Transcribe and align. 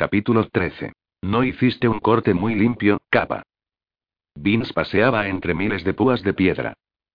Capítulo 0.00 0.48
13. 0.48 0.94
No 1.20 1.44
hiciste 1.44 1.86
un 1.86 1.98
corte 2.00 2.32
muy 2.32 2.54
limpio, 2.54 3.02
capa. 3.10 3.42
Vince 4.34 4.72
paseaba 4.72 5.28
entre 5.28 5.52
miles 5.52 5.84
de 5.84 5.92
púas 5.92 6.22
de 6.22 6.32
piedra. 6.32 6.72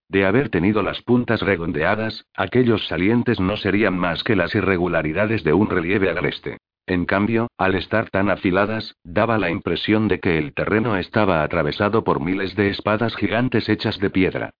De 0.07 0.23
haber 0.23 0.49
tenido 0.49 0.83
las 0.83 1.01
puntas 1.01 1.41
redondeadas, 1.41 2.25
aquellos 2.35 2.85
salientes 2.85 3.39
no 3.39 3.57
serían 3.57 3.97
más 3.97 4.23
que 4.23 4.35
las 4.35 4.53
irregularidades 4.53 5.43
de 5.43 5.53
un 5.53 5.67
relieve 5.67 6.11
agreste. 6.11 6.59
En 6.85 7.05
cambio, 7.05 7.47
al 7.57 7.73
estar 7.73 8.11
tan 8.11 8.29
afiladas, 8.29 8.93
daba 9.03 9.39
la 9.39 9.49
impresión 9.49 10.07
de 10.07 10.19
que 10.19 10.37
el 10.37 10.53
terreno 10.53 10.95
estaba 10.95 11.41
atravesado 11.41 12.03
por 12.03 12.19
miles 12.19 12.55
de 12.55 12.69
espadas 12.69 13.15
gigantes 13.15 13.67
hechas 13.67 13.97
de 13.97 14.11
piedra. 14.11 14.51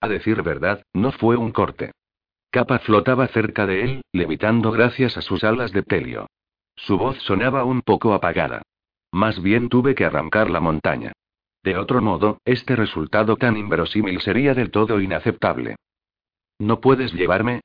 A 0.00 0.08
decir 0.08 0.42
verdad, 0.42 0.84
no 0.94 1.12
fue 1.12 1.36
un 1.36 1.52
corte. 1.52 1.90
Capa 2.50 2.78
flotaba 2.78 3.28
cerca 3.28 3.66
de 3.66 3.82
él, 3.84 4.02
levitando 4.10 4.72
gracias 4.72 5.18
a 5.18 5.20
sus 5.20 5.44
alas 5.44 5.72
de 5.72 5.82
telio. 5.82 6.28
Su 6.76 6.98
voz 6.98 7.18
sonaba 7.22 7.64
un 7.64 7.82
poco 7.82 8.14
apagada. 8.14 8.62
Más 9.12 9.42
bien 9.42 9.68
tuve 9.68 9.94
que 9.94 10.04
arrancar 10.04 10.50
la 10.50 10.60
montaña. 10.60 11.12
De 11.62 11.76
otro 11.76 12.02
modo, 12.02 12.38
este 12.44 12.74
resultado 12.74 13.36
tan 13.36 13.56
inverosímil 13.56 14.20
sería 14.20 14.54
del 14.54 14.70
todo 14.70 15.00
inaceptable. 15.00 15.76
¿No 16.58 16.80
puedes 16.80 17.12
llevarme? 17.12 17.60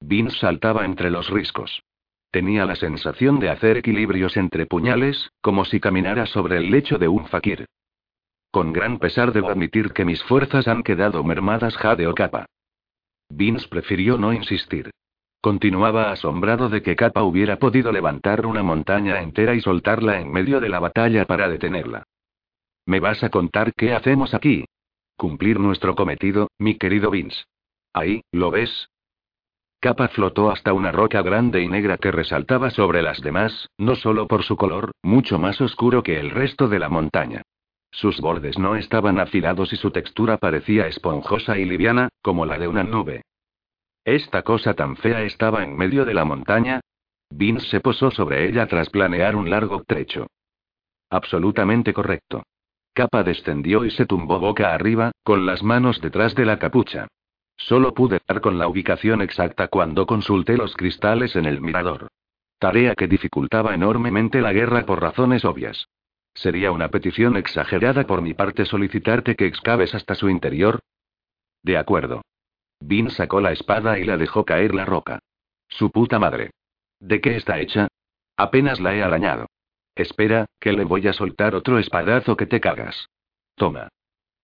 Vince 0.00 0.38
saltaba 0.38 0.84
entre 0.84 1.10
los 1.10 1.28
riscos. 1.28 1.82
Tenía 2.30 2.64
la 2.64 2.76
sensación 2.76 3.40
de 3.40 3.50
hacer 3.50 3.76
equilibrios 3.76 4.36
entre 4.38 4.64
puñales, 4.66 5.30
como 5.42 5.66
si 5.66 5.80
caminara 5.80 6.24
sobre 6.26 6.56
el 6.56 6.70
lecho 6.70 6.98
de 6.98 7.08
un 7.08 7.26
fakir. 7.26 7.66
Con 8.50 8.72
gran 8.72 8.98
pesar 8.98 9.32
debo 9.32 9.50
admitir 9.50 9.92
que 9.92 10.04
mis 10.04 10.22
fuerzas 10.24 10.66
han 10.66 10.82
quedado 10.82 11.22
mermadas 11.24 11.76
Jade 11.76 12.06
o 12.06 12.14
Capa. 12.14 12.46
Vince 13.28 13.68
prefirió 13.68 14.16
no 14.18 14.32
insistir. 14.32 14.90
Continuaba 15.42 16.12
asombrado 16.12 16.68
de 16.68 16.82
que 16.82 16.94
Capa 16.94 17.24
hubiera 17.24 17.58
podido 17.58 17.90
levantar 17.90 18.46
una 18.46 18.62
montaña 18.62 19.20
entera 19.20 19.56
y 19.56 19.60
soltarla 19.60 20.20
en 20.20 20.30
medio 20.30 20.60
de 20.60 20.68
la 20.68 20.78
batalla 20.78 21.24
para 21.24 21.48
detenerla. 21.48 22.04
¿Me 22.86 23.00
vas 23.00 23.24
a 23.24 23.28
contar 23.28 23.74
qué 23.74 23.92
hacemos 23.92 24.34
aquí? 24.34 24.64
Cumplir 25.16 25.58
nuestro 25.58 25.96
cometido, 25.96 26.48
mi 26.58 26.78
querido 26.78 27.10
Vince. 27.10 27.42
Ahí, 27.92 28.22
¿lo 28.30 28.52
ves? 28.52 28.88
Capa 29.80 30.06
flotó 30.06 30.48
hasta 30.48 30.72
una 30.74 30.92
roca 30.92 31.22
grande 31.22 31.60
y 31.60 31.66
negra 31.66 31.98
que 31.98 32.12
resaltaba 32.12 32.70
sobre 32.70 33.02
las 33.02 33.20
demás, 33.20 33.68
no 33.78 33.96
solo 33.96 34.28
por 34.28 34.44
su 34.44 34.54
color, 34.54 34.92
mucho 35.02 35.40
más 35.40 35.60
oscuro 35.60 36.04
que 36.04 36.20
el 36.20 36.30
resto 36.30 36.68
de 36.68 36.78
la 36.78 36.88
montaña. 36.88 37.42
Sus 37.90 38.20
bordes 38.20 38.60
no 38.60 38.76
estaban 38.76 39.18
afilados 39.18 39.72
y 39.72 39.76
su 39.76 39.90
textura 39.90 40.36
parecía 40.36 40.86
esponjosa 40.86 41.58
y 41.58 41.64
liviana, 41.64 42.10
como 42.22 42.46
la 42.46 42.58
de 42.58 42.68
una 42.68 42.84
nube. 42.84 43.22
Esta 44.04 44.42
cosa 44.42 44.74
tan 44.74 44.96
fea 44.96 45.22
estaba 45.22 45.62
en 45.62 45.76
medio 45.76 46.04
de 46.04 46.14
la 46.14 46.24
montaña. 46.24 46.80
Vince 47.30 47.66
se 47.68 47.80
posó 47.80 48.10
sobre 48.10 48.48
ella 48.48 48.66
tras 48.66 48.90
planear 48.90 49.36
un 49.36 49.48
largo 49.48 49.84
trecho. 49.84 50.26
Absolutamente 51.08 51.92
correcto. 51.92 52.42
Capa 52.94 53.22
descendió 53.22 53.84
y 53.84 53.90
se 53.90 54.04
tumbó 54.06 54.38
boca 54.38 54.74
arriba, 54.74 55.12
con 55.22 55.46
las 55.46 55.62
manos 55.62 56.00
detrás 56.00 56.34
de 56.34 56.44
la 56.44 56.58
capucha. 56.58 57.06
Solo 57.56 57.94
pude 57.94 58.20
dar 58.26 58.40
con 58.40 58.58
la 58.58 58.66
ubicación 58.66 59.22
exacta 59.22 59.68
cuando 59.68 60.04
consulté 60.04 60.56
los 60.56 60.74
cristales 60.74 61.36
en 61.36 61.46
el 61.46 61.60
mirador. 61.60 62.08
Tarea 62.58 62.94
que 62.94 63.08
dificultaba 63.08 63.74
enormemente 63.74 64.40
la 64.40 64.52
guerra 64.52 64.84
por 64.84 65.00
razones 65.00 65.44
obvias. 65.44 65.86
¿Sería 66.34 66.72
una 66.72 66.88
petición 66.88 67.36
exagerada 67.36 68.04
por 68.06 68.20
mi 68.20 68.34
parte 68.34 68.64
solicitarte 68.64 69.36
que 69.36 69.46
excaves 69.46 69.94
hasta 69.94 70.14
su 70.14 70.28
interior? 70.28 70.80
De 71.62 71.76
acuerdo. 71.76 72.22
Vin 72.84 73.10
sacó 73.10 73.40
la 73.40 73.52
espada 73.52 73.98
y 73.98 74.04
la 74.04 74.16
dejó 74.16 74.44
caer 74.44 74.74
la 74.74 74.84
roca. 74.84 75.20
Su 75.68 75.90
puta 75.90 76.18
madre. 76.18 76.50
¿De 76.98 77.20
qué 77.20 77.36
está 77.36 77.60
hecha? 77.60 77.88
Apenas 78.36 78.80
la 78.80 78.94
he 78.94 79.02
arañado. 79.02 79.46
Espera, 79.94 80.46
que 80.58 80.72
le 80.72 80.84
voy 80.84 81.06
a 81.06 81.12
soltar 81.12 81.54
otro 81.54 81.78
espadazo 81.78 82.36
que 82.36 82.46
te 82.46 82.60
cagas. 82.60 83.08
Toma. 83.54 83.88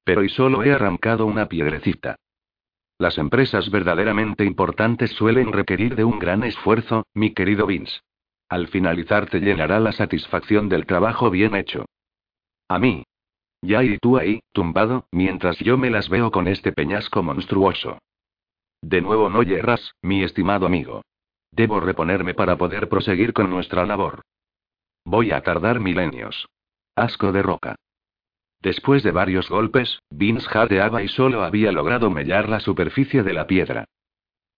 Pero 0.04 0.22
y 0.22 0.28
solo 0.28 0.62
he 0.62 0.72
arrancado 0.72 1.26
una 1.26 1.46
piedrecita. 1.46 2.16
Las 2.98 3.18
empresas 3.18 3.70
verdaderamente 3.70 4.44
importantes 4.44 5.10
suelen 5.12 5.52
requerir 5.52 5.96
de 5.96 6.04
un 6.04 6.18
gran 6.18 6.44
esfuerzo, 6.44 7.06
mi 7.14 7.32
querido 7.32 7.66
Vince. 7.66 8.00
Al 8.48 8.68
finalizar 8.68 9.28
te 9.28 9.40
llenará 9.40 9.80
la 9.80 9.92
satisfacción 9.92 10.68
del 10.68 10.86
trabajo 10.86 11.30
bien 11.30 11.54
hecho. 11.54 11.86
A 12.68 12.78
mí. 12.78 13.04
Ya 13.62 13.82
y 13.82 13.98
tú 13.98 14.16
ahí, 14.16 14.40
tumbado, 14.52 15.06
mientras 15.10 15.58
yo 15.58 15.76
me 15.76 15.90
las 15.90 16.08
veo 16.08 16.30
con 16.30 16.46
este 16.46 16.72
peñasco 16.72 17.22
monstruoso. 17.22 17.98
De 18.82 19.00
nuevo 19.00 19.28
no 19.28 19.42
yerras, 19.42 19.94
mi 20.02 20.22
estimado 20.22 20.66
amigo. 20.66 21.02
Debo 21.50 21.80
reponerme 21.80 22.34
para 22.34 22.56
poder 22.56 22.88
proseguir 22.88 23.32
con 23.32 23.50
nuestra 23.50 23.84
labor. 23.86 24.22
Voy 25.04 25.32
a 25.32 25.42
tardar 25.42 25.80
milenios. 25.80 26.46
Asco 26.94 27.32
de 27.32 27.42
roca. 27.42 27.76
Después 28.60 29.02
de 29.02 29.12
varios 29.12 29.48
golpes, 29.48 30.00
Vince 30.10 30.48
jadeaba 30.48 31.02
y 31.02 31.08
solo 31.08 31.42
había 31.44 31.72
logrado 31.72 32.10
mellar 32.10 32.48
la 32.48 32.60
superficie 32.60 33.22
de 33.22 33.32
la 33.32 33.46
piedra. 33.46 33.84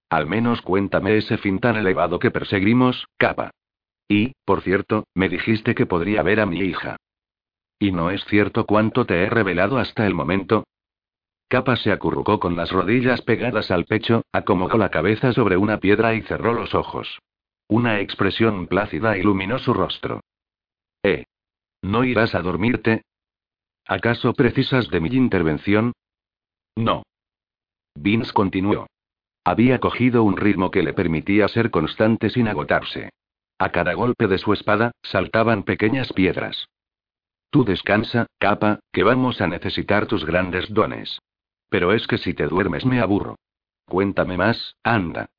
Al 0.09 0.27
menos 0.27 0.63
cuéntame 0.63 1.17
ese 1.17 1.39
fin 1.39 1.61
tan 1.61 1.77
elevado 1.77 2.19
que 2.19 2.31
perseguimos, 2.31 3.07
capa. 3.17 3.51
Y, 4.09 4.33
por 4.45 4.63
cierto, 4.63 5.05
me 5.15 5.29
dijiste 5.29 5.75
que 5.75 5.87
podría 5.87 6.23
ver 6.23 6.41
a 6.41 6.47
mi 6.47 6.59
hija. 6.61 6.97
¿Y 7.79 7.93
no 7.93 8.11
es 8.11 8.25
cierto 8.25 8.67
cuánto 8.67 9.07
te 9.07 9.23
he 9.23 9.31
revelado 9.31 9.79
hasta 9.79 10.07
el 10.07 10.15
momento? 10.15 10.65
Capa 11.51 11.75
se 11.75 11.91
acurrucó 11.91 12.39
con 12.39 12.55
las 12.55 12.71
rodillas 12.71 13.23
pegadas 13.23 13.73
al 13.73 13.85
pecho, 13.85 14.23
acomodó 14.31 14.79
la 14.79 14.89
cabeza 14.89 15.33
sobre 15.33 15.57
una 15.57 15.81
piedra 15.81 16.15
y 16.15 16.23
cerró 16.23 16.55
los 16.55 16.77
ojos. 16.77 17.19
Una 17.67 17.99
expresión 17.99 18.69
plácida 18.69 19.19
iluminó 19.19 19.59
su 19.59 19.75
rostro. 19.75 20.21
¿Eh? 21.03 21.25
¿No 21.83 22.05
irás 22.05 22.37
a 22.37 22.43
dormirte? 22.43 23.03
¿Acaso 23.85 24.33
precisas 24.33 24.91
de 24.91 25.01
mi 25.01 25.09
intervención? 25.09 25.93
No. 26.77 27.03
Vince 27.97 28.33
continuó. 28.33 28.87
Había 29.43 29.81
cogido 29.81 30.23
un 30.23 30.37
ritmo 30.37 30.71
que 30.71 30.85
le 30.85 30.93
permitía 30.93 31.49
ser 31.49 31.73
constante 31.73 32.31
sin 32.31 32.47
agotarse. 32.47 33.11
A 33.59 33.71
cada 33.71 33.95
golpe 33.95 34.29
de 34.29 34.39
su 34.39 34.53
espada, 34.53 34.93
saltaban 35.03 35.65
pequeñas 35.65 36.13
piedras. 36.13 36.69
Tú 37.51 37.65
descansa, 37.65 38.27
capa, 38.39 38.79
que 38.93 39.03
vamos 39.03 39.41
a 39.41 39.49
necesitar 39.49 40.07
tus 40.07 40.25
grandes 40.25 40.73
dones. 40.73 41.19
Pero 41.71 41.93
es 41.93 42.07
que 42.07 42.19
si 42.19 42.35
te 42.35 42.47
duermes 42.47 42.85
me 42.85 43.01
aburro. 43.01 43.37
Cuéntame 43.87 44.37
más, 44.37 44.77
anda. 44.85 45.31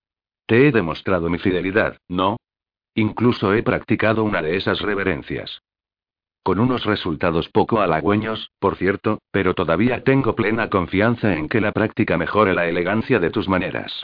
Te 0.47 0.67
he 0.67 0.71
demostrado 0.71 1.29
mi 1.29 1.37
fidelidad, 1.37 1.97
¿no? 2.09 2.37
Incluso 2.95 3.53
he 3.53 3.63
practicado 3.63 4.23
una 4.23 4.41
de 4.41 4.57
esas 4.57 4.81
reverencias. 4.81 5.61
Con 6.43 6.59
unos 6.59 6.85
resultados 6.85 7.49
poco 7.49 7.81
halagüeños, 7.81 8.51
por 8.59 8.75
cierto, 8.75 9.19
pero 9.31 9.53
todavía 9.53 10.03
tengo 10.03 10.35
plena 10.35 10.69
confianza 10.69 11.35
en 11.35 11.47
que 11.47 11.61
la 11.61 11.71
práctica 11.71 12.17
mejore 12.17 12.55
la 12.55 12.67
elegancia 12.67 13.19
de 13.19 13.29
tus 13.29 13.47
maneras. 13.47 14.03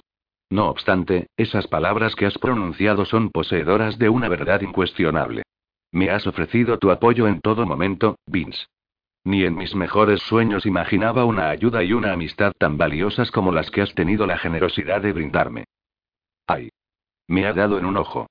No 0.50 0.70
obstante, 0.70 1.28
esas 1.36 1.68
palabras 1.68 2.16
que 2.16 2.26
has 2.26 2.38
pronunciado 2.38 3.06
son 3.06 3.32
poseedoras 3.32 3.98
de 3.98 4.10
una 4.10 4.30
verdad 4.30 4.62
incuestionable. 4.62 5.44
Me 5.92 6.10
has 6.10 6.28
ofrecido 6.28 6.78
tu 6.78 6.92
apoyo 6.92 7.28
en 7.28 7.42
todo 7.42 7.66
momento, 7.66 8.18
Vince. 8.28 8.68
Ni 9.28 9.44
en 9.44 9.58
mis 9.58 9.76
mejores 9.76 10.22
sueños 10.22 10.66
imaginaba 10.66 11.26
una 11.26 11.50
ayuda 11.50 11.84
y 11.84 11.92
una 11.92 12.14
amistad 12.14 12.54
tan 12.58 12.78
valiosas 12.78 13.30
como 13.30 13.52
las 13.52 13.70
que 13.70 13.82
has 13.82 13.94
tenido 13.94 14.26
la 14.26 14.38
generosidad 14.38 15.02
de 15.02 15.12
brindarme. 15.12 15.66
Ay. 16.48 16.70
Me 17.28 17.46
ha 17.46 17.52
dado 17.52 17.78
en 17.78 17.86
un 17.86 17.98
ojo. 17.98 18.28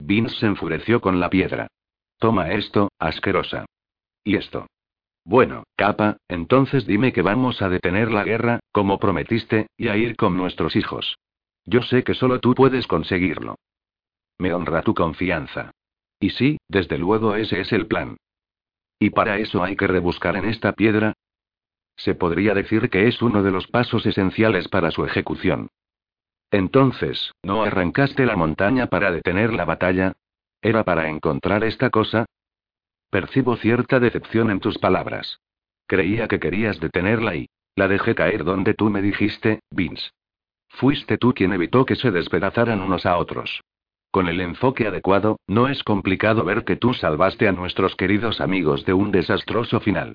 Vince 0.00 0.34
se 0.40 0.46
enfureció 0.46 1.00
con 1.00 1.20
la 1.20 1.30
piedra. 1.30 1.68
Toma 2.18 2.50
esto, 2.50 2.88
asquerosa. 2.98 3.64
¿Y 4.24 4.34
esto? 4.34 4.66
Bueno, 5.24 5.62
capa, 5.76 6.16
entonces 6.26 6.84
dime 6.84 7.12
que 7.12 7.22
vamos 7.22 7.62
a 7.62 7.68
detener 7.68 8.10
la 8.10 8.24
guerra, 8.24 8.58
como 8.72 8.98
prometiste, 8.98 9.68
y 9.76 9.86
a 9.86 9.96
ir 9.96 10.16
con 10.16 10.36
nuestros 10.36 10.74
hijos. 10.74 11.16
Yo 11.64 11.82
sé 11.82 12.02
que 12.02 12.14
solo 12.14 12.40
tú 12.40 12.54
puedes 12.54 12.88
conseguirlo. 12.88 13.54
Me 14.38 14.52
honra 14.52 14.82
tu 14.82 14.94
confianza. 14.94 15.70
Y 16.18 16.30
sí, 16.30 16.58
desde 16.66 16.98
luego 16.98 17.36
ese 17.36 17.60
es 17.60 17.72
el 17.72 17.86
plan. 17.86 18.16
¿Y 19.02 19.10
para 19.10 19.38
eso 19.38 19.64
hay 19.64 19.76
que 19.76 19.86
rebuscar 19.86 20.36
en 20.36 20.44
esta 20.44 20.74
piedra? 20.74 21.14
Se 21.96 22.14
podría 22.14 22.54
decir 22.54 22.90
que 22.90 23.08
es 23.08 23.22
uno 23.22 23.42
de 23.42 23.50
los 23.50 23.66
pasos 23.66 24.04
esenciales 24.04 24.68
para 24.68 24.90
su 24.90 25.04
ejecución. 25.06 25.68
Entonces, 26.50 27.32
¿no 27.42 27.62
arrancaste 27.62 28.26
la 28.26 28.36
montaña 28.36 28.88
para 28.88 29.10
detener 29.10 29.54
la 29.54 29.64
batalla? 29.64 30.12
¿Era 30.60 30.84
para 30.84 31.08
encontrar 31.08 31.64
esta 31.64 31.88
cosa? 31.88 32.26
Percibo 33.10 33.56
cierta 33.56 34.00
decepción 34.00 34.50
en 34.50 34.60
tus 34.60 34.78
palabras. 34.78 35.40
Creía 35.86 36.28
que 36.28 36.38
querías 36.38 36.78
detenerla 36.78 37.34
y... 37.36 37.48
La 37.76 37.88
dejé 37.88 38.14
caer 38.14 38.44
donde 38.44 38.74
tú 38.74 38.90
me 38.90 39.00
dijiste, 39.00 39.60
Vince. 39.70 40.10
Fuiste 40.68 41.16
tú 41.16 41.32
quien 41.32 41.52
evitó 41.52 41.86
que 41.86 41.96
se 41.96 42.10
despedazaran 42.10 42.80
unos 42.80 43.06
a 43.06 43.16
otros. 43.16 43.62
Con 44.10 44.28
el 44.28 44.40
enfoque 44.40 44.86
adecuado, 44.88 45.38
no 45.46 45.68
es 45.68 45.84
complicado 45.84 46.44
ver 46.44 46.64
que 46.64 46.76
tú 46.76 46.94
salvaste 46.94 47.46
a 47.46 47.52
nuestros 47.52 47.94
queridos 47.94 48.40
amigos 48.40 48.84
de 48.84 48.92
un 48.92 49.12
desastroso 49.12 49.78
final. 49.80 50.14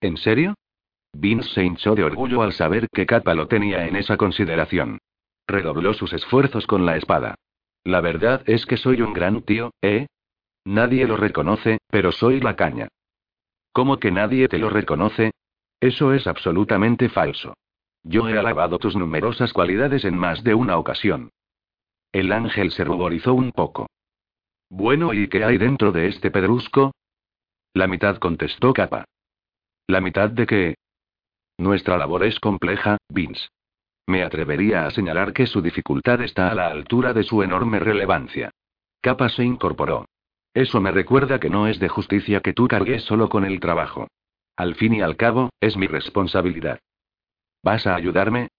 ¿En 0.00 0.16
serio? 0.16 0.54
Vince 1.12 1.48
se 1.50 1.64
hinchó 1.64 1.94
de 1.94 2.02
orgullo 2.02 2.42
al 2.42 2.52
saber 2.52 2.88
que 2.92 3.06
Kappa 3.06 3.34
lo 3.34 3.46
tenía 3.46 3.86
en 3.86 3.94
esa 3.94 4.16
consideración. 4.16 4.98
Redobló 5.46 5.94
sus 5.94 6.12
esfuerzos 6.12 6.66
con 6.66 6.86
la 6.86 6.96
espada. 6.96 7.36
La 7.84 8.00
verdad 8.00 8.42
es 8.46 8.66
que 8.66 8.76
soy 8.76 9.00
un 9.00 9.12
gran 9.12 9.42
tío, 9.42 9.70
¿eh? 9.80 10.06
Nadie 10.64 11.06
lo 11.06 11.16
reconoce, 11.16 11.78
pero 11.88 12.10
soy 12.10 12.40
la 12.40 12.56
caña. 12.56 12.88
¿Cómo 13.72 13.98
que 13.98 14.10
nadie 14.10 14.48
te 14.48 14.58
lo 14.58 14.70
reconoce? 14.70 15.32
Eso 15.78 16.14
es 16.14 16.26
absolutamente 16.26 17.08
falso. 17.08 17.54
Yo 18.02 18.28
he 18.28 18.38
alabado 18.38 18.78
tus 18.78 18.96
numerosas 18.96 19.52
cualidades 19.52 20.04
en 20.04 20.16
más 20.16 20.42
de 20.42 20.54
una 20.54 20.78
ocasión. 20.78 21.30
El 22.14 22.30
ángel 22.30 22.70
se 22.70 22.84
ruborizó 22.84 23.34
un 23.34 23.50
poco. 23.50 23.88
Bueno, 24.70 25.12
¿y 25.12 25.26
qué 25.26 25.42
hay 25.42 25.58
dentro 25.58 25.90
de 25.90 26.06
este 26.06 26.30
pedrusco? 26.30 26.92
La 27.72 27.88
mitad 27.88 28.18
contestó 28.18 28.72
Capa. 28.72 29.04
¿La 29.88 30.00
mitad 30.00 30.30
de 30.30 30.46
qué? 30.46 30.74
Nuestra 31.58 31.98
labor 31.98 32.22
es 32.22 32.38
compleja, 32.38 32.98
Vince. 33.08 33.48
Me 34.06 34.22
atrevería 34.22 34.86
a 34.86 34.92
señalar 34.92 35.32
que 35.32 35.48
su 35.48 35.60
dificultad 35.60 36.20
está 36.22 36.50
a 36.50 36.54
la 36.54 36.68
altura 36.68 37.12
de 37.14 37.24
su 37.24 37.42
enorme 37.42 37.80
relevancia. 37.80 38.52
Capa 39.00 39.28
se 39.28 39.42
incorporó. 39.42 40.06
Eso 40.54 40.80
me 40.80 40.92
recuerda 40.92 41.40
que 41.40 41.50
no 41.50 41.66
es 41.66 41.80
de 41.80 41.88
justicia 41.88 42.42
que 42.42 42.52
tú 42.52 42.68
cargues 42.68 43.02
solo 43.02 43.28
con 43.28 43.44
el 43.44 43.58
trabajo. 43.58 44.06
Al 44.54 44.76
fin 44.76 44.94
y 44.94 45.00
al 45.00 45.16
cabo, 45.16 45.50
es 45.58 45.76
mi 45.76 45.88
responsabilidad. 45.88 46.78
¿Vas 47.64 47.88
a 47.88 47.96
ayudarme? 47.96 48.50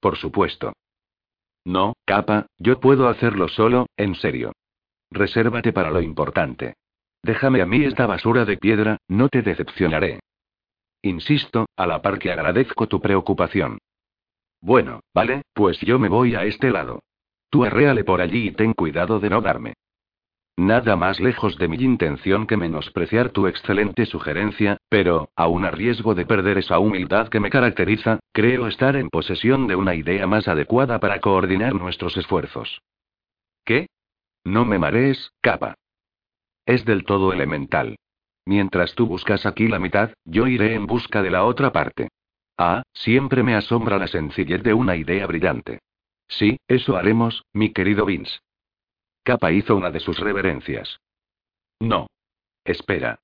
Por 0.00 0.16
supuesto. 0.16 0.72
No, 1.64 1.94
capa, 2.04 2.46
yo 2.58 2.80
puedo 2.80 3.08
hacerlo 3.08 3.48
solo, 3.48 3.86
en 3.96 4.14
serio. 4.14 4.52
Resérvate 5.10 5.72
para 5.72 5.90
lo 5.90 6.00
importante. 6.00 6.74
Déjame 7.22 7.62
a 7.62 7.66
mí 7.66 7.84
esta 7.84 8.06
basura 8.06 8.44
de 8.44 8.56
piedra, 8.56 8.98
no 9.08 9.28
te 9.28 9.42
decepcionaré. 9.42 10.20
Insisto, 11.02 11.66
a 11.76 11.86
la 11.86 12.02
par 12.02 12.18
que 12.18 12.32
agradezco 12.32 12.88
tu 12.88 13.00
preocupación. 13.00 13.78
Bueno, 14.60 15.00
vale, 15.14 15.42
pues 15.52 15.80
yo 15.80 15.98
me 15.98 16.08
voy 16.08 16.34
a 16.34 16.44
este 16.44 16.70
lado. 16.70 17.00
Tú 17.50 17.64
arréale 17.64 18.04
por 18.04 18.20
allí 18.20 18.48
y 18.48 18.52
ten 18.52 18.72
cuidado 18.72 19.20
de 19.20 19.30
no 19.30 19.40
darme. 19.40 19.74
Nada 20.62 20.94
más 20.94 21.18
lejos 21.18 21.58
de 21.58 21.66
mi 21.66 21.76
intención 21.76 22.46
que 22.46 22.56
menospreciar 22.56 23.30
tu 23.30 23.48
excelente 23.48 24.06
sugerencia, 24.06 24.76
pero, 24.88 25.28
aun 25.34 25.64
a 25.64 25.72
riesgo 25.72 26.14
de 26.14 26.24
perder 26.24 26.56
esa 26.56 26.78
humildad 26.78 27.26
que 27.30 27.40
me 27.40 27.50
caracteriza, 27.50 28.20
creo 28.30 28.68
estar 28.68 28.94
en 28.94 29.10
posesión 29.10 29.66
de 29.66 29.74
una 29.74 29.96
idea 29.96 30.28
más 30.28 30.46
adecuada 30.46 31.00
para 31.00 31.18
coordinar 31.18 31.74
nuestros 31.74 32.16
esfuerzos. 32.16 32.80
¿Qué? 33.64 33.88
No 34.44 34.64
me 34.64 34.78
marees, 34.78 35.32
capa. 35.40 35.74
Es 36.64 36.84
del 36.84 37.02
todo 37.02 37.32
elemental. 37.32 37.96
Mientras 38.46 38.94
tú 38.94 39.08
buscas 39.08 39.46
aquí 39.46 39.66
la 39.66 39.80
mitad, 39.80 40.12
yo 40.24 40.46
iré 40.46 40.74
en 40.74 40.86
busca 40.86 41.22
de 41.22 41.32
la 41.32 41.42
otra 41.42 41.72
parte. 41.72 42.06
Ah, 42.56 42.84
siempre 42.94 43.42
me 43.42 43.56
asombra 43.56 43.98
la 43.98 44.06
sencillez 44.06 44.62
de 44.62 44.74
una 44.74 44.94
idea 44.94 45.26
brillante. 45.26 45.80
Sí, 46.28 46.60
eso 46.68 46.96
haremos, 46.96 47.42
mi 47.52 47.72
querido 47.72 48.06
Vince. 48.06 48.38
Capa 49.22 49.52
hizo 49.52 49.76
una 49.76 49.90
de 49.90 50.00
sus 50.00 50.18
reverencias. 50.18 51.00
No. 51.80 52.08
Espera. 52.64 53.20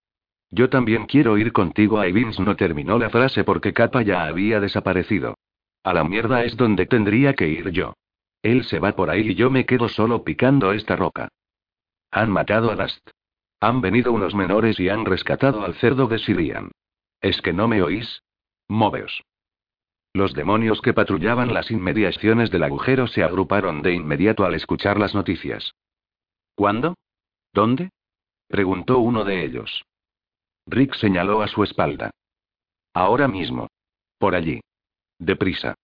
Yo 0.50 0.68
también 0.68 1.06
quiero 1.06 1.36
ir 1.38 1.52
contigo. 1.52 2.00
A 2.00 2.06
Vince 2.06 2.42
no 2.42 2.56
terminó 2.56 2.98
la 2.98 3.10
frase 3.10 3.44
porque 3.44 3.72
Capa 3.72 4.02
ya 4.02 4.24
había 4.24 4.60
desaparecido. 4.60 5.34
A 5.82 5.92
la 5.92 6.04
mierda 6.04 6.44
es 6.44 6.56
donde 6.56 6.86
tendría 6.86 7.34
que 7.34 7.48
ir 7.48 7.70
yo. 7.70 7.94
Él 8.42 8.64
se 8.64 8.78
va 8.78 8.92
por 8.92 9.10
ahí 9.10 9.30
y 9.30 9.34
yo 9.34 9.50
me 9.50 9.66
quedo 9.66 9.88
solo 9.88 10.22
picando 10.22 10.72
esta 10.72 10.96
roca. 10.96 11.28
Han 12.10 12.30
matado 12.30 12.70
a 12.70 12.76
Dust. 12.76 13.10
Han 13.60 13.80
venido 13.80 14.12
unos 14.12 14.34
menores 14.34 14.78
y 14.78 14.88
han 14.88 15.04
rescatado 15.04 15.64
al 15.64 15.74
cerdo 15.74 16.06
de 16.06 16.18
Sirian. 16.18 16.70
¿Es 17.20 17.42
que 17.42 17.52
no 17.52 17.66
me 17.66 17.82
oís? 17.82 18.22
Moveos. 18.68 19.24
Los 20.12 20.32
demonios 20.34 20.80
que 20.80 20.94
patrullaban 20.94 21.52
las 21.52 21.70
inmediaciones 21.70 22.50
del 22.50 22.62
agujero 22.62 23.08
se 23.08 23.24
agruparon 23.24 23.82
de 23.82 23.94
inmediato 23.94 24.44
al 24.44 24.54
escuchar 24.54 24.98
las 24.98 25.14
noticias. 25.14 25.74
¿Cuándo? 26.58 26.96
¿Dónde? 27.52 27.90
preguntó 28.48 28.98
uno 28.98 29.22
de 29.22 29.44
ellos. 29.44 29.84
Rick 30.66 30.96
señaló 30.96 31.40
a 31.40 31.46
su 31.46 31.62
espalda. 31.62 32.10
Ahora 32.92 33.28
mismo. 33.28 33.68
Por 34.18 34.34
allí. 34.34 34.60
Deprisa. 35.20 35.76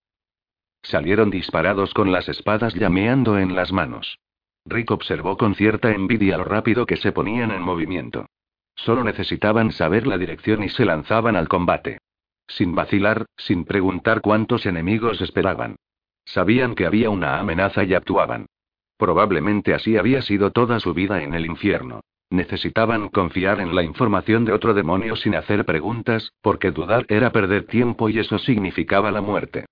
Salieron 0.82 1.30
disparados 1.30 1.94
con 1.94 2.10
las 2.10 2.28
espadas 2.28 2.74
llameando 2.74 3.38
en 3.38 3.54
las 3.54 3.70
manos. 3.70 4.18
Rick 4.64 4.90
observó 4.90 5.36
con 5.36 5.54
cierta 5.54 5.92
envidia 5.92 6.38
lo 6.38 6.44
rápido 6.44 6.86
que 6.86 6.96
se 6.96 7.12
ponían 7.12 7.52
en 7.52 7.62
movimiento. 7.62 8.26
Solo 8.74 9.04
necesitaban 9.04 9.70
saber 9.70 10.08
la 10.08 10.18
dirección 10.18 10.64
y 10.64 10.70
se 10.70 10.84
lanzaban 10.84 11.36
al 11.36 11.46
combate. 11.46 11.98
Sin 12.48 12.74
vacilar, 12.74 13.26
sin 13.36 13.64
preguntar 13.64 14.22
cuántos 14.22 14.66
enemigos 14.66 15.20
esperaban. 15.20 15.76
Sabían 16.24 16.74
que 16.74 16.84
había 16.84 17.10
una 17.10 17.38
amenaza 17.38 17.84
y 17.84 17.94
actuaban. 17.94 18.46
Probablemente 18.96 19.74
así 19.74 19.96
había 19.96 20.22
sido 20.22 20.50
toda 20.50 20.80
su 20.80 20.94
vida 20.94 21.22
en 21.22 21.34
el 21.34 21.46
infierno. 21.46 22.00
Necesitaban 22.30 23.08
confiar 23.08 23.60
en 23.60 23.74
la 23.74 23.82
información 23.82 24.44
de 24.44 24.52
otro 24.52 24.74
demonio 24.74 25.16
sin 25.16 25.34
hacer 25.34 25.64
preguntas, 25.64 26.32
porque 26.42 26.70
dudar 26.70 27.04
era 27.08 27.30
perder 27.30 27.66
tiempo 27.66 28.08
y 28.08 28.18
eso 28.18 28.38
significaba 28.38 29.10
la 29.10 29.20
muerte. 29.20 29.66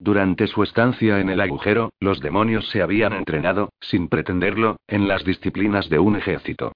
Durante 0.00 0.46
su 0.46 0.62
estancia 0.62 1.20
en 1.20 1.28
el 1.28 1.40
agujero, 1.40 1.90
los 1.98 2.20
demonios 2.20 2.68
se 2.70 2.82
habían 2.82 3.12
entrenado, 3.12 3.70
sin 3.80 4.08
pretenderlo, 4.08 4.76
en 4.86 5.08
las 5.08 5.24
disciplinas 5.24 5.88
de 5.88 5.98
un 5.98 6.16
ejército. 6.16 6.72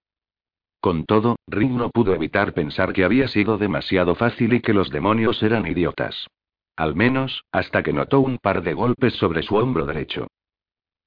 Con 0.81 1.05
todo, 1.05 1.37
Rick 1.47 1.71
no 1.71 1.91
pudo 1.91 2.13
evitar 2.15 2.53
pensar 2.53 2.93
que 2.93 3.05
había 3.05 3.29
sido 3.29 3.59
demasiado 3.59 4.17
fácil 4.17 4.53
y 4.55 4.61
que 4.61 4.75
los 4.75 4.91
demonios 4.91 5.41
eran 5.45 5.65
idiotas. 5.67 6.27
Al 6.75 6.97
menos, 6.97 7.45
hasta 7.53 7.85
que 7.85 7.93
notó 7.93 8.19
un 8.21 8.39
par 8.39 8.63
de 8.63 8.75
golpes 8.75 9.15
sobre 9.15 9.45
su 9.45 9.55
hombro 9.55 9.87
derecho. 9.87 10.27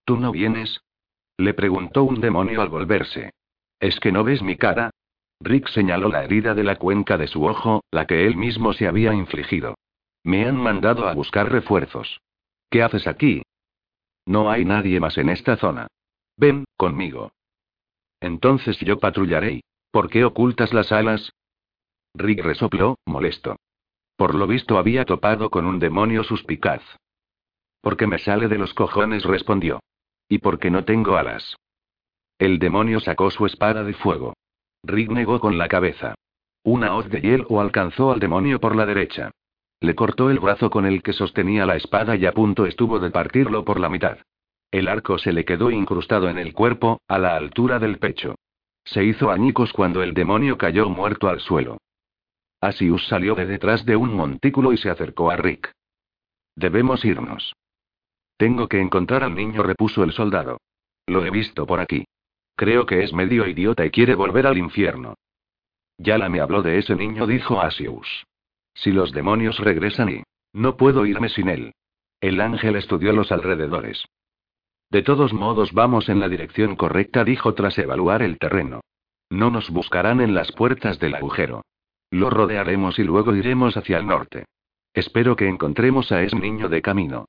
¿Tú 0.06 0.18
no 0.18 0.32
vienes? 0.32 0.82
Le 1.38 1.54
preguntó 1.54 2.04
un 2.04 2.22
demonio 2.22 2.62
al 2.62 2.70
volverse. 2.70 3.32
¿Es 3.80 4.00
que 4.00 4.12
no 4.12 4.24
ves 4.24 4.42
mi 4.42 4.56
cara? 4.56 4.92
Rick 5.42 5.68
señaló 5.68 6.10
la 6.10 6.24
herida 6.24 6.54
de 6.54 6.64
la 6.64 6.78
cuenca 6.78 7.18
de 7.18 7.28
su 7.28 7.44
ojo, 7.46 7.84
la 7.92 8.06
que 8.06 8.26
él 8.26 8.38
mismo 8.38 8.74
se 8.74 8.88
había 8.88 9.14
infligido. 9.14 9.76
Me 10.24 10.46
han 10.46 10.56
mandado 10.56 11.08
a 11.08 11.14
buscar 11.14 11.52
refuerzos. 11.52 12.22
¿Qué 12.70 12.84
haces 12.84 13.08
aquí? 13.08 13.44
No 14.26 14.50
hay 14.50 14.64
nadie 14.64 15.00
más 15.00 15.18
en 15.18 15.30
esta 15.30 15.58
zona. 15.58 15.88
Ven, 16.38 16.66
conmigo. 16.78 17.32
Entonces 18.20 18.80
yo 18.80 19.00
patrullaré. 19.00 19.62
¿Por 19.92 20.10
qué 20.10 20.26
ocultas 20.26 20.74
las 20.74 20.92
alas? 20.92 21.32
Rick 22.16 22.44
resopló, 22.44 22.98
molesto. 23.06 23.58
Por 24.16 24.36
lo 24.36 24.48
visto 24.48 24.78
había 24.78 25.06
topado 25.06 25.50
con 25.50 25.66
un 25.66 25.80
demonio 25.80 26.24
suspicaz. 26.24 26.82
Porque 27.82 28.08
me 28.08 28.18
sale 28.20 28.48
de 28.48 28.58
los 28.58 28.74
cojones, 28.74 29.24
respondió. 29.24 29.80
Y 30.28 30.40
porque 30.40 30.72
no 30.72 30.84
tengo 30.84 31.18
alas. 31.18 31.56
El 32.38 32.60
demonio 32.60 33.00
sacó 33.00 33.32
su 33.32 33.46
espada 33.46 33.84
de 33.84 33.94
fuego. 33.94 34.34
Rick 34.84 35.10
negó 35.12 35.40
con 35.40 35.58
la 35.58 35.68
cabeza. 35.68 36.16
Una 36.64 36.96
hoz 36.96 37.10
de 37.10 37.22
hielo 37.22 37.62
alcanzó 37.62 38.12
al 38.12 38.20
demonio 38.20 38.60
por 38.60 38.76
la 38.76 38.86
derecha. 38.86 39.32
Le 39.80 39.96
cortó 39.96 40.30
el 40.30 40.40
brazo 40.40 40.70
con 40.70 40.86
el 40.86 41.04
que 41.04 41.14
sostenía 41.14 41.66
la 41.66 41.76
espada 41.76 42.16
y 42.16 42.26
a 42.26 42.32
punto 42.32 42.66
estuvo 42.66 43.00
de 43.00 43.12
partirlo 43.12 43.64
por 43.64 43.80
la 43.80 43.90
mitad. 43.90 44.18
El 44.72 44.88
arco 44.88 45.18
se 45.18 45.32
le 45.32 45.46
quedó 45.46 45.70
incrustado 45.72 46.28
en 46.28 46.38
el 46.38 46.54
cuerpo, 46.54 47.00
a 47.08 47.20
la 47.20 47.36
altura 47.36 47.80
del 47.80 48.00
pecho. 48.00 48.36
Se 48.84 49.04
hizo 49.04 49.32
añicos 49.32 49.74
cuando 49.74 50.04
el 50.04 50.14
demonio 50.14 50.58
cayó 50.58 50.90
muerto 50.90 51.30
al 51.30 51.40
suelo. 51.40 51.78
Asius 52.62 53.08
salió 53.08 53.36
de 53.36 53.46
detrás 53.46 53.86
de 53.86 53.96
un 53.96 54.14
montículo 54.14 54.74
y 54.74 54.78
se 54.78 54.90
acercó 54.90 55.30
a 55.30 55.38
Rick. 55.38 55.72
Debemos 56.56 57.06
irnos. 57.06 57.56
Tengo 58.38 58.68
que 58.68 58.80
encontrar 58.80 59.24
al 59.24 59.36
niño, 59.36 59.64
repuso 59.64 60.04
el 60.04 60.12
soldado. 60.12 60.58
Lo 61.08 61.26
he 61.26 61.30
visto 61.30 61.66
por 61.66 61.80
aquí. 61.80 62.06
Creo 62.56 62.86
que 62.86 63.04
es 63.04 63.14
medio 63.14 63.48
idiota 63.48 63.86
y 63.86 63.92
quiere 63.92 64.16
volver 64.16 64.48
al 64.48 64.58
infierno. 64.58 65.16
Yala 65.98 66.30
me 66.30 66.42
habló 66.42 66.62
de 66.62 66.78
ese 66.78 66.96
niño, 66.96 67.28
dijo 67.28 67.62
Asius. 67.62 68.26
Si 68.74 68.92
los 68.92 69.12
demonios 69.12 69.60
regresan 69.60 70.10
y... 70.10 70.24
No 70.54 70.78
puedo 70.78 71.06
irme 71.06 71.30
sin 71.30 71.50
él. 71.50 71.74
El 72.22 72.40
ángel 72.40 72.78
estudió 72.78 73.12
los 73.12 73.32
alrededores. 73.32 74.06
De 74.90 75.02
todos 75.02 75.34
modos 75.34 75.74
vamos 75.74 76.08
en 76.10 76.20
la 76.20 76.30
dirección 76.30 76.76
correcta, 76.76 77.24
dijo 77.24 77.54
tras 77.54 77.78
evaluar 77.78 78.22
el 78.22 78.38
terreno. 78.38 78.82
No 79.30 79.50
nos 79.50 79.70
buscarán 79.70 80.22
en 80.22 80.34
las 80.34 80.52
puertas 80.52 81.00
del 81.00 81.16
agujero. 81.16 81.64
Lo 82.12 82.30
rodearemos 82.30 83.00
y 83.00 83.04
luego 83.04 83.36
iremos 83.36 83.76
hacia 83.76 83.98
el 83.98 84.08
norte. 84.08 84.46
Espero 84.94 85.36
que 85.36 85.50
encontremos 85.50 86.12
a 86.12 86.22
ese 86.22 86.38
niño 86.38 86.70
de 86.70 86.82
camino. 86.82 87.26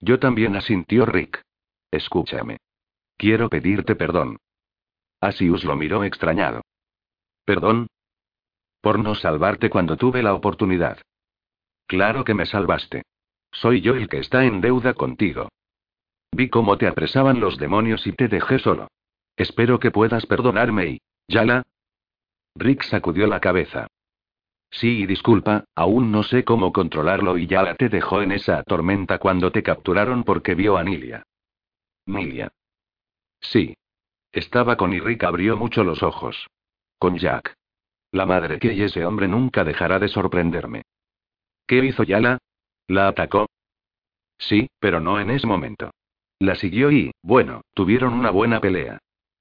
Yo 0.00 0.18
también 0.18 0.56
asintió 0.56 1.06
Rick. 1.06 1.42
Escúchame. 1.90 2.58
Quiero 3.16 3.48
pedirte 3.48 3.94
perdón. 3.94 4.38
Asius 5.20 5.64
lo 5.64 5.76
miró 5.76 6.04
extrañado. 6.04 6.62
¿Perdón? 7.44 7.88
Por 8.80 8.98
no 8.98 9.14
salvarte 9.14 9.70
cuando 9.70 9.96
tuve 9.96 10.22
la 10.22 10.34
oportunidad. 10.34 10.98
Claro 11.86 12.24
que 12.24 12.34
me 12.34 12.46
salvaste. 12.46 13.04
Soy 13.52 13.80
yo 13.80 13.94
el 13.94 14.08
que 14.08 14.18
está 14.18 14.44
en 14.44 14.60
deuda 14.60 14.94
contigo. 14.94 15.48
Vi 16.32 16.50
cómo 16.50 16.76
te 16.76 16.86
apresaban 16.86 17.40
los 17.40 17.56
demonios 17.56 18.06
y 18.06 18.12
te 18.12 18.28
dejé 18.28 18.58
solo. 18.58 18.88
Espero 19.36 19.78
que 19.78 19.90
puedas 19.90 20.26
perdonarme 20.26 20.86
y... 20.86 21.00
¿Yala? 21.28 21.62
Rick 22.54 22.82
sacudió 22.82 23.26
la 23.26 23.40
cabeza. 23.40 23.86
Sí, 24.70 25.02
y 25.02 25.06
disculpa, 25.06 25.64
aún 25.74 26.10
no 26.10 26.22
sé 26.22 26.44
cómo 26.44 26.72
controlarlo 26.72 27.38
y 27.38 27.46
Yala 27.46 27.74
te 27.76 27.88
dejó 27.88 28.22
en 28.22 28.32
esa 28.32 28.62
tormenta 28.64 29.18
cuando 29.18 29.50
te 29.50 29.62
capturaron 29.62 30.24
porque 30.24 30.54
vio 30.54 30.76
a 30.76 30.84
Nilia. 30.84 31.22
Nilia. 32.06 32.52
Sí. 33.40 33.74
Estaba 34.32 34.76
con 34.76 34.92
y 34.92 35.00
Rick 35.00 35.24
abrió 35.24 35.56
mucho 35.56 35.82
los 35.82 36.02
ojos. 36.02 36.48
Con 36.98 37.16
Jack. 37.16 37.54
La 38.12 38.26
madre 38.26 38.58
que 38.58 38.72
y 38.72 38.82
ese 38.82 39.04
hombre 39.04 39.28
nunca 39.28 39.64
dejará 39.64 39.98
de 39.98 40.08
sorprenderme. 40.08 40.82
¿Qué 41.66 41.84
hizo 41.84 42.02
Yala? 42.02 42.38
¿La 42.88 43.08
atacó? 43.08 43.46
Sí, 44.38 44.68
pero 44.78 45.00
no 45.00 45.18
en 45.20 45.30
ese 45.30 45.46
momento. 45.46 45.90
La 46.38 46.54
siguió 46.54 46.90
y, 46.92 47.12
bueno, 47.22 47.62
tuvieron 47.74 48.12
una 48.12 48.30
buena 48.30 48.60
pelea. 48.60 48.98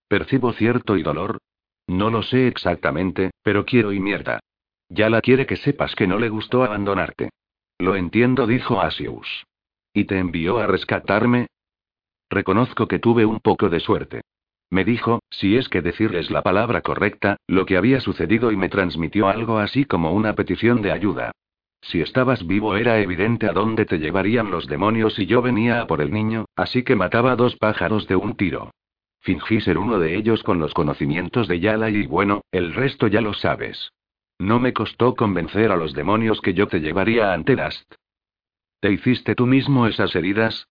¿Percibo 0.07 0.53
cierto 0.53 0.97
y 0.97 1.03
dolor? 1.03 1.39
No 1.87 2.09
lo 2.09 2.23
sé 2.23 2.47
exactamente, 2.47 3.31
pero 3.43 3.65
quiero 3.65 3.91
y 3.91 3.99
mierda. 3.99 4.39
Yala 4.89 5.21
quiere 5.21 5.45
que 5.45 5.57
sepas 5.57 5.95
que 5.95 6.07
no 6.07 6.19
le 6.19 6.29
gustó 6.29 6.63
abandonarte. 6.63 7.29
Lo 7.79 7.95
entiendo, 7.95 8.47
dijo 8.47 8.81
Asius. 8.81 9.45
¿Y 9.93 10.05
te 10.05 10.19
envió 10.19 10.59
a 10.59 10.67
rescatarme? 10.67 11.47
Reconozco 12.29 12.87
que 12.87 12.99
tuve 12.99 13.25
un 13.25 13.39
poco 13.39 13.69
de 13.69 13.79
suerte. 13.79 14.21
Me 14.69 14.83
dijo, 14.83 15.21
si 15.29 15.57
es 15.57 15.69
que 15.69 15.81
decirles 15.81 16.31
la 16.31 16.41
palabra 16.41 16.81
correcta, 16.81 17.37
lo 17.47 17.65
que 17.65 17.77
había 17.77 17.99
sucedido 18.01 18.51
y 18.51 18.57
me 18.57 18.69
transmitió 18.69 19.27
algo 19.27 19.59
así 19.59 19.85
como 19.85 20.11
una 20.11 20.33
petición 20.33 20.81
de 20.81 20.91
ayuda. 20.91 21.31
Si 21.81 22.01
estabas 22.01 22.45
vivo 22.47 22.75
era 22.75 22.99
evidente 22.99 23.47
a 23.47 23.53
dónde 23.53 23.85
te 23.85 23.99
llevarían 23.99 24.49
los 24.49 24.65
demonios 24.67 25.19
y 25.19 25.27
yo 25.27 25.41
venía 25.41 25.81
a 25.81 25.87
por 25.87 26.01
el 26.01 26.11
niño, 26.11 26.45
así 26.55 26.83
que 26.83 26.95
mataba 26.95 27.35
dos 27.35 27.55
pájaros 27.57 28.07
de 28.07 28.15
un 28.15 28.35
tiro. 28.35 28.71
Fingí 29.21 29.61
ser 29.61 29.77
uno 29.77 29.99
de 29.99 30.15
ellos 30.15 30.43
con 30.43 30.59
los 30.59 30.73
conocimientos 30.73 31.47
de 31.47 31.59
Yala 31.59 31.89
y 31.89 32.05
bueno, 32.07 32.41
el 32.51 32.73
resto 32.73 33.07
ya 33.07 33.21
lo 33.21 33.33
sabes. 33.33 33.91
No 34.39 34.59
me 34.59 34.73
costó 34.73 35.15
convencer 35.15 35.71
a 35.71 35.77
los 35.77 35.93
demonios 35.93 36.41
que 36.41 36.53
yo 36.53 36.67
te 36.67 36.79
llevaría 36.79 37.33
ante 37.33 37.55
Dust. 37.55 37.93
¿Te 38.81 38.91
hiciste 38.91 39.33
tú 39.33 39.45
mismo 39.45 39.87
esas 39.87 40.15
heridas? 40.15 40.67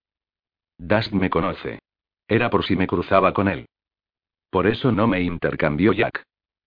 Dust 0.77 1.11
me 1.13 1.29
conoce. 1.29 1.79
Era 2.27 2.49
por 2.49 2.65
si 2.65 2.75
me 2.75 2.87
cruzaba 2.87 3.33
con 3.33 3.47
él. 3.47 3.65
Por 4.49 4.67
eso 4.67 4.91
no 4.91 5.07
me 5.07 5.21
intercambió 5.21 5.93
Jack. 5.93 6.23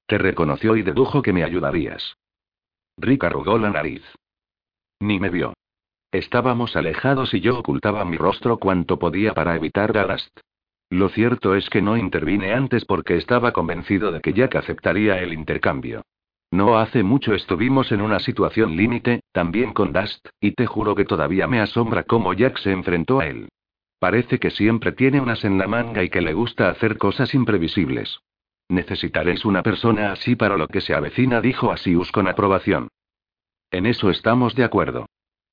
Te 0.07 0.19
reconoció 0.19 0.77
y 0.77 0.83
dedujo 0.83 1.23
que 1.23 1.33
me 1.33 1.45
ayudarías. 1.45 2.17
Rick 2.97 3.25
arrugó 3.25 3.59
la 3.59 3.71
nariz. 3.71 4.03
Ni 5.01 5.21
me 5.21 5.31
vio. 5.31 5.55
Estábamos 6.11 6.75
alejados 6.75 7.33
y 7.35 7.41
yo 7.41 7.59
ocultaba 7.59 8.05
mi 8.05 8.17
rostro 8.17 8.59
cuanto 8.59 8.99
podía 8.99 9.35
para 9.35 9.55
evitar 9.55 9.97
a 9.97 10.07
Dust. 10.07 10.41
Lo 10.91 11.11
cierto 11.11 11.55
es 11.55 11.69
que 11.69 11.83
no 11.83 11.97
intervine 11.97 12.55
antes 12.55 12.85
porque 12.85 13.17
estaba 13.17 13.53
convencido 13.53 14.11
de 14.11 14.21
que 14.21 14.33
Jack 14.33 14.57
aceptaría 14.57 15.19
el 15.19 15.35
intercambio. 15.35 16.03
No 16.51 16.79
hace 16.79 17.03
mucho 17.03 17.35
estuvimos 17.35 17.93
en 17.93 18.01
una 18.01 18.21
situación 18.21 18.77
límite, 18.77 19.21
también 19.33 19.73
con 19.75 19.93
Dust, 19.93 20.29
y 20.41 20.53
te 20.53 20.67
juro 20.67 20.95
que 20.95 21.05
todavía 21.05 21.47
me 21.47 21.61
asombra 21.61 22.05
cómo 22.05 22.33
Jack 22.33 22.59
se 22.59 22.73
enfrentó 22.73 23.21
a 23.21 23.27
él. 23.27 23.49
Parece 23.99 24.39
que 24.39 24.51
siempre 24.51 24.93
tiene 24.93 25.21
unas 25.21 25.45
en 25.45 25.59
la 25.59 25.67
manga 25.67 26.03
y 26.03 26.09
que 26.09 26.23
le 26.23 26.33
gusta 26.33 26.71
hacer 26.71 26.97
cosas 26.97 27.35
imprevisibles. 27.35 28.21
Necesitaréis 28.69 29.45
una 29.45 29.63
persona 29.63 30.13
así 30.13 30.37
para 30.37 30.57
lo 30.57 30.69
que 30.69 30.81
se 30.81 30.95
avecina, 30.95 31.41
dijo 31.41 31.73
Asius 31.73 32.13
con 32.13 32.29
aprobación. 32.29 32.89
En 33.71 33.87
eso 33.87 34.09
estamos 34.09 34.55
de 34.55 34.65
acuerdo. 34.65 35.07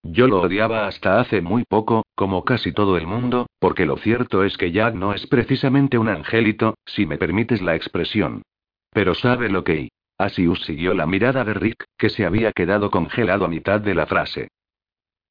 Yo 0.04 0.28
lo 0.28 0.42
odiaba 0.42 0.86
hasta 0.86 1.20
hace 1.20 1.42
muy 1.42 1.64
poco, 1.64 2.06
como 2.14 2.46
casi 2.46 2.72
todo 2.72 2.96
el 2.98 3.08
mundo, 3.08 3.48
porque 3.60 3.86
lo 3.86 3.98
cierto 3.98 4.44
es 4.44 4.56
que 4.56 4.72
Jack 4.72 4.94
no 4.94 5.14
es 5.14 5.26
precisamente 5.26 5.98
un 5.98 6.10
angelito, 6.10 6.76
si 6.86 7.06
me 7.06 7.18
permites 7.18 7.62
la 7.62 7.76
expresión. 7.76 8.44
Pero 8.92 9.16
sabe 9.16 9.50
lo 9.50 9.64
que... 9.64 9.90
Asius 10.18 10.64
siguió 10.64 10.94
la 10.94 11.06
mirada 11.06 11.44
de 11.44 11.54
Rick, 11.54 11.86
que 11.98 12.10
se 12.10 12.26
había 12.26 12.52
quedado 12.52 12.90
congelado 12.90 13.46
a 13.46 13.50
mitad 13.50 13.82
de 13.82 13.96
la 13.96 14.06
frase. 14.06 14.50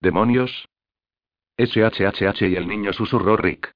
¿Demonios? 0.00 0.68
SHHH 1.56 2.48
y 2.48 2.56
el 2.56 2.68
niño 2.68 2.92
susurró 2.92 3.36
Rick. 3.36 3.72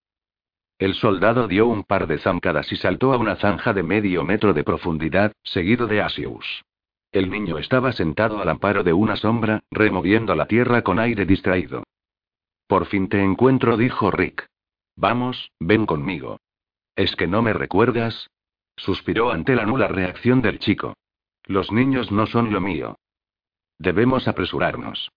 El 0.78 0.94
soldado 0.94 1.48
dio 1.48 1.66
un 1.66 1.84
par 1.84 2.06
de 2.06 2.18
zancadas 2.18 2.70
y 2.70 2.76
saltó 2.76 3.12
a 3.12 3.16
una 3.16 3.36
zanja 3.36 3.72
de 3.72 3.82
medio 3.82 4.24
metro 4.24 4.52
de 4.52 4.62
profundidad, 4.64 5.32
seguido 5.42 5.86
de 5.86 6.02
Asius. 6.02 6.64
El 7.10 7.30
niño 7.30 7.58
estaba 7.58 7.92
sentado 7.92 8.40
al 8.40 8.48
amparo 8.48 8.84
de 8.84 8.92
una 8.92 9.16
sombra, 9.16 9.62
removiendo 9.70 10.34
la 10.34 10.46
tierra 10.46 10.82
con 10.82 10.98
aire 10.98 11.24
distraído. 11.24 11.84
Por 12.66 12.86
fin 12.86 13.08
te 13.08 13.22
encuentro, 13.22 13.76
dijo 13.76 14.10
Rick. 14.10 14.46
Vamos, 14.94 15.50
ven 15.58 15.86
conmigo. 15.86 16.38
¿Es 16.94 17.16
que 17.16 17.26
no 17.26 17.40
me 17.40 17.54
recuerdas? 17.54 18.28
Suspiró 18.78 19.30
ante 19.30 19.54
la 19.54 19.66
nula 19.66 19.88
reacción 19.88 20.40
del 20.40 20.58
chico. 20.58 20.94
Los 21.44 21.72
niños 21.72 22.10
no 22.12 22.26
son 22.26 22.52
lo 22.52 22.60
mío. 22.60 22.96
Debemos 23.78 24.28
apresurarnos. 24.28 25.10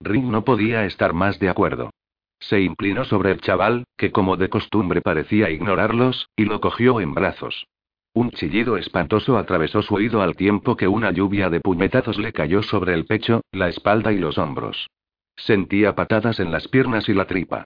Rick 0.00 0.24
no 0.24 0.44
podía 0.44 0.84
estar 0.84 1.12
más 1.12 1.38
de 1.38 1.48
acuerdo. 1.48 1.90
Se 2.38 2.60
inclinó 2.60 3.04
sobre 3.04 3.32
el 3.32 3.40
chaval, 3.40 3.84
que 3.96 4.12
como 4.12 4.36
de 4.36 4.48
costumbre 4.48 5.00
parecía 5.00 5.50
ignorarlos, 5.50 6.28
y 6.36 6.44
lo 6.44 6.60
cogió 6.60 7.00
en 7.00 7.14
brazos. 7.14 7.66
Un 8.12 8.30
chillido 8.30 8.76
espantoso 8.76 9.36
atravesó 9.36 9.82
su 9.82 9.94
oído 9.94 10.22
al 10.22 10.36
tiempo 10.36 10.76
que 10.76 10.88
una 10.88 11.10
lluvia 11.10 11.50
de 11.50 11.60
puñetazos 11.60 12.18
le 12.18 12.32
cayó 12.32 12.62
sobre 12.62 12.94
el 12.94 13.04
pecho, 13.04 13.42
la 13.52 13.68
espalda 13.68 14.12
y 14.12 14.18
los 14.18 14.38
hombros. 14.38 14.88
Sentía 15.36 15.94
patadas 15.94 16.40
en 16.40 16.50
las 16.50 16.68
piernas 16.68 17.08
y 17.08 17.14
la 17.14 17.26
tripa. 17.26 17.64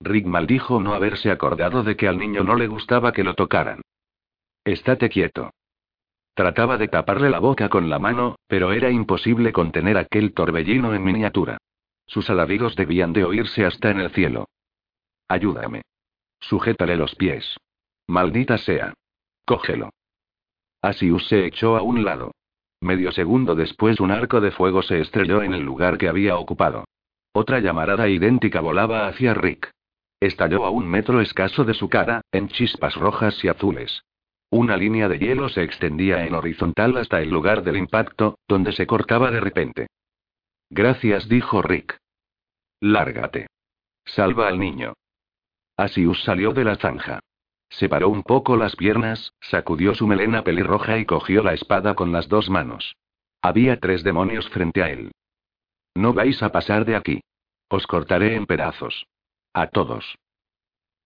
Rick 0.00 0.26
maldijo 0.26 0.80
no 0.80 0.94
haberse 0.94 1.30
acordado 1.30 1.82
de 1.82 1.96
que 1.96 2.08
al 2.08 2.18
niño 2.18 2.42
no 2.42 2.56
le 2.56 2.66
gustaba 2.66 3.12
que 3.12 3.22
lo 3.22 3.34
tocaran. 3.34 3.80
Estate 4.64 5.08
quieto. 5.08 5.50
Trataba 6.34 6.78
de 6.78 6.86
taparle 6.86 7.30
la 7.30 7.40
boca 7.40 7.68
con 7.68 7.90
la 7.90 7.98
mano, 7.98 8.36
pero 8.46 8.72
era 8.72 8.90
imposible 8.90 9.52
contener 9.52 9.98
aquel 9.98 10.32
torbellino 10.34 10.94
en 10.94 11.02
miniatura. 11.02 11.58
Sus 12.06 12.30
alaridos 12.30 12.76
debían 12.76 13.12
de 13.12 13.24
oírse 13.24 13.64
hasta 13.64 13.90
en 13.90 13.98
el 13.98 14.10
cielo. 14.10 14.48
Ayúdame. 15.26 15.82
Sujétale 16.38 16.96
los 16.96 17.16
pies. 17.16 17.56
Maldita 18.06 18.56
sea. 18.56 18.94
Cógelo. 19.44 19.90
Asius 20.80 21.26
se 21.26 21.44
echó 21.46 21.76
a 21.76 21.82
un 21.82 22.04
lado. 22.04 22.30
Medio 22.80 23.10
segundo 23.10 23.56
después 23.56 23.98
un 23.98 24.12
arco 24.12 24.40
de 24.40 24.52
fuego 24.52 24.82
se 24.82 25.00
estrelló 25.00 25.42
en 25.42 25.54
el 25.54 25.62
lugar 25.62 25.98
que 25.98 26.08
había 26.08 26.36
ocupado. 26.36 26.84
Otra 27.32 27.58
llamarada 27.58 28.08
idéntica 28.08 28.60
volaba 28.60 29.08
hacia 29.08 29.34
Rick. 29.34 29.72
Estalló 30.20 30.64
a 30.64 30.70
un 30.70 30.86
metro 30.86 31.20
escaso 31.20 31.64
de 31.64 31.74
su 31.74 31.88
cara, 31.88 32.20
en 32.30 32.48
chispas 32.48 32.94
rojas 32.94 33.42
y 33.44 33.48
azules. 33.48 34.04
Una 34.52 34.76
línea 34.76 35.08
de 35.08 35.18
hielo 35.18 35.48
se 35.48 35.62
extendía 35.62 36.26
en 36.26 36.34
horizontal 36.34 36.98
hasta 36.98 37.22
el 37.22 37.30
lugar 37.30 37.62
del 37.62 37.78
impacto, 37.78 38.38
donde 38.46 38.72
se 38.72 38.86
cortaba 38.86 39.30
de 39.30 39.40
repente. 39.40 39.86
Gracias, 40.68 41.26
dijo 41.26 41.62
Rick. 41.62 41.96
Lárgate. 42.78 43.46
Salva 44.04 44.48
al 44.48 44.58
niño. 44.58 44.92
Asius 45.78 46.22
salió 46.24 46.52
de 46.52 46.64
la 46.64 46.76
zanja. 46.76 47.20
Separó 47.70 48.10
un 48.10 48.22
poco 48.24 48.58
las 48.58 48.76
piernas, 48.76 49.32
sacudió 49.40 49.94
su 49.94 50.06
melena 50.06 50.44
pelirroja 50.44 50.98
y 50.98 51.06
cogió 51.06 51.42
la 51.42 51.54
espada 51.54 51.94
con 51.94 52.12
las 52.12 52.28
dos 52.28 52.50
manos. 52.50 52.94
Había 53.40 53.80
tres 53.80 54.02
demonios 54.02 54.50
frente 54.50 54.82
a 54.82 54.90
él. 54.90 55.12
No 55.94 56.12
vais 56.12 56.42
a 56.42 56.52
pasar 56.52 56.84
de 56.84 56.96
aquí. 56.96 57.22
Os 57.70 57.86
cortaré 57.86 58.34
en 58.34 58.44
pedazos. 58.44 59.06
A 59.54 59.68
todos. 59.68 60.18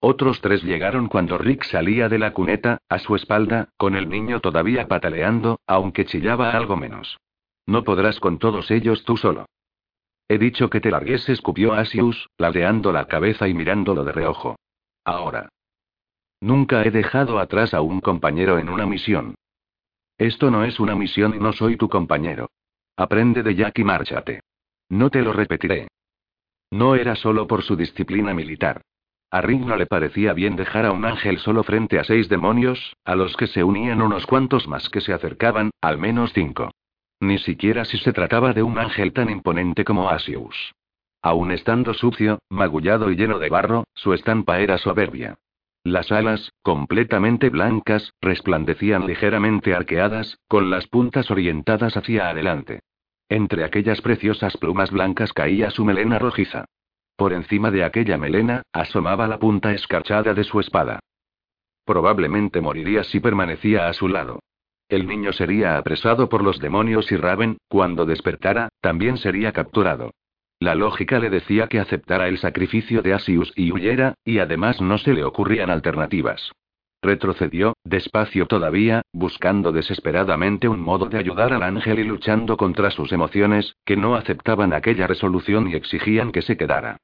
Otros 0.00 0.40
tres 0.40 0.62
llegaron 0.62 1.08
cuando 1.08 1.38
Rick 1.38 1.64
salía 1.64 2.08
de 2.08 2.18
la 2.18 2.32
cuneta, 2.32 2.78
a 2.88 2.98
su 2.98 3.16
espalda, 3.16 3.70
con 3.76 3.96
el 3.96 4.08
niño 4.08 4.40
todavía 4.40 4.88
pataleando, 4.88 5.60
aunque 5.66 6.04
chillaba 6.04 6.50
algo 6.50 6.76
menos. 6.76 7.18
No 7.66 7.82
podrás 7.82 8.20
con 8.20 8.38
todos 8.38 8.70
ellos 8.70 9.04
tú 9.04 9.16
solo. 9.16 9.46
He 10.28 10.38
dicho 10.38 10.70
que 10.70 10.80
te 10.80 10.90
largues, 10.90 11.28
escupió 11.28 11.72
Asius, 11.72 12.28
ladeando 12.36 12.92
la 12.92 13.06
cabeza 13.06 13.48
y 13.48 13.54
mirándolo 13.54 14.04
de 14.04 14.12
reojo. 14.12 14.56
Ahora. 15.04 15.48
Nunca 16.40 16.82
he 16.82 16.90
dejado 16.90 17.38
atrás 17.38 17.72
a 17.74 17.80
un 17.80 18.00
compañero 18.00 18.58
en 18.58 18.68
una 18.68 18.86
misión. 18.86 19.34
Esto 20.18 20.50
no 20.50 20.64
es 20.64 20.80
una 20.80 20.94
misión 20.94 21.34
y 21.34 21.38
no 21.38 21.52
soy 21.52 21.76
tu 21.76 21.88
compañero. 21.88 22.50
Aprende 22.96 23.42
de 23.42 23.54
Jack 23.54 23.78
y 23.78 23.84
márchate. 23.84 24.40
No 24.88 25.10
te 25.10 25.22
lo 25.22 25.32
repetiré. 25.32 25.88
No 26.70 26.94
era 26.94 27.14
solo 27.14 27.46
por 27.46 27.62
su 27.62 27.76
disciplina 27.76 28.34
militar. 28.34 28.82
A 29.37 29.43
Rick 29.43 29.66
no 29.66 29.76
le 29.76 29.85
parecía 29.85 30.33
bien 30.33 30.57
dejar 30.57 30.87
a 30.87 30.93
un 30.93 31.05
ángel 31.05 31.38
solo 31.40 31.62
frente 31.62 31.99
a 31.99 32.05
seis 32.05 32.31
demonios, 32.31 32.97
a 33.05 33.14
los 33.14 33.37
que 33.37 33.47
se 33.47 33.64
unían 33.64 34.00
unos 34.00 34.25
cuantos 34.25 34.66
más 34.66 34.88
que 34.88 35.02
se 35.02 35.12
acercaban, 35.12 35.73
al 35.83 35.99
menos 35.99 36.33
cinco. 36.33 36.71
Ni 37.21 37.37
siquiera 37.37 37.85
si 37.85 37.99
se 37.99 38.14
trataba 38.14 38.55
de 38.55 38.62
un 38.62 38.78
ángel 38.78 39.12
tan 39.12 39.28
imponente 39.28 39.85
como 39.85 40.09
Asius. 40.09 40.73
Aun 41.21 41.52
estando 41.52 41.93
sucio, 41.93 42.38
magullado 42.49 43.11
y 43.11 43.16
lleno 43.16 43.38
de 43.38 43.50
barro, 43.50 43.85
su 43.93 44.14
estampa 44.14 44.59
era 44.59 44.78
soberbia. 44.78 45.35
Las 45.85 46.11
alas, 46.12 46.55
completamente 46.62 47.50
blancas, 47.50 48.14
resplandecían 48.23 49.07
ligeramente 49.07 49.75
arqueadas, 49.75 50.38
con 50.49 50.71
las 50.71 50.87
puntas 50.87 51.31
orientadas 51.31 51.95
hacia 51.99 52.31
adelante. 52.31 52.81
Entre 53.28 53.64
aquellas 53.64 54.00
preciosas 54.00 54.57
plumas 54.57 54.90
blancas 54.90 55.35
caía 55.35 55.69
su 55.71 55.85
melena 55.85 56.19
rojiza. 56.19 56.64
Por 57.16 57.32
encima 57.32 57.70
de 57.70 57.82
aquella 57.82 58.18
melena, 58.18 58.62
asomaba 58.73 59.26
la 59.26 59.38
punta 59.38 59.73
escarchada 59.73 60.35
de 60.35 60.44
su 60.44 60.61
espada. 60.61 61.00
Probablemente 61.85 62.61
moriría 62.61 63.04
si 63.04 63.20
permanecía 63.20 63.88
a 63.88 63.92
su 63.94 64.08
lado. 64.08 64.40
El 64.88 65.06
niño 65.06 65.32
sería 65.32 65.78
apresado 65.78 66.28
por 66.28 66.42
los 66.42 66.61
demonios 66.61 67.11
y 67.11 67.16
Raven, 67.16 67.56
cuando 67.68 68.04
despertara, 68.04 68.68
también 68.80 69.16
sería 69.16 69.52
capturado. 69.52 70.12
La 70.61 70.75
lógica 70.75 71.18
le 71.18 71.30
decía 71.30 71.68
que 71.68 71.80
aceptara 71.80 72.28
el 72.28 72.38
sacrificio 72.38 73.02
de 73.02 73.14
Asius 73.14 73.52
y 73.56 73.73
huyera, 73.73 74.14
y 74.25 74.38
además 74.38 74.80
no 74.80 74.99
se 74.99 75.12
le 75.12 75.25
ocurrían 75.25 75.70
alternativas. 75.70 76.52
Retrocedió, 77.02 77.75
despacio 77.85 78.46
todavía, 78.46 79.02
buscando 79.12 79.70
desesperadamente 79.70 80.68
un 80.68 80.80
modo 80.80 81.06
de 81.06 81.18
ayudar 81.18 81.52
al 81.52 81.62
ángel 81.62 81.99
y 81.99 82.04
luchando 82.04 82.56
contra 82.56 82.90
sus 82.90 83.12
emociones, 83.12 83.76
que 83.85 83.96
no 83.96 84.16
aceptaban 84.16 84.73
aquella 84.73 85.06
resolución 85.06 85.68
y 85.70 85.75
exigían 85.75 86.32
que 86.32 86.42
se 86.42 86.56
quedara. 86.56 86.96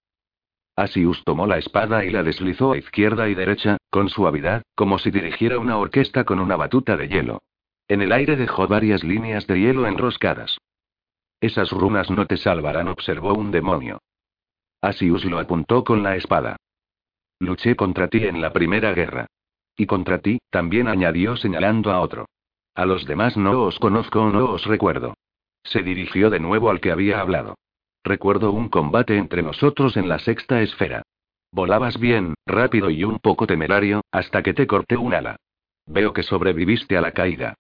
Asius 0.77 1.23
tomó 1.25 1.47
la 1.47 1.59
espada 1.59 2.05
y 2.05 2.11
la 2.11 2.23
deslizó 2.23 2.73
a 2.73 2.79
izquierda 2.79 3.29
y 3.29 3.35
derecha, 3.35 3.77
con 3.91 4.09
suavidad, 4.09 4.63
como 4.75 4.99
si 4.99 5.11
dirigiera 5.11 5.59
una 5.59 5.77
orquesta 5.77 6.25
con 6.25 6.41
una 6.41 6.57
batuta 6.57 6.97
de 6.97 7.09
hielo. 7.09 7.43
En 7.89 8.01
el 8.01 8.13
aire 8.13 8.37
dejó 8.37 8.67
varias 8.67 9.05
líneas 9.05 9.47
de 9.47 9.61
hielo 9.61 9.87
enroscadas. 9.87 10.59
Esas 11.41 11.71
runas 11.73 12.11
no 12.11 12.27
te 12.27 12.37
salvarán, 12.37 12.89
observó 12.89 13.35
un 13.35 13.51
demonio. 13.51 13.99
Asius 14.81 15.25
lo 15.25 15.39
apuntó 15.39 15.85
con 15.85 16.03
la 16.03 16.17
espada. 16.17 16.57
Luché 17.39 17.77
contra 17.77 18.09
ti 18.09 18.25
en 18.25 18.41
la 18.41 18.53
primera 18.53 18.95
guerra. 18.95 19.27
Y 19.77 19.87
contra 19.87 20.21
ti, 20.21 20.39
también 20.51 20.89
añadió 20.89 21.37
señalando 21.37 21.91
a 21.91 22.01
otro. 22.01 22.27
A 22.75 22.87
los 22.87 23.05
demás 23.07 23.37
no 23.37 23.63
os 23.63 23.79
conozco 23.79 24.23
o 24.23 24.31
no 24.31 24.51
os 24.51 24.65
recuerdo. 24.65 25.15
Se 25.65 25.83
dirigió 25.83 26.31
de 26.31 26.41
nuevo 26.41 26.71
al 26.71 26.81
que 26.81 26.93
había 26.93 27.21
hablado. 27.21 27.57
Recuerdo 28.05 28.53
un 28.53 28.69
combate 28.69 29.17
entre 29.17 29.43
nosotros 29.43 29.97
en 29.97 30.09
la 30.09 30.19
sexta 30.19 30.61
esfera. 30.61 31.03
Volabas 31.53 31.99
bien, 31.99 32.35
rápido 32.47 32.91
y 32.91 33.05
un 33.05 33.19
poco 33.19 33.47
temerario, 33.47 34.03
hasta 34.11 34.43
que 34.43 34.55
te 34.55 34.67
corté 34.67 34.97
un 34.97 35.15
ala. 35.15 35.37
Veo 35.87 36.13
que 36.13 36.23
sobreviviste 36.23 36.97
a 36.97 37.01
la 37.01 37.13
caída. 37.13 37.55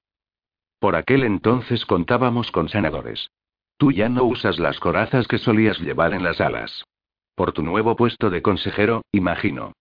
Por 0.78 0.96
aquel 0.96 1.22
entonces 1.22 1.86
contábamos 1.86 2.50
con 2.50 2.68
sanadores. 2.68 3.30
Tú 3.76 3.92
ya 3.92 4.08
no 4.08 4.24
usas 4.24 4.58
las 4.58 4.80
corazas 4.80 5.28
que 5.28 5.38
solías 5.38 5.78
llevar 5.78 6.14
en 6.14 6.24
las 6.24 6.40
alas. 6.40 6.84
Por 7.34 7.52
tu 7.52 7.62
nuevo 7.62 7.96
puesto 7.96 8.30
de 8.30 8.42
consejero, 8.42 9.02
imagino. 9.12 9.72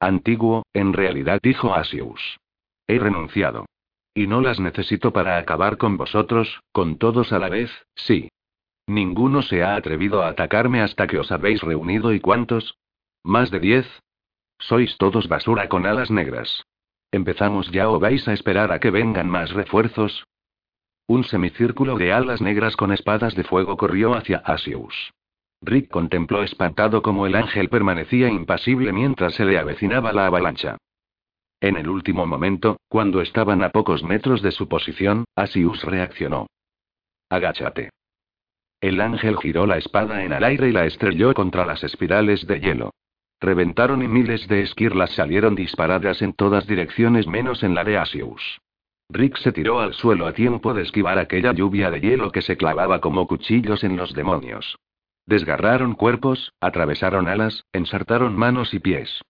Antiguo, 0.00 0.64
en 0.72 0.92
realidad 0.92 1.38
dijo 1.42 1.74
Asius. 1.74 2.38
He 2.86 2.98
renunciado. 2.98 3.66
Y 4.14 4.26
no 4.26 4.40
las 4.40 4.58
necesito 4.58 5.12
para 5.12 5.38
acabar 5.38 5.76
con 5.76 5.96
vosotros, 5.96 6.60
con 6.72 6.98
todos 6.98 7.32
a 7.32 7.38
la 7.38 7.48
vez, 7.48 7.70
sí. 7.94 8.28
Ninguno 8.88 9.42
se 9.42 9.62
ha 9.62 9.76
atrevido 9.76 10.22
a 10.22 10.28
atacarme 10.28 10.80
hasta 10.80 11.06
que 11.06 11.18
os 11.18 11.30
habéis 11.30 11.60
reunido 11.60 12.14
y 12.14 12.20
cuántos? 12.20 12.78
¿Más 13.22 13.50
de 13.50 13.60
diez? 13.60 13.86
Sois 14.58 14.96
todos 14.96 15.28
basura 15.28 15.68
con 15.68 15.84
alas 15.84 16.10
negras. 16.10 16.64
¿Empezamos 17.12 17.70
ya 17.70 17.90
o 17.90 18.00
vais 18.00 18.26
a 18.26 18.32
esperar 18.32 18.72
a 18.72 18.80
que 18.80 18.90
vengan 18.90 19.28
más 19.28 19.50
refuerzos? 19.50 20.24
Un 21.06 21.24
semicírculo 21.24 21.98
de 21.98 22.14
alas 22.14 22.40
negras 22.40 22.76
con 22.76 22.90
espadas 22.90 23.34
de 23.34 23.44
fuego 23.44 23.76
corrió 23.76 24.16
hacia 24.16 24.38
Asius. 24.38 25.12
Rick 25.60 25.90
contempló 25.90 26.42
espantado 26.42 27.02
cómo 27.02 27.26
el 27.26 27.34
ángel 27.34 27.68
permanecía 27.68 28.28
impasible 28.30 28.94
mientras 28.94 29.34
se 29.34 29.44
le 29.44 29.58
avecinaba 29.58 30.14
la 30.14 30.24
avalancha. 30.24 30.78
En 31.60 31.76
el 31.76 31.90
último 31.90 32.24
momento, 32.24 32.78
cuando 32.88 33.20
estaban 33.20 33.62
a 33.62 33.68
pocos 33.68 34.02
metros 34.02 34.40
de 34.40 34.52
su 34.52 34.66
posición, 34.66 35.24
Asius 35.36 35.84
reaccionó. 35.84 36.46
Agáchate. 37.28 37.90
El 38.80 39.00
ángel 39.00 39.36
giró 39.38 39.66
la 39.66 39.76
espada 39.76 40.22
en 40.24 40.32
el 40.32 40.44
aire 40.44 40.68
y 40.68 40.72
la 40.72 40.86
estrelló 40.86 41.34
contra 41.34 41.66
las 41.66 41.82
espirales 41.82 42.46
de 42.46 42.60
hielo. 42.60 42.94
Reventaron 43.40 44.02
y 44.02 44.08
miles 44.08 44.46
de 44.48 44.62
esquirlas 44.62 45.12
salieron 45.12 45.54
disparadas 45.54 46.22
en 46.22 46.32
todas 46.32 46.66
direcciones 46.66 47.26
menos 47.26 47.62
en 47.62 47.74
la 47.74 47.84
de 47.84 47.98
Asius. 47.98 48.60
Rick 49.10 49.36
se 49.38 49.52
tiró 49.52 49.80
al 49.80 49.94
suelo 49.94 50.26
a 50.26 50.32
tiempo 50.32 50.74
de 50.74 50.82
esquivar 50.82 51.18
aquella 51.18 51.52
lluvia 51.52 51.90
de 51.90 52.00
hielo 52.00 52.30
que 52.30 52.42
se 52.42 52.56
clavaba 52.56 53.00
como 53.00 53.26
cuchillos 53.26 53.82
en 53.82 53.96
los 53.96 54.12
demonios. 54.12 54.78
Desgarraron 55.26 55.94
cuerpos, 55.94 56.52
atravesaron 56.60 57.28
alas, 57.28 57.64
ensartaron 57.72 58.36
manos 58.36 58.74
y 58.74 58.80
pies. 58.80 59.22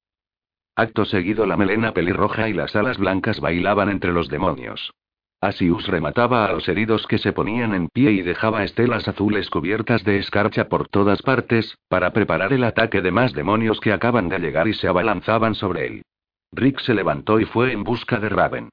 Acto 0.75 1.05
seguido 1.05 1.47
la 1.47 1.57
melena 1.57 1.93
pelirroja 1.93 2.49
y 2.49 2.53
las 2.53 2.77
alas 2.77 2.99
blancas 2.99 3.41
bailaban 3.41 3.89
entre 3.89 4.13
los 4.13 4.29
demonios. 4.29 4.93
Asius 5.41 5.87
remataba 5.87 6.45
a 6.45 6.53
los 6.53 6.69
heridos 6.69 7.07
que 7.07 7.19
se 7.19 7.33
ponían 7.33 7.73
en 7.73 7.89
pie 7.89 8.11
y 8.11 8.23
dejaba 8.23 8.65
estelas 8.65 9.07
azules 9.07 9.49
cubiertas 9.51 10.03
de 10.03 10.19
escarcha 10.19 10.69
por 10.69 10.89
todas 10.89 11.23
partes, 11.23 11.79
para 11.89 12.13
preparar 12.13 12.53
el 12.53 12.65
ataque 12.65 13.01
de 13.03 13.13
más 13.13 13.33
demonios 13.35 13.79
que 13.79 13.93
acaban 13.93 14.29
de 14.29 14.41
llegar 14.41 14.67
y 14.67 14.75
se 14.75 14.89
abalanzaban 14.89 15.55
sobre 15.55 15.87
él. 15.87 16.03
Rick 16.51 16.81
se 16.81 16.93
levantó 16.93 17.39
y 17.39 17.45
fue 17.45 17.73
en 17.73 17.85
busca 17.85 18.19
de 18.19 18.29
Raven. 18.29 18.71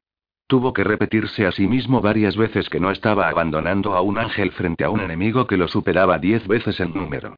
Tuvo 0.47 0.73
que 0.73 0.83
repetirse 0.83 1.45
a 1.45 1.51
sí 1.51 1.67
mismo 1.67 2.01
varias 2.01 2.35
veces 2.35 2.67
que 2.69 2.79
no 2.79 2.89
estaba 2.89 3.29
abandonando 3.29 3.93
a 3.95 4.01
un 4.01 4.17
ángel 4.17 4.51
frente 4.51 4.83
a 4.83 4.89
un 4.89 5.01
enemigo 5.01 5.45
que 5.45 5.57
lo 5.57 5.67
superaba 5.67 6.17
diez 6.17 6.47
veces 6.47 6.79
en 6.79 6.93
número. 6.93 7.35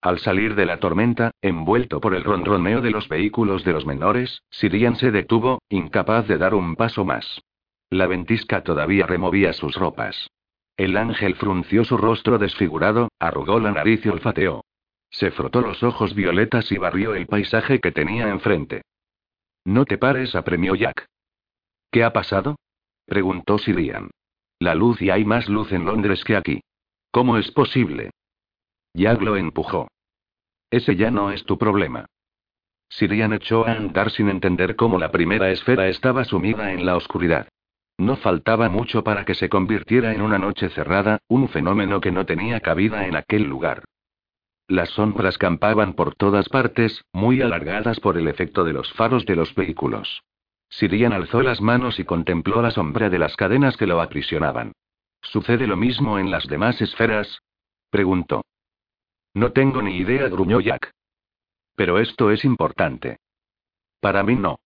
Al 0.00 0.20
salir 0.20 0.54
de 0.54 0.64
la 0.64 0.78
tormenta, 0.78 1.32
envuelto 1.42 2.00
por 2.00 2.14
el 2.14 2.24
ronroneo 2.24 2.80
de 2.80 2.92
los 2.92 3.08
vehículos 3.08 3.64
de 3.64 3.72
los 3.72 3.84
menores, 3.84 4.42
Sirian 4.48 4.96
se 4.96 5.10
detuvo, 5.10 5.60
incapaz 5.68 6.26
de 6.28 6.38
dar 6.38 6.54
un 6.54 6.76
paso 6.76 7.04
más. 7.04 7.42
La 7.90 8.06
ventisca 8.06 8.62
todavía 8.62 9.06
removía 9.06 9.52
sus 9.52 9.74
ropas. 9.76 10.30
El 10.76 10.96
ángel 10.96 11.34
frunció 11.34 11.84
su 11.84 11.96
rostro 11.96 12.38
desfigurado, 12.38 13.08
arrugó 13.18 13.58
la 13.58 13.72
nariz 13.72 14.04
y 14.04 14.08
olfateó. 14.08 14.64
Se 15.10 15.30
frotó 15.30 15.60
los 15.62 15.82
ojos 15.82 16.14
violetas 16.14 16.70
y 16.70 16.78
barrió 16.78 17.14
el 17.14 17.26
paisaje 17.26 17.80
que 17.80 17.92
tenía 17.92 18.28
enfrente. 18.28 18.82
No 19.64 19.84
te 19.86 19.98
pares, 19.98 20.34
apremió 20.34 20.74
Jack. 20.74 21.06
¿Qué 21.90 22.04
ha 22.04 22.12
pasado? 22.12 22.56
preguntó 23.06 23.58
Sirian. 23.58 24.10
La 24.60 24.74
luz 24.74 25.00
y 25.00 25.10
hay 25.10 25.24
más 25.24 25.48
luz 25.48 25.72
en 25.72 25.86
Londres 25.86 26.24
que 26.24 26.36
aquí. 26.36 26.60
¿Cómo 27.10 27.38
es 27.38 27.50
posible? 27.50 28.10
Jack 28.92 29.22
lo 29.22 29.36
empujó. 29.36 29.88
Ese 30.70 30.96
ya 30.96 31.10
no 31.10 31.30
es 31.30 31.44
tu 31.44 31.56
problema. 31.56 32.06
Sirian 32.90 33.32
echó 33.32 33.66
a 33.66 33.72
andar 33.72 34.10
sin 34.10 34.28
entender 34.28 34.76
cómo 34.76 34.98
la 34.98 35.10
primera 35.10 35.50
esfera 35.50 35.88
estaba 35.88 36.24
sumida 36.24 36.72
en 36.72 36.84
la 36.84 36.96
oscuridad. 36.96 37.48
No 37.98 38.16
faltaba 38.16 38.68
mucho 38.68 39.02
para 39.02 39.24
que 39.24 39.34
se 39.34 39.48
convirtiera 39.48 40.12
en 40.12 40.22
una 40.22 40.38
noche 40.38 40.68
cerrada, 40.70 41.18
un 41.26 41.48
fenómeno 41.48 42.00
que 42.00 42.12
no 42.12 42.24
tenía 42.24 42.60
cabida 42.60 43.06
en 43.06 43.16
aquel 43.16 43.42
lugar. 43.42 43.84
Las 44.68 44.90
sombras 44.90 45.36
campaban 45.36 45.94
por 45.94 46.14
todas 46.14 46.48
partes, 46.48 47.04
muy 47.12 47.42
alargadas 47.42 47.98
por 47.98 48.16
el 48.16 48.28
efecto 48.28 48.64
de 48.64 48.72
los 48.72 48.92
faros 48.92 49.26
de 49.26 49.34
los 49.34 49.54
vehículos. 49.54 50.22
Sirian 50.68 51.12
alzó 51.12 51.42
las 51.42 51.60
manos 51.60 51.98
y 51.98 52.04
contempló 52.04 52.62
la 52.62 52.70
sombra 52.70 53.10
de 53.10 53.18
las 53.18 53.34
cadenas 53.34 53.76
que 53.76 53.86
lo 53.86 54.00
aprisionaban. 54.00 54.72
¿Sucede 55.22 55.66
lo 55.66 55.76
mismo 55.76 56.18
en 56.18 56.30
las 56.30 56.46
demás 56.46 56.80
esferas? 56.80 57.40
preguntó. 57.90 58.44
No 59.34 59.52
tengo 59.52 59.82
ni 59.82 59.96
idea, 59.96 60.28
gruñó 60.28 60.60
Jack. 60.60 60.92
Pero 61.74 61.98
esto 61.98 62.30
es 62.30 62.44
importante. 62.44 63.18
Para 64.00 64.22
mí 64.22 64.36
no. 64.36 64.60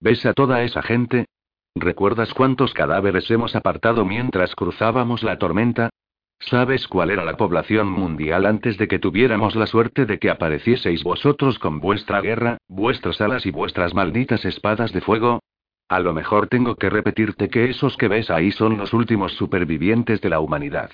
¿Ves 0.00 0.26
a 0.26 0.34
toda 0.34 0.62
esa 0.64 0.82
gente? 0.82 1.26
¿Recuerdas 1.74 2.32
cuántos 2.34 2.72
cadáveres 2.72 3.28
hemos 3.32 3.56
apartado 3.56 4.04
mientras 4.04 4.54
cruzábamos 4.54 5.24
la 5.24 5.38
tormenta? 5.38 5.90
¿Sabes 6.38 6.86
cuál 6.86 7.10
era 7.10 7.24
la 7.24 7.36
población 7.36 7.88
mundial 7.88 8.46
antes 8.46 8.78
de 8.78 8.86
que 8.86 9.00
tuviéramos 9.00 9.56
la 9.56 9.66
suerte 9.66 10.06
de 10.06 10.18
que 10.18 10.30
aparecieseis 10.30 11.02
vosotros 11.02 11.58
con 11.58 11.80
vuestra 11.80 12.20
guerra, 12.20 12.58
vuestras 12.68 13.20
alas 13.20 13.44
y 13.46 13.50
vuestras 13.50 13.92
malditas 13.92 14.44
espadas 14.44 14.92
de 14.92 15.00
fuego? 15.00 15.40
A 15.88 15.98
lo 15.98 16.12
mejor 16.12 16.46
tengo 16.48 16.76
que 16.76 16.90
repetirte 16.90 17.48
que 17.48 17.70
esos 17.70 17.96
que 17.96 18.08
ves 18.08 18.30
ahí 18.30 18.52
son 18.52 18.78
los 18.78 18.92
últimos 18.92 19.32
supervivientes 19.32 20.20
de 20.20 20.28
la 20.28 20.40
humanidad. 20.40 20.92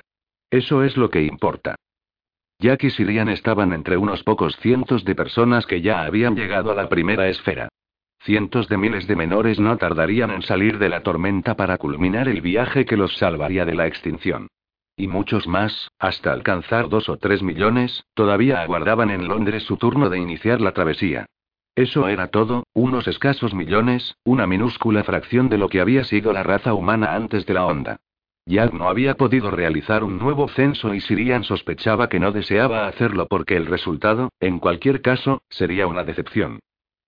Eso 0.50 0.82
es 0.82 0.96
lo 0.96 1.10
que 1.10 1.22
importa. 1.22 1.76
Jack 2.58 2.84
y 2.84 2.90
Silian 2.90 3.28
estaban 3.28 3.72
entre 3.72 3.98
unos 3.98 4.22
pocos 4.22 4.56
cientos 4.56 5.04
de 5.04 5.14
personas 5.14 5.66
que 5.66 5.82
ya 5.82 6.02
habían 6.02 6.36
llegado 6.36 6.70
a 6.70 6.74
la 6.74 6.88
primera 6.88 7.28
esfera. 7.28 7.68
Cientos 8.22 8.68
de 8.68 8.76
miles 8.76 9.06
de 9.06 9.16
menores 9.16 9.58
no 9.58 9.78
tardarían 9.78 10.30
en 10.30 10.42
salir 10.42 10.78
de 10.78 10.90
la 10.90 11.02
tormenta 11.02 11.56
para 11.56 11.78
culminar 11.78 12.28
el 12.28 12.42
viaje 12.42 12.84
que 12.84 12.98
los 12.98 13.16
salvaría 13.16 13.64
de 13.64 13.74
la 13.74 13.86
extinción. 13.86 14.48
Y 14.94 15.06
muchos 15.06 15.46
más, 15.46 15.90
hasta 15.98 16.30
alcanzar 16.30 16.90
dos 16.90 17.08
o 17.08 17.16
tres 17.16 17.42
millones, 17.42 18.04
todavía 18.12 18.60
aguardaban 18.60 19.08
en 19.10 19.26
Londres 19.26 19.62
su 19.62 19.78
turno 19.78 20.10
de 20.10 20.18
iniciar 20.18 20.60
la 20.60 20.72
travesía. 20.72 21.24
Eso 21.74 22.08
era 22.08 22.26
todo, 22.26 22.64
unos 22.74 23.08
escasos 23.08 23.54
millones, 23.54 24.14
una 24.22 24.46
minúscula 24.46 25.02
fracción 25.02 25.48
de 25.48 25.56
lo 25.56 25.70
que 25.70 25.80
había 25.80 26.04
sido 26.04 26.34
la 26.34 26.42
raza 26.42 26.74
humana 26.74 27.14
antes 27.14 27.46
de 27.46 27.54
la 27.54 27.64
onda. 27.64 28.00
Jack 28.44 28.74
no 28.74 28.90
había 28.90 29.14
podido 29.14 29.50
realizar 29.50 30.04
un 30.04 30.18
nuevo 30.18 30.46
censo 30.48 30.92
y 30.92 31.00
Sirian 31.00 31.44
sospechaba 31.44 32.10
que 32.10 32.20
no 32.20 32.32
deseaba 32.32 32.86
hacerlo 32.86 33.28
porque 33.28 33.56
el 33.56 33.64
resultado, 33.64 34.28
en 34.40 34.58
cualquier 34.58 35.00
caso, 35.00 35.42
sería 35.48 35.86
una 35.86 36.04
decepción. 36.04 36.60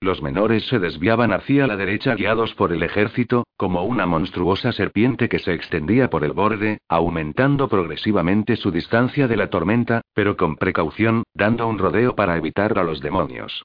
Los 0.03 0.21
menores 0.21 0.67
se 0.67 0.81
desviaban 0.81 1.33
hacia 1.33 1.69
la 1.69 1.77
derecha 1.77 2.17
guiados 2.17 2.53
por 2.55 2.73
el 2.73 2.83
ejército, 2.83 3.45
como 3.57 3.85
una 3.85 4.05
monstruosa 4.05 4.73
serpiente 4.73 5.29
que 5.29 5.39
se 5.39 5.55
extendía 5.55 6.11
por 6.11 6.25
el 6.25 6.33
borde, 6.33 6.79
aumentando 6.89 7.69
progresivamente 7.69 8.57
su 8.57 8.73
distancia 8.73 9.29
de 9.29 9.37
la 9.37 9.49
tormenta, 9.49 10.01
pero 10.13 10.37
con 10.37 10.57
precaución, 10.57 11.23
dando 11.35 11.69
un 11.69 11.79
rodeo 11.79 12.17
para 12.17 12.37
evitar 12.37 12.77
a 12.81 12.83
los 12.83 13.01
demonios. 13.01 13.63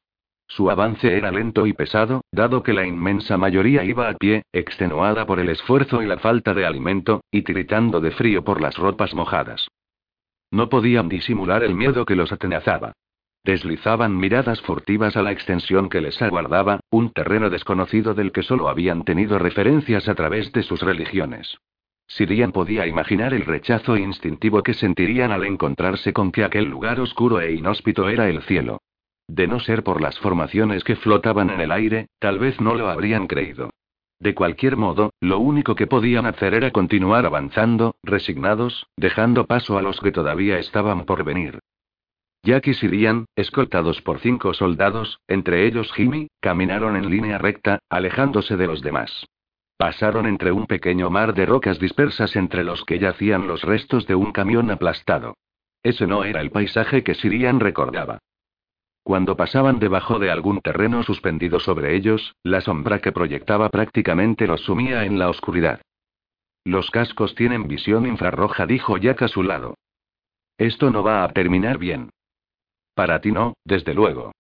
Su 0.48 0.70
avance 0.70 1.18
era 1.18 1.32
lento 1.32 1.66
y 1.66 1.74
pesado, 1.74 2.22
dado 2.32 2.62
que 2.62 2.74
la 2.74 2.86
inmensa 2.86 3.36
mayoría 3.40 3.84
iba 3.84 4.08
a 4.08 4.14
pie, 4.14 4.44
extenuada 4.54 5.26
por 5.26 5.40
el 5.40 5.50
esfuerzo 5.50 6.04
y 6.04 6.06
la 6.06 6.20
falta 6.20 6.54
de 6.54 6.68
alimento, 6.68 7.22
y 7.32 7.42
tiritando 7.42 8.00
de 8.00 8.12
frío 8.12 8.44
por 8.44 8.62
las 8.62 8.78
ropas 8.78 9.16
mojadas. 9.16 9.68
No 10.52 10.70
podían 10.70 11.10
disimular 11.10 11.64
el 11.64 11.74
miedo 11.74 12.06
que 12.06 12.16
los 12.16 12.32
atenazaba. 12.32 12.94
Deslizaban 13.48 14.18
miradas 14.18 14.62
furtivas 14.62 15.16
a 15.16 15.22
la 15.22 15.32
extensión 15.32 15.88
que 15.88 16.02
les 16.02 16.22
aguardaba, 16.22 16.82
un 16.90 17.14
terreno 17.14 17.50
desconocido 17.50 18.14
del 18.14 18.34
que 18.34 18.44
solo 18.44 18.68
habían 18.68 19.06
tenido 19.06 19.40
referencias 19.40 20.10
a 20.10 20.16
través 20.16 20.52
de 20.52 20.64
sus 20.64 20.82
religiones. 20.82 21.58
Sirian 22.08 22.52
podía 22.52 22.86
imaginar 22.88 23.34
el 23.34 23.46
rechazo 23.46 23.96
instintivo 23.96 24.64
que 24.64 24.74
sentirían 24.74 25.32
al 25.32 25.46
encontrarse 25.46 26.12
con 26.12 26.34
que 26.34 26.44
aquel 26.44 26.66
lugar 26.66 27.00
oscuro 27.00 27.40
e 27.40 27.54
inhóspito 27.54 28.10
era 28.10 28.28
el 28.28 28.42
cielo. 28.42 28.82
De 29.30 29.48
no 29.48 29.62
ser 29.62 29.82
por 29.82 30.02
las 30.02 30.20
formaciones 30.20 30.84
que 30.84 30.98
flotaban 30.98 31.50
en 31.50 31.62
el 31.62 31.72
aire, 31.72 32.08
tal 32.20 32.40
vez 32.40 32.60
no 32.60 32.76
lo 32.76 32.90
habrían 32.90 33.28
creído. 33.28 33.70
De 34.20 34.36
cualquier 34.36 34.76
modo, 34.76 35.12
lo 35.22 35.40
único 35.40 35.74
que 35.74 35.88
podían 35.88 36.26
hacer 36.26 36.54
era 36.54 36.72
continuar 36.72 37.26
avanzando, 37.26 37.96
resignados, 38.04 38.88
dejando 38.98 39.46
paso 39.46 39.78
a 39.78 39.82
los 39.82 40.02
que 40.02 40.12
todavía 40.12 40.60
estaban 40.60 41.06
por 41.06 41.24
venir. 41.24 41.60
Jack 42.48 42.68
y 42.68 42.74
Sirian, 42.76 43.26
escoltados 43.36 44.02
por 44.02 44.20
cinco 44.20 44.54
soldados, 44.54 45.20
entre 45.28 45.68
ellos 45.68 45.92
Jimmy, 45.92 46.30
caminaron 46.40 46.96
en 46.96 47.10
línea 47.10 47.38
recta, 47.38 47.80
alejándose 47.90 48.56
de 48.56 48.68
los 48.68 48.82
demás. 48.82 49.26
Pasaron 49.76 50.26
entre 50.26 50.54
un 50.54 50.66
pequeño 50.66 51.10
mar 51.10 51.34
de 51.34 51.46
rocas 51.46 51.78
dispersas 51.78 52.38
entre 52.38 52.64
los 52.64 52.86
que 52.86 53.00
yacían 53.00 53.48
los 53.48 53.64
restos 53.64 54.08
de 54.08 54.16
un 54.16 54.32
camión 54.32 54.72
aplastado. 54.72 55.36
Ese 55.84 56.08
no 56.08 56.24
era 56.24 56.40
el 56.40 56.50
paisaje 56.50 57.04
que 57.04 57.16
Sirian 57.16 57.60
recordaba. 57.60 58.20
Cuando 59.04 59.36
pasaban 59.36 59.80
debajo 59.80 60.18
de 60.18 60.32
algún 60.32 60.62
terreno 60.62 61.04
suspendido 61.04 61.60
sobre 61.60 61.98
ellos, 61.98 62.34
la 62.44 62.62
sombra 62.62 63.00
que 63.00 63.12
proyectaba 63.12 63.68
prácticamente 63.68 64.48
los 64.48 64.62
sumía 64.62 65.04
en 65.04 65.20
la 65.20 65.30
oscuridad. 65.30 65.82
Los 66.64 66.92
cascos 66.92 67.36
tienen 67.36 67.68
visión 67.68 68.08
infrarroja, 68.08 68.66
dijo 68.66 68.96
Jack 68.96 69.24
a 69.24 69.28
su 69.28 69.44
lado. 69.44 69.76
Esto 70.58 70.92
no 70.92 71.04
va 71.04 71.26
a 71.26 71.34
terminar 71.34 71.78
bien. 71.78 72.10
Para 72.98 73.22
ti 73.22 73.32
no, 73.32 73.54
desde 73.64 73.94
luego. 73.94 74.32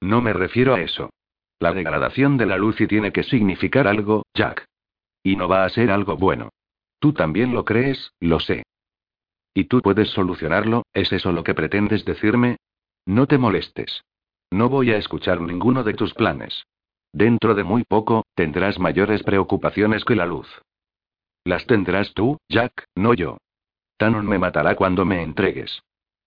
No 0.00 0.22
me 0.22 0.32
refiero 0.32 0.74
a 0.74 0.80
eso. 0.80 1.10
La 1.58 1.72
degradación 1.72 2.36
de 2.36 2.46
la 2.46 2.56
luz 2.56 2.80
y 2.80 2.86
tiene 2.86 3.10
que 3.10 3.24
significar 3.24 3.88
algo, 3.88 4.22
Jack. 4.32 4.64
Y 5.24 5.34
no 5.34 5.48
va 5.48 5.64
a 5.64 5.68
ser 5.70 5.90
algo 5.90 6.16
bueno. 6.16 6.50
Tú 7.00 7.12
también 7.12 7.52
lo 7.52 7.64
crees, 7.64 8.12
lo 8.20 8.38
sé. 8.38 8.62
¿Y 9.54 9.64
tú 9.64 9.80
puedes 9.80 10.08
solucionarlo? 10.10 10.84
¿Es 10.92 11.12
eso 11.12 11.32
lo 11.32 11.42
que 11.42 11.54
pretendes 11.54 12.04
decirme? 12.04 12.58
No 13.06 13.26
te 13.26 13.38
molestes. 13.38 14.04
No 14.52 14.68
voy 14.68 14.92
a 14.92 14.96
escuchar 14.96 15.40
ninguno 15.40 15.82
de 15.82 15.94
tus 15.94 16.14
planes. 16.14 16.66
Dentro 17.12 17.56
de 17.56 17.64
muy 17.64 17.82
poco, 17.82 18.22
tendrás 18.36 18.78
mayores 18.78 19.24
preocupaciones 19.24 20.04
que 20.04 20.14
la 20.14 20.26
luz. 20.26 20.46
Las 21.42 21.66
tendrás 21.66 22.14
tú, 22.14 22.38
Jack, 22.48 22.84
no 22.94 23.14
yo. 23.14 23.38
Tanon 23.96 24.28
me 24.28 24.38
matará 24.38 24.76
cuando 24.76 25.04
me 25.04 25.24
entregues. 25.24 25.82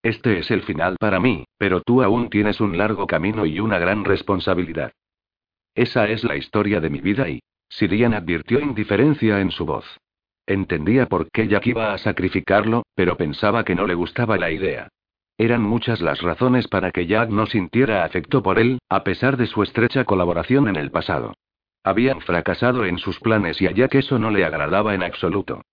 Este 0.07 0.39
es 0.39 0.49
el 0.51 0.61
final 0.61 0.95
para 0.97 1.19
mí, 1.19 1.43
pero 1.57 1.81
tú 1.81 2.01
aún 2.01 2.29
tienes 2.29 2.61
un 2.61 2.77
largo 2.77 3.07
camino 3.07 3.45
y 3.45 3.59
una 3.59 3.77
gran 3.77 4.05
responsabilidad. 4.05 4.93
Esa 5.75 6.07
es 6.07 6.23
la 6.23 6.37
historia 6.37 6.79
de 6.79 6.89
mi 6.89 7.01
vida 7.01 7.27
y... 7.27 7.41
Sirian 7.67 8.13
advirtió 8.13 8.61
indiferencia 8.61 9.41
en 9.41 9.51
su 9.51 9.65
voz. 9.65 9.85
Entendía 10.45 11.07
por 11.07 11.29
qué 11.29 11.49
Jack 11.49 11.67
iba 11.67 11.91
a 11.91 11.97
sacrificarlo, 11.97 12.83
pero 12.95 13.17
pensaba 13.17 13.65
que 13.65 13.75
no 13.75 13.85
le 13.85 13.95
gustaba 13.95 14.37
la 14.37 14.49
idea. 14.49 14.87
Eran 15.37 15.61
muchas 15.61 15.99
las 15.99 16.21
razones 16.21 16.69
para 16.69 16.91
que 16.91 17.05
Jack 17.05 17.29
no 17.29 17.45
sintiera 17.45 18.05
afecto 18.05 18.41
por 18.41 18.59
él, 18.59 18.79
a 18.87 19.03
pesar 19.03 19.35
de 19.35 19.47
su 19.47 19.61
estrecha 19.61 20.05
colaboración 20.05 20.69
en 20.69 20.77
el 20.77 20.89
pasado. 20.89 21.33
Habían 21.83 22.21
fracasado 22.21 22.85
en 22.85 22.97
sus 22.97 23.19
planes 23.19 23.61
y 23.61 23.67
a 23.67 23.71
Jack 23.71 23.95
eso 23.95 24.19
no 24.19 24.31
le 24.31 24.45
agradaba 24.45 24.95
en 24.95 25.03
absoluto. 25.03 25.63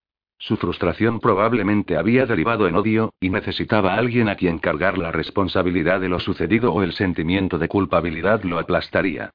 Su 0.45 0.59
frustración 0.59 1.21
probablemente 1.21 1.97
había 1.97 2.27
derivado 2.27 2.69
en 2.69 2.77
odio, 2.77 3.15
y 3.19 3.31
necesitaba 3.31 3.95
a 3.95 3.97
alguien 3.97 4.29
a 4.29 4.37
quien 4.37 4.59
cargar 4.59 4.99
la 4.99 5.11
responsabilidad 5.11 6.03
de 6.03 6.11
lo 6.11 6.21
sucedido 6.21 6.71
o 6.71 6.83
el 6.83 6.93
sentimiento 6.93 7.59
de 7.59 7.67
culpabilidad 7.67 8.43
lo 8.43 8.59
aplastaría. 8.59 9.31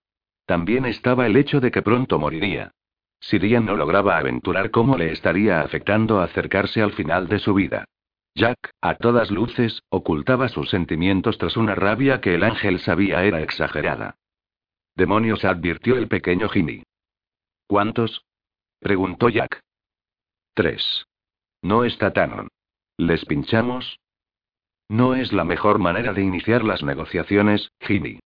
También 0.45 0.85
estaba 0.85 1.25
el 1.25 1.35
hecho 1.35 1.59
de 1.61 1.71
que 1.71 1.81
pronto 1.81 2.19
moriría. 2.19 2.73
Sirian 3.19 3.65
no 3.65 3.75
lograba 3.75 4.19
aventurar 4.19 4.69
cómo 4.69 4.99
le 4.99 5.11
estaría 5.11 5.61
afectando 5.61 6.21
acercarse 6.21 6.83
al 6.83 6.91
final 6.91 7.27
de 7.27 7.39
su 7.39 7.55
vida. 7.55 7.85
Jack, 8.35 8.69
a 8.79 8.93
todas 8.93 9.31
luces, 9.31 9.81
ocultaba 9.89 10.47
sus 10.47 10.69
sentimientos 10.69 11.39
tras 11.39 11.57
una 11.57 11.73
rabia 11.73 12.21
que 12.21 12.35
el 12.35 12.43
ángel 12.43 12.81
sabía 12.81 13.23
era 13.23 13.41
exagerada. 13.41 14.17
Demonios, 14.95 15.43
advirtió 15.43 15.97
el 15.97 16.07
pequeño 16.07 16.49
Jimmy. 16.49 16.83
¿Cuántos? 17.65 18.27
preguntó 18.79 19.29
Jack. 19.29 19.59
Tres. 20.59 21.05
No 21.61 21.85
está 21.85 22.11
Tanon. 22.11 22.49
¿Les 22.97 23.23
pinchamos? 23.23 23.97
No 24.89 25.15
es 25.15 25.31
la 25.31 25.45
mejor 25.45 25.79
manera 25.79 26.11
de 26.11 26.21
iniciar 26.21 26.65
las 26.65 26.83
negociaciones, 26.83 27.71
Jimmy. 27.79 28.19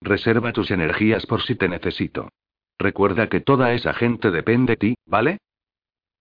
Reserva 0.00 0.52
tus 0.52 0.70
energías 0.70 1.26
por 1.26 1.42
si 1.42 1.56
te 1.56 1.68
necesito. 1.68 2.28
Recuerda 2.78 3.28
que 3.28 3.40
toda 3.40 3.72
esa 3.72 3.94
gente 3.94 4.30
depende 4.30 4.74
de 4.74 4.76
ti, 4.76 4.94
¿vale? 5.06 5.38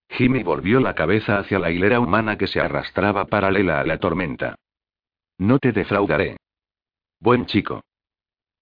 Jimmy 0.10 0.41
volvió 0.41 0.80
la 0.80 0.95
cabeza 0.95 1.38
hacia 1.38 1.60
la 1.60 1.69
hilera 1.69 2.00
humana 2.00 2.39
que 2.39 2.47
se 2.47 2.60
arrastraba 2.60 3.26
paralela 3.26 3.82
a 3.82 3.86
la 3.86 4.00
tormenta. 4.00 4.56
No 5.38 5.60
te 5.60 5.74
defraudaré. 5.74 6.38
Buen 7.19 7.45
chico. 7.45 7.84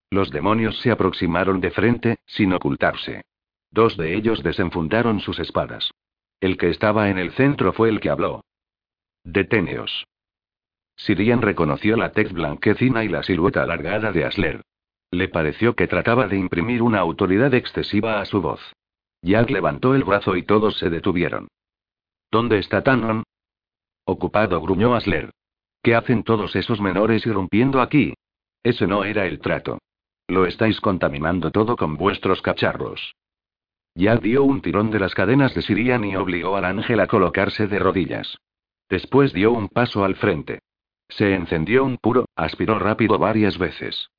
Los 0.09 0.31
demonios 0.31 0.77
se 0.81 0.91
aproximaron 0.91 1.61
de 1.61 1.71
frente, 1.71 2.17
sin 2.25 2.51
ocultarse. 2.51 3.21
Dos 3.71 3.95
de 3.95 4.15
ellos 4.15 4.43
desenfundaron 4.43 5.21
sus 5.21 5.39
espadas. 5.39 5.91
El 6.41 6.57
que 6.57 6.69
estaba 6.69 7.09
en 7.09 7.17
el 7.17 7.31
centro 7.31 7.73
fue 7.73 7.89
el 7.89 7.99
que 7.99 8.09
habló. 8.09 8.43
Deteneos. 9.23 10.05
Sirian 10.95 11.41
reconoció 11.41 11.97
la 11.97 12.11
tez 12.11 12.31
blanquecina 12.31 13.03
y 13.03 13.09
la 13.09 13.23
silueta 13.23 13.63
alargada 13.63 14.11
de 14.11 14.25
Asler. 14.25 14.61
Le 15.11 15.27
pareció 15.27 15.75
que 15.75 15.87
trataba 15.87 16.27
de 16.27 16.37
imprimir 16.37 16.81
una 16.81 16.99
autoridad 16.99 17.53
excesiva 17.53 18.21
a 18.21 18.25
su 18.25 18.41
voz. 18.41 18.61
Jack 19.21 19.49
levantó 19.49 19.95
el 19.95 20.03
brazo 20.03 20.35
y 20.35 20.43
todos 20.43 20.77
se 20.77 20.89
detuvieron. 20.89 21.47
¿Dónde 22.31 22.59
está 22.59 22.83
Tanon? 22.83 23.23
Ocupado, 24.05 24.61
gruñó 24.61 24.95
Asler. 24.95 25.31
¿Qué 25.81 25.95
hacen 25.95 26.23
todos 26.23 26.55
esos 26.55 26.79
menores 26.79 27.25
irrumpiendo 27.25 27.81
aquí? 27.81 28.13
Ese 28.63 28.87
no 28.87 29.03
era 29.03 29.25
el 29.25 29.39
trato. 29.39 29.79
Lo 30.27 30.45
estáis 30.45 30.79
contaminando 30.79 31.51
todo 31.51 31.75
con 31.75 31.97
vuestros 31.97 32.41
cacharros. 32.41 33.15
Ya 33.99 34.15
dio 34.15 34.45
un 34.45 34.61
tirón 34.61 34.91
de 34.91 34.99
las 34.99 35.13
cadenas 35.13 35.53
de 35.53 35.61
Sirian 35.61 36.05
y 36.05 36.15
obligó 36.15 36.55
al 36.55 36.63
ángel 36.63 37.01
a 37.01 37.07
colocarse 37.07 37.67
de 37.67 37.79
rodillas. 37.79 38.37
Después 38.89 39.33
dio 39.33 39.51
un 39.51 39.67
paso 39.67 40.05
al 40.05 40.15
frente. 40.15 40.61
Se 41.09 41.35
encendió 41.35 41.83
un 41.83 41.97
puro, 41.97 42.23
aspiró 42.33 42.79
rápido 42.79 43.19
varias 43.19 43.57
veces. 43.57 44.09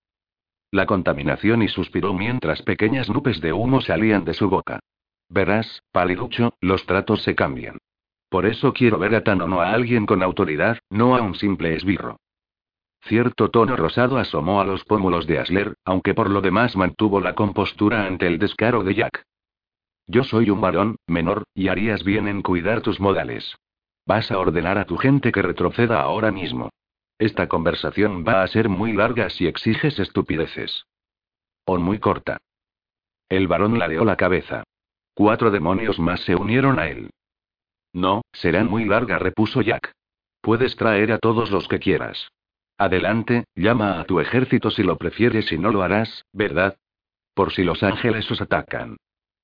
La 0.71 0.85
contaminación 0.85 1.63
y 1.63 1.69
suspiró 1.69 2.13
mientras 2.13 2.61
pequeñas 2.61 3.09
nubes 3.09 3.41
de 3.41 3.55
humo 3.55 3.81
salían 3.81 4.27
de 4.27 4.35
su 4.35 4.51
boca. 4.51 4.81
Verás, 5.31 5.83
paliducho, 5.93 6.53
los 6.61 6.85
tratos 6.85 7.23
se 7.23 7.35
cambian. 7.35 7.79
Por 8.29 8.45
eso 8.45 8.75
quiero 8.75 8.99
ver 8.99 9.15
a 9.15 9.25
tan 9.25 9.41
o 9.41 9.49
no 9.49 9.63
a 9.63 9.73
alguien 9.73 10.05
con 10.05 10.23
autoridad, 10.23 10.79
no 10.91 11.17
a 11.17 11.23
un 11.23 11.37
simple 11.37 11.75
esbirro. 11.75 12.19
Cierto 13.05 13.49
tono 13.49 13.77
rosado 13.77 14.19
asomó 14.19 14.61
a 14.61 14.67
los 14.67 14.85
pómulos 14.85 15.27
de 15.27 15.39
Asler, 15.39 15.75
aunque 15.87 16.13
por 16.13 16.29
lo 16.29 16.43
demás 16.43 16.77
mantuvo 16.77 17.19
la 17.23 17.35
compostura 17.35 18.05
ante 18.05 18.27
el 18.27 18.39
descaro 18.39 18.85
de 18.85 18.95
Jack. 18.95 19.25
Yo 20.13 20.25
soy 20.25 20.51
un 20.51 20.61
varón, 20.61 20.97
menor, 21.07 21.45
y 21.55 21.69
harías 21.69 22.03
bien 22.03 22.27
en 22.27 22.43
cuidar 22.43 22.81
tus 22.81 22.99
modales. 22.99 23.55
Vas 24.07 24.33
a 24.33 24.41
ordenar 24.41 24.77
a 24.77 24.85
tu 24.85 24.97
gente 24.97 25.31
que 25.31 25.41
retroceda 25.41 26.03
ahora 26.03 26.33
mismo. 26.33 26.71
Esta 27.17 27.47
conversación 27.47 28.25
va 28.27 28.43
a 28.43 28.49
ser 28.49 28.69
muy 28.69 28.93
larga 28.93 29.31
si 29.31 29.47
exiges 29.47 30.01
estupideces. 30.01 30.85
O 31.65 31.79
muy 31.79 32.01
corta. 32.01 32.39
El 33.29 33.47
varón 33.47 33.79
ladeó 33.79 34.05
la 34.05 34.17
cabeza. 34.17 34.65
Cuatro 35.15 35.53
demonios 35.53 36.01
más 36.01 36.19
se 36.23 36.35
unieron 36.35 36.81
a 36.81 36.89
él. 36.89 37.11
No, 37.93 38.23
será 38.33 38.65
muy 38.65 38.87
larga, 38.87 39.17
repuso 39.21 39.63
Jack. 39.63 39.93
Puedes 40.41 40.75
traer 40.75 41.13
a 41.13 41.19
todos 41.19 41.53
los 41.53 41.69
que 41.69 41.79
quieras. 41.79 42.33
Adelante, 42.79 43.45
llama 43.55 44.01
a 44.01 44.05
tu 44.07 44.19
ejército 44.19 44.73
si 44.73 44.83
lo 44.83 44.97
prefieres 44.97 45.53
y 45.53 45.59
no 45.59 45.71
lo 45.71 45.83
harás, 45.83 46.25
¿verdad? 46.33 46.77
Por 47.33 47.53
si 47.53 47.63
los 47.63 47.85
ángeles 47.85 48.29
os 48.29 48.41
atacan. 48.41 48.97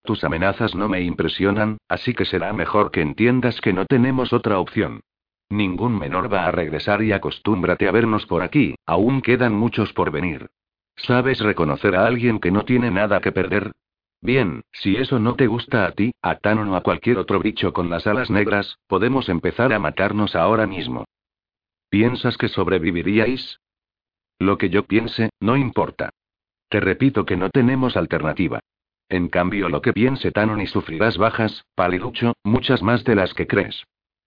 Tus 0.06 0.22
amenazas 0.22 0.76
no 0.76 0.88
me 0.88 1.00
impresionan, 1.02 1.78
así 1.88 2.14
que 2.14 2.24
será 2.24 2.52
mejor 2.52 2.92
que 2.92 3.00
entiendas 3.00 3.60
que 3.60 3.72
no 3.72 3.86
tenemos 3.86 4.32
otra 4.32 4.60
opción. 4.60 5.00
Ningún 5.50 5.98
menor 5.98 6.32
va 6.32 6.46
a 6.46 6.52
regresar 6.52 7.02
y 7.02 7.10
acostúmbrate 7.10 7.88
a 7.88 7.90
vernos 7.90 8.24
por 8.24 8.42
aquí, 8.42 8.76
aún 8.86 9.20
quedan 9.20 9.54
muchos 9.54 9.92
por 9.92 10.12
venir. 10.12 10.46
¿Sabes 10.94 11.40
reconocer 11.40 11.96
a 11.96 12.06
alguien 12.06 12.38
que 12.38 12.52
no 12.52 12.64
tiene 12.64 12.92
nada 12.92 13.20
que 13.20 13.32
perder? 13.32 13.72
Bien, 14.20 14.62
si 14.72 14.96
eso 14.96 15.18
no 15.18 15.34
te 15.34 15.48
gusta 15.48 15.86
a 15.86 15.90
ti, 15.90 16.12
a 16.22 16.36
Tanon 16.36 16.68
o 16.68 16.76
a 16.76 16.82
cualquier 16.82 17.18
otro 17.18 17.40
bicho 17.40 17.72
con 17.72 17.90
las 17.90 18.06
alas 18.06 18.30
negras, 18.30 18.78
podemos 18.86 19.28
empezar 19.28 19.72
a 19.72 19.80
matarnos 19.80 20.36
ahora 20.36 20.68
mismo. 20.68 21.04
¿Piensas 21.90 22.38
que 22.38 22.48
sobreviviríais? 22.48 23.58
Lo 24.38 24.56
que 24.56 24.70
yo 24.70 24.84
piense, 24.84 25.30
no 25.40 25.56
importa. 25.56 26.10
Te 26.68 26.78
repito 26.78 27.24
que 27.24 27.36
no 27.36 27.50
tenemos 27.50 27.96
alternativa. 27.96 28.60
En 29.08 29.28
cambio, 29.28 29.68
lo 29.68 29.82
que 29.82 29.92
piense 29.92 30.32
Tanon 30.32 30.60
y 30.60 30.66
sufrirás 30.66 31.16
bajas, 31.16 31.64
paliducho, 31.74 32.34
muchas 32.42 32.82
más 32.82 33.04
de 33.04 33.14
las 33.14 33.34
que 33.34 33.46
crees. 33.46 33.84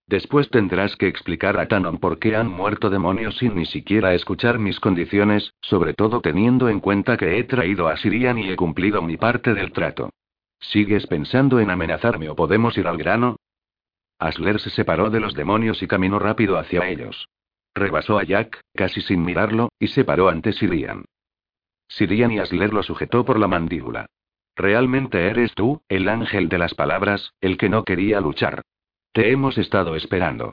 Después 0.08 0.50
tendrás 0.50 0.96
que 0.96 1.08
explicar 1.08 1.60
a 1.60 1.68
Tanon 1.68 2.00
por 2.00 2.18
qué 2.18 2.36
han 2.36 2.48
muerto 2.48 2.90
demonios 2.90 3.38
sin 3.38 3.56
ni 3.56 3.66
siquiera 3.66 4.14
escuchar 4.14 4.58
mis 4.58 4.80
condiciones, 4.80 5.54
sobre 5.62 5.94
todo 5.94 6.22
teniendo 6.22 6.70
en 6.70 6.80
cuenta 6.80 7.18
que 7.18 7.38
he 7.38 7.44
traído 7.44 7.88
a 7.88 7.98
Sirian 7.98 8.40
y 8.40 8.50
he 8.50 8.56
cumplido 8.56 9.02
mi 9.02 9.18
parte 9.18 9.54
del 9.54 9.72
trato. 9.72 10.10
¿Sigues 10.60 11.06
pensando 11.08 11.60
en 11.60 11.70
amenazarme 11.70 12.30
o 12.30 12.36
podemos 12.36 12.78
ir 12.78 12.88
al 12.88 12.98
grano? 12.98 13.36
Asler 14.18 14.60
se 14.60 14.70
separó 14.70 15.10
de 15.10 15.20
los 15.20 15.34
demonios 15.34 15.82
y 15.84 15.88
caminó 15.88 16.20
rápido 16.20 16.58
hacia 16.58 16.88
ellos. 16.90 17.30
Rebasó 17.76 18.18
a 18.18 18.24
Jack, 18.24 18.60
casi 18.74 19.02
sin 19.02 19.24
mirarlo, 19.24 19.70
y 19.80 19.88
se 19.88 20.04
paró 20.04 20.30
ante 20.30 20.54
Sirian. 20.54 21.06
Sirian 21.88 22.32
y 22.32 22.40
Asler 22.40 22.74
lo 22.74 22.84
sujetó 22.84 23.24
por 23.24 23.40
la 23.40 23.48
mandíbula. 23.48 24.08
Realmente 24.60 25.28
eres 25.30 25.54
tú, 25.54 25.82
el 25.88 26.10
ángel 26.10 26.50
de 26.50 26.58
las 26.58 26.74
palabras, 26.74 27.34
el 27.40 27.58
que 27.58 27.70
no 27.70 27.86
quería 27.86 28.20
luchar. 28.20 28.64
Te 29.14 29.32
hemos 29.32 29.58
estado 29.58 29.96
esperando. 29.96 30.52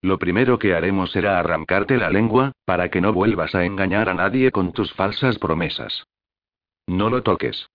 Lo 0.00 0.20
primero 0.20 0.60
que 0.60 0.76
haremos 0.76 1.10
será 1.10 1.40
arrancarte 1.40 1.96
la 1.96 2.08
lengua, 2.08 2.52
para 2.64 2.88
que 2.88 3.00
no 3.00 3.12
vuelvas 3.12 3.56
a 3.56 3.64
engañar 3.64 4.10
a 4.10 4.14
nadie 4.14 4.52
con 4.52 4.72
tus 4.72 4.92
falsas 4.92 5.40
promesas. 5.40 6.06
No 6.86 7.10
lo 7.10 7.24
toques. 7.24 7.68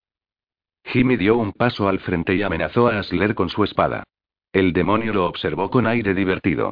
Jimmy 0.86 1.17
dio 1.17 1.36
un 1.36 1.52
paso 1.52 1.89
al 1.89 2.00
frente 2.00 2.34
y 2.34 2.43
amenazó 2.43 2.88
a 2.88 3.00
Asler 3.00 3.36
con 3.36 3.50
su 3.50 3.65
espada. 3.65 4.06
El 4.54 4.72
demonio 4.72 5.12
lo 5.12 5.26
observó 5.26 5.69
con 5.69 5.86
aire 5.86 6.13
divertido. 6.13 6.72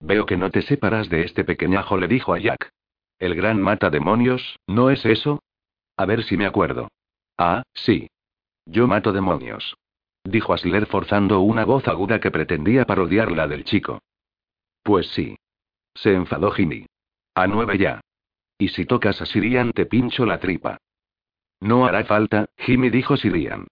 Veo 0.00 0.26
que 0.26 0.36
no 0.36 0.50
te 0.50 0.60
separas 0.60 1.08
de 1.08 1.22
este 1.22 1.44
pequeñajo, 1.44 1.96
le 1.96 2.08
dijo 2.08 2.34
a 2.34 2.38
Jack. 2.38 2.68
El 3.18 3.34
gran 3.34 3.58
mata 3.58 3.88
demonios, 3.88 4.58
¿no 4.66 4.90
es 4.90 5.06
eso? 5.06 5.42
A 5.96 6.04
ver 6.04 6.24
si 6.24 6.36
me 6.36 6.44
acuerdo. 6.44 6.88
Ah, 7.38 7.62
sí. 7.72 8.06
Yo 8.68 8.86
mato 8.86 9.12
demonios 9.12 9.76
dijo 10.30 10.52
Asler 10.52 10.86
forzando 10.86 11.40
una 11.40 11.64
voz 11.64 11.88
aguda 11.88 12.20
que 12.20 12.30
pretendía 12.30 12.84
parodiar 12.84 13.32
la 13.32 13.48
del 13.48 13.64
chico. 13.64 14.02
Pues 14.82 15.08
sí. 15.08 15.36
Se 15.94 16.14
enfadó 16.14 16.50
Jimmy. 16.50 16.86
A 17.34 17.46
nueve 17.46 17.78
ya. 17.78 18.00
Y 18.58 18.68
si 18.68 18.84
tocas 18.84 19.20
a 19.20 19.26
Sirian 19.26 19.72
te 19.72 19.86
pincho 19.86 20.26
la 20.26 20.38
tripa. 20.38 20.78
No 21.60 21.86
hará 21.86 22.04
falta, 22.04 22.46
Jimmy 22.56 22.90
dijo 22.90 23.16
Sirian. 23.16 23.66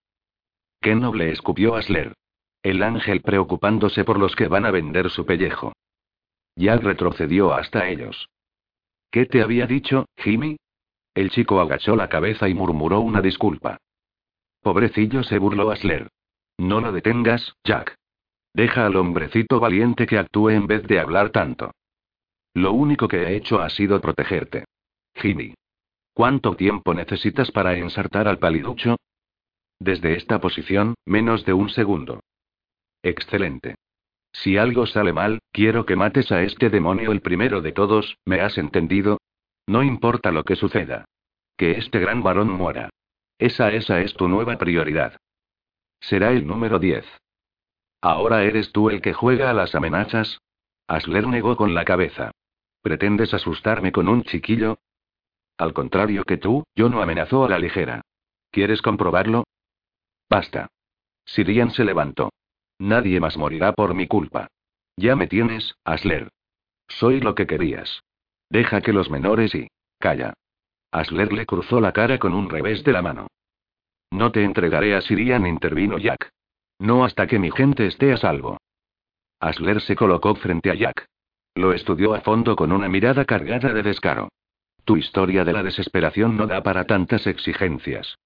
Qué 0.80 0.94
noble 0.94 1.30
escupió 1.30 1.76
Asler. 1.76 2.14
El 2.62 2.82
ángel 2.82 3.22
preocupándose 3.22 4.04
por 4.04 4.18
los 4.18 4.34
que 4.34 4.48
van 4.48 4.66
a 4.66 4.70
vender 4.70 5.10
su 5.10 5.24
pellejo. 5.24 5.72
Jack 6.56 6.82
retrocedió 6.82 7.54
hasta 7.54 7.88
ellos. 7.88 8.28
¿Qué 9.10 9.26
te 9.26 9.42
había 9.42 9.66
dicho, 9.66 10.06
Jimmy? 10.16 10.56
El 11.14 11.30
chico 11.30 11.60
agachó 11.60 11.96
la 11.96 12.08
cabeza 12.08 12.48
y 12.48 12.54
murmuró 12.54 13.00
una 13.00 13.20
disculpa. 13.20 13.78
Pobrecillo 14.62 15.22
se 15.22 15.38
burló 15.38 15.70
Asler. 15.70 16.08
No 16.58 16.80
lo 16.80 16.92
detengas, 16.92 17.54
Jack. 17.64 17.94
Deja 18.54 18.86
al 18.86 18.96
hombrecito 18.96 19.60
valiente 19.60 20.06
que 20.06 20.18
actúe 20.18 20.50
en 20.50 20.66
vez 20.66 20.82
de 20.84 20.98
hablar 20.98 21.30
tanto. 21.30 21.72
Lo 22.54 22.72
único 22.72 23.06
que 23.06 23.22
he 23.22 23.36
hecho 23.36 23.60
ha 23.60 23.68
sido 23.68 24.00
protegerte. 24.00 24.64
Jimmy. 25.14 25.54
¿Cuánto 26.14 26.56
tiempo 26.56 26.94
necesitas 26.94 27.50
para 27.50 27.76
ensartar 27.76 28.26
al 28.26 28.38
paliducho? 28.38 28.96
Desde 29.78 30.16
esta 30.16 30.40
posición, 30.40 30.94
menos 31.04 31.44
de 31.44 31.52
un 31.52 31.68
segundo. 31.68 32.20
Excelente. 33.02 33.74
Si 34.32 34.56
algo 34.56 34.86
sale 34.86 35.12
mal, 35.12 35.40
quiero 35.52 35.84
que 35.84 35.96
mates 35.96 36.32
a 36.32 36.42
este 36.42 36.70
demonio 36.70 37.12
el 37.12 37.20
primero 37.20 37.60
de 37.60 37.72
todos, 37.72 38.16
¿me 38.24 38.40
has 38.40 38.56
entendido? 38.56 39.18
No 39.66 39.82
importa 39.82 40.30
lo 40.30 40.44
que 40.44 40.56
suceda. 40.56 41.04
Que 41.56 41.72
este 41.72 41.98
gran 41.98 42.22
varón 42.22 42.50
muera. 42.50 42.90
Esa 43.38 43.70
esa 43.72 44.00
es 44.00 44.14
tu 44.14 44.28
nueva 44.28 44.56
prioridad. 44.56 45.16
Será 46.00 46.30
el 46.30 46.46
número 46.46 46.78
10. 46.78 47.04
¿Ahora 48.00 48.44
eres 48.44 48.72
tú 48.72 48.90
el 48.90 49.00
que 49.00 49.12
juega 49.12 49.50
a 49.50 49.54
las 49.54 49.74
amenazas? 49.74 50.40
Asler 50.86 51.26
negó 51.26 51.56
con 51.56 51.74
la 51.74 51.84
cabeza. 51.84 52.30
¿Pretendes 52.82 53.34
asustarme 53.34 53.92
con 53.92 54.08
un 54.08 54.22
chiquillo? 54.22 54.78
Al 55.58 55.72
contrario 55.72 56.24
que 56.24 56.36
tú, 56.36 56.64
yo 56.74 56.88
no 56.88 57.02
amenazó 57.02 57.44
a 57.44 57.48
la 57.48 57.58
ligera. 57.58 58.02
¿Quieres 58.50 58.80
comprobarlo? 58.82 59.44
Basta. 60.30 60.68
Sirian 61.24 61.70
se 61.72 61.84
levantó. 61.84 62.30
Nadie 62.78 63.20
más 63.20 63.36
morirá 63.36 63.72
por 63.72 63.94
mi 63.94 64.06
culpa. 64.06 64.48
Ya 64.96 65.16
me 65.16 65.26
tienes, 65.26 65.74
Asler. 65.84 66.30
Soy 66.88 67.20
lo 67.20 67.34
que 67.34 67.46
querías. 67.46 68.02
Deja 68.48 68.80
que 68.80 68.92
los 68.92 69.10
menores 69.10 69.54
y... 69.54 69.68
Calla. 69.98 70.34
Asler 70.90 71.32
le 71.32 71.46
cruzó 71.46 71.80
la 71.80 71.92
cara 71.92 72.18
con 72.18 72.34
un 72.34 72.48
revés 72.48 72.82
de 72.84 72.92
la 72.92 73.02
mano. 73.02 73.28
No 74.10 74.32
te 74.32 74.44
entregaré 74.44 74.94
a 74.94 75.00
Sirian, 75.00 75.46
intervino 75.46 75.98
Jack. 75.98 76.30
No 76.78 77.04
hasta 77.04 77.26
que 77.26 77.38
mi 77.38 77.50
gente 77.50 77.86
esté 77.86 78.12
a 78.12 78.16
salvo. 78.16 78.58
Asler 79.40 79.80
se 79.80 79.96
colocó 79.96 80.34
frente 80.34 80.70
a 80.70 80.74
Jack. 80.74 81.06
Lo 81.54 81.72
estudió 81.72 82.14
a 82.14 82.20
fondo 82.20 82.54
con 82.54 82.72
una 82.72 82.88
mirada 82.88 83.24
cargada 83.24 83.72
de 83.72 83.82
descaro. 83.82 84.28
Tu 84.84 84.96
historia 84.96 85.44
de 85.44 85.52
la 85.52 85.62
desesperación 85.62 86.36
no 86.36 86.46
da 86.46 86.62
para 86.62 86.84
tantas 86.84 87.26
exigencias. 87.26 88.16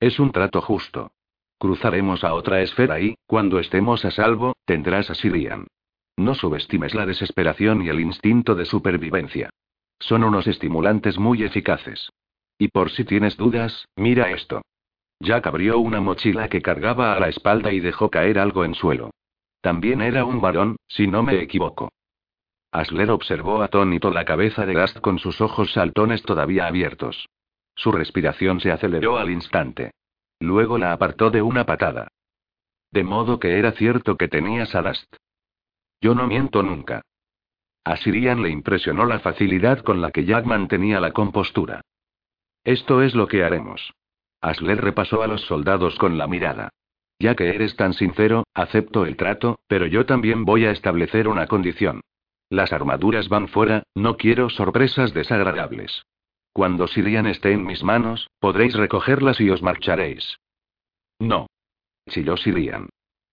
Es 0.00 0.20
un 0.20 0.32
trato 0.32 0.60
justo. 0.60 1.12
Cruzaremos 1.58 2.22
a 2.24 2.34
otra 2.34 2.60
esfera 2.60 3.00
y, 3.00 3.16
cuando 3.26 3.58
estemos 3.58 4.04
a 4.04 4.10
salvo, 4.10 4.54
tendrás 4.64 5.10
a 5.10 5.14
Sirian. 5.14 5.66
No 6.16 6.34
subestimes 6.34 6.94
la 6.94 7.06
desesperación 7.06 7.82
y 7.82 7.88
el 7.88 8.00
instinto 8.00 8.54
de 8.54 8.64
supervivencia. 8.64 9.50
Son 9.98 10.24
unos 10.24 10.46
estimulantes 10.46 11.18
muy 11.18 11.42
eficaces. 11.42 12.10
Y 12.58 12.68
por 12.68 12.90
si 12.90 13.04
tienes 13.04 13.36
dudas, 13.36 13.86
mira 13.96 14.30
esto. 14.30 14.62
Jack 15.20 15.46
abrió 15.46 15.78
una 15.78 16.00
mochila 16.00 16.48
que 16.48 16.62
cargaba 16.62 17.14
a 17.14 17.20
la 17.20 17.28
espalda 17.28 17.72
y 17.72 17.80
dejó 17.80 18.10
caer 18.10 18.38
algo 18.38 18.64
en 18.64 18.74
suelo. 18.74 19.10
También 19.60 20.00
era 20.00 20.24
un 20.24 20.40
varón, 20.40 20.76
si 20.86 21.06
no 21.06 21.22
me 21.22 21.40
equivoco. 21.42 21.90
Asler 22.70 23.10
observó 23.10 23.62
atónito 23.62 24.10
la 24.10 24.24
cabeza 24.24 24.66
de 24.66 24.74
Gast 24.74 25.00
con 25.00 25.18
sus 25.18 25.40
ojos 25.40 25.72
saltones 25.72 26.22
todavía 26.22 26.66
abiertos. 26.66 27.28
Su 27.74 27.92
respiración 27.92 28.60
se 28.60 28.70
aceleró 28.70 29.18
al 29.18 29.30
instante. 29.30 29.92
Luego 30.40 30.78
la 30.78 30.92
apartó 30.92 31.30
de 31.30 31.42
una 31.42 31.64
patada. 31.64 32.08
De 32.90 33.02
modo 33.02 33.38
que 33.38 33.58
era 33.58 33.72
cierto 33.72 34.16
que 34.16 34.28
tenías 34.28 34.74
a 34.74 34.82
Dust. 34.82 35.14
Yo 36.00 36.14
no 36.14 36.26
miento 36.26 36.62
nunca. 36.62 37.02
A 37.84 37.96
Sirian 37.96 38.42
le 38.42 38.50
impresionó 38.50 39.06
la 39.06 39.20
facilidad 39.20 39.80
con 39.80 40.00
la 40.00 40.10
que 40.10 40.24
Jack 40.24 40.44
mantenía 40.44 41.00
la 41.00 41.12
compostura. 41.12 41.80
Esto 42.64 43.02
es 43.02 43.14
lo 43.14 43.28
que 43.28 43.44
haremos. 43.44 43.92
Asler 44.40 44.80
repasó 44.80 45.22
a 45.22 45.26
los 45.26 45.42
soldados 45.42 45.96
con 45.96 46.18
la 46.18 46.26
mirada. 46.26 46.70
Ya 47.18 47.34
que 47.34 47.48
eres 47.48 47.74
tan 47.76 47.94
sincero, 47.94 48.44
acepto 48.54 49.04
el 49.04 49.16
trato, 49.16 49.58
pero 49.66 49.86
yo 49.86 50.06
también 50.06 50.44
voy 50.44 50.66
a 50.66 50.70
establecer 50.70 51.28
una 51.28 51.46
condición. 51.46 52.02
Las 52.50 52.72
armaduras 52.72 53.28
van 53.28 53.48
fuera, 53.48 53.82
no 53.94 54.16
quiero 54.16 54.48
sorpresas 54.48 55.12
desagradables. 55.12 56.04
Cuando 56.52 56.86
Sirian 56.86 57.26
esté 57.26 57.52
en 57.52 57.64
mis 57.64 57.82
manos, 57.82 58.30
podréis 58.38 58.74
recogerlas 58.74 59.40
y 59.40 59.50
os 59.50 59.62
marcharéis. 59.62 60.38
No. 61.18 61.46
Chilló 62.08 62.36
Sirian. 62.36 62.88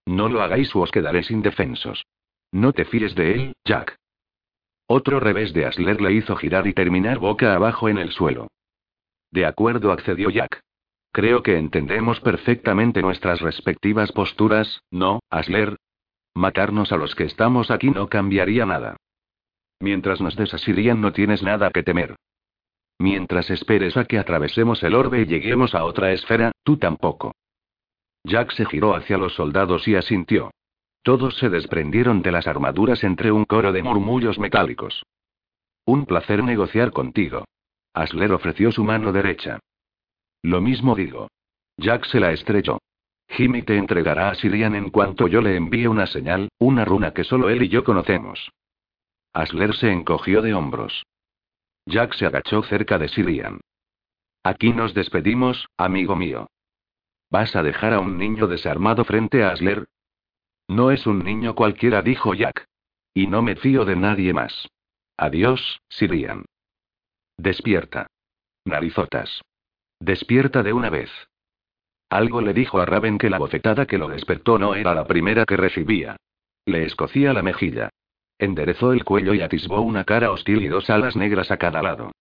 No 0.06 0.30
lo 0.30 0.42
hagáis 0.42 0.76
o 0.76 0.82
os 0.82 0.92
quedaréis 0.92 1.32
indefensos. 1.32 2.06
No 2.52 2.74
te 2.74 2.86
fíes 2.86 3.16
de 3.16 3.34
él, 3.34 3.54
Jack. 3.64 3.96
Otro 4.88 5.20
revés 5.20 5.54
de 5.54 5.66
Asler 5.66 6.00
le 6.00 6.14
hizo 6.14 6.36
girar 6.36 6.68
y 6.68 6.74
terminar 6.74 7.18
boca 7.18 7.56
abajo 7.56 7.90
en 7.90 7.98
el 7.98 8.12
suelo. 8.12 8.48
De 9.32 9.46
acuerdo, 9.46 9.92
accedió 9.92 10.30
Jack. 10.30 10.62
Creo 11.12 11.44
que 11.44 11.58
entendemos 11.58 12.20
perfectamente 12.20 13.02
nuestras 13.02 13.42
respectivas 13.42 14.12
posturas, 14.12 14.82
¿no, 14.92 15.20
Asler? 15.30 15.78
Matarnos 16.34 16.92
a 16.92 16.98
los 16.98 17.16
que 17.16 17.24
estamos 17.24 17.72
aquí 17.72 17.90
no 17.90 18.10
cambiaría 18.10 18.66
nada. 18.66 18.98
Mientras 19.80 20.22
nos 20.22 20.36
desasirían 20.36 21.02
no 21.02 21.14
tienes 21.14 21.42
nada 21.42 21.72
que 21.72 21.84
temer. 21.84 22.16
Mientras 23.00 23.50
esperes 23.50 23.98
a 23.98 24.06
que 24.06 24.20
atravesemos 24.20 24.84
el 24.84 24.96
orbe 24.96 25.22
y 25.22 25.26
lleguemos 25.26 25.74
a 25.76 25.84
otra 25.84 26.12
esfera, 26.12 26.52
tú 26.64 26.78
tampoco. 26.78 27.34
Jack 28.24 28.52
se 28.52 28.66
giró 28.66 28.96
hacia 28.96 29.18
los 29.18 29.34
soldados 29.36 29.88
y 29.88 29.96
asintió. 29.96 30.52
Todos 31.06 31.38
se 31.38 31.50
desprendieron 31.50 32.24
de 32.24 32.32
las 32.32 32.48
armaduras 32.48 33.04
entre 33.04 33.32
un 33.32 33.46
coro 33.46 33.72
de 33.72 33.84
murmullos 33.84 34.40
metálicos. 34.40 35.04
Un 35.86 36.08
placer 36.08 36.44
negociar 36.44 36.92
contigo. 36.92 37.46
Asler 37.94 38.32
ofreció 38.32 38.72
su 38.72 38.84
mano 38.84 39.12
derecha. 39.12 39.60
Lo 40.42 40.62
mismo 40.62 40.96
digo. 40.96 41.28
Jack 41.78 42.06
se 42.06 42.20
la 42.20 42.32
estrechó. 42.32 42.80
Jimmy 43.30 43.62
te 43.62 43.78
entregará 43.78 44.30
a 44.30 44.36
Sirian 44.36 44.74
en 44.74 44.90
cuanto 44.90 45.28
yo 45.28 45.42
le 45.42 45.56
envíe 45.56 45.86
una 45.86 46.08
señal, 46.08 46.50
una 46.58 46.86
runa 46.86 47.14
que 47.14 47.24
solo 47.24 47.52
él 47.52 47.62
y 47.62 47.70
yo 47.70 47.84
conocemos. 47.84 48.50
Asler 49.32 49.76
se 49.76 49.92
encogió 49.92 50.42
de 50.42 50.56
hombros. 50.56 51.04
Jack 51.86 52.16
se 52.16 52.26
agachó 52.26 52.64
cerca 52.64 52.98
de 52.98 53.10
Sirian. 53.10 53.62
Aquí 54.42 54.74
nos 54.74 54.96
despedimos, 54.96 55.68
amigo 55.78 56.16
mío. 56.16 56.48
¿Vas 57.30 57.56
a 57.56 57.62
dejar 57.62 57.94
a 57.94 58.00
un 58.00 58.18
niño 58.18 58.48
desarmado 58.48 59.06
frente 59.06 59.44
a 59.44 59.52
Asler? 59.52 59.86
No 60.68 60.92
es 60.92 61.06
un 61.06 61.20
niño 61.20 61.56
cualquiera, 61.56 62.02
dijo 62.02 62.34
Jack. 62.34 62.66
Y 63.14 63.28
no 63.28 63.42
me 63.42 63.56
fío 63.56 63.86
de 63.86 63.96
nadie 63.96 64.34
más. 64.34 64.68
Adiós, 65.18 65.80
Sirian. 65.90 66.46
Despierta. 67.38 68.08
Narizotas. 68.66 69.42
Despierta 70.00 70.64
de 70.64 70.74
una 70.74 70.90
vez. 70.90 71.12
Algo 72.10 72.42
le 72.42 72.54
dijo 72.54 72.80
a 72.80 72.86
Raven 72.86 73.18
que 73.18 73.30
la 73.30 73.38
bofetada 73.38 73.86
que 73.86 73.98
lo 73.98 74.08
despertó 74.08 74.58
no 74.58 74.76
era 74.76 74.94
la 74.94 75.06
primera 75.06 75.46
que 75.46 75.58
recibía. 75.58 76.18
Le 76.66 76.84
escocía 76.84 77.34
la 77.34 77.44
mejilla. 77.44 77.90
Enderezó 78.38 78.92
el 78.92 79.06
cuello 79.06 79.34
y 79.34 79.42
atisbó 79.42 79.82
una 79.82 80.04
cara 80.04 80.32
hostil 80.32 80.64
y 80.64 80.68
dos 80.68 80.90
alas 80.90 81.16
negras 81.16 81.52
a 81.52 81.58
cada 81.58 81.82
lado. 81.82 82.12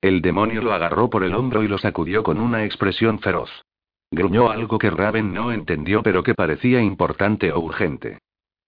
El 0.00 0.20
demonio 0.20 0.62
lo 0.62 0.72
agarró 0.72 1.10
por 1.10 1.24
el 1.24 1.34
hombro 1.34 1.62
y 1.62 1.68
lo 1.68 1.78
sacudió 1.78 2.22
con 2.22 2.40
una 2.40 2.64
expresión 2.64 3.18
feroz. 3.20 3.50
Gruñó 4.12 4.50
algo 4.50 4.78
que 4.78 4.90
Raven 4.90 5.32
no 5.32 5.52
entendió 5.52 6.02
pero 6.02 6.22
que 6.22 6.34
parecía 6.34 6.82
importante 6.82 7.50
o 7.50 7.60
urgente. 7.60 8.18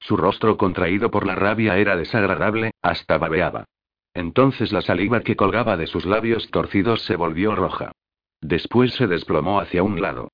Su 0.01 0.17
rostro 0.17 0.57
contraído 0.57 1.11
por 1.11 1.27
la 1.27 1.35
rabia 1.35 1.77
era 1.77 1.97
desagradable, 1.97 2.73
hasta 2.81 3.19
babeaba. 3.19 3.67
Entonces 4.15 4.73
la 4.73 4.81
saliva 4.81 5.21
que 5.21 5.37
colgaba 5.37 5.77
de 5.77 5.87
sus 5.87 6.07
labios 6.07 6.51
torcidos 6.51 7.03
se 7.03 7.17
volvió 7.17 7.55
roja. 7.55 7.93
Después 8.41 8.95
se 8.95 9.07
desplomó 9.07 9.61
hacia 9.61 9.83
un 9.83 10.01
lado. 10.01 10.31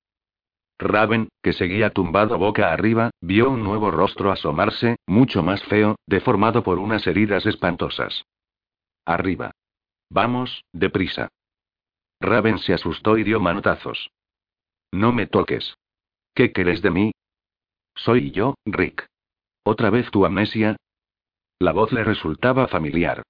Raven, 0.79 1.27
que 1.43 1.51
seguía 1.51 1.89
tumbado 1.89 2.37
boca 2.37 2.71
arriba, 2.71 3.11
vio 3.19 3.49
un 3.49 3.63
nuevo 3.63 3.91
rostro 3.91 4.31
asomarse, 4.31 4.95
mucho 5.07 5.43
más 5.43 5.61
feo, 5.65 5.97
deformado 6.07 6.63
por 6.63 6.79
unas 6.79 7.05
heridas 7.05 7.45
espantosas. 7.45 8.23
Arriba. 9.05 9.51
Vamos, 10.09 10.63
deprisa. 10.71 11.27
Raven 12.21 12.59
se 12.59 12.73
asustó 12.73 13.17
y 13.17 13.23
dio 13.23 13.41
manotazos. 13.41 14.09
No 14.91 15.11
me 15.11 15.27
toques. 15.27 15.75
¿Qué 16.33 16.51
querés 16.51 16.81
de 16.81 16.91
mí? 16.91 17.11
Soy 17.95 18.31
yo, 18.31 18.55
Rick. 18.65 19.05
¿Otra 19.63 19.89
vez 19.89 20.09
tu 20.11 20.25
amnesia? 20.25 20.77
La 21.59 21.71
voz 21.71 21.91
le 21.91 22.03
resultaba 22.03 22.67
familiar. 22.67 23.21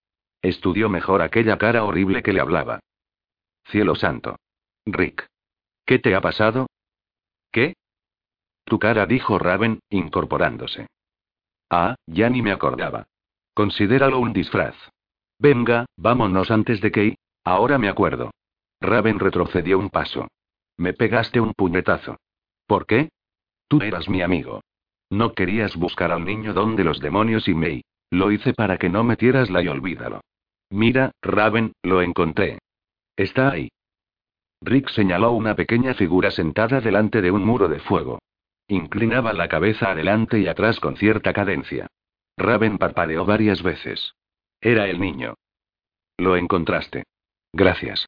Estudió 0.41 0.89
mejor 0.89 1.21
aquella 1.21 1.57
cara 1.57 1.83
horrible 1.83 2.23
que 2.23 2.33
le 2.33 2.39
hablaba. 2.39 2.79
Cielo 3.65 3.95
santo. 3.95 4.37
Rick. 4.85 5.27
¿Qué 5.85 5.99
te 5.99 6.15
ha 6.15 6.21
pasado? 6.21 6.67
¿Qué? 7.51 7.75
Tu 8.63 8.79
cara, 8.79 9.05
dijo 9.05 9.37
Raven, 9.37 9.81
incorporándose. 9.89 10.87
Ah, 11.69 11.95
ya 12.05 12.29
ni 12.29 12.41
me 12.41 12.51
acordaba. 12.51 13.05
Considéralo 13.53 14.19
un 14.19 14.33
disfraz. 14.33 14.75
Venga, 15.37 15.85
vámonos 15.97 16.51
antes 16.51 16.81
de 16.81 16.91
que... 16.91 17.15
Ahora 17.43 17.77
me 17.77 17.89
acuerdo. 17.89 18.31
Raven 18.79 19.19
retrocedió 19.19 19.79
un 19.79 19.89
paso. 19.89 20.27
Me 20.81 20.93
pegaste 20.93 21.39
un 21.39 21.53
puñetazo. 21.53 22.17
¿Por 22.65 22.87
qué? 22.87 23.09
Tú 23.67 23.83
eras 23.83 24.09
mi 24.09 24.23
amigo. 24.23 24.61
No 25.11 25.33
querías 25.33 25.75
buscar 25.75 26.11
al 26.11 26.25
niño 26.25 26.55
donde 26.55 26.83
los 26.83 26.99
demonios 26.99 27.47
y 27.47 27.53
May. 27.53 27.83
Lo 28.09 28.31
hice 28.31 28.55
para 28.55 28.79
que 28.79 28.89
no 28.89 29.03
metieras 29.03 29.51
la 29.51 29.61
y 29.61 29.67
olvídalo. 29.67 30.21
Mira, 30.71 31.11
Raven, 31.21 31.73
lo 31.83 32.01
encontré. 32.01 32.57
Está 33.15 33.51
ahí. 33.51 33.69
Rick 34.59 34.89
señaló 34.89 35.33
una 35.33 35.55
pequeña 35.55 35.93
figura 35.93 36.31
sentada 36.31 36.81
delante 36.81 37.21
de 37.21 37.29
un 37.29 37.45
muro 37.45 37.69
de 37.69 37.79
fuego. 37.79 38.17
Inclinaba 38.67 39.33
la 39.33 39.49
cabeza 39.49 39.91
adelante 39.91 40.39
y 40.39 40.47
atrás 40.47 40.79
con 40.79 40.97
cierta 40.97 41.31
cadencia. 41.31 41.85
Raven 42.37 42.79
parpadeó 42.79 43.23
varias 43.23 43.61
veces. 43.61 44.15
Era 44.59 44.87
el 44.87 44.99
niño. 44.99 45.35
Lo 46.17 46.35
encontraste. 46.37 47.03
Gracias. 47.53 48.07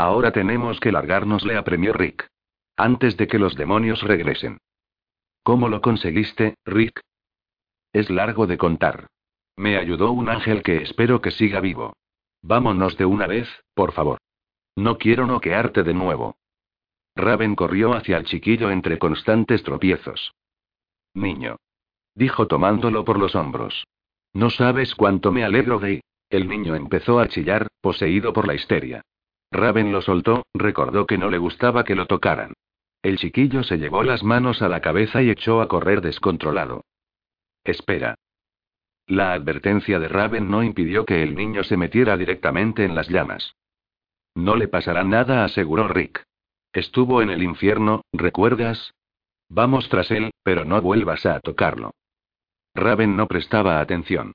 Ahora 0.00 0.32
tenemos 0.32 0.80
que 0.80 0.92
largarnos, 0.92 1.44
le 1.44 1.58
apremió 1.58 1.92
Rick. 1.92 2.26
Antes 2.74 3.18
de 3.18 3.28
que 3.28 3.38
los 3.38 3.54
demonios 3.54 4.02
regresen. 4.02 4.56
¿Cómo 5.42 5.68
lo 5.68 5.82
conseguiste, 5.82 6.54
Rick? 6.64 7.02
Es 7.92 8.08
largo 8.08 8.46
de 8.46 8.56
contar. 8.56 9.08
Me 9.56 9.76
ayudó 9.76 10.12
un 10.12 10.30
ángel 10.30 10.62
que 10.62 10.78
espero 10.78 11.20
que 11.20 11.30
siga 11.30 11.60
vivo. 11.60 11.92
Vámonos 12.40 12.96
de 12.96 13.04
una 13.04 13.26
vez, 13.26 13.46
por 13.74 13.92
favor. 13.92 14.16
No 14.74 14.96
quiero 14.96 15.26
noquearte 15.26 15.82
de 15.82 15.92
nuevo. 15.92 16.38
Raven 17.14 17.54
corrió 17.54 17.92
hacia 17.92 18.16
el 18.16 18.24
chiquillo 18.24 18.70
entre 18.70 18.98
constantes 18.98 19.62
tropiezos. 19.62 20.32
Niño. 21.12 21.56
Dijo 22.14 22.46
tomándolo 22.46 23.04
por 23.04 23.18
los 23.18 23.34
hombros. 23.34 23.86
No 24.32 24.48
sabes 24.48 24.94
cuánto 24.94 25.30
me 25.30 25.44
alegro 25.44 25.78
de... 25.78 26.00
El 26.30 26.48
niño 26.48 26.74
empezó 26.74 27.20
a 27.20 27.28
chillar, 27.28 27.68
poseído 27.82 28.32
por 28.32 28.46
la 28.46 28.54
histeria. 28.54 29.02
Raven 29.50 29.92
lo 29.92 30.02
soltó, 30.02 30.46
recordó 30.54 31.06
que 31.06 31.18
no 31.18 31.30
le 31.30 31.38
gustaba 31.38 31.84
que 31.84 31.94
lo 31.94 32.06
tocaran. 32.06 32.54
El 33.02 33.18
chiquillo 33.18 33.62
se 33.62 33.78
llevó 33.78 34.02
las 34.02 34.22
manos 34.22 34.62
a 34.62 34.68
la 34.68 34.80
cabeza 34.80 35.22
y 35.22 35.30
echó 35.30 35.60
a 35.60 35.68
correr 35.68 36.00
descontrolado. 36.00 36.84
Espera. 37.64 38.14
La 39.06 39.32
advertencia 39.32 39.98
de 39.98 40.08
Raven 40.08 40.50
no 40.50 40.62
impidió 40.62 41.04
que 41.04 41.22
el 41.22 41.34
niño 41.34 41.64
se 41.64 41.76
metiera 41.76 42.16
directamente 42.16 42.84
en 42.84 42.94
las 42.94 43.08
llamas. 43.08 43.56
No 44.34 44.54
le 44.54 44.68
pasará 44.68 45.02
nada, 45.02 45.44
aseguró 45.44 45.88
Rick. 45.88 46.22
Estuvo 46.72 47.20
en 47.20 47.30
el 47.30 47.42
infierno, 47.42 48.02
¿recuerdas? 48.12 48.94
Vamos 49.48 49.88
tras 49.88 50.12
él, 50.12 50.30
pero 50.44 50.64
no 50.64 50.80
vuelvas 50.80 51.26
a 51.26 51.40
tocarlo. 51.40 51.92
Raven 52.74 53.16
no 53.16 53.26
prestaba 53.26 53.80
atención. 53.80 54.34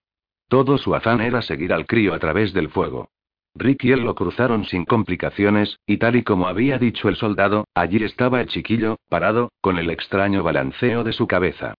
Todo 0.50 0.78
su 0.78 0.94
afán 0.94 1.22
era 1.22 1.42
seguir 1.42 1.72
al 1.72 1.86
crío 1.86 2.14
a 2.14 2.20
través 2.20 2.54
del 2.54 2.70
fuego. 2.70 3.10
Rick 3.56 3.86
y 3.86 3.92
él 3.94 4.02
lo 4.02 4.16
cruzaron 4.16 4.66
sin 4.66 4.84
complicaciones, 4.84 5.80
y 5.88 5.98
tal 5.98 6.18
y 6.18 6.24
como 6.24 6.48
había 6.48 6.78
dicho 6.78 7.08
el 7.08 7.16
soldado, 7.16 7.66
allí 7.74 8.04
estaba 8.04 8.42
el 8.42 8.48
chiquillo, 8.48 8.98
parado, 9.08 9.50
con 9.62 9.78
el 9.78 9.90
extraño 9.90 10.44
balanceo 10.44 11.04
de 11.06 11.14
su 11.14 11.26
cabeza. 11.26 11.74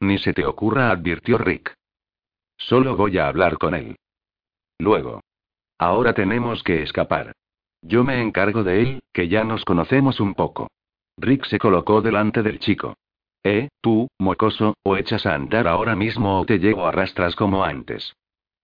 Ni 0.00 0.18
se 0.18 0.32
te 0.32 0.44
ocurra, 0.44 0.90
advirtió 0.90 1.38
Rick. 1.38 1.74
Solo 2.56 2.96
voy 2.96 3.18
a 3.18 3.28
hablar 3.28 3.58
con 3.58 3.74
él. 3.74 3.96
Luego. 4.78 5.20
Ahora 5.78 6.12
tenemos 6.12 6.64
que 6.64 6.82
escapar. 6.82 7.32
Yo 7.82 8.02
me 8.02 8.20
encargo 8.20 8.64
de 8.64 8.82
él, 8.82 9.00
que 9.12 9.28
ya 9.28 9.44
nos 9.44 9.64
conocemos 9.64 10.18
un 10.18 10.34
poco. 10.34 10.68
Rick 11.16 11.44
se 11.46 11.60
colocó 11.60 12.02
delante 12.02 12.42
del 12.42 12.58
chico. 12.58 12.96
Eh, 13.44 13.68
tú, 13.80 14.08
mocoso, 14.18 14.74
o 14.82 14.96
echas 14.96 15.26
a 15.26 15.34
andar 15.34 15.68
ahora 15.68 15.94
mismo 15.94 16.40
o 16.40 16.44
te 16.44 16.58
llevo 16.58 16.86
a 16.86 16.92
rastras 16.92 17.36
como 17.36 17.64
antes. 17.64 18.14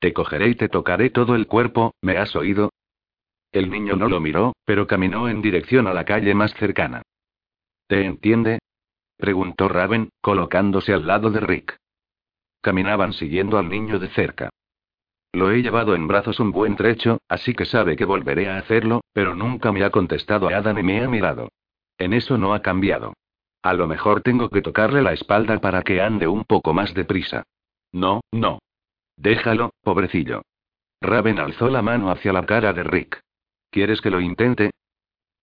Te 0.05 0.13
cogeré 0.13 0.49
y 0.49 0.55
te 0.55 0.69
tocaré 0.69 1.09
todo 1.09 1.35
el 1.35 1.47
cuerpo, 1.47 1.95
¿me 2.03 2.19
has 2.19 2.37
oído? 2.37 2.75
El 3.51 3.71
niño 3.71 3.97
no 3.97 4.07
lo 4.07 4.21
miró, 4.21 4.53
pero 4.67 4.87
caminó 4.87 5.31
en 5.31 5.41
dirección 5.41 5.87
a 5.87 5.95
la 5.95 6.05
calle 6.05 6.35
más 6.35 6.53
cercana. 6.57 7.01
¿Te 7.87 8.05
entiende? 8.05 8.59
preguntó 9.17 9.67
Raven, 9.67 10.11
colocándose 10.21 10.93
al 10.93 11.07
lado 11.07 11.31
de 11.31 11.41
Rick. 11.41 11.79
Caminaban 12.61 13.15
siguiendo 13.15 13.57
al 13.57 13.71
niño 13.71 13.99
de 13.99 14.09
cerca. 14.09 14.51
Lo 15.33 15.51
he 15.51 15.63
llevado 15.63 15.95
en 15.95 16.07
brazos 16.07 16.39
un 16.39 16.53
buen 16.53 16.77
trecho, 16.77 17.17
así 17.27 17.55
que 17.55 17.65
sabe 17.65 17.97
que 17.97 18.05
volveré 18.05 18.51
a 18.51 18.59
hacerlo, 18.59 19.01
pero 19.15 19.35
nunca 19.35 19.73
me 19.73 19.85
ha 19.85 19.91
contestado 19.91 20.51
a 20.51 20.57
Adam 20.59 20.77
ni 20.77 20.83
me 20.83 21.03
ha 21.03 21.09
mirado. 21.09 21.49
En 21.97 22.13
eso 22.13 22.37
no 22.37 22.53
ha 22.53 22.61
cambiado. 22.61 23.15
A 23.63 23.73
lo 23.73 23.87
mejor 23.87 24.21
tengo 24.21 24.51
que 24.51 24.61
tocarle 24.61 25.01
la 25.01 25.15
espalda 25.15 25.59
para 25.61 25.81
que 25.81 26.03
ande 26.03 26.27
un 26.27 26.45
poco 26.45 26.75
más 26.75 26.93
deprisa. 26.93 27.45
No, 27.91 28.21
no. 28.33 28.59
Déjalo, 29.17 29.73
pobrecillo. 29.83 30.43
Raven 31.01 31.39
alzó 31.39 31.69
la 31.69 31.83
mano 31.83 32.11
hacia 32.11 32.33
la 32.33 32.47
cara 32.47 32.73
de 32.73 32.83
Rick. 32.83 33.21
¿Quieres 33.71 34.01
que 34.01 34.11
lo 34.11 34.21
intente? 34.21 34.71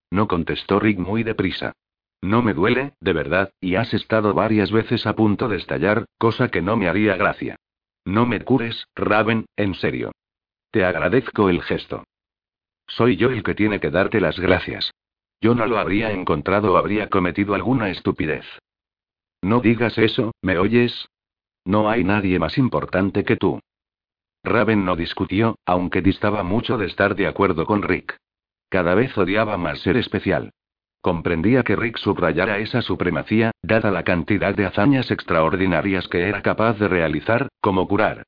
No 0.09 0.27
contestó 0.27 0.79
Rick 0.79 0.99
muy 0.99 1.23
deprisa. 1.23 1.73
No 2.21 2.41
me 2.41 2.53
duele, 2.53 2.93
de 2.99 3.13
verdad, 3.13 3.51
y 3.59 3.75
has 3.75 3.93
estado 3.93 4.33
varias 4.33 4.71
veces 4.71 5.07
a 5.07 5.15
punto 5.15 5.47
de 5.47 5.57
estallar, 5.57 6.05
cosa 6.17 6.49
que 6.49 6.61
no 6.61 6.77
me 6.77 6.87
haría 6.87 7.15
gracia. 7.15 7.55
No 8.05 8.25
me 8.25 8.41
cures, 8.41 8.87
Raven, 8.95 9.45
en 9.55 9.73
serio. 9.75 10.11
Te 10.71 10.85
agradezco 10.85 11.49
el 11.49 11.61
gesto. 11.61 12.03
Soy 12.87 13.15
yo 13.15 13.29
el 13.29 13.43
que 13.43 13.55
tiene 13.55 13.79
que 13.79 13.89
darte 13.89 14.19
las 14.19 14.39
gracias. 14.39 14.91
Yo 15.39 15.55
no 15.55 15.65
lo 15.65 15.77
habría 15.77 16.11
encontrado 16.11 16.73
o 16.73 16.77
habría 16.77 17.09
cometido 17.09 17.55
alguna 17.55 17.89
estupidez. 17.89 18.45
No 19.41 19.59
digas 19.59 19.97
eso, 19.97 20.31
¿me 20.41 20.57
oyes? 20.57 21.07
No 21.65 21.89
hay 21.89 22.03
nadie 22.03 22.39
más 22.39 22.57
importante 22.57 23.23
que 23.23 23.37
tú. 23.37 23.59
Raven 24.43 24.85
no 24.85 24.95
discutió, 24.95 25.55
aunque 25.65 26.01
distaba 26.01 26.43
mucho 26.43 26.77
de 26.77 26.87
estar 26.87 27.15
de 27.15 27.27
acuerdo 27.27 27.65
con 27.65 27.83
Rick. 27.83 28.17
Cada 28.69 28.95
vez 28.95 29.15
odiaba 29.17 29.57
más 29.57 29.79
ser 29.79 29.97
especial. 29.97 30.51
Comprendía 31.01 31.63
que 31.63 31.75
Rick 31.75 31.97
subrayara 31.97 32.59
esa 32.59 32.81
supremacía, 32.81 33.51
dada 33.61 33.91
la 33.91 34.03
cantidad 34.03 34.55
de 34.55 34.65
hazañas 34.65 35.11
extraordinarias 35.11 36.07
que 36.07 36.27
era 36.27 36.41
capaz 36.41 36.77
de 36.79 36.87
realizar, 36.87 37.49
como 37.59 37.87
curar. 37.87 38.23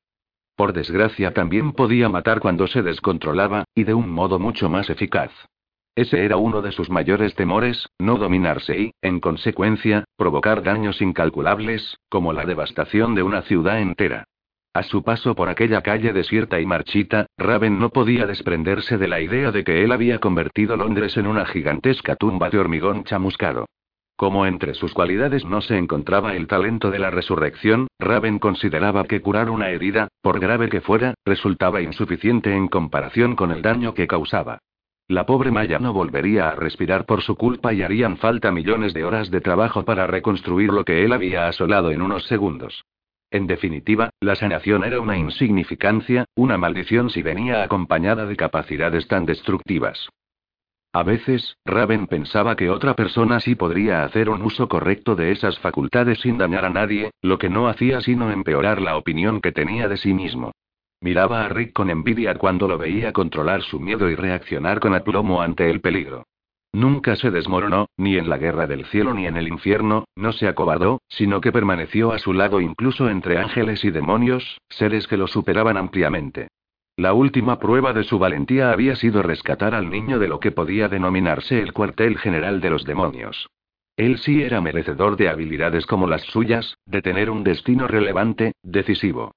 Por 0.56 0.72
desgracia 0.72 1.32
también 1.32 1.72
podía 1.72 2.08
matar 2.08 2.40
cuando 2.40 2.66
se 2.66 2.82
descontrolaba, 2.82 3.64
y 3.74 3.84
de 3.84 3.94
un 3.94 4.10
modo 4.10 4.38
mucho 4.38 4.68
más 4.68 4.90
eficaz. 4.90 5.30
Ese 5.96 6.24
era 6.24 6.36
uno 6.36 6.60
de 6.60 6.72
sus 6.72 6.90
mayores 6.90 7.36
temores, 7.36 7.88
no 8.00 8.16
dominarse 8.16 8.78
y, 8.78 8.92
en 9.00 9.20
consecuencia, 9.20 10.04
provocar 10.16 10.64
daños 10.64 11.00
incalculables, 11.00 11.98
como 12.08 12.32
la 12.32 12.44
devastación 12.44 13.14
de 13.14 13.22
una 13.22 13.42
ciudad 13.42 13.80
entera. 13.80 14.24
A 14.72 14.82
su 14.82 15.04
paso 15.04 15.36
por 15.36 15.48
aquella 15.48 15.82
calle 15.82 16.12
desierta 16.12 16.60
y 16.60 16.66
marchita, 16.66 17.26
Raven 17.38 17.78
no 17.78 17.90
podía 17.90 18.26
desprenderse 18.26 18.98
de 18.98 19.06
la 19.06 19.20
idea 19.20 19.52
de 19.52 19.62
que 19.62 19.84
él 19.84 19.92
había 19.92 20.18
convertido 20.18 20.76
Londres 20.76 21.16
en 21.16 21.28
una 21.28 21.46
gigantesca 21.46 22.16
tumba 22.16 22.50
de 22.50 22.58
hormigón 22.58 23.04
chamuscado. 23.04 23.66
Como 24.16 24.46
entre 24.46 24.74
sus 24.74 24.92
cualidades 24.92 25.44
no 25.44 25.60
se 25.60 25.78
encontraba 25.78 26.34
el 26.34 26.48
talento 26.48 26.90
de 26.90 26.98
la 26.98 27.10
resurrección, 27.10 27.86
Raven 28.00 28.40
consideraba 28.40 29.04
que 29.04 29.20
curar 29.20 29.48
una 29.48 29.70
herida, 29.70 30.08
por 30.22 30.40
grave 30.40 30.68
que 30.68 30.80
fuera, 30.80 31.14
resultaba 31.24 31.80
insuficiente 31.80 32.52
en 32.52 32.66
comparación 32.66 33.36
con 33.36 33.52
el 33.52 33.62
daño 33.62 33.94
que 33.94 34.08
causaba. 34.08 34.58
La 35.08 35.26
pobre 35.26 35.50
Maya 35.50 35.78
no 35.78 35.92
volvería 35.92 36.48
a 36.48 36.54
respirar 36.54 37.04
por 37.04 37.20
su 37.20 37.36
culpa 37.36 37.74
y 37.74 37.82
harían 37.82 38.16
falta 38.16 38.50
millones 38.50 38.94
de 38.94 39.04
horas 39.04 39.30
de 39.30 39.42
trabajo 39.42 39.84
para 39.84 40.06
reconstruir 40.06 40.72
lo 40.72 40.84
que 40.84 41.04
él 41.04 41.12
había 41.12 41.46
asolado 41.46 41.90
en 41.90 42.00
unos 42.00 42.24
segundos. 42.24 42.84
En 43.30 43.46
definitiva, 43.46 44.10
la 44.20 44.34
sanación 44.34 44.82
era 44.82 45.00
una 45.00 45.18
insignificancia, 45.18 46.24
una 46.34 46.56
maldición 46.56 47.10
si 47.10 47.20
venía 47.20 47.62
acompañada 47.62 48.24
de 48.24 48.36
capacidades 48.36 49.06
tan 49.06 49.26
destructivas. 49.26 50.08
A 50.94 51.02
veces, 51.02 51.58
Raven 51.66 52.06
pensaba 52.06 52.56
que 52.56 52.70
otra 52.70 52.94
persona 52.94 53.40
sí 53.40 53.56
podría 53.56 54.04
hacer 54.04 54.30
un 54.30 54.40
uso 54.40 54.68
correcto 54.68 55.16
de 55.16 55.32
esas 55.32 55.58
facultades 55.58 56.20
sin 56.20 56.38
dañar 56.38 56.64
a 56.64 56.70
nadie, 56.70 57.10
lo 57.20 57.36
que 57.36 57.50
no 57.50 57.68
hacía 57.68 58.00
sino 58.00 58.30
empeorar 58.30 58.80
la 58.80 58.96
opinión 58.96 59.40
que 59.40 59.52
tenía 59.52 59.88
de 59.88 59.96
sí 59.96 60.14
mismo. 60.14 60.52
Miraba 61.04 61.44
a 61.44 61.50
Rick 61.50 61.74
con 61.74 61.90
envidia 61.90 62.34
cuando 62.36 62.66
lo 62.66 62.78
veía 62.78 63.12
controlar 63.12 63.60
su 63.60 63.78
miedo 63.78 64.08
y 64.08 64.14
reaccionar 64.14 64.80
con 64.80 64.94
aplomo 64.94 65.42
ante 65.42 65.70
el 65.70 65.82
peligro. 65.82 66.24
Nunca 66.72 67.14
se 67.16 67.30
desmoronó, 67.30 67.90
ni 67.98 68.16
en 68.16 68.30
la 68.30 68.38
guerra 68.38 68.66
del 68.66 68.86
cielo 68.86 69.12
ni 69.12 69.26
en 69.26 69.36
el 69.36 69.48
infierno, 69.48 70.06
no 70.16 70.32
se 70.32 70.48
acobardó, 70.48 71.02
sino 71.08 71.42
que 71.42 71.52
permaneció 71.52 72.12
a 72.12 72.18
su 72.18 72.32
lado 72.32 72.58
incluso 72.58 73.10
entre 73.10 73.36
ángeles 73.36 73.84
y 73.84 73.90
demonios, 73.90 74.62
seres 74.70 75.06
que 75.06 75.18
lo 75.18 75.26
superaban 75.26 75.76
ampliamente. 75.76 76.48
La 76.96 77.12
última 77.12 77.58
prueba 77.58 77.92
de 77.92 78.04
su 78.04 78.18
valentía 78.18 78.72
había 78.72 78.96
sido 78.96 79.22
rescatar 79.22 79.74
al 79.74 79.90
niño 79.90 80.18
de 80.18 80.28
lo 80.28 80.40
que 80.40 80.52
podía 80.52 80.88
denominarse 80.88 81.60
el 81.60 81.74
cuartel 81.74 82.16
general 82.16 82.62
de 82.62 82.70
los 82.70 82.86
demonios. 82.86 83.50
Él 83.98 84.16
sí 84.20 84.42
era 84.42 84.62
merecedor 84.62 85.18
de 85.18 85.28
habilidades 85.28 85.84
como 85.84 86.06
las 86.06 86.22
suyas, 86.22 86.78
de 86.86 87.02
tener 87.02 87.28
un 87.28 87.44
destino 87.44 87.88
relevante, 87.88 88.52
decisivo. 88.62 89.32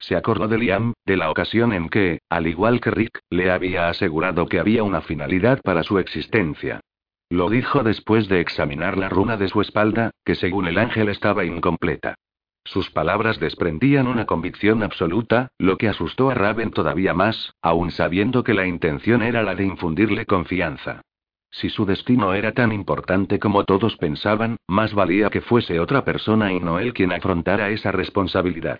Se 0.00 0.16
acordó 0.16 0.48
de 0.48 0.58
Liam, 0.58 0.94
de 1.06 1.16
la 1.16 1.30
ocasión 1.30 1.72
en 1.72 1.88
que, 1.90 2.20
al 2.30 2.46
igual 2.46 2.80
que 2.80 2.90
Rick, 2.90 3.20
le 3.28 3.50
había 3.50 3.88
asegurado 3.88 4.46
que 4.46 4.58
había 4.58 4.82
una 4.82 5.02
finalidad 5.02 5.60
para 5.62 5.82
su 5.82 5.98
existencia. 5.98 6.80
Lo 7.28 7.50
dijo 7.50 7.84
después 7.84 8.26
de 8.28 8.40
examinar 8.40 8.96
la 8.96 9.08
runa 9.08 9.36
de 9.36 9.48
su 9.48 9.60
espalda, 9.60 10.10
que 10.24 10.34
según 10.34 10.66
el 10.66 10.78
ángel 10.78 11.10
estaba 11.10 11.44
incompleta. 11.44 12.16
Sus 12.64 12.90
palabras 12.90 13.38
desprendían 13.38 14.06
una 14.06 14.26
convicción 14.26 14.82
absoluta, 14.82 15.48
lo 15.58 15.76
que 15.76 15.88
asustó 15.88 16.30
a 16.30 16.34
Raven 16.34 16.70
todavía 16.70 17.14
más, 17.14 17.52
aun 17.62 17.90
sabiendo 17.90 18.42
que 18.42 18.54
la 18.54 18.66
intención 18.66 19.22
era 19.22 19.42
la 19.42 19.54
de 19.54 19.64
infundirle 19.64 20.26
confianza. 20.26 21.02
Si 21.50 21.68
su 21.68 21.84
destino 21.84 22.32
era 22.32 22.52
tan 22.52 22.72
importante 22.72 23.38
como 23.38 23.64
todos 23.64 23.96
pensaban, 23.96 24.56
más 24.66 24.94
valía 24.94 25.30
que 25.30 25.40
fuese 25.40 25.78
otra 25.80 26.04
persona 26.04 26.52
y 26.52 26.60
no 26.60 26.78
él 26.78 26.94
quien 26.94 27.12
afrontara 27.12 27.70
esa 27.70 27.92
responsabilidad. 27.92 28.78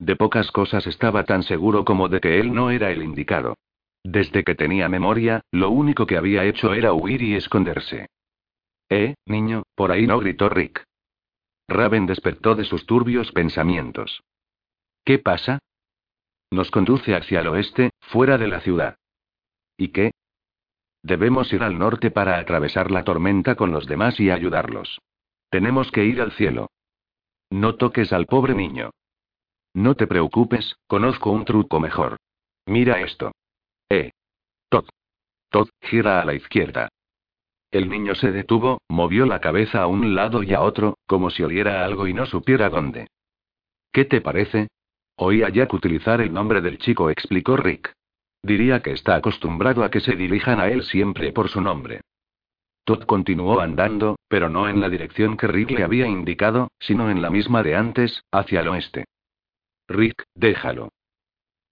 De 0.00 0.16
pocas 0.16 0.50
cosas 0.50 0.86
estaba 0.86 1.24
tan 1.24 1.42
seguro 1.42 1.84
como 1.84 2.08
de 2.08 2.20
que 2.20 2.40
él 2.40 2.54
no 2.54 2.70
era 2.70 2.90
el 2.90 3.02
indicado. 3.02 3.58
Desde 4.02 4.44
que 4.44 4.54
tenía 4.54 4.88
memoria, 4.88 5.42
lo 5.52 5.68
único 5.68 6.06
que 6.06 6.16
había 6.16 6.44
hecho 6.46 6.72
era 6.72 6.94
huir 6.94 7.20
y 7.20 7.34
esconderse. 7.34 8.08
Eh, 8.88 9.14
niño, 9.26 9.64
por 9.74 9.92
ahí 9.92 10.06
no 10.06 10.18
gritó 10.18 10.48
Rick. 10.48 10.84
Raven 11.68 12.06
despertó 12.06 12.54
de 12.54 12.64
sus 12.64 12.86
turbios 12.86 13.30
pensamientos. 13.32 14.22
¿Qué 15.04 15.18
pasa? 15.18 15.58
Nos 16.50 16.70
conduce 16.70 17.14
hacia 17.14 17.40
el 17.40 17.48
oeste, 17.48 17.90
fuera 18.00 18.38
de 18.38 18.48
la 18.48 18.60
ciudad. 18.60 18.96
¿Y 19.76 19.88
qué? 19.88 20.12
Debemos 21.02 21.52
ir 21.52 21.62
al 21.62 21.78
norte 21.78 22.10
para 22.10 22.38
atravesar 22.38 22.90
la 22.90 23.04
tormenta 23.04 23.54
con 23.54 23.70
los 23.70 23.86
demás 23.86 24.18
y 24.18 24.30
ayudarlos. 24.30 24.98
Tenemos 25.50 25.92
que 25.92 26.06
ir 26.06 26.22
al 26.22 26.32
cielo. 26.32 26.70
No 27.50 27.76
toques 27.76 28.14
al 28.14 28.24
pobre 28.24 28.54
niño. 28.54 28.90
No 29.74 29.94
te 29.94 30.06
preocupes, 30.06 30.76
conozco 30.86 31.30
un 31.30 31.44
truco 31.44 31.78
mejor. 31.78 32.16
Mira 32.66 33.00
esto. 33.00 33.32
Eh. 33.88 34.10
Todd. 34.68 34.88
Todd, 35.50 35.68
gira 35.80 36.20
a 36.20 36.24
la 36.24 36.34
izquierda. 36.34 36.88
El 37.70 37.88
niño 37.88 38.16
se 38.16 38.32
detuvo, 38.32 38.80
movió 38.88 39.26
la 39.26 39.40
cabeza 39.40 39.82
a 39.82 39.86
un 39.86 40.14
lado 40.16 40.42
y 40.42 40.54
a 40.54 40.60
otro, 40.60 40.98
como 41.06 41.30
si 41.30 41.44
oliera 41.44 41.84
algo 41.84 42.08
y 42.08 42.14
no 42.14 42.26
supiera 42.26 42.68
dónde. 42.68 43.06
¿Qué 43.92 44.04
te 44.04 44.20
parece? 44.20 44.68
Oí 45.16 45.42
a 45.42 45.50
Jack 45.50 45.72
utilizar 45.72 46.20
el 46.20 46.32
nombre 46.32 46.60
del 46.60 46.78
chico, 46.78 47.10
explicó 47.10 47.56
Rick. 47.56 47.92
Diría 48.42 48.80
que 48.80 48.92
está 48.92 49.16
acostumbrado 49.16 49.84
a 49.84 49.90
que 49.90 50.00
se 50.00 50.16
dirijan 50.16 50.60
a 50.60 50.68
él 50.68 50.82
siempre 50.82 51.32
por 51.32 51.48
su 51.48 51.60
nombre. 51.60 52.00
Todd 52.84 53.04
continuó 53.04 53.60
andando, 53.60 54.16
pero 54.26 54.48
no 54.48 54.68
en 54.68 54.80
la 54.80 54.88
dirección 54.88 55.36
que 55.36 55.46
Rick 55.46 55.70
le 55.70 55.84
había 55.84 56.06
indicado, 56.06 56.70
sino 56.80 57.10
en 57.10 57.22
la 57.22 57.30
misma 57.30 57.62
de 57.62 57.76
antes, 57.76 58.24
hacia 58.32 58.60
el 58.60 58.68
oeste. 58.68 59.04
Rick, 59.90 60.22
déjalo. 60.36 60.92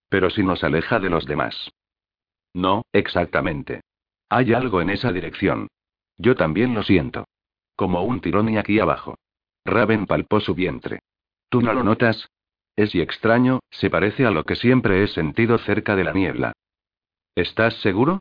Pero 0.08 0.28
si 0.28 0.42
nos 0.42 0.64
aleja 0.64 0.98
de 0.98 1.08
los 1.08 1.24
demás. 1.24 1.70
No, 2.52 2.82
exactamente. 2.92 3.82
Hay 4.28 4.52
algo 4.52 4.80
en 4.80 4.90
esa 4.90 5.12
dirección. 5.12 5.68
Yo 6.16 6.34
también 6.34 6.74
lo 6.74 6.82
siento. 6.82 7.28
Como 7.76 8.02
un 8.02 8.20
tirón 8.20 8.48
y 8.48 8.58
aquí 8.58 8.80
abajo. 8.80 9.18
Raven 9.64 10.06
palpó 10.06 10.40
su 10.40 10.56
vientre. 10.56 10.98
¿Tú 11.48 11.62
no 11.62 11.72
lo 11.72 11.84
notas? 11.84 12.28
Es 12.74 12.92
y 12.94 13.00
extraño, 13.00 13.60
se 13.70 13.88
parece 13.88 14.26
a 14.26 14.32
lo 14.32 14.42
que 14.42 14.56
siempre 14.56 15.04
he 15.04 15.06
sentido 15.06 15.56
cerca 15.58 15.94
de 15.94 16.04
la 16.04 16.12
niebla. 16.12 16.52
¿Estás 17.36 17.74
seguro? 17.82 18.20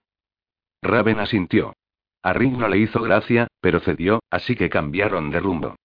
Raven 0.83 1.19
asintió. 1.19 1.73
A 2.21 2.33
Rick 2.33 2.53
no 2.53 2.67
le 2.67 2.77
hizo 2.77 3.01
gracia, 3.01 3.47
pero 3.61 3.79
cedió, 3.79 4.19
así 4.29 4.55
que 4.55 4.69
cambiaron 4.69 5.31
de 5.31 5.39
rumbo. 5.39 5.75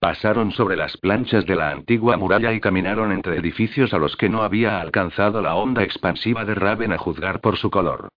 Pasaron 0.00 0.50
sobre 0.52 0.76
las 0.76 0.96
planchas 0.96 1.44
de 1.44 1.56
la 1.56 1.72
antigua 1.72 2.16
muralla 2.16 2.54
y 2.54 2.60
caminaron 2.60 3.12
entre 3.12 3.36
edificios 3.36 3.92
a 3.92 3.98
los 3.98 4.16
que 4.16 4.30
no 4.30 4.42
había 4.42 4.80
alcanzado 4.80 5.42
la 5.42 5.54
onda 5.54 5.82
expansiva 5.82 6.46
de 6.46 6.54
Raven 6.54 6.94
a 6.94 6.96
juzgar 6.96 7.42
por 7.42 7.58
su 7.58 7.70
color. 7.70 8.08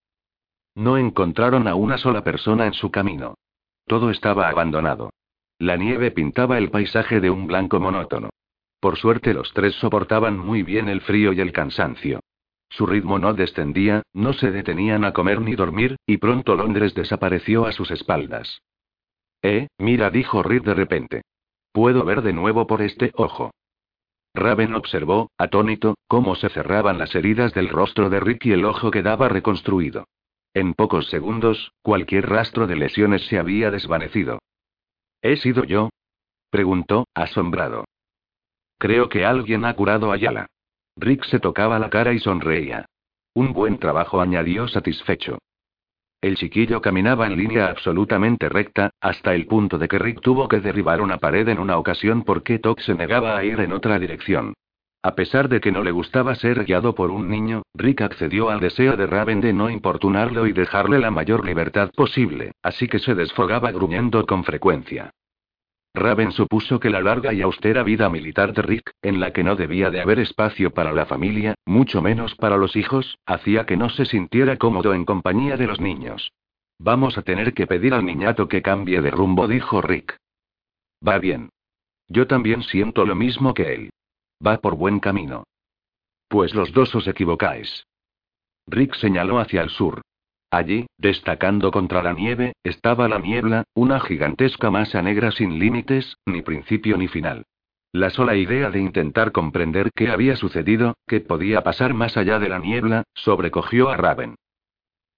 No 0.76 0.98
encontraron 0.98 1.68
a 1.68 1.76
una 1.76 1.98
sola 1.98 2.24
persona 2.24 2.68
en 2.68 2.74
su 2.74 2.90
camino. 2.90 3.36
Todo 3.86 4.12
estaba 4.12 4.48
abandonado. 4.48 5.10
La 5.60 5.76
nieve 5.76 6.12
pintaba 6.12 6.58
el 6.58 6.72
paisaje 6.72 7.20
de 7.20 7.30
un 7.30 7.48
blanco 7.48 7.82
monótono. 7.82 8.30
Por 8.80 8.98
suerte 8.98 9.34
los 9.34 9.52
tres 9.52 9.76
soportaban 9.76 10.40
muy 10.40 10.64
bien 10.64 10.88
el 10.88 11.02
frío 11.02 11.34
y 11.34 11.42
el 11.42 11.52
cansancio. 11.52 12.22
Su 12.70 12.86
ritmo 12.86 13.20
no 13.20 13.34
descendía, 13.34 14.04
no 14.14 14.32
se 14.32 14.52
detenían 14.52 15.04
a 15.04 15.12
comer 15.12 15.42
ni 15.42 15.54
dormir, 15.56 15.98
y 16.06 16.16
pronto 16.16 16.56
Londres 16.56 16.96
desapareció 16.96 17.66
a 17.66 17.74
sus 17.74 17.92
espaldas. 17.92 18.62
Eh, 19.42 19.68
mira, 19.78 20.10
dijo 20.10 20.44
Reed 20.44 20.64
de 20.64 20.74
repente. 20.74 21.22
Puedo 21.74 22.05
ver 22.05 22.21
de 22.21 22.34
nuevo 22.34 22.67
por 22.67 22.82
este 22.82 23.11
ojo. 23.15 23.51
Raven 24.36 24.76
observó, 24.76 25.32
atónito, 25.38 25.95
cómo 26.07 26.36
se 26.36 26.49
cerraban 26.49 26.97
las 26.97 27.13
heridas 27.15 27.53
del 27.53 27.69
rostro 27.69 28.09
de 28.09 28.19
Rick 28.19 28.45
y 28.45 28.51
el 28.51 28.63
ojo 28.63 28.91
quedaba 28.91 29.28
reconstruido. 29.28 30.05
En 30.53 30.76
pocos 30.76 31.09
segundos, 31.09 31.74
cualquier 31.82 32.30
rastro 32.30 32.67
de 32.67 32.76
lesiones 32.76 33.26
se 33.26 33.39
había 33.39 33.71
desvanecido. 33.71 34.39
¿He 35.21 35.38
sido 35.38 35.63
yo? 35.63 35.89
preguntó, 36.51 37.07
asombrado. 37.15 37.86
Creo 38.78 39.09
que 39.09 39.26
alguien 39.26 39.65
ha 39.65 39.76
curado 39.76 40.11
a 40.11 40.17
Yala. 40.17 40.47
Rick 40.95 41.26
se 41.26 41.39
tocaba 41.39 41.80
la 41.80 41.89
cara 41.89 42.13
y 42.13 42.19
sonreía. 42.19 42.86
Un 43.34 43.53
buen 43.53 43.80
trabajo, 43.80 44.21
añadió 44.21 44.67
satisfecho. 44.67 45.39
El 46.24 46.38
chiquillo 46.38 46.80
caminaba 46.80 47.28
en 47.28 47.36
línea 47.36 47.67
absolutamente 47.67 48.47
recta, 48.47 48.91
hasta 49.01 49.36
el 49.36 49.45
punto 49.45 49.78
de 49.78 49.89
que 49.89 49.99
Rick 49.99 50.21
tuvo 50.21 50.47
que 50.47 50.61
derribar 50.61 51.01
una 51.01 51.17
pared 51.17 51.45
en 51.49 51.59
una 51.59 51.78
ocasión 51.78 52.24
porque 52.24 52.59
Todd 52.59 52.80
se 52.80 52.95
negaba 52.95 53.36
a 53.36 53.43
ir 53.43 53.59
en 53.59 53.74
otra 53.74 53.99
dirección. 53.99 54.53
A 55.03 55.15
pesar 55.15 55.49
de 55.49 55.59
que 55.59 55.74
no 55.74 55.84
le 55.84 55.91
gustaba 55.91 56.34
ser 56.36 56.63
guiado 56.63 56.95
por 56.95 57.11
un 57.11 57.28
niño, 57.28 57.63
Rick 57.74 58.03
accedió 58.03 58.49
al 58.49 58.61
deseo 58.61 58.95
de 58.95 59.05
Raven 59.05 59.41
de 59.41 59.51
no 59.51 59.69
importunarlo 59.69 60.47
y 60.47 60.53
dejarle 60.53 60.97
la 60.97 61.11
mayor 61.11 61.45
libertad 61.45 61.91
posible, 61.93 62.53
así 62.63 62.88
que 62.88 62.99
se 62.99 63.15
desfogaba 63.15 63.74
gruñendo 63.74 64.26
con 64.26 64.45
frecuencia. 64.45 65.11
Raven 65.94 66.32
supuso 66.32 66.80
que 66.80 66.89
la 66.89 67.02
larga 67.02 67.34
y 67.34 67.41
austera 67.41 67.84
vida 67.84 68.10
militar 68.10 68.54
de 68.54 68.64
Rick, 68.64 68.91
en 69.04 69.20
la 69.20 69.32
que 69.32 69.44
no 69.44 69.56
debía 69.56 69.91
de 69.91 70.02
haber 70.02 70.20
espacio 70.20 70.74
para 70.74 70.91
la 70.91 71.06
familia, 71.06 71.54
mucho 71.66 72.02
menos 72.02 72.34
para 72.36 72.58
los 72.58 72.76
hijos, 72.76 73.20
hacía 73.28 73.66
que 73.68 73.78
no 73.78 73.89
se 73.89 74.06
sintiera 74.06 74.58
cómodo 74.58 74.96
en 74.96 75.06
compañía 75.06 75.56
de 75.56 75.68
los 75.68 75.80
niños. 75.80 76.34
Vamos 76.80 77.18
a 77.18 77.22
tener 77.22 77.54
que 77.54 77.68
pedir 77.68 77.94
al 77.94 78.06
niñato 78.06 78.48
que 78.48 78.64
cambie 78.64 79.02
de 79.02 79.12
rumbo, 79.12 79.48
dijo 79.48 79.82
Rick. 79.82 80.18
Va 81.08 81.20
bien. 81.20 81.50
Yo 82.08 82.26
también 82.26 82.64
siento 82.64 83.06
lo 83.06 83.16
mismo 83.16 83.54
que 83.54 83.74
él. 83.74 83.89
Va 84.46 84.58
por 84.58 84.76
buen 84.76 85.00
camino. 85.00 85.44
Pues 86.28 86.56
los 86.56 86.74
dos 86.74 86.94
os 86.96 87.08
equivocáis. 87.08 87.86
Rick 88.66 88.96
señaló 88.96 89.39
hacia 89.39 89.62
el 89.62 89.70
sur. 89.70 90.02
Allí, 90.54 90.86
destacando 90.99 91.72
contra 91.72 92.04
la 92.04 92.14
nieve, 92.14 92.54
estaba 92.64 93.08
la 93.08 93.18
niebla, 93.18 93.64
una 93.74 93.99
gigantesca 93.99 94.70
masa 94.70 95.01
negra 95.01 95.32
sin 95.32 95.58
límites, 95.58 96.20
ni 96.28 96.43
principio 96.43 96.95
ni 96.95 97.08
final. 97.08 97.47
La 97.91 98.12
sola 98.12 98.36
idea 98.36 98.70
de 98.70 98.80
intentar 98.80 99.32
comprender 99.32 99.89
qué 99.95 100.10
había 100.10 100.36
sucedido, 100.36 100.93
qué 101.08 101.22
podía 101.22 101.64
pasar 101.64 101.95
más 101.95 102.18
allá 102.18 102.38
de 102.38 102.49
la 102.49 102.60
niebla, 102.60 103.01
sobrecogió 103.16 103.89
a 103.89 103.97
Raven. 103.97 104.36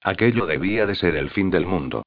Aquello 0.01 0.45
debía 0.45 0.85
de 0.85 0.95
ser 0.95 1.17
el 1.17 1.29
fin 1.29 1.49
del 1.49 1.65
mundo. 1.65 2.03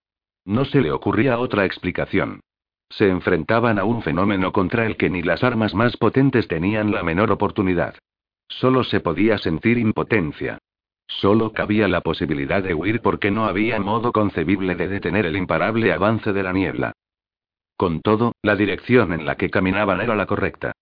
No 0.47 0.65
se 0.65 0.81
le 0.81 0.91
ocurría 0.91 1.39
otra 1.39 1.67
explicación. 1.67 2.41
Se 2.89 3.11
enfrentaban 3.11 3.79
a 3.79 3.85
un 3.85 4.01
fenómeno 4.01 4.53
contra 4.53 4.87
el 4.87 4.97
que 4.97 5.11
ni 5.11 5.21
las 5.21 5.45
armas 5.45 5.75
más 5.75 5.99
potentes 5.99 6.49
tenían 6.49 6.93
la 6.93 7.03
menor 7.03 7.31
oportunidad. 7.31 7.95
Solo 8.49 8.85
se 8.85 9.01
podía 9.01 9.37
sentir 9.37 9.77
impotencia. 9.77 10.61
Solo 11.09 11.53
cabía 11.53 11.89
la 11.89 12.03
posibilidad 12.03 12.63
de 12.63 12.75
huir 12.75 13.01
porque 13.01 13.31
no 13.31 13.47
había 13.47 13.81
modo 13.81 14.13
concebible 14.13 14.75
de 14.75 14.89
detener 14.89 15.27
el 15.27 15.37
imparable 15.37 15.93
avance 15.93 16.33
de 16.33 16.43
la 16.43 16.53
niebla. 16.53 16.93
Con 17.77 18.03
todo, 18.03 18.33
la 18.43 18.55
dirección 18.57 19.13
en 19.13 19.25
la 19.25 19.37
que 19.37 19.51
caminaban 19.51 20.01
era 20.01 20.15
la 20.15 20.27
correcta. 20.27 20.73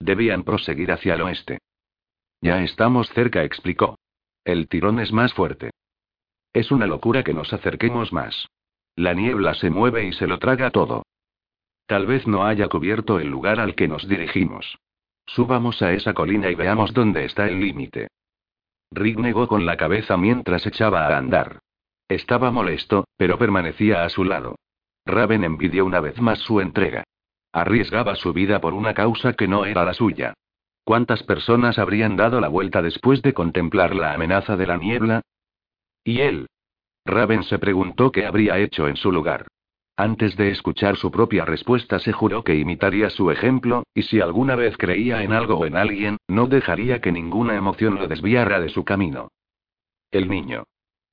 Debían 0.00 0.42
proseguir 0.42 0.90
hacia 0.90 1.14
el 1.14 1.22
oeste. 1.22 1.58
Ya 2.40 2.62
estamos 2.62 3.08
cerca, 3.10 3.44
explicó. 3.44 3.98
El 4.44 4.68
tirón 4.68 5.00
es 5.00 5.12
más 5.12 5.32
fuerte. 5.32 5.70
Es 6.52 6.70
una 6.70 6.86
locura 6.86 7.22
que 7.22 7.34
nos 7.34 7.52
acerquemos 7.52 8.12
más. 8.12 8.48
La 8.96 9.14
niebla 9.14 9.54
se 9.54 9.70
mueve 9.70 10.06
y 10.06 10.12
se 10.12 10.26
lo 10.26 10.38
traga 10.38 10.70
todo. 10.70 11.02
Tal 11.86 12.06
vez 12.06 12.26
no 12.26 12.44
haya 12.44 12.68
cubierto 12.68 13.20
el 13.20 13.28
lugar 13.28 13.60
al 13.60 13.74
que 13.74 13.88
nos 13.88 14.08
dirigimos. 14.08 14.78
Subamos 15.26 15.80
a 15.82 15.92
esa 15.92 16.14
colina 16.14 16.50
y 16.50 16.54
veamos 16.54 16.92
dónde 16.92 17.24
está 17.24 17.46
el 17.46 17.60
límite. 17.60 18.08
Rick 18.90 19.18
negó 19.18 19.48
con 19.48 19.66
la 19.66 19.76
cabeza 19.76 20.16
mientras 20.16 20.66
echaba 20.66 21.06
a 21.06 21.18
andar. 21.18 21.60
Estaba 22.08 22.50
molesto, 22.50 23.06
pero 23.16 23.38
permanecía 23.38 24.04
a 24.04 24.08
su 24.08 24.24
lado. 24.24 24.56
Raven 25.04 25.44
envidió 25.44 25.84
una 25.84 26.00
vez 26.00 26.20
más 26.20 26.38
su 26.40 26.60
entrega. 26.60 27.04
Arriesgaba 27.52 28.16
su 28.16 28.32
vida 28.32 28.60
por 28.60 28.74
una 28.74 28.94
causa 28.94 29.32
que 29.32 29.48
no 29.48 29.64
era 29.64 29.84
la 29.84 29.94
suya. 29.94 30.34
¿Cuántas 30.84 31.22
personas 31.22 31.78
habrían 31.78 32.16
dado 32.16 32.40
la 32.40 32.48
vuelta 32.48 32.80
después 32.82 33.22
de 33.22 33.32
contemplar 33.32 33.94
la 33.94 34.12
amenaza 34.12 34.56
de 34.56 34.66
la 34.66 34.76
niebla? 34.76 35.22
¿Y 36.04 36.20
él? 36.20 36.46
Raven 37.04 37.42
se 37.44 37.58
preguntó 37.58 38.12
qué 38.12 38.26
habría 38.26 38.58
hecho 38.58 38.86
en 38.86 38.96
su 38.96 39.10
lugar. 39.10 39.46
Antes 39.98 40.36
de 40.36 40.50
escuchar 40.50 40.96
su 40.96 41.10
propia 41.10 41.46
respuesta 41.46 41.98
se 41.98 42.12
juró 42.12 42.44
que 42.44 42.54
imitaría 42.54 43.08
su 43.08 43.30
ejemplo, 43.30 43.84
y 43.94 44.02
si 44.02 44.20
alguna 44.20 44.54
vez 44.54 44.76
creía 44.76 45.22
en 45.22 45.32
algo 45.32 45.54
o 45.54 45.64
en 45.64 45.76
alguien, 45.76 46.18
no 46.28 46.46
dejaría 46.46 47.00
que 47.00 47.12
ninguna 47.12 47.56
emoción 47.56 47.94
lo 47.94 48.06
desviara 48.06 48.60
de 48.60 48.68
su 48.68 48.84
camino. 48.84 49.28
El 50.10 50.28
niño. 50.28 50.64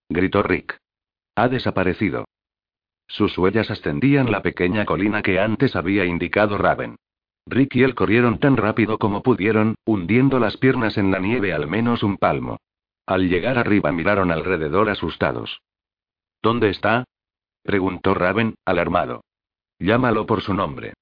Gritó 0.09 0.43
Rick. 0.43 0.77
Ha 1.35 1.47
desaparecido. 1.47 2.25
Sus 3.07 3.37
huellas 3.37 3.71
ascendían 3.71 4.31
la 4.31 4.41
pequeña 4.41 4.85
colina 4.85 5.21
que 5.21 5.39
antes 5.39 5.75
había 5.77 6.05
indicado 6.05 6.57
Raven. 6.57 6.97
Rick 7.45 7.75
y 7.75 7.83
él 7.83 7.95
corrieron 7.95 8.39
tan 8.39 8.57
rápido 8.57 8.97
como 8.97 9.23
pudieron, 9.23 9.75
hundiendo 9.85 10.39
las 10.39 10.57
piernas 10.57 10.97
en 10.97 11.11
la 11.11 11.19
nieve 11.19 11.53
al 11.53 11.67
menos 11.67 12.03
un 12.03 12.17
palmo. 12.17 12.57
Al 13.05 13.29
llegar 13.29 13.57
arriba 13.57 13.91
miraron 13.91 14.31
alrededor 14.31 14.89
asustados. 14.89 15.61
¿Dónde 16.41 16.69
está? 16.69 17.05
Preguntó 17.63 18.13
Raven, 18.13 18.55
alarmado. 18.65 19.23
Llámalo 19.79 20.25
por 20.25 20.41
su 20.41 20.53
nombre. 20.53 20.93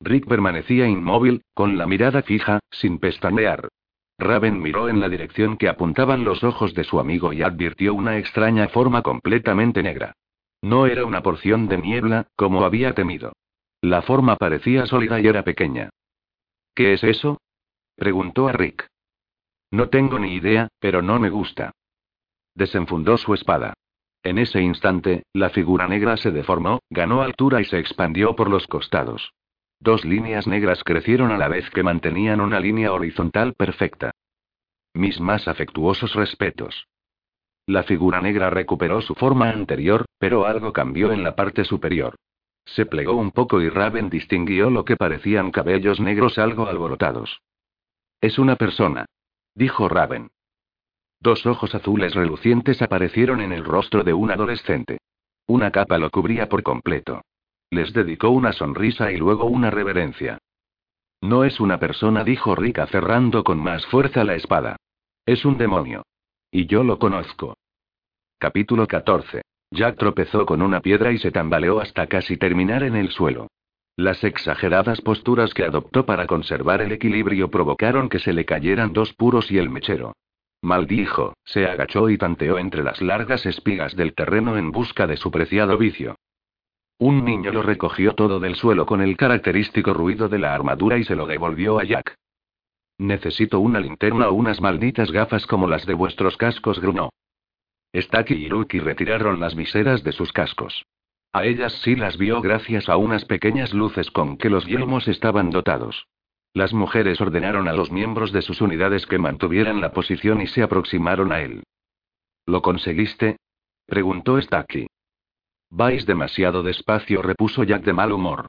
Rick 0.00 0.26
permanecía 0.28 0.86
inmóvil, 0.86 1.42
con 1.54 1.78
la 1.78 1.86
mirada 1.86 2.22
fija, 2.22 2.60
sin 2.70 2.98
pestañear. 2.98 3.68
Raven 4.18 4.60
miró 4.60 4.88
en 4.88 5.00
la 5.00 5.08
dirección 5.08 5.56
que 5.56 5.68
apuntaban 5.68 6.24
los 6.24 6.42
ojos 6.44 6.74
de 6.74 6.84
su 6.84 7.00
amigo 7.00 7.32
y 7.32 7.42
advirtió 7.42 7.94
una 7.94 8.18
extraña 8.18 8.68
forma 8.68 9.02
completamente 9.02 9.82
negra. 9.82 10.14
No 10.62 10.86
era 10.86 11.04
una 11.04 11.22
porción 11.22 11.68
de 11.68 11.78
niebla, 11.78 12.28
como 12.34 12.64
había 12.64 12.94
temido. 12.94 13.32
La 13.82 14.02
forma 14.02 14.36
parecía 14.36 14.86
sólida 14.86 15.20
y 15.20 15.26
era 15.26 15.42
pequeña. 15.42 15.90
¿Qué 16.74 16.94
es 16.94 17.04
eso? 17.04 17.40
preguntó 17.94 18.48
a 18.48 18.52
Rick. 18.52 18.86
No 19.70 19.88
tengo 19.88 20.18
ni 20.18 20.34
idea, 20.34 20.68
pero 20.78 21.02
no 21.02 21.18
me 21.18 21.30
gusta. 21.30 21.72
Desenfundó 22.54 23.18
su 23.18 23.34
espada. 23.34 23.74
En 24.26 24.38
ese 24.38 24.60
instante, 24.60 25.22
la 25.32 25.50
figura 25.50 25.86
negra 25.86 26.16
se 26.16 26.32
deformó, 26.32 26.80
ganó 26.90 27.22
altura 27.22 27.60
y 27.60 27.64
se 27.64 27.78
expandió 27.78 28.34
por 28.34 28.50
los 28.50 28.66
costados. 28.66 29.30
Dos 29.78 30.04
líneas 30.04 30.48
negras 30.48 30.82
crecieron 30.82 31.30
a 31.30 31.38
la 31.38 31.46
vez 31.46 31.70
que 31.70 31.84
mantenían 31.84 32.40
una 32.40 32.58
línea 32.58 32.92
horizontal 32.92 33.54
perfecta. 33.54 34.10
Mis 34.94 35.20
más 35.20 35.46
afectuosos 35.46 36.16
respetos. 36.16 36.88
La 37.68 37.84
figura 37.84 38.20
negra 38.20 38.50
recuperó 38.50 39.00
su 39.00 39.14
forma 39.14 39.48
anterior, 39.50 40.06
pero 40.18 40.44
algo 40.44 40.72
cambió 40.72 41.12
en 41.12 41.22
la 41.22 41.36
parte 41.36 41.62
superior. 41.62 42.16
Se 42.64 42.84
plegó 42.84 43.14
un 43.14 43.30
poco 43.30 43.60
y 43.60 43.68
Raven 43.68 44.10
distinguió 44.10 44.70
lo 44.70 44.84
que 44.84 44.96
parecían 44.96 45.52
cabellos 45.52 46.00
negros 46.00 46.36
algo 46.38 46.66
alborotados. 46.66 47.42
Es 48.20 48.40
una 48.40 48.56
persona. 48.56 49.06
Dijo 49.54 49.88
Raven. 49.88 50.30
Dos 51.20 51.46
ojos 51.46 51.74
azules 51.74 52.14
relucientes 52.14 52.82
aparecieron 52.82 53.40
en 53.40 53.52
el 53.52 53.64
rostro 53.64 54.04
de 54.04 54.12
un 54.12 54.30
adolescente. 54.30 54.98
Una 55.46 55.70
capa 55.70 55.98
lo 55.98 56.10
cubría 56.10 56.48
por 56.48 56.62
completo. 56.62 57.22
Les 57.70 57.92
dedicó 57.92 58.30
una 58.30 58.52
sonrisa 58.52 59.10
y 59.12 59.16
luego 59.16 59.46
una 59.46 59.70
reverencia. 59.70 60.38
No 61.20 61.44
es 61.44 61.60
una 61.60 61.78
persona, 61.78 62.24
dijo 62.24 62.54
Rick 62.54 62.78
aferrando 62.78 63.42
con 63.42 63.58
más 63.58 63.86
fuerza 63.86 64.24
la 64.24 64.34
espada. 64.34 64.76
Es 65.24 65.44
un 65.44 65.58
demonio. 65.58 66.04
Y 66.50 66.66
yo 66.66 66.84
lo 66.84 66.98
conozco. 66.98 67.56
Capítulo 68.38 68.86
14. 68.86 69.42
Jack 69.70 69.96
tropezó 69.96 70.46
con 70.46 70.62
una 70.62 70.80
piedra 70.80 71.10
y 71.12 71.18
se 71.18 71.32
tambaleó 71.32 71.80
hasta 71.80 72.06
casi 72.06 72.36
terminar 72.36 72.82
en 72.82 72.94
el 72.94 73.10
suelo. 73.10 73.48
Las 73.96 74.22
exageradas 74.24 75.00
posturas 75.00 75.54
que 75.54 75.64
adoptó 75.64 76.04
para 76.04 76.26
conservar 76.26 76.82
el 76.82 76.92
equilibrio 76.92 77.50
provocaron 77.50 78.08
que 78.08 78.18
se 78.18 78.32
le 78.32 78.44
cayeran 78.44 78.92
dos 78.92 79.14
puros 79.14 79.50
y 79.50 79.58
el 79.58 79.70
mechero. 79.70 80.12
Maldijo, 80.66 81.36
se 81.44 81.64
agachó 81.64 82.10
y 82.10 82.18
tanteó 82.18 82.58
entre 82.58 82.82
las 82.82 83.00
largas 83.00 83.46
espigas 83.46 83.94
del 83.94 84.14
terreno 84.14 84.58
en 84.58 84.72
busca 84.72 85.06
de 85.06 85.16
su 85.16 85.30
preciado 85.30 85.78
vicio. 85.78 86.16
Un 86.98 87.24
niño 87.24 87.52
lo 87.52 87.62
recogió 87.62 88.14
todo 88.16 88.40
del 88.40 88.56
suelo 88.56 88.84
con 88.84 89.00
el 89.00 89.16
característico 89.16 89.94
ruido 89.94 90.28
de 90.28 90.40
la 90.40 90.56
armadura 90.56 90.98
y 90.98 91.04
se 91.04 91.14
lo 91.14 91.26
devolvió 91.26 91.78
a 91.78 91.84
Jack. 91.84 92.16
Necesito 92.98 93.60
una 93.60 93.78
linterna 93.78 94.28
o 94.28 94.32
unas 94.32 94.60
malditas 94.60 95.12
gafas 95.12 95.46
como 95.46 95.68
las 95.68 95.86
de 95.86 95.94
vuestros 95.94 96.36
cascos, 96.36 96.80
grunó. 96.80 97.10
Staki 97.94 98.34
y 98.34 98.48
Lucky 98.48 98.80
retiraron 98.80 99.38
las 99.38 99.54
viseras 99.54 100.02
de 100.02 100.10
sus 100.10 100.32
cascos. 100.32 100.84
A 101.32 101.44
ellas 101.44 101.80
sí 101.84 101.94
las 101.94 102.18
vio 102.18 102.40
gracias 102.40 102.88
a 102.88 102.96
unas 102.96 103.24
pequeñas 103.24 103.72
luces 103.72 104.10
con 104.10 104.36
que 104.36 104.50
los 104.50 104.66
yelmos 104.66 105.06
estaban 105.06 105.50
dotados. 105.50 106.08
Las 106.56 106.72
mujeres 106.72 107.20
ordenaron 107.20 107.68
a 107.68 107.74
los 107.74 107.92
miembros 107.92 108.32
de 108.32 108.40
sus 108.40 108.62
unidades 108.62 109.04
que 109.04 109.18
mantuvieran 109.18 109.82
la 109.82 109.92
posición 109.92 110.40
y 110.40 110.46
se 110.46 110.62
aproximaron 110.62 111.30
a 111.30 111.42
él. 111.42 111.64
¿Lo 112.46 112.62
conseguiste? 112.62 113.36
preguntó 113.84 114.40
Staki. 114.40 114.86
Vais 115.68 116.06
demasiado 116.06 116.62
despacio, 116.62 117.20
repuso 117.20 117.62
Jack 117.62 117.84
de 117.84 117.92
mal 117.92 118.10
humor. 118.10 118.46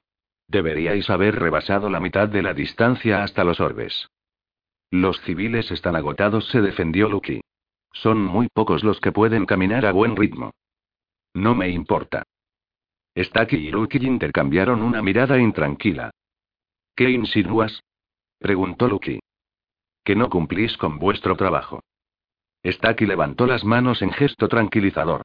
Deberíais 0.48 1.10
haber 1.10 1.36
rebasado 1.36 1.90
la 1.90 2.00
mitad 2.00 2.30
de 2.30 2.42
la 2.44 2.54
distancia 2.54 3.24
hasta 3.24 3.44
los 3.44 3.60
orbes. 3.60 4.08
Los 4.90 5.20
civiles 5.24 5.70
están 5.72 5.98
agotados, 5.98 6.48
se 6.48 6.62
defendió 6.62 7.10
Lucky. 7.10 7.42
Son 7.92 8.24
muy 8.24 8.48
pocos 8.48 8.86
los 8.86 9.02
que 9.02 9.12
pueden 9.12 9.46
caminar 9.46 9.86
a 9.86 9.92
buen 9.92 10.16
ritmo. 10.16 10.52
No 11.34 11.56
me 11.56 11.68
importa. 11.68 12.24
Staki 13.18 13.58
y 13.58 13.70
Lucky 13.70 13.98
intercambiaron 13.98 14.82
una 14.82 15.02
mirada 15.02 15.38
intranquila. 15.40 16.12
¿Qué 16.96 17.10
insinúas? 17.10 17.82
Preguntó 18.40 18.88
Lucky. 18.88 19.20
Que 20.04 20.16
no 20.16 20.30
cumplís 20.30 20.78
con 20.78 21.00
vuestro 21.00 21.36
trabajo. 21.36 21.82
Staki 22.66 23.06
levantó 23.06 23.46
las 23.46 23.64
manos 23.64 24.02
en 24.02 24.12
gesto 24.12 24.48
tranquilizador. 24.48 25.24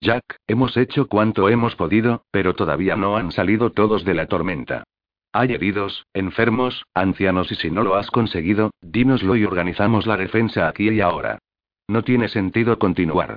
Jack, 0.00 0.24
hemos 0.46 0.76
hecho 0.76 1.06
cuanto 1.06 1.48
hemos 1.48 1.76
podido, 1.76 2.24
pero 2.30 2.54
todavía 2.54 2.96
no 2.96 3.16
han 3.16 3.30
salido 3.30 3.70
todos 3.70 4.04
de 4.04 4.14
la 4.14 4.26
tormenta. 4.26 4.84
Hay 5.32 5.52
heridos, 5.52 6.04
enfermos, 6.12 6.84
ancianos 6.92 7.50
y 7.52 7.54
si 7.54 7.70
no 7.70 7.82
lo 7.82 7.94
has 7.94 8.10
conseguido, 8.10 8.72
dínoslo 8.82 9.36
y 9.36 9.44
organizamos 9.44 10.06
la 10.06 10.16
defensa 10.16 10.68
aquí 10.68 10.90
y 10.90 11.00
ahora. 11.00 11.38
No 11.88 12.02
tiene 12.02 12.28
sentido 12.28 12.78
continuar. 12.78 13.36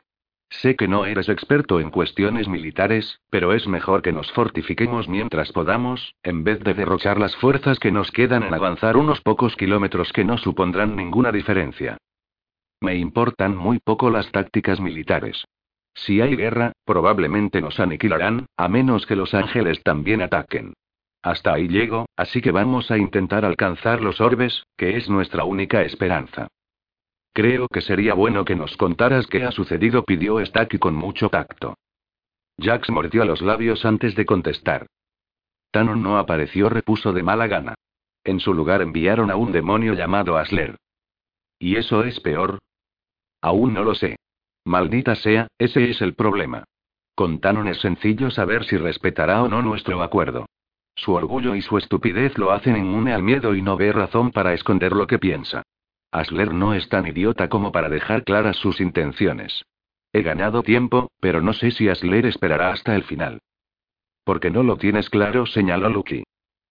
Sé 0.49 0.75
que 0.75 0.87
no 0.87 1.05
eres 1.05 1.27
experto 1.29 1.79
en 1.79 1.89
cuestiones 1.89 2.47
militares, 2.47 3.19
pero 3.29 3.53
es 3.53 3.67
mejor 3.67 4.01
que 4.01 4.13
nos 4.13 4.31
fortifiquemos 4.31 5.07
mientras 5.09 5.51
podamos, 5.51 6.15
en 6.23 6.43
vez 6.43 6.59
de 6.59 6.73
derrochar 6.73 7.19
las 7.19 7.35
fuerzas 7.35 7.79
que 7.79 7.91
nos 7.91 8.11
quedan 8.11 8.43
en 8.43 8.53
avanzar 8.53 8.97
unos 8.97 9.21
pocos 9.21 9.55
kilómetros 9.55 10.13
que 10.13 10.23
no 10.23 10.37
supondrán 10.37 10.95
ninguna 10.95 11.31
diferencia. 11.31 11.97
Me 12.79 12.95
importan 12.95 13.55
muy 13.55 13.79
poco 13.79 14.09
las 14.09 14.31
tácticas 14.31 14.79
militares. 14.79 15.45
Si 15.95 16.21
hay 16.21 16.35
guerra, 16.35 16.73
probablemente 16.85 17.61
nos 17.61 17.79
aniquilarán, 17.79 18.47
a 18.57 18.67
menos 18.67 19.05
que 19.05 19.15
los 19.15 19.33
ángeles 19.33 19.81
también 19.81 20.21
ataquen. 20.21 20.73
Hasta 21.23 21.53
ahí 21.53 21.67
llego, 21.67 22.05
así 22.15 22.41
que 22.41 22.51
vamos 22.51 22.91
a 22.91 22.97
intentar 22.97 23.45
alcanzar 23.45 24.01
los 24.01 24.21
orbes, 24.21 24.67
que 24.77 24.97
es 24.97 25.09
nuestra 25.09 25.43
única 25.45 25.81
esperanza. 25.81 26.49
Creo 27.35 27.67
que 27.67 27.81
sería 27.81 28.13
bueno 28.13 28.45
que 28.45 28.55
nos 28.55 28.77
contaras 28.77 29.27
qué 29.27 29.43
ha 29.43 29.51
sucedido, 29.51 30.05
pidió 30.05 30.43
Staki 30.45 30.79
con 30.79 30.95
mucho 30.95 31.27
tacto. 31.27 31.77
Jax 32.57 32.89
mordió 32.89 33.25
los 33.25 33.41
labios 33.41 33.83
antes 33.83 34.15
de 34.15 34.25
contestar. 34.25 34.87
Tanon 35.69 36.01
no 36.01 36.17
apareció, 36.17 36.69
repuso 36.69 37.11
de 37.11 37.23
mala 37.23 37.47
gana. 37.47 37.75
En 38.23 38.39
su 38.39 38.53
lugar 38.53 38.81
enviaron 38.81 39.31
a 39.31 39.35
un 39.35 39.51
demonio 39.51 39.95
llamado 39.95 40.37
Asler. 40.37 40.77
¿Y 41.59 41.75
eso 41.75 42.05
es 42.05 42.21
peor? 42.21 42.59
Aún 43.41 43.73
no 43.73 43.83
lo 43.83 43.95
sé. 43.95 44.15
Maldita 44.63 45.15
sea, 45.15 45.49
ese 45.57 45.89
es 45.89 46.01
el 46.01 46.15
problema. 46.15 46.63
Con 47.15 47.41
Tanon 47.41 47.67
es 47.67 47.81
sencillo 47.81 48.31
saber 48.31 48.63
si 48.63 48.77
respetará 48.77 49.43
o 49.43 49.49
no 49.49 49.61
nuestro 49.61 50.01
acuerdo. 50.01 50.45
Su 50.95 51.11
orgullo 51.11 51.53
y 51.53 51.61
su 51.61 51.77
estupidez 51.77 52.37
lo 52.37 52.53
hacen 52.53 52.77
inmune 52.77 53.13
al 53.13 53.23
miedo 53.23 53.55
y 53.55 53.61
no 53.61 53.75
ve 53.75 53.91
razón 53.91 54.31
para 54.31 54.53
esconder 54.53 54.93
lo 54.93 55.05
que 55.05 55.19
piensa. 55.19 55.63
Asler 56.19 56.53
no 56.53 56.73
es 56.73 56.87
tan 56.89 57.07
idiota 57.07 57.49
como 57.49 57.71
para 57.71 57.89
dejar 57.89 58.23
claras 58.23 58.57
sus 58.57 58.79
intenciones. 58.81 59.65
He 60.13 60.21
ganado 60.21 60.63
tiempo, 60.63 61.11
pero 61.19 61.41
no 61.41 61.53
sé 61.53 61.71
si 61.71 61.89
Asler 61.89 62.25
esperará 62.25 62.71
hasta 62.71 62.95
el 62.95 63.03
final. 63.03 63.39
Porque 64.23 64.49
no 64.49 64.63
lo 64.63 64.77
tienes 64.77 65.09
claro, 65.09 65.45
señaló 65.45 65.89
Lucky. 65.89 66.23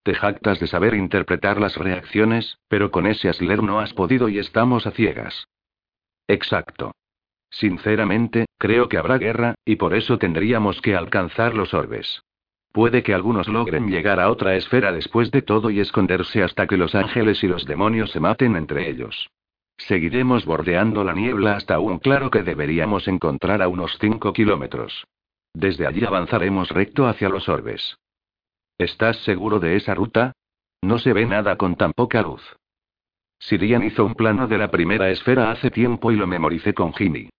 Te 0.02 0.14
jactas 0.14 0.60
de 0.60 0.66
saber 0.66 0.94
interpretar 0.94 1.60
las 1.60 1.76
reacciones, 1.76 2.58
pero 2.68 2.90
con 2.90 3.06
ese 3.06 3.28
Asler 3.28 3.62
no 3.62 3.80
has 3.80 3.94
podido 3.94 4.28
y 4.28 4.38
estamos 4.38 4.86
a 4.86 4.90
ciegas. 4.90 5.46
Exacto. 6.26 6.92
Sinceramente, 7.50 8.46
creo 8.58 8.88
que 8.88 8.98
habrá 8.98 9.18
guerra, 9.18 9.54
y 9.64 9.76
por 9.76 9.94
eso 9.94 10.18
tendríamos 10.18 10.80
que 10.80 10.96
alcanzar 10.96 11.54
los 11.54 11.72
orbes. 11.72 12.22
Puede 12.74 13.04
que 13.04 13.14
algunos 13.14 13.46
logren 13.46 13.86
llegar 13.86 14.18
a 14.18 14.28
otra 14.28 14.56
esfera 14.56 14.90
después 14.90 15.30
de 15.30 15.42
todo 15.42 15.70
y 15.70 15.78
esconderse 15.78 16.42
hasta 16.42 16.66
que 16.66 16.76
los 16.76 16.96
ángeles 16.96 17.44
y 17.44 17.46
los 17.46 17.66
demonios 17.66 18.10
se 18.10 18.18
maten 18.18 18.56
entre 18.56 18.90
ellos. 18.90 19.30
Seguiremos 19.76 20.44
bordeando 20.44 21.04
la 21.04 21.12
niebla 21.12 21.54
hasta 21.54 21.78
un 21.78 22.00
claro 22.00 22.32
que 22.32 22.42
deberíamos 22.42 23.06
encontrar 23.06 23.62
a 23.62 23.68
unos 23.68 23.96
5 24.00 24.32
kilómetros. 24.32 25.06
Desde 25.52 25.86
allí 25.86 26.04
avanzaremos 26.04 26.68
recto 26.70 27.06
hacia 27.06 27.28
los 27.28 27.48
orbes. 27.48 27.96
¿Estás 28.76 29.18
seguro 29.18 29.60
de 29.60 29.76
esa 29.76 29.94
ruta? 29.94 30.32
No 30.82 30.98
se 30.98 31.12
ve 31.12 31.26
nada 31.26 31.54
con 31.56 31.76
tan 31.76 31.92
poca 31.92 32.22
luz. 32.22 32.42
Sirian 33.38 33.84
hizo 33.84 34.04
un 34.04 34.16
plano 34.16 34.48
de 34.48 34.58
la 34.58 34.72
primera 34.72 35.10
esfera 35.10 35.52
hace 35.52 35.70
tiempo 35.70 36.10
y 36.10 36.16
lo 36.16 36.26
memoricé 36.26 36.74
con 36.74 36.92
Jimmy. 36.92 37.30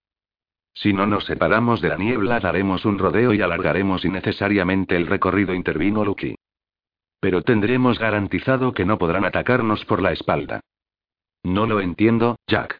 Si 0.75 0.91
no 0.91 1.07
nos 1.07 1.25
separamos 1.25 1.81
de 1.81 1.89
la 1.89 1.97
niebla, 1.97 2.41
daremos 2.41 2.83
un 2.83 2.99
rodeo 2.99 3.33
y 3.33 3.41
alargaremos 3.41 4.03
innecesariamente 4.03 4.97
el 4.97 5.07
recorrido, 5.07 5.53
intervino 5.53 6.03
Lucky. 6.03 6.35
Pero 7.21 7.41
tendremos 7.43 7.97
garantizado 7.97 8.73
que 8.73 8.85
no 8.85 8.97
podrán 8.97 9.23
atacarnos 9.23 9.85
por 9.85 10.01
la 10.01 10.11
espalda. 10.11 10.59
No 11.43 11.65
lo 11.65 11.79
entiendo, 11.79 12.35
Jack. 12.45 12.77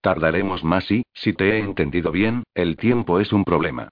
Tardaremos 0.00 0.64
más 0.64 0.90
y, 0.90 1.04
si 1.14 1.32
te 1.32 1.50
he 1.50 1.58
entendido 1.60 2.10
bien, 2.10 2.42
el 2.54 2.76
tiempo 2.76 3.20
es 3.20 3.32
un 3.32 3.44
problema. 3.44 3.88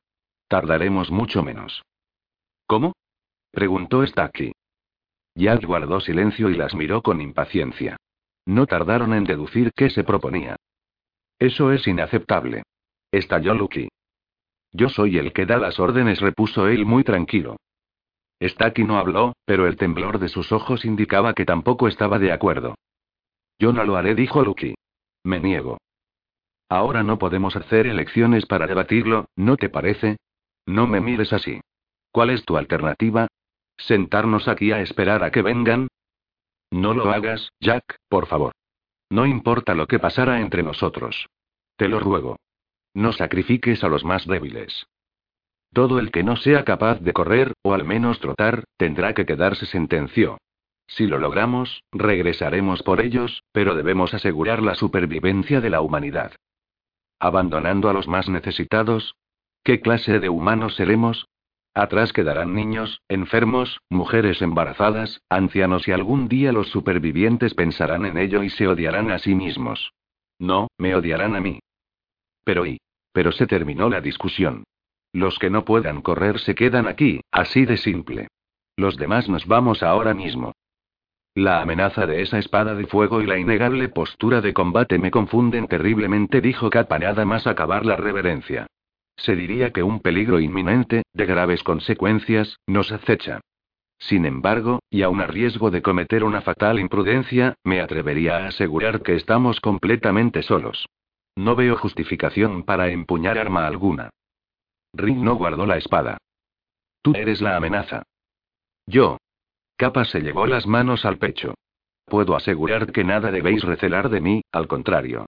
Tardaremos 0.49 1.11
mucho 1.11 1.43
menos. 1.43 1.83
¿Cómo? 2.67 2.95
preguntó 3.53 4.05
Stacky. 4.05 4.53
Jack 5.37 5.65
guardó 5.65 6.01
silencio 6.01 6.51
y 6.51 6.57
las 6.57 6.75
miró 6.75 7.03
con 7.03 7.21
impaciencia. 7.21 7.97
No 8.45 8.67
tardaron 8.67 9.15
en 9.15 9.25
deducir 9.25 9.73
qué 9.75 9.89
se 9.91 10.03
proponía. 10.03 10.57
Eso 11.39 11.73
es 11.73 11.87
inaceptable. 11.87 12.63
Estalló 13.17 13.55
Lucky. 13.55 13.89
Yo 14.73 14.91
soy 14.91 15.17
el 15.17 15.33
que 15.33 15.47
da 15.47 15.57
las 15.57 15.81
órdenes, 15.81 16.21
repuso 16.21 16.69
él 16.69 16.85
muy 16.85 17.03
tranquilo. 17.03 17.57
Stacky 18.43 18.85
no 18.85 18.99
habló, 18.99 19.33
pero 19.47 19.67
el 19.67 19.79
temblor 19.79 20.19
de 20.19 20.29
sus 20.29 20.53
ojos 20.53 20.85
indicaba 20.85 21.33
que 21.33 21.47
tampoco 21.47 21.89
estaba 21.89 22.19
de 22.19 22.31
acuerdo. 22.31 22.75
Yo 23.59 23.73
no 23.73 23.85
lo 23.85 23.97
haré, 23.97 24.15
dijo 24.15 24.43
Lucky. 24.43 24.75
Me 25.25 25.41
niego. 25.41 25.79
Ahora 26.69 27.03
no 27.03 27.19
podemos 27.19 27.57
hacer 27.57 27.87
elecciones 27.87 28.45
para 28.45 28.67
debatirlo, 28.67 29.31
¿no 29.35 29.57
te 29.57 29.71
parece? 29.71 30.19
No 30.67 30.87
me 30.87 31.01
mires 31.01 31.33
así. 31.33 31.63
¿Cuál 32.13 32.29
es 32.29 32.45
tu 32.45 32.59
alternativa? 32.59 33.29
¿Sentarnos 33.79 34.47
aquí 34.47 34.73
a 34.73 34.83
esperar 34.83 35.25
a 35.25 35.31
que 35.31 35.41
vengan? 35.41 35.89
No 36.71 36.93
lo 36.93 37.11
hagas, 37.11 37.49
Jack, 37.61 37.97
por 38.11 38.27
favor. 38.27 38.53
No 39.09 39.25
importa 39.25 39.75
lo 39.75 39.87
que 39.87 39.99
pasara 39.99 40.43
entre 40.43 40.63
nosotros. 40.63 41.29
Te 41.77 41.89
lo 41.89 41.99
ruego. 41.99 42.37
No 42.97 43.13
sacrifiques 43.13 43.85
a 43.85 43.89
los 43.89 44.07
más 44.07 44.27
débiles. 44.27 44.87
Todo 45.75 45.99
el 45.99 46.11
que 46.11 46.23
no 46.23 46.37
sea 46.37 46.65
capaz 46.65 46.99
de 47.01 47.13
correr, 47.13 47.53
o 47.63 47.75
al 47.75 47.85
menos 47.85 48.21
trotar, 48.21 48.65
tendrá 48.79 49.13
que 49.13 49.27
quedarse, 49.27 49.67
sentenció. 49.67 50.39
Si 50.87 51.07
lo 51.07 51.19
logramos, 51.19 51.83
regresaremos 51.93 52.83
por 52.83 53.03
ellos, 53.03 53.43
pero 53.53 53.75
debemos 53.75 54.15
asegurar 54.15 54.63
la 54.63 54.75
supervivencia 54.77 55.61
de 55.61 55.69
la 55.69 55.83
humanidad. 55.83 56.33
¿Abandonando 57.19 57.91
a 57.91 57.93
los 57.93 58.09
más 58.09 58.31
necesitados? 58.31 59.15
¿Qué 59.63 59.83
clase 59.83 60.19
de 60.19 60.31
humanos 60.31 60.77
seremos? 60.77 61.27
Atrás 61.75 62.15
quedarán 62.15 62.55
niños, 62.55 63.03
enfermos, 63.09 63.79
mujeres 63.91 64.41
embarazadas, 64.41 65.21
ancianos 65.29 65.87
y 65.87 65.93
algún 65.93 66.29
día 66.29 66.51
los 66.51 66.71
supervivientes 66.71 67.53
pensarán 67.53 68.07
en 68.07 68.17
ello 68.17 68.43
y 68.43 68.49
se 68.49 68.67
odiarán 68.67 69.11
a 69.11 69.19
sí 69.19 69.35
mismos. 69.35 69.93
No, 70.39 70.69
me 70.79 70.95
odiarán 70.95 71.37
a 71.37 71.43
mí. 71.43 71.61
Pero 72.43 72.65
y. 72.65 72.79
Pero 73.17 73.33
se 73.33 73.47
terminó 73.47 73.89
la 73.89 74.03
discusión. 74.03 74.65
Los 75.11 75.39
que 75.39 75.49
no 75.49 75.65
puedan 75.65 76.03
correr 76.03 76.39
se 76.39 76.55
quedan 76.55 76.87
aquí, 76.87 77.23
así 77.33 77.65
de 77.65 77.79
simple. 77.79 78.29
Los 78.77 78.99
demás 78.99 79.27
nos 79.31 79.47
vamos 79.47 79.83
ahora 79.83 80.13
mismo. 80.13 80.53
La 81.35 81.63
amenaza 81.63 82.05
de 82.05 82.21
esa 82.21 82.39
espada 82.39 82.75
de 82.75 82.87
fuego 82.87 83.23
y 83.23 83.27
la 83.27 83.39
innegable 83.39 83.89
postura 83.89 84.43
de 84.43 84.53
combate 84.53 84.99
me 84.99 85.11
confunden 85.11 85.67
terriblemente, 85.67 86.43
dijo 86.43 86.69
Kappa 86.69 86.99
nada 86.99 87.25
más 87.25 87.47
acabar 87.47 87.87
la 87.87 87.97
reverencia. 87.97 88.67
Se 89.17 89.35
diría 89.35 89.73
que 89.73 89.83
un 89.83 90.01
peligro 90.01 90.39
inminente, 90.39 91.05
de 91.15 91.25
graves 91.25 91.63
consecuencias, 91.63 92.59
nos 92.67 92.93
acecha. 92.93 93.41
Sin 93.99 94.27
embargo, 94.27 94.81
y 94.91 95.01
aun 95.01 95.23
a 95.23 95.27
riesgo 95.27 95.71
de 95.71 95.81
cometer 95.81 96.23
una 96.23 96.43
fatal 96.43 96.79
imprudencia, 96.79 97.55
me 97.65 97.81
atrevería 97.81 98.37
a 98.37 98.49
asegurar 98.49 99.01
que 99.01 99.15
estamos 99.15 99.63
completamente 99.63 100.43
solos. 100.43 100.87
No 101.37 101.55
veo 101.55 101.77
justificación 101.77 102.65
para 102.65 102.89
empuñar 102.89 103.39
arma 103.39 103.67
alguna. 103.67 104.11
Rick 104.95 105.19
no 105.19 105.37
guardó 105.37 105.67
la 105.67 105.77
espada. 105.77 106.19
Tú 107.03 107.13
eres 107.15 107.41
la 107.41 107.57
amenaza. 107.57 108.03
Yo. 108.87 109.19
Capa 109.77 110.07
se 110.07 110.21
llevó 110.21 110.47
las 110.47 110.67
manos 110.67 111.05
al 111.05 111.19
pecho. 111.19 111.55
Puedo 112.07 112.35
asegurar 112.35 112.91
que 112.91 113.05
nada 113.05 113.31
debéis 113.31 113.63
recelar 113.63 114.09
de 114.09 114.21
mí, 114.21 114.43
al 114.51 114.67
contrario. 114.67 115.27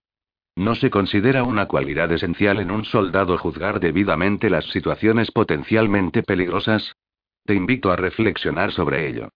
No 0.56 0.74
se 0.74 0.90
considera 0.90 1.44
una 1.44 1.68
cualidad 1.68 2.10
esencial 2.10 2.58
en 2.58 2.70
un 2.70 2.84
soldado 2.84 3.36
juzgar 3.36 3.78
debidamente 3.78 4.48
las 4.48 4.64
situaciones 4.66 5.30
potencialmente 5.30 6.22
peligrosas. 6.22 6.94
Te 7.44 7.54
invito 7.54 7.92
a 7.92 7.96
reflexionar 7.96 8.72
sobre 8.72 9.08
ello. 9.08 9.28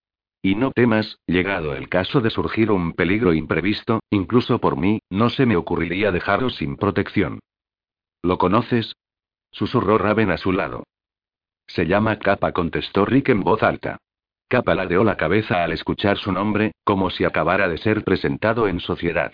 Y 0.42 0.56
no 0.56 0.72
temas, 0.72 1.18
llegado 1.26 1.76
el 1.76 1.88
caso 1.88 2.20
de 2.20 2.30
surgir 2.30 2.72
un 2.72 2.94
peligro 2.94 3.32
imprevisto, 3.32 4.00
incluso 4.10 4.58
por 4.58 4.76
mí, 4.76 4.98
no 5.08 5.30
se 5.30 5.46
me 5.46 5.54
ocurriría 5.54 6.10
dejaros 6.10 6.56
sin 6.56 6.76
protección. 6.76 7.38
¿Lo 8.22 8.38
conoces? 8.38 8.96
Susurró 9.52 9.98
Raven 9.98 10.32
a 10.32 10.38
su 10.38 10.50
lado. 10.50 10.82
Se 11.68 11.86
llama 11.86 12.18
Kappa, 12.18 12.50
contestó 12.52 13.04
Rick 13.04 13.28
en 13.28 13.40
voz 13.40 13.62
alta. 13.62 13.98
Kappa 14.48 14.74
ladeó 14.74 15.04
la 15.04 15.16
cabeza 15.16 15.62
al 15.62 15.72
escuchar 15.72 16.18
su 16.18 16.32
nombre, 16.32 16.72
como 16.84 17.10
si 17.10 17.24
acabara 17.24 17.68
de 17.68 17.78
ser 17.78 18.02
presentado 18.02 18.66
en 18.66 18.80
sociedad. 18.80 19.32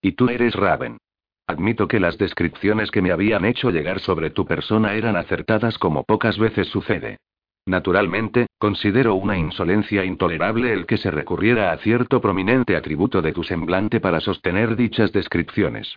Y 0.00 0.12
tú 0.12 0.28
eres 0.28 0.54
Raven. 0.54 0.98
Admito 1.46 1.86
que 1.86 2.00
las 2.00 2.16
descripciones 2.16 2.90
que 2.90 3.02
me 3.02 3.12
habían 3.12 3.44
hecho 3.44 3.70
llegar 3.70 4.00
sobre 4.00 4.30
tu 4.30 4.46
persona 4.46 4.94
eran 4.94 5.16
acertadas 5.16 5.76
como 5.76 6.04
pocas 6.04 6.38
veces 6.38 6.68
sucede. 6.68 7.18
Naturalmente, 7.66 8.46
considero 8.58 9.14
una 9.14 9.38
insolencia 9.38 10.04
intolerable 10.04 10.72
el 10.72 10.86
que 10.86 10.98
se 10.98 11.10
recurriera 11.10 11.72
a 11.72 11.78
cierto 11.78 12.20
prominente 12.20 12.76
atributo 12.76 13.22
de 13.22 13.32
tu 13.32 13.42
semblante 13.42 14.00
para 14.00 14.20
sostener 14.20 14.76
dichas 14.76 15.12
descripciones. 15.12 15.96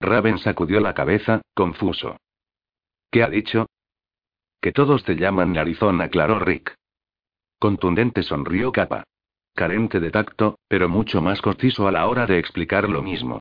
Raven 0.00 0.38
sacudió 0.38 0.80
la 0.80 0.94
cabeza, 0.94 1.40
confuso. 1.54 2.18
¿Qué 3.10 3.22
ha 3.22 3.28
dicho? 3.28 3.66
Que 4.60 4.72
todos 4.72 5.04
te 5.04 5.16
llaman 5.16 5.52
narizón, 5.52 6.00
aclaró 6.00 6.38
Rick. 6.38 6.74
Contundente 7.58 8.22
sonrió 8.22 8.72
Capa 8.72 9.04
carente 9.54 10.00
de 10.00 10.10
tacto, 10.10 10.58
pero 10.68 10.88
mucho 10.88 11.22
más 11.22 11.40
conciso 11.40 11.86
a 11.86 11.92
la 11.92 12.06
hora 12.08 12.26
de 12.26 12.38
explicar 12.38 12.88
lo 12.88 13.02
mismo. 13.02 13.40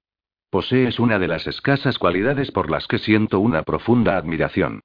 Posees 0.50 1.00
una 1.00 1.18
de 1.18 1.28
las 1.28 1.48
escasas 1.48 1.98
cualidades 1.98 2.52
por 2.52 2.70
las 2.70 2.88
que 2.88 3.00
siento 3.00 3.40
una 3.40 3.64
profunda 3.64 4.16
admiración. 4.16 4.82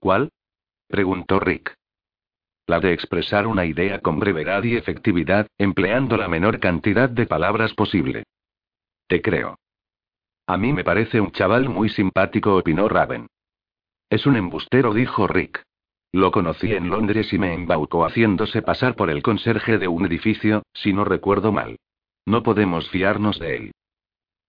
¿Cuál? 0.00 0.30
Preguntó 0.88 1.38
Rick. 1.38 1.74
La 2.66 2.80
de 2.80 2.92
expresar 2.92 3.46
una 3.46 3.64
idea 3.64 4.00
con 4.00 4.18
brevedad 4.18 4.62
y 4.64 4.76
efectividad, 4.76 5.46
empleando 5.56 6.16
la 6.16 6.28
menor 6.28 6.60
cantidad 6.60 7.08
de 7.08 7.26
palabras 7.26 7.72
posible. 7.74 8.24
Te 9.06 9.22
creo. 9.22 9.58
A 10.46 10.56
mí 10.56 10.72
me 10.72 10.84
parece 10.84 11.20
un 11.20 11.30
chaval 11.30 11.68
muy 11.68 11.88
simpático, 11.88 12.56
opinó 12.56 12.88
Raven. 12.88 13.26
Es 14.10 14.26
un 14.26 14.36
embustero, 14.36 14.92
dijo 14.92 15.26
Rick. 15.26 15.62
Lo 16.12 16.30
conocí 16.30 16.72
en 16.72 16.88
Londres 16.88 17.32
y 17.32 17.38
me 17.38 17.52
embaucó 17.52 18.04
haciéndose 18.04 18.62
pasar 18.62 18.96
por 18.96 19.10
el 19.10 19.22
conserje 19.22 19.78
de 19.78 19.88
un 19.88 20.06
edificio, 20.06 20.62
si 20.72 20.92
no 20.92 21.04
recuerdo 21.04 21.52
mal. 21.52 21.76
No 22.24 22.42
podemos 22.42 22.88
fiarnos 22.90 23.38
de 23.38 23.56
él. 23.56 23.72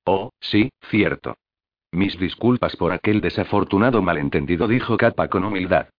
Oh, 0.06 0.30
sí, 0.40 0.70
cierto. 0.90 1.36
Mis 1.92 2.18
disculpas 2.18 2.76
por 2.76 2.94
aquel 2.94 3.20
desafortunado 3.20 4.02
malentendido, 4.02 4.68
dijo 4.68 4.98
Kappa 4.98 5.28
con 5.28 5.44
humildad. 5.44 5.90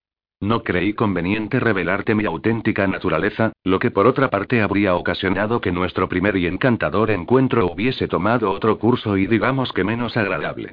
No 0.40 0.64
creí 0.64 0.94
conveniente 0.94 1.60
revelarte 1.60 2.14
mi 2.14 2.24
auténtica 2.24 2.86
naturaleza, 2.86 3.52
lo 3.62 3.78
que 3.78 3.90
por 3.90 4.06
otra 4.06 4.30
parte 4.30 4.62
habría 4.62 4.94
ocasionado 4.94 5.60
que 5.60 5.70
nuestro 5.70 6.08
primer 6.08 6.36
y 6.36 6.46
encantador 6.46 7.10
encuentro 7.10 7.70
hubiese 7.70 8.08
tomado 8.08 8.50
otro 8.50 8.78
curso 8.78 9.18
y 9.18 9.26
digamos 9.26 9.72
que 9.74 9.84
menos 9.84 10.16
agradable. 10.16 10.72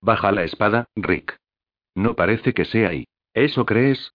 Baja 0.00 0.30
la 0.30 0.44
espada, 0.44 0.86
Rick. 0.94 1.36
No 1.96 2.14
parece 2.14 2.54
que 2.54 2.64
sea 2.64 2.90
ahí. 2.90 3.06
¿Eso 3.34 3.66
crees? 3.66 4.12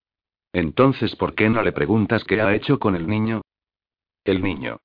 Entonces, 0.53 1.17
¿por 1.17 1.36
qué 1.36 1.49
no 1.49 1.61
le 1.63 1.74
preguntas 1.74 2.24
qué 2.24 2.41
ha 2.41 2.55
hecho 2.55 2.80
con 2.80 2.95
el 2.95 3.07
niño? 3.07 3.41
El 4.24 4.41
niño. 4.41 4.78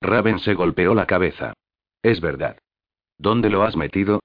Raven 0.00 0.38
se 0.38 0.54
golpeó 0.54 0.94
la 0.94 1.06
cabeza. 1.06 1.52
Es 2.02 2.20
verdad. 2.22 2.58
¿Dónde 3.18 3.50
lo 3.50 3.64
has 3.64 3.76
metido? 3.76 4.20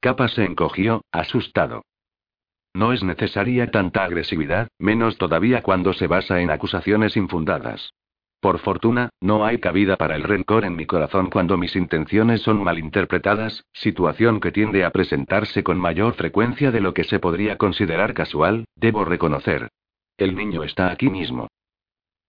Capa 0.00 0.28
se 0.28 0.44
encogió, 0.44 1.02
asustado. 1.12 1.82
No 2.74 2.92
es 2.92 3.02
necesaria 3.02 3.70
tanta 3.70 4.04
agresividad, 4.04 4.68
menos 4.78 5.18
todavía 5.18 5.62
cuando 5.62 5.92
se 5.92 6.06
basa 6.06 6.40
en 6.40 6.50
acusaciones 6.50 7.16
infundadas. 7.16 7.92
Por 8.40 8.58
fortuna, 8.58 9.10
no 9.20 9.44
hay 9.44 9.58
cabida 9.58 9.96
para 9.96 10.16
el 10.16 10.24
rencor 10.24 10.64
en 10.64 10.74
mi 10.74 10.84
corazón 10.84 11.30
cuando 11.30 11.56
mis 11.56 11.76
intenciones 11.76 12.42
son 12.42 12.62
malinterpretadas, 12.64 13.64
situación 13.72 14.40
que 14.40 14.50
tiende 14.50 14.84
a 14.84 14.90
presentarse 14.90 15.62
con 15.62 15.78
mayor 15.78 16.14
frecuencia 16.14 16.72
de 16.72 16.80
lo 16.80 16.92
que 16.92 17.04
se 17.04 17.20
podría 17.20 17.56
considerar 17.56 18.14
casual, 18.14 18.64
debo 18.74 19.04
reconocer. 19.04 19.68
El 20.16 20.34
niño 20.34 20.64
está 20.64 20.90
aquí 20.90 21.08
mismo. 21.08 21.48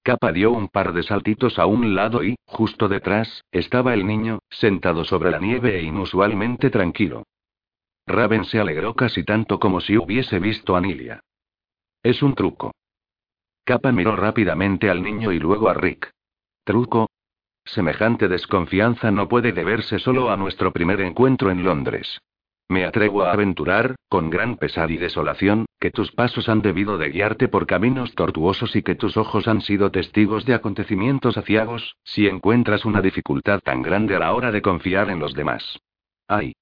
Capa 0.04 0.34
dio 0.34 0.52
un 0.52 0.68
par 0.68 0.94
de 0.94 1.02
saltitos 1.02 1.58
a 1.58 1.66
un 1.66 1.96
lado 1.96 2.24
y, 2.24 2.36
justo 2.46 2.90
detrás, 2.90 3.44
estaba 3.52 3.94
el 3.94 4.06
niño, 4.06 4.40
sentado 4.50 5.06
sobre 5.06 5.32
la 5.32 5.40
nieve 5.40 5.80
e 5.80 5.84
inusualmente 5.84 6.70
tranquilo. 6.70 7.24
Raven 8.06 8.46
se 8.46 8.60
alegró 8.60 8.94
casi 8.94 9.24
tanto 9.24 9.60
como 9.60 9.80
si 9.82 9.98
hubiese 9.98 10.40
visto 10.40 10.76
a 10.76 10.82
Nilia. 10.82 11.22
Es 12.02 12.22
un 12.22 12.36
truco. 12.36 12.74
Capa 13.64 13.92
miró 13.92 14.16
rápidamente 14.16 14.90
al 14.90 15.02
niño 15.02 15.32
y 15.32 15.40
luego 15.40 15.70
a 15.70 15.74
Rick. 15.74 16.12
¿Truco? 16.66 17.10
Semejante 17.66 18.28
desconfianza 18.28 19.10
no 19.12 19.30
puede 19.30 19.54
deberse 19.54 20.00
solo 20.00 20.30
a 20.30 20.38
nuestro 20.38 20.74
primer 20.74 21.00
encuentro 21.00 21.50
en 21.50 21.64
Londres. 21.64 22.20
Me 22.68 22.86
atrevo 22.86 23.24
a 23.24 23.32
aventurar, 23.32 23.96
con 24.10 24.30
gran 24.30 24.58
pesar 24.58 24.92
y 24.92 24.98
desolación, 24.98 25.66
que 25.80 25.92
tus 25.92 26.12
pasos 26.12 26.50
han 26.50 26.62
debido 26.62 26.98
de 26.98 27.10
guiarte 27.10 27.48
por 27.48 27.68
caminos 27.68 28.16
tortuosos 28.16 28.76
y 28.76 28.84
que 28.84 28.96
tus 28.96 29.16
ojos 29.18 29.48
han 29.48 29.62
sido 29.62 29.92
testigos 29.92 30.46
de 30.46 30.54
acontecimientos 30.54 31.38
aciagos, 31.38 31.96
si 32.04 32.28
encuentras 32.28 32.86
una 32.86 33.02
dificultad 33.02 33.60
tan 33.60 33.82
grande 33.82 34.16
a 34.16 34.20
la 34.20 34.34
hora 34.34 34.52
de 34.52 34.62
confiar 34.62 35.10
en 35.10 35.20
los 35.20 35.34
demás. 35.34 35.80
Ay. 36.28 36.54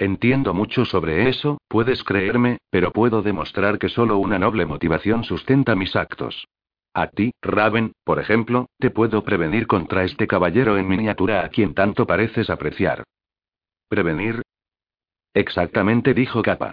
Entiendo 0.00 0.54
mucho 0.54 0.86
sobre 0.86 1.28
eso, 1.28 1.58
puedes 1.68 2.02
creerme, 2.04 2.56
pero 2.70 2.90
puedo 2.90 3.20
demostrar 3.20 3.78
que 3.78 3.90
solo 3.90 4.16
una 4.16 4.38
noble 4.38 4.64
motivación 4.64 5.24
sustenta 5.24 5.74
mis 5.76 5.94
actos. 5.94 6.48
A 6.94 7.08
ti, 7.08 7.32
Raven, 7.42 7.92
por 8.02 8.18
ejemplo, 8.18 8.70
te 8.78 8.88
puedo 8.88 9.22
prevenir 9.24 9.66
contra 9.66 10.04
este 10.04 10.26
caballero 10.26 10.78
en 10.78 10.88
miniatura 10.88 11.44
a 11.44 11.50
quien 11.50 11.74
tanto 11.74 12.06
pareces 12.06 12.48
apreciar. 12.48 13.04
¿Prevenir? 13.90 14.40
Exactamente, 15.34 16.14
dijo 16.14 16.40
Capa. 16.40 16.72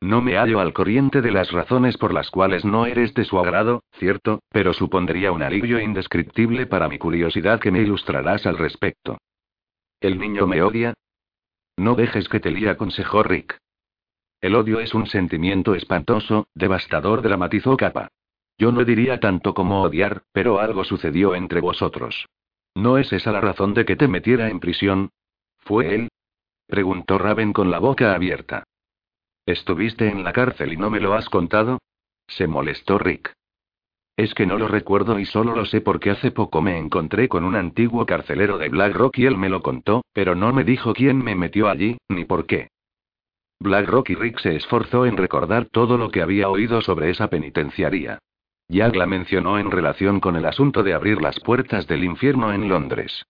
No 0.00 0.22
me 0.22 0.36
hallo 0.36 0.60
al 0.60 0.72
corriente 0.72 1.20
de 1.20 1.32
las 1.32 1.50
razones 1.50 1.96
por 1.96 2.14
las 2.14 2.30
cuales 2.30 2.64
no 2.64 2.86
eres 2.86 3.12
de 3.12 3.24
su 3.24 3.40
agrado, 3.40 3.82
cierto, 3.94 4.38
pero 4.50 4.72
supondría 4.72 5.32
un 5.32 5.42
alivio 5.42 5.80
indescriptible 5.80 6.66
para 6.66 6.88
mi 6.88 6.98
curiosidad 6.98 7.58
que 7.58 7.72
me 7.72 7.80
ilustrarás 7.80 8.46
al 8.46 8.56
respecto. 8.56 9.18
¿El 10.00 10.20
niño 10.20 10.46
me 10.46 10.62
odia? 10.62 10.94
No 11.78 11.94
dejes 11.94 12.28
que 12.28 12.40
te 12.40 12.50
líe, 12.50 12.68
aconsejó 12.68 13.22
Rick. 13.22 13.56
El 14.40 14.56
odio 14.56 14.80
es 14.80 14.94
un 14.94 15.06
sentimiento 15.06 15.76
espantoso, 15.76 16.48
devastador, 16.54 17.22
dramatizó 17.22 17.76
Capa. 17.76 18.08
Yo 18.58 18.72
no 18.72 18.84
diría 18.84 19.20
tanto 19.20 19.54
como 19.54 19.82
odiar, 19.82 20.24
pero 20.32 20.58
algo 20.58 20.82
sucedió 20.82 21.36
entre 21.36 21.60
vosotros. 21.60 22.26
¿No 22.74 22.98
es 22.98 23.12
esa 23.12 23.30
la 23.30 23.40
razón 23.40 23.74
de 23.74 23.84
que 23.84 23.94
te 23.94 24.08
metiera 24.08 24.50
en 24.50 24.58
prisión? 24.58 25.10
¿Fue 25.58 25.94
él? 25.94 26.08
preguntó 26.66 27.16
Raven 27.16 27.52
con 27.52 27.70
la 27.70 27.78
boca 27.78 28.12
abierta. 28.12 28.64
¿Estuviste 29.46 30.08
en 30.08 30.24
la 30.24 30.32
cárcel 30.32 30.72
y 30.72 30.76
no 30.76 30.90
me 30.90 30.98
lo 30.98 31.14
has 31.14 31.28
contado? 31.28 31.78
Se 32.26 32.48
molestó 32.48 32.98
Rick. 32.98 33.37
Es 34.18 34.34
que 34.34 34.46
no 34.46 34.58
lo 34.58 34.66
recuerdo 34.66 35.20
y 35.20 35.26
solo 35.26 35.54
lo 35.54 35.64
sé 35.64 35.80
porque 35.80 36.10
hace 36.10 36.32
poco 36.32 36.60
me 36.60 36.76
encontré 36.76 37.28
con 37.28 37.44
un 37.44 37.54
antiguo 37.54 38.04
carcelero 38.04 38.58
de 38.58 38.68
Black 38.68 39.16
y 39.16 39.26
él 39.26 39.38
me 39.38 39.48
lo 39.48 39.62
contó, 39.62 40.02
pero 40.12 40.34
no 40.34 40.52
me 40.52 40.64
dijo 40.64 40.92
quién 40.92 41.22
me 41.22 41.36
metió 41.36 41.68
allí, 41.68 41.98
ni 42.08 42.24
por 42.24 42.44
qué. 42.44 42.66
Black 43.60 43.88
y 44.08 44.16
Rick 44.16 44.40
se 44.40 44.56
esforzó 44.56 45.06
en 45.06 45.16
recordar 45.16 45.66
todo 45.66 45.96
lo 45.96 46.10
que 46.10 46.20
había 46.20 46.48
oído 46.48 46.80
sobre 46.80 47.10
esa 47.10 47.28
penitenciaría. 47.28 48.18
Jack 48.66 48.96
la 48.96 49.06
mencionó 49.06 49.56
en 49.60 49.70
relación 49.70 50.18
con 50.18 50.34
el 50.34 50.46
asunto 50.46 50.82
de 50.82 50.94
abrir 50.94 51.22
las 51.22 51.38
puertas 51.38 51.86
del 51.86 52.02
infierno 52.02 52.52
en 52.52 52.68
Londres. 52.68 53.24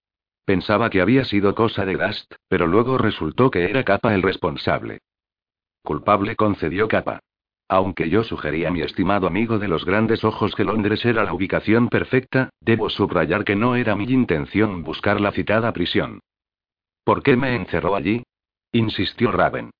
Pensaba 0.46 0.88
que 0.88 1.02
había 1.02 1.26
sido 1.26 1.54
cosa 1.54 1.84
de 1.84 1.96
Gast, 1.96 2.32
pero 2.48 2.66
luego 2.66 2.96
resultó 2.96 3.50
que 3.50 3.68
era 3.68 3.84
Capa 3.84 4.14
el 4.14 4.22
responsable. 4.22 5.00
Culpable 5.82 6.34
concedió 6.34 6.88
Capa. 6.88 7.20
Aunque 7.68 8.08
yo 8.08 8.24
sugerí 8.24 8.64
a 8.64 8.70
mi 8.70 8.80
estimado 8.80 9.26
amigo 9.26 9.58
de 9.58 9.68
los 9.68 9.84
grandes 9.84 10.24
ojos 10.24 10.54
que 10.54 10.64
Londres 10.64 11.04
era 11.04 11.22
la 11.24 11.34
ubicación 11.34 11.88
perfecta, 11.88 12.48
debo 12.60 12.88
subrayar 12.88 13.44
que 13.44 13.56
no 13.56 13.76
era 13.76 13.94
mi 13.94 14.04
intención 14.04 14.82
buscar 14.82 15.20
la 15.20 15.32
citada 15.32 15.72
prisión. 15.72 16.20
¿Por 17.04 17.22
qué 17.22 17.36
me 17.36 17.54
encerró 17.54 17.94
allí? 17.94 18.22
insistió 18.72 19.32
Raven. 19.32 19.70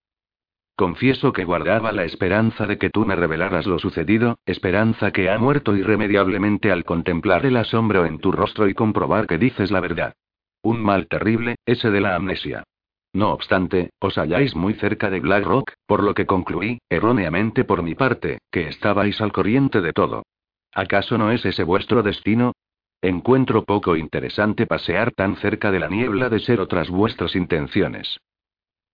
Confieso 0.76 1.32
que 1.32 1.44
guardaba 1.44 1.90
la 1.90 2.04
esperanza 2.04 2.66
de 2.66 2.78
que 2.78 2.90
tú 2.90 3.04
me 3.04 3.16
revelaras 3.16 3.66
lo 3.66 3.78
sucedido, 3.78 4.38
esperanza 4.46 5.10
que 5.10 5.28
ha 5.28 5.38
muerto 5.38 5.74
irremediablemente 5.74 6.70
al 6.70 6.84
contemplar 6.84 7.46
el 7.46 7.56
asombro 7.56 8.06
en 8.06 8.18
tu 8.18 8.32
rostro 8.32 8.68
y 8.68 8.74
comprobar 8.74 9.26
que 9.26 9.38
dices 9.38 9.70
la 9.70 9.80
verdad. 9.80 10.14
Un 10.62 10.80
mal 10.82 11.08
terrible, 11.08 11.56
ese 11.66 11.90
de 11.90 12.00
la 12.00 12.14
amnesia. 12.14 12.64
No 13.12 13.32
obstante, 13.32 13.90
os 14.00 14.16
halláis 14.16 14.54
muy 14.54 14.74
cerca 14.74 15.10
de 15.10 15.20
Black 15.20 15.44
Rock, 15.44 15.72
por 15.86 16.02
lo 16.02 16.14
que 16.14 16.26
concluí, 16.26 16.78
erróneamente 16.88 17.64
por 17.64 17.82
mi 17.82 17.94
parte, 17.94 18.38
que 18.50 18.68
estabais 18.68 19.20
al 19.20 19.32
corriente 19.32 19.80
de 19.80 19.92
todo. 19.92 20.24
¿Acaso 20.72 21.16
no 21.18 21.30
es 21.30 21.44
ese 21.44 21.64
vuestro 21.64 22.02
destino? 22.02 22.52
Encuentro 23.00 23.64
poco 23.64 23.96
interesante 23.96 24.66
pasear 24.66 25.12
tan 25.12 25.36
cerca 25.36 25.70
de 25.70 25.78
la 25.78 25.88
niebla 25.88 26.28
de 26.28 26.40
ser 26.40 26.60
otras 26.60 26.90
vuestras 26.90 27.36
intenciones. 27.36 28.18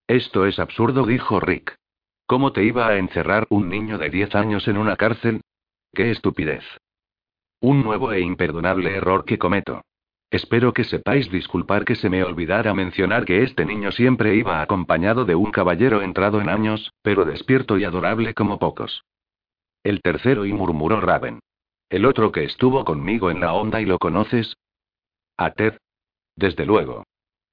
Esto 0.06 0.46
es 0.46 0.58
absurdo, 0.58 1.06
dijo 1.06 1.40
Rick. 1.40 1.74
¿Cómo 2.26 2.52
te 2.52 2.64
iba 2.64 2.86
a 2.86 2.96
encerrar 2.96 3.46
un 3.50 3.68
niño 3.68 3.98
de 3.98 4.10
10 4.10 4.34
años 4.34 4.68
en 4.68 4.76
una 4.76 4.96
cárcel? 4.96 5.40
¡Qué 5.92 6.10
estupidez! 6.10 6.64
Un 7.60 7.82
nuevo 7.82 8.12
e 8.12 8.20
imperdonable 8.20 8.94
error 8.94 9.24
que 9.24 9.38
cometo. 9.38 9.82
Espero 10.31 10.72
que 10.72 10.85
sepáis 10.85 11.31
disculpar 11.31 11.85
que 11.85 11.95
se 11.95 12.11
me 12.11 12.25
olvidara 12.25 12.75
mencionar 12.75 13.25
que 13.25 13.43
este 13.43 13.64
niño 13.64 13.93
siempre 13.93 14.35
iba 14.35 14.61
acompañado 14.62 15.25
de 15.25 15.35
un 15.35 15.53
caballero 15.53 16.03
entrado 16.03 16.41
en 16.41 16.49
años, 16.49 16.93
pero 17.03 17.25
despierto 17.25 17.79
y 17.79 17.85
adorable 17.85 18.35
como 18.35 18.59
pocos. 18.59 19.05
El 19.85 20.01
tercero 20.01 20.47
y 20.47 20.53
murmuró 20.53 21.01
Raven. 21.01 21.41
El 21.89 22.07
otro 22.07 22.33
que 22.33 22.45
estuvo 22.45 22.85
conmigo 22.85 23.31
en 23.31 23.41
la 23.41 23.53
onda 23.53 23.81
y 23.81 23.85
lo 23.85 23.99
conoces. 23.99 24.57
A 25.37 25.51
Ted. 25.53 25.77
Desde 26.35 26.66
luego. 26.66 27.05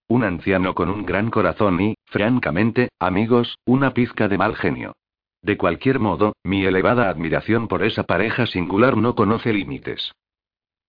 Un 0.07 0.23
anciano 0.23 0.73
con 0.73 0.89
un 0.89 1.05
gran 1.05 1.29
corazón 1.29 1.79
y, 1.79 1.95
francamente, 2.05 2.89
amigos, 2.99 3.57
una 3.65 3.93
pizca 3.93 4.27
de 4.27 4.37
mal 4.37 4.55
genio. 4.55 4.93
De 5.41 5.57
cualquier 5.57 5.99
modo, 5.99 6.35
mi 6.43 6.65
elevada 6.65 7.09
admiración 7.09 7.67
por 7.67 7.83
esa 7.83 8.03
pareja 8.03 8.45
singular 8.45 8.97
no 8.97 9.15
conoce 9.15 9.53
límites. 9.53 10.13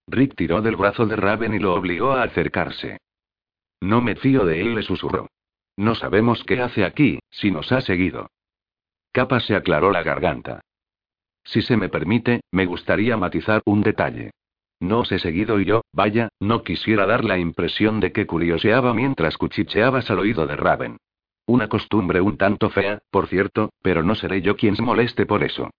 Rick 0.06 0.34
tiró 0.36 0.62
del 0.62 0.76
brazo 0.76 1.06
de 1.06 1.16
Raven 1.16 1.54
y 1.54 1.58
lo 1.58 1.74
obligó 1.74 2.12
a 2.12 2.24
acercarse. 2.24 2.98
No 3.80 4.00
me 4.00 4.16
fío 4.16 4.44
de 4.44 4.60
él, 4.60 4.74
le 4.74 4.82
susurró. 4.82 5.28
No 5.76 5.94
sabemos 5.94 6.44
qué 6.44 6.60
hace 6.60 6.84
aquí, 6.84 7.18
si 7.30 7.50
nos 7.50 7.72
ha 7.72 7.80
seguido. 7.80 8.30
Capa 9.12 9.40
se 9.40 9.54
aclaró 9.54 9.90
la 9.90 10.02
garganta. 10.02 10.60
Si 11.44 11.62
se 11.62 11.76
me 11.76 11.88
permite, 11.88 12.42
me 12.50 12.66
gustaría 12.66 13.16
matizar 13.16 13.62
un 13.64 13.82
detalle. 13.82 14.30
No 14.80 15.00
os 15.00 15.12
he 15.12 15.18
seguido 15.18 15.60
y 15.60 15.64
yo, 15.64 15.82
vaya, 15.92 16.28
no 16.40 16.62
quisiera 16.62 17.06
dar 17.06 17.24
la 17.24 17.38
impresión 17.38 18.00
de 18.00 18.12
que 18.12 18.26
curioseaba 18.26 18.94
mientras 18.94 19.36
cuchicheabas 19.36 20.10
al 20.10 20.18
oído 20.18 20.46
de 20.46 20.56
Raven. 20.56 20.96
Una 21.46 21.68
costumbre 21.68 22.20
un 22.20 22.36
tanto 22.36 22.70
fea, 22.70 23.00
por 23.10 23.28
cierto, 23.28 23.72
pero 23.82 24.02
no 24.02 24.14
seré 24.14 24.42
yo 24.42 24.56
quien 24.56 24.76
se 24.76 24.82
moleste 24.82 25.26
por 25.26 25.42
eso. 25.42 25.70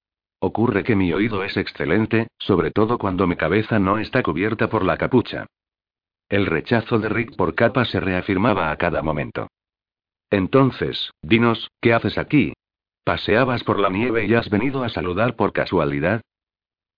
Ocurre 0.44 0.84
que 0.84 0.98
mi 0.98 1.14
oído 1.14 1.46
es 1.46 1.56
excelente, 1.56 2.28
sobre 2.38 2.72
todo 2.72 2.98
cuando 2.98 3.28
mi 3.28 3.38
cabeza 3.38 3.80
no 3.80 3.98
está 3.98 4.22
cubierta 4.22 4.68
por 4.68 4.84
la 4.84 4.98
capucha. 4.98 5.46
El 6.28 6.48
rechazo 6.48 7.00
de 7.00 7.08
Rick 7.08 7.38
por 7.38 7.56
capa 7.56 7.86
se 7.86 8.02
reafirmaba 8.02 8.70
a 8.70 8.76
cada 8.76 9.02
momento. 9.02 9.48
Entonces, 10.30 11.12
dinos, 11.22 11.72
¿qué 11.80 11.94
haces 11.94 12.18
aquí? 12.18 12.52
¿Paseabas 13.06 13.64
por 13.64 13.80
la 13.80 13.88
nieve 13.88 14.26
y 14.26 14.34
has 14.34 14.50
venido 14.50 14.84
a 14.84 14.90
saludar 14.90 15.38
por 15.38 15.54
casualidad? 15.54 16.20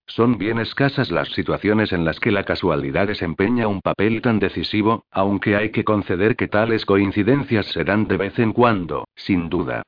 Son 0.07 0.39
bien 0.39 0.57
escasas 0.57 1.11
las 1.11 1.29
situaciones 1.29 1.93
en 1.93 2.03
las 2.03 2.19
que 2.19 2.31
la 2.31 2.45
casualidad 2.45 3.05
desempeña 3.05 3.67
un 3.67 3.81
papel 3.81 4.23
tan 4.23 4.39
decisivo, 4.39 5.05
aunque 5.11 5.55
hay 5.55 5.69
que 5.69 5.83
conceder 5.83 6.35
que 6.35 6.47
tales 6.47 6.83
coincidencias 6.83 7.67
se 7.67 7.83
dan 7.83 8.07
de 8.07 8.17
vez 8.17 8.39
en 8.39 8.53
cuando, 8.53 9.05
sin 9.15 9.49
duda. 9.49 9.83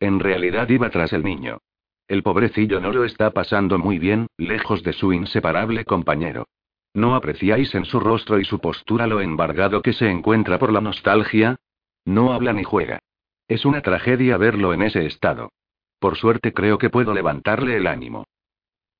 En 0.00 0.20
realidad 0.20 0.70
iba 0.70 0.88
tras 0.88 1.12
el 1.12 1.22
niño. 1.22 1.58
El 2.06 2.22
pobrecillo 2.22 2.80
no 2.80 2.92
lo 2.92 3.04
está 3.04 3.30
pasando 3.30 3.78
muy 3.78 3.98
bien, 3.98 4.26
lejos 4.36 4.82
de 4.82 4.92
su 4.92 5.12
inseparable 5.12 5.84
compañero. 5.84 6.46
¿No 6.92 7.14
apreciáis 7.14 7.74
en 7.74 7.86
su 7.86 7.98
rostro 7.98 8.38
y 8.38 8.44
su 8.44 8.60
postura 8.60 9.06
lo 9.06 9.20
embargado 9.20 9.82
que 9.82 9.92
se 9.92 10.10
encuentra 10.10 10.58
por 10.58 10.72
la 10.72 10.80
nostalgia? 10.80 11.56
No 12.04 12.32
habla 12.32 12.52
ni 12.52 12.62
juega. 12.62 13.00
Es 13.48 13.64
una 13.64 13.80
tragedia 13.80 14.36
verlo 14.36 14.72
en 14.74 14.82
ese 14.82 15.06
estado. 15.06 15.50
Por 15.98 16.16
suerte 16.16 16.52
creo 16.52 16.78
que 16.78 16.90
puedo 16.90 17.14
levantarle 17.14 17.76
el 17.76 17.86
ánimo. 17.86 18.26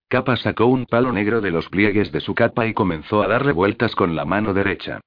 Capa 0.09 0.37
sacó 0.37 0.67
un 0.67 0.87
palo 0.87 1.13
negro 1.13 1.41
de 1.41 1.51
los 1.51 1.69
pliegues 1.69 2.11
de 2.11 2.21
su 2.21 2.35
capa 2.35 2.67
y 2.67 2.75
comenzó 2.75 3.23
a 3.23 3.29
darle 3.29 3.53
vueltas 3.53 3.95
con 3.95 4.17
la 4.17 4.25
mano 4.25 4.55
derecha. 4.55 5.01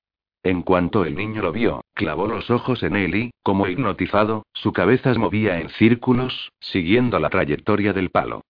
En 0.44 0.62
cuanto 0.62 1.04
el 1.04 1.16
niño 1.16 1.42
lo 1.42 1.52
vio, 1.52 1.82
clavó 1.94 2.28
los 2.28 2.50
ojos 2.50 2.84
en 2.84 2.96
él 2.96 3.16
y, 3.16 3.32
como 3.44 3.68
hipnotizado, 3.68 4.46
su 4.54 4.72
cabeza 4.72 5.14
se 5.14 5.20
movía 5.20 5.60
en 5.60 5.70
círculos, 5.70 6.52
siguiendo 6.60 7.20
la 7.20 7.30
trayectoria 7.30 7.94
del 7.94 8.10
palo. 8.10 8.42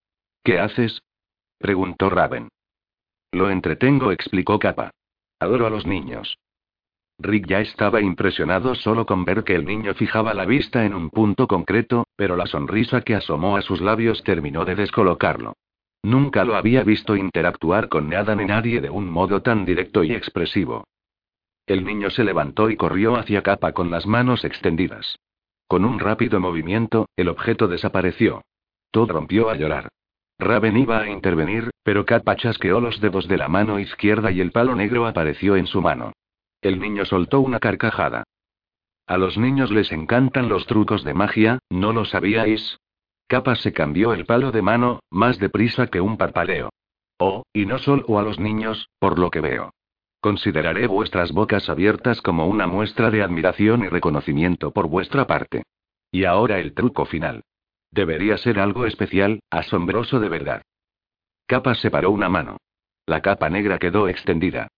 ¿Qué 0.44 0.58
haces? 0.60 1.02
preguntó 1.58 2.08
Raven. 2.08 2.48
Lo 3.32 3.50
entretengo, 3.50 4.12
explicó 4.12 4.58
Capa. 4.58 4.90
Adoro 5.40 5.66
a 5.66 5.70
los 5.70 5.86
niños. 5.86 6.38
Rick 7.20 7.48
ya 7.48 7.60
estaba 7.60 8.00
impresionado 8.00 8.76
solo 8.76 9.04
con 9.04 9.24
ver 9.24 9.42
que 9.42 9.56
el 9.56 9.64
niño 9.64 9.92
fijaba 9.94 10.34
la 10.34 10.44
vista 10.44 10.84
en 10.84 10.94
un 10.94 11.10
punto 11.10 11.48
concreto, 11.48 12.06
pero 12.14 12.36
la 12.36 12.46
sonrisa 12.46 13.00
que 13.00 13.16
asomó 13.16 13.56
a 13.56 13.62
sus 13.62 13.80
labios 13.80 14.22
terminó 14.22 14.64
de 14.64 14.76
descolocarlo. 14.76 15.54
Nunca 16.04 16.44
lo 16.44 16.54
había 16.54 16.84
visto 16.84 17.16
interactuar 17.16 17.88
con 17.88 18.08
nada 18.08 18.36
ni 18.36 18.44
nadie 18.44 18.80
de 18.80 18.90
un 18.90 19.10
modo 19.10 19.42
tan 19.42 19.64
directo 19.64 20.04
y 20.04 20.12
expresivo. 20.12 20.84
El 21.68 21.84
niño 21.84 22.08
se 22.08 22.24
levantó 22.24 22.70
y 22.70 22.76
corrió 22.76 23.16
hacia 23.16 23.42
Capa 23.42 23.72
con 23.72 23.90
las 23.90 24.06
manos 24.06 24.42
extendidas. 24.46 25.18
Con 25.68 25.84
un 25.84 25.98
rápido 25.98 26.40
movimiento, 26.40 27.10
el 27.14 27.28
objeto 27.28 27.68
desapareció. 27.68 28.40
Todd 28.90 29.10
rompió 29.10 29.50
a 29.50 29.54
llorar. 29.54 29.90
Raven 30.38 30.78
iba 30.78 31.00
a 31.00 31.10
intervenir, 31.10 31.68
pero 31.82 32.06
Kappa 32.06 32.36
chasqueó 32.36 32.80
los 32.80 33.02
dedos 33.02 33.28
de 33.28 33.36
la 33.36 33.48
mano 33.48 33.78
izquierda 33.78 34.30
y 34.30 34.40
el 34.40 34.50
palo 34.50 34.74
negro 34.74 35.06
apareció 35.06 35.56
en 35.56 35.66
su 35.66 35.82
mano. 35.82 36.14
El 36.62 36.80
niño 36.80 37.04
soltó 37.04 37.40
una 37.40 37.60
carcajada. 37.60 38.24
A 39.06 39.18
los 39.18 39.36
niños 39.36 39.70
les 39.70 39.92
encantan 39.92 40.48
los 40.48 40.66
trucos 40.66 41.04
de 41.04 41.12
magia, 41.12 41.58
¿no 41.68 41.92
lo 41.92 42.06
sabíais? 42.06 42.78
Kappa 43.26 43.56
se 43.56 43.74
cambió 43.74 44.14
el 44.14 44.24
palo 44.24 44.52
de 44.52 44.62
mano, 44.62 45.00
más 45.10 45.38
deprisa 45.38 45.88
que 45.88 46.00
un 46.00 46.16
parpadeo. 46.16 46.70
Oh, 47.18 47.42
y 47.52 47.66
no 47.66 47.78
solo 47.78 48.18
a 48.18 48.22
los 48.22 48.38
niños, 48.38 48.88
por 48.98 49.18
lo 49.18 49.30
que 49.30 49.42
veo. 49.42 49.74
Consideraré 50.20 50.86
vuestras 50.86 51.32
bocas 51.32 51.68
abiertas 51.68 52.20
como 52.20 52.46
una 52.46 52.66
muestra 52.66 53.10
de 53.10 53.22
admiración 53.22 53.84
y 53.84 53.88
reconocimiento 53.88 54.72
por 54.72 54.88
vuestra 54.88 55.26
parte. 55.26 55.62
Y 56.10 56.24
ahora 56.24 56.58
el 56.58 56.74
truco 56.74 57.04
final. 57.04 57.44
Debería 57.90 58.36
ser 58.36 58.58
algo 58.58 58.86
especial, 58.86 59.40
asombroso 59.50 60.20
de 60.20 60.28
verdad. 60.28 60.62
Capa 61.46 61.74
separó 61.74 62.10
una 62.10 62.28
mano. 62.28 62.58
La 63.06 63.22
capa 63.22 63.48
negra 63.48 63.78
quedó 63.78 64.08
extendida. 64.08 64.68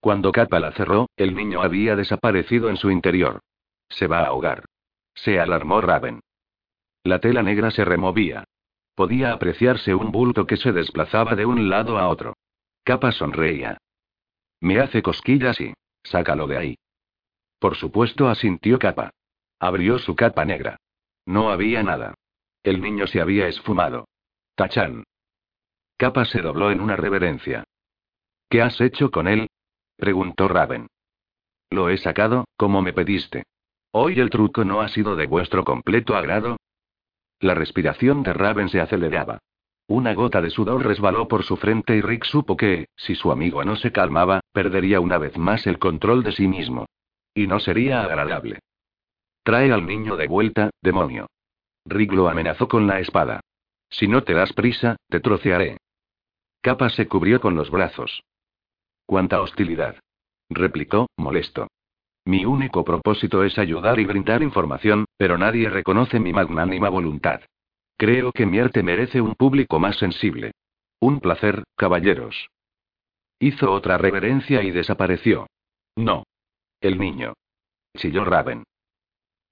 Cuando 0.00 0.32
Capa 0.32 0.60
la 0.60 0.72
cerró, 0.72 1.08
el 1.16 1.34
niño 1.34 1.62
había 1.62 1.96
desaparecido 1.96 2.70
en 2.70 2.76
su 2.76 2.90
interior. 2.90 3.40
Se 3.88 4.06
va 4.06 4.20
a 4.20 4.26
ahogar. 4.26 4.64
Se 5.14 5.40
alarmó 5.40 5.80
Raven. 5.80 6.20
La 7.04 7.18
tela 7.18 7.42
negra 7.42 7.70
se 7.70 7.84
removía. 7.84 8.44
Podía 8.94 9.32
apreciarse 9.32 9.94
un 9.94 10.12
bulto 10.12 10.46
que 10.46 10.56
se 10.56 10.72
desplazaba 10.72 11.34
de 11.34 11.46
un 11.46 11.68
lado 11.68 11.98
a 11.98 12.08
otro. 12.08 12.34
Capa 12.84 13.12
sonreía. 13.12 13.78
Me 14.60 14.78
hace 14.80 15.02
cosquillas 15.02 15.60
y... 15.60 15.74
Sácalo 16.02 16.46
de 16.46 16.56
ahí. 16.56 16.78
Por 17.58 17.76
supuesto, 17.76 18.28
asintió 18.28 18.78
Capa. 18.78 19.10
Abrió 19.58 19.98
su 19.98 20.16
capa 20.16 20.44
negra. 20.44 20.78
No 21.26 21.50
había 21.50 21.82
nada. 21.82 22.14
El 22.62 22.80
niño 22.80 23.06
se 23.06 23.20
había 23.20 23.46
esfumado. 23.48 24.08
Tachan. 24.54 25.04
Capa 25.98 26.24
se 26.24 26.40
dobló 26.40 26.70
en 26.70 26.80
una 26.80 26.96
reverencia. 26.96 27.64
¿Qué 28.48 28.62
has 28.62 28.80
hecho 28.80 29.10
con 29.10 29.28
él? 29.28 29.48
preguntó 29.96 30.48
Raven. 30.48 30.88
Lo 31.70 31.90
he 31.90 31.98
sacado, 31.98 32.46
como 32.56 32.80
me 32.80 32.92
pediste. 32.92 33.44
¿Hoy 33.92 34.18
el 34.18 34.30
truco 34.30 34.64
no 34.64 34.80
ha 34.80 34.88
sido 34.88 35.14
de 35.16 35.26
vuestro 35.26 35.64
completo 35.64 36.16
agrado? 36.16 36.56
La 37.38 37.54
respiración 37.54 38.22
de 38.22 38.32
Raven 38.32 38.68
se 38.68 38.80
aceleraba. 38.80 39.38
Una 39.90 40.14
gota 40.14 40.40
de 40.40 40.50
sudor 40.50 40.86
resbaló 40.86 41.26
por 41.26 41.42
su 41.42 41.56
frente 41.56 41.96
y 41.96 42.00
Rick 42.00 42.24
supo 42.24 42.56
que, 42.56 42.86
si 42.94 43.16
su 43.16 43.32
amigo 43.32 43.64
no 43.64 43.74
se 43.74 43.90
calmaba, 43.90 44.38
perdería 44.52 45.00
una 45.00 45.18
vez 45.18 45.36
más 45.36 45.66
el 45.66 45.80
control 45.80 46.22
de 46.22 46.30
sí 46.30 46.46
mismo. 46.46 46.86
Y 47.34 47.48
no 47.48 47.58
sería 47.58 48.04
agradable. 48.04 48.60
Trae 49.42 49.72
al 49.72 49.84
niño 49.84 50.14
de 50.14 50.28
vuelta, 50.28 50.70
demonio. 50.80 51.26
Rick 51.86 52.12
lo 52.12 52.28
amenazó 52.28 52.68
con 52.68 52.86
la 52.86 53.00
espada. 53.00 53.40
Si 53.88 54.06
no 54.06 54.22
te 54.22 54.32
das 54.32 54.52
prisa, 54.52 54.94
te 55.08 55.18
trocearé. 55.18 55.78
Capa 56.60 56.88
se 56.90 57.08
cubrió 57.08 57.40
con 57.40 57.56
los 57.56 57.68
brazos. 57.68 58.22
¡Cuánta 59.06 59.40
hostilidad! 59.40 59.96
replicó, 60.48 61.08
molesto. 61.16 61.66
Mi 62.24 62.44
único 62.44 62.84
propósito 62.84 63.42
es 63.42 63.58
ayudar 63.58 63.98
y 63.98 64.04
brindar 64.04 64.40
información, 64.44 65.06
pero 65.16 65.36
nadie 65.36 65.68
reconoce 65.68 66.20
mi 66.20 66.32
magnánima 66.32 66.88
voluntad. 66.90 67.40
Creo 68.00 68.32
que 68.32 68.46
mi 68.46 68.58
arte 68.58 68.82
merece 68.82 69.20
un 69.20 69.34
público 69.34 69.78
más 69.78 69.98
sensible. 69.98 70.52
Un 71.00 71.20
placer, 71.20 71.64
caballeros. 71.76 72.48
Hizo 73.38 73.70
otra 73.70 73.98
reverencia 73.98 74.62
y 74.62 74.70
desapareció. 74.70 75.48
No. 75.96 76.24
El 76.80 76.98
niño. 76.98 77.34
Chilló 77.98 78.24
Raven. 78.24 78.64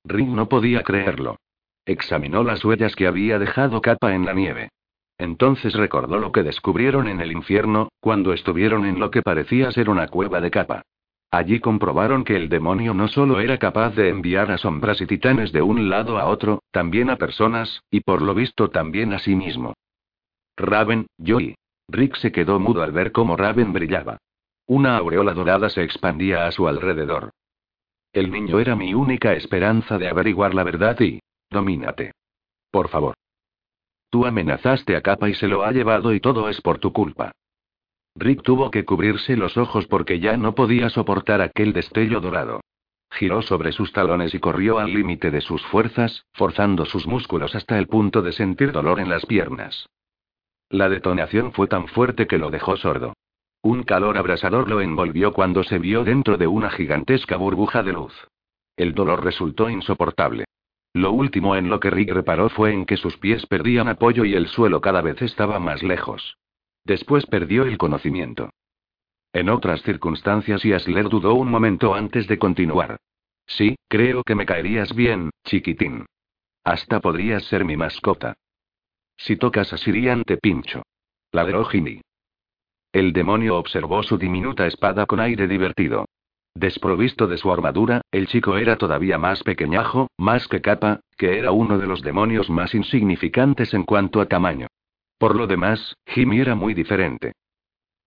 Rick 0.02 0.28
no 0.28 0.48
podía 0.48 0.82
creerlo. 0.82 1.36
Examinó 1.84 2.42
las 2.42 2.64
huellas 2.64 2.96
que 2.96 3.06
había 3.06 3.38
dejado 3.38 3.82
Capa 3.82 4.14
en 4.14 4.24
la 4.24 4.32
nieve. 4.32 4.70
Entonces 5.18 5.74
recordó 5.74 6.18
lo 6.18 6.32
que 6.32 6.42
descubrieron 6.42 7.06
en 7.06 7.20
el 7.20 7.32
infierno, 7.32 7.90
cuando 8.00 8.32
estuvieron 8.32 8.86
en 8.86 8.98
lo 8.98 9.10
que 9.10 9.20
parecía 9.20 9.70
ser 9.72 9.90
una 9.90 10.08
cueva 10.08 10.40
de 10.40 10.50
Capa. 10.50 10.84
Allí 11.30 11.60
comprobaron 11.60 12.24
que 12.24 12.36
el 12.36 12.48
demonio 12.48 12.94
no 12.94 13.08
solo 13.08 13.40
era 13.40 13.58
capaz 13.58 13.94
de 13.94 14.08
enviar 14.08 14.50
a 14.50 14.58
sombras 14.58 15.00
y 15.00 15.06
titanes 15.06 15.52
de 15.52 15.60
un 15.60 15.90
lado 15.90 16.18
a 16.18 16.26
otro, 16.26 16.62
también 16.70 17.10
a 17.10 17.16
personas, 17.16 17.82
y 17.90 18.00
por 18.00 18.22
lo 18.22 18.34
visto 18.34 18.70
también 18.70 19.12
a 19.12 19.18
sí 19.18 19.34
mismo. 19.34 19.74
Raven, 20.56 21.06
Joey. 21.24 21.54
Rick 21.90 22.16
se 22.16 22.32
quedó 22.32 22.58
mudo 22.60 22.82
al 22.82 22.92
ver 22.92 23.12
cómo 23.12 23.36
Raven 23.36 23.72
brillaba. 23.72 24.18
Una 24.66 24.96
aureola 24.96 25.32
dorada 25.32 25.70
se 25.70 25.82
expandía 25.82 26.46
a 26.46 26.52
su 26.52 26.68
alrededor. 26.68 27.30
El 28.12 28.30
niño 28.30 28.58
era 28.58 28.74
mi 28.74 28.94
única 28.94 29.32
esperanza 29.34 29.98
de 29.98 30.08
averiguar 30.08 30.54
la 30.54 30.64
verdad 30.64 30.98
y, 31.00 31.20
Domínate. 31.50 32.12
Por 32.70 32.88
favor. 32.88 33.14
Tú 34.10 34.26
amenazaste 34.26 34.96
a 34.96 35.02
Capa 35.02 35.28
y 35.28 35.34
se 35.34 35.48
lo 35.48 35.64
ha 35.64 35.72
llevado 35.72 36.12
y 36.12 36.20
todo 36.20 36.48
es 36.48 36.60
por 36.60 36.78
tu 36.78 36.92
culpa. 36.92 37.32
Rick 38.18 38.42
tuvo 38.42 38.72
que 38.72 38.84
cubrirse 38.84 39.36
los 39.36 39.56
ojos 39.56 39.86
porque 39.86 40.18
ya 40.18 40.36
no 40.36 40.56
podía 40.56 40.90
soportar 40.90 41.40
aquel 41.40 41.72
destello 41.72 42.20
dorado. 42.20 42.60
Giró 43.12 43.42
sobre 43.42 43.70
sus 43.70 43.92
talones 43.92 44.34
y 44.34 44.40
corrió 44.40 44.80
al 44.80 44.92
límite 44.92 45.30
de 45.30 45.40
sus 45.40 45.64
fuerzas, 45.66 46.24
forzando 46.32 46.84
sus 46.84 47.06
músculos 47.06 47.54
hasta 47.54 47.78
el 47.78 47.86
punto 47.86 48.20
de 48.20 48.32
sentir 48.32 48.72
dolor 48.72 48.98
en 48.98 49.08
las 49.08 49.24
piernas. 49.24 49.88
La 50.68 50.88
detonación 50.88 51.52
fue 51.52 51.68
tan 51.68 51.86
fuerte 51.86 52.26
que 52.26 52.38
lo 52.38 52.50
dejó 52.50 52.76
sordo. 52.76 53.14
Un 53.62 53.84
calor 53.84 54.18
abrasador 54.18 54.68
lo 54.68 54.80
envolvió 54.80 55.32
cuando 55.32 55.62
se 55.62 55.78
vio 55.78 56.02
dentro 56.02 56.36
de 56.36 56.48
una 56.48 56.70
gigantesca 56.70 57.36
burbuja 57.36 57.84
de 57.84 57.92
luz. 57.92 58.14
El 58.76 58.94
dolor 58.94 59.24
resultó 59.24 59.70
insoportable. 59.70 60.44
Lo 60.92 61.12
último 61.12 61.54
en 61.54 61.70
lo 61.70 61.78
que 61.78 61.90
Rick 61.90 62.12
reparó 62.12 62.48
fue 62.48 62.72
en 62.72 62.84
que 62.84 62.96
sus 62.96 63.16
pies 63.16 63.46
perdían 63.46 63.88
apoyo 63.88 64.24
y 64.24 64.34
el 64.34 64.48
suelo 64.48 64.80
cada 64.80 65.02
vez 65.02 65.22
estaba 65.22 65.60
más 65.60 65.84
lejos. 65.84 66.36
Después 66.88 67.26
perdió 67.26 67.64
el 67.64 67.76
conocimiento. 67.76 68.48
En 69.34 69.50
otras 69.50 69.82
circunstancias, 69.82 70.62
Yasler 70.62 71.10
dudó 71.10 71.34
un 71.34 71.50
momento 71.50 71.94
antes 71.94 72.26
de 72.26 72.38
continuar. 72.38 72.96
Sí, 73.46 73.76
creo 73.88 74.24
que 74.24 74.34
me 74.34 74.46
caerías 74.46 74.94
bien, 74.94 75.28
chiquitín. 75.44 76.06
Hasta 76.64 77.00
podrías 77.00 77.44
ser 77.44 77.66
mi 77.66 77.76
mascota. 77.76 78.38
Si 79.18 79.36
tocas 79.36 79.70
a 79.74 79.76
Sirian 79.76 80.24
te 80.24 80.38
pincho. 80.38 80.82
Ladró 81.30 81.66
Jimmy. 81.66 82.00
El 82.90 83.12
demonio 83.12 83.58
observó 83.58 84.02
su 84.02 84.16
diminuta 84.16 84.66
espada 84.66 85.04
con 85.04 85.20
aire 85.20 85.46
divertido. 85.46 86.06
Desprovisto 86.54 87.26
de 87.26 87.36
su 87.36 87.52
armadura, 87.52 88.00
el 88.12 88.28
chico 88.28 88.56
era 88.56 88.76
todavía 88.78 89.18
más 89.18 89.42
pequeñajo, 89.42 90.08
más 90.16 90.48
que 90.48 90.62
capa, 90.62 91.00
que 91.18 91.38
era 91.38 91.52
uno 91.52 91.76
de 91.76 91.86
los 91.86 92.00
demonios 92.00 92.48
más 92.48 92.74
insignificantes 92.74 93.74
en 93.74 93.82
cuanto 93.82 94.22
a 94.22 94.26
tamaño. 94.26 94.68
Por 95.18 95.34
lo 95.34 95.46
demás, 95.46 95.96
Jimmy 96.06 96.40
era 96.40 96.54
muy 96.54 96.74
diferente. 96.74 97.32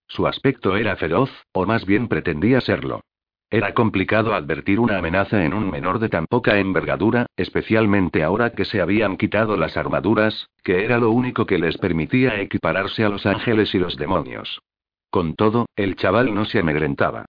Su 0.08 0.28
aspecto 0.28 0.76
era 0.76 0.96
feroz, 0.96 1.30
o 1.54 1.66
más 1.66 1.86
bien 1.86 2.08
pretendía 2.08 2.62
serlo. 2.62 3.02
Era 3.50 3.74
complicado 3.74 4.34
advertir 4.34 4.80
una 4.80 4.98
amenaza 4.98 5.44
en 5.44 5.54
un 5.54 5.70
menor 5.70 6.00
de 6.00 6.08
tan 6.08 6.26
poca 6.26 6.58
envergadura, 6.58 7.26
especialmente 7.36 8.24
ahora 8.24 8.52
que 8.52 8.64
se 8.64 8.80
habían 8.80 9.18
quitado 9.18 9.58
las 9.58 9.76
armaduras, 9.76 10.48
que 10.64 10.86
era 10.86 10.98
lo 10.98 11.12
único 11.12 11.46
que 11.46 11.60
les 11.60 11.78
permitía 11.78 12.40
equipararse 12.40 13.04
a 13.04 13.10
los 13.10 13.26
ángeles 13.26 13.76
y 13.76 13.80
los 13.80 13.98
demonios. 13.98 14.62
Con 15.10 15.36
todo, 15.36 15.66
el 15.76 15.98
chaval 15.98 16.34
no 16.34 16.46
se 16.46 16.60
amedrentaba. 16.60 17.26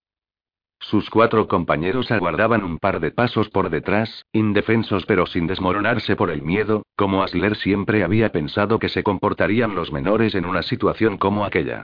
Sus 0.82 1.08
cuatro 1.10 1.46
compañeros 1.46 2.10
aguardaban 2.10 2.64
un 2.64 2.78
par 2.78 2.98
de 2.98 3.12
pasos 3.12 3.48
por 3.48 3.70
detrás, 3.70 4.26
indefensos 4.32 5.06
pero 5.06 5.26
sin 5.26 5.46
desmoronarse 5.46 6.16
por 6.16 6.28
el 6.28 6.42
miedo, 6.42 6.84
como 6.96 7.22
Asler 7.22 7.54
siempre 7.54 8.02
había 8.02 8.30
pensado 8.30 8.80
que 8.80 8.88
se 8.88 9.04
comportarían 9.04 9.76
los 9.76 9.92
menores 9.92 10.34
en 10.34 10.44
una 10.44 10.62
situación 10.62 11.18
como 11.18 11.44
aquella. 11.44 11.82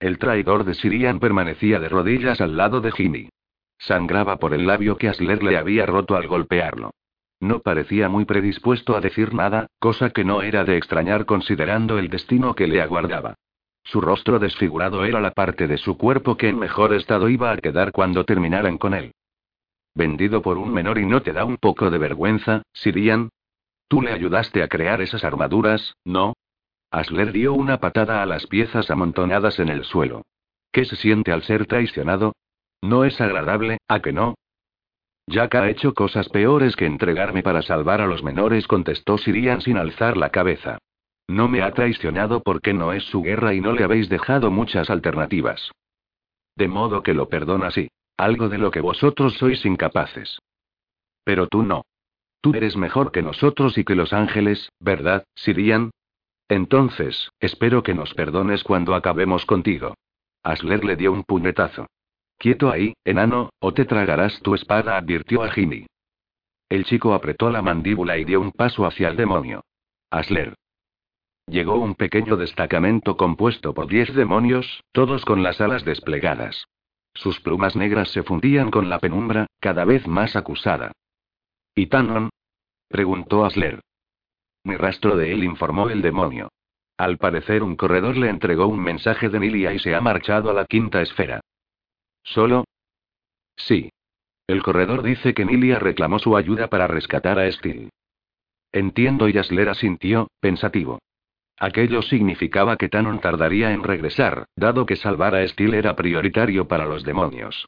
El 0.00 0.18
traidor 0.18 0.64
de 0.64 0.72
Sirian 0.72 1.20
permanecía 1.20 1.78
de 1.78 1.90
rodillas 1.90 2.40
al 2.40 2.56
lado 2.56 2.80
de 2.80 2.90
Jimmy. 2.90 3.28
Sangraba 3.78 4.38
por 4.38 4.54
el 4.54 4.66
labio 4.66 4.96
que 4.96 5.08
Asler 5.08 5.42
le 5.42 5.58
había 5.58 5.84
roto 5.84 6.16
al 6.16 6.26
golpearlo. 6.26 6.92
No 7.38 7.60
parecía 7.60 8.08
muy 8.08 8.24
predispuesto 8.24 8.96
a 8.96 9.02
decir 9.02 9.34
nada, 9.34 9.66
cosa 9.78 10.08
que 10.08 10.24
no 10.24 10.40
era 10.40 10.64
de 10.64 10.78
extrañar 10.78 11.26
considerando 11.26 11.98
el 11.98 12.08
destino 12.08 12.54
que 12.54 12.66
le 12.66 12.80
aguardaba. 12.80 13.34
Su 13.86 14.00
rostro 14.00 14.40
desfigurado 14.40 15.04
era 15.04 15.20
la 15.20 15.30
parte 15.30 15.68
de 15.68 15.78
su 15.78 15.96
cuerpo 15.96 16.36
que 16.36 16.48
en 16.48 16.58
mejor 16.58 16.92
estado 16.92 17.28
iba 17.28 17.52
a 17.52 17.56
quedar 17.56 17.92
cuando 17.92 18.24
terminaran 18.24 18.78
con 18.78 18.94
él. 18.94 19.12
Vendido 19.94 20.42
por 20.42 20.58
un 20.58 20.72
menor 20.72 20.98
y 20.98 21.06
no 21.06 21.22
te 21.22 21.32
da 21.32 21.44
un 21.44 21.56
poco 21.56 21.88
de 21.88 21.98
vergüenza, 21.98 22.62
Sirian. 22.72 23.30
Tú 23.88 24.02
le 24.02 24.12
ayudaste 24.12 24.64
a 24.64 24.68
crear 24.68 25.00
esas 25.00 25.22
armaduras, 25.22 25.94
¿no? 26.04 26.34
Asler 26.90 27.30
dio 27.30 27.54
una 27.54 27.78
patada 27.78 28.22
a 28.22 28.26
las 28.26 28.48
piezas 28.48 28.90
amontonadas 28.90 29.60
en 29.60 29.68
el 29.68 29.84
suelo. 29.84 30.22
¿Qué 30.72 30.84
se 30.84 30.96
siente 30.96 31.30
al 31.30 31.44
ser 31.44 31.66
traicionado? 31.66 32.34
No 32.82 33.04
es 33.04 33.20
agradable, 33.20 33.78
¿a 33.86 34.00
que 34.00 34.12
no? 34.12 34.34
Jack 35.28 35.54
ha 35.54 35.70
hecho 35.70 35.94
cosas 35.94 36.28
peores 36.28 36.74
que 36.74 36.86
entregarme 36.86 37.44
para 37.44 37.62
salvar 37.62 38.00
a 38.00 38.06
los 38.06 38.24
menores, 38.24 38.66
contestó 38.66 39.16
Sirian 39.16 39.60
sin 39.60 39.76
alzar 39.76 40.16
la 40.16 40.30
cabeza. 40.30 40.78
No 41.28 41.48
me 41.48 41.62
ha 41.62 41.72
traicionado 41.72 42.42
porque 42.42 42.72
no 42.72 42.92
es 42.92 43.04
su 43.04 43.22
guerra 43.22 43.52
y 43.54 43.60
no 43.60 43.72
le 43.72 43.84
habéis 43.84 44.08
dejado 44.08 44.50
muchas 44.50 44.90
alternativas. 44.90 45.72
De 46.54 46.68
modo 46.68 47.02
que 47.02 47.14
lo 47.14 47.28
perdona 47.28 47.70
sí. 47.70 47.88
Algo 48.16 48.48
de 48.48 48.58
lo 48.58 48.70
que 48.70 48.80
vosotros 48.80 49.34
sois 49.34 49.64
incapaces. 49.66 50.38
Pero 51.24 51.48
tú 51.48 51.62
no. 51.62 51.84
Tú 52.40 52.52
eres 52.54 52.76
mejor 52.76 53.12
que 53.12 53.22
nosotros 53.22 53.76
y 53.76 53.84
que 53.84 53.94
los 53.94 54.12
ángeles, 54.12 54.70
¿verdad, 54.80 55.24
Sirian? 55.34 55.90
Entonces, 56.48 57.30
espero 57.40 57.82
que 57.82 57.92
nos 57.92 58.14
perdones 58.14 58.62
cuando 58.62 58.94
acabemos 58.94 59.44
contigo. 59.44 59.94
Asler 60.42 60.84
le 60.84 60.96
dio 60.96 61.12
un 61.12 61.24
puñetazo. 61.24 61.88
Quieto 62.38 62.70
ahí, 62.70 62.94
enano, 63.04 63.50
o 63.58 63.74
te 63.74 63.84
tragarás 63.84 64.40
tu 64.42 64.54
espada, 64.54 64.96
advirtió 64.96 65.42
a 65.42 65.50
Jimmy. 65.50 65.86
El 66.68 66.84
chico 66.84 67.14
apretó 67.14 67.50
la 67.50 67.62
mandíbula 67.62 68.16
y 68.16 68.24
dio 68.24 68.40
un 68.40 68.52
paso 68.52 68.86
hacia 68.86 69.08
el 69.08 69.16
demonio. 69.16 69.62
Asler. 70.10 70.54
Llegó 71.48 71.76
un 71.76 71.94
pequeño 71.94 72.36
destacamento 72.36 73.16
compuesto 73.16 73.72
por 73.72 73.86
diez 73.86 74.12
demonios, 74.14 74.82
todos 74.92 75.24
con 75.24 75.44
las 75.44 75.60
alas 75.60 75.84
desplegadas. 75.84 76.66
Sus 77.14 77.40
plumas 77.40 77.76
negras 77.76 78.10
se 78.10 78.24
fundían 78.24 78.70
con 78.70 78.88
la 78.88 78.98
penumbra, 78.98 79.46
cada 79.60 79.84
vez 79.84 80.06
más 80.08 80.34
acusada. 80.34 80.92
¿Y 81.74 81.86
Tanon? 81.86 82.30
preguntó 82.88 83.44
Asler. 83.44 83.80
Mi 84.64 84.76
rastro 84.76 85.16
de 85.16 85.32
él, 85.32 85.44
informó 85.44 85.88
el 85.88 86.02
demonio. 86.02 86.48
Al 86.98 87.18
parecer 87.18 87.62
un 87.62 87.76
corredor 87.76 88.16
le 88.16 88.28
entregó 88.28 88.66
un 88.66 88.80
mensaje 88.80 89.28
de 89.28 89.38
Nilia 89.38 89.72
y 89.72 89.78
se 89.78 89.94
ha 89.94 90.00
marchado 90.00 90.50
a 90.50 90.54
la 90.54 90.64
quinta 90.64 91.00
esfera. 91.00 91.40
¿Solo? 92.22 92.64
Sí. 93.56 93.90
El 94.48 94.62
corredor 94.62 95.02
dice 95.02 95.32
que 95.32 95.44
Nilia 95.44 95.78
reclamó 95.78 96.18
su 96.18 96.36
ayuda 96.36 96.68
para 96.68 96.86
rescatar 96.86 97.38
a 97.38 97.50
Steel. 97.50 97.90
Entiendo 98.72 99.28
y 99.28 99.38
Asler 99.38 99.68
asintió, 99.68 100.28
pensativo. 100.40 100.98
Aquello 101.58 102.02
significaba 102.02 102.76
que 102.76 102.88
Tanon 102.88 103.20
tardaría 103.20 103.72
en 103.72 103.82
regresar, 103.82 104.46
dado 104.56 104.84
que 104.84 104.96
salvar 104.96 105.34
a 105.34 105.46
Steel 105.48 105.74
era 105.74 105.96
prioritario 105.96 106.68
para 106.68 106.84
los 106.84 107.02
demonios. 107.02 107.66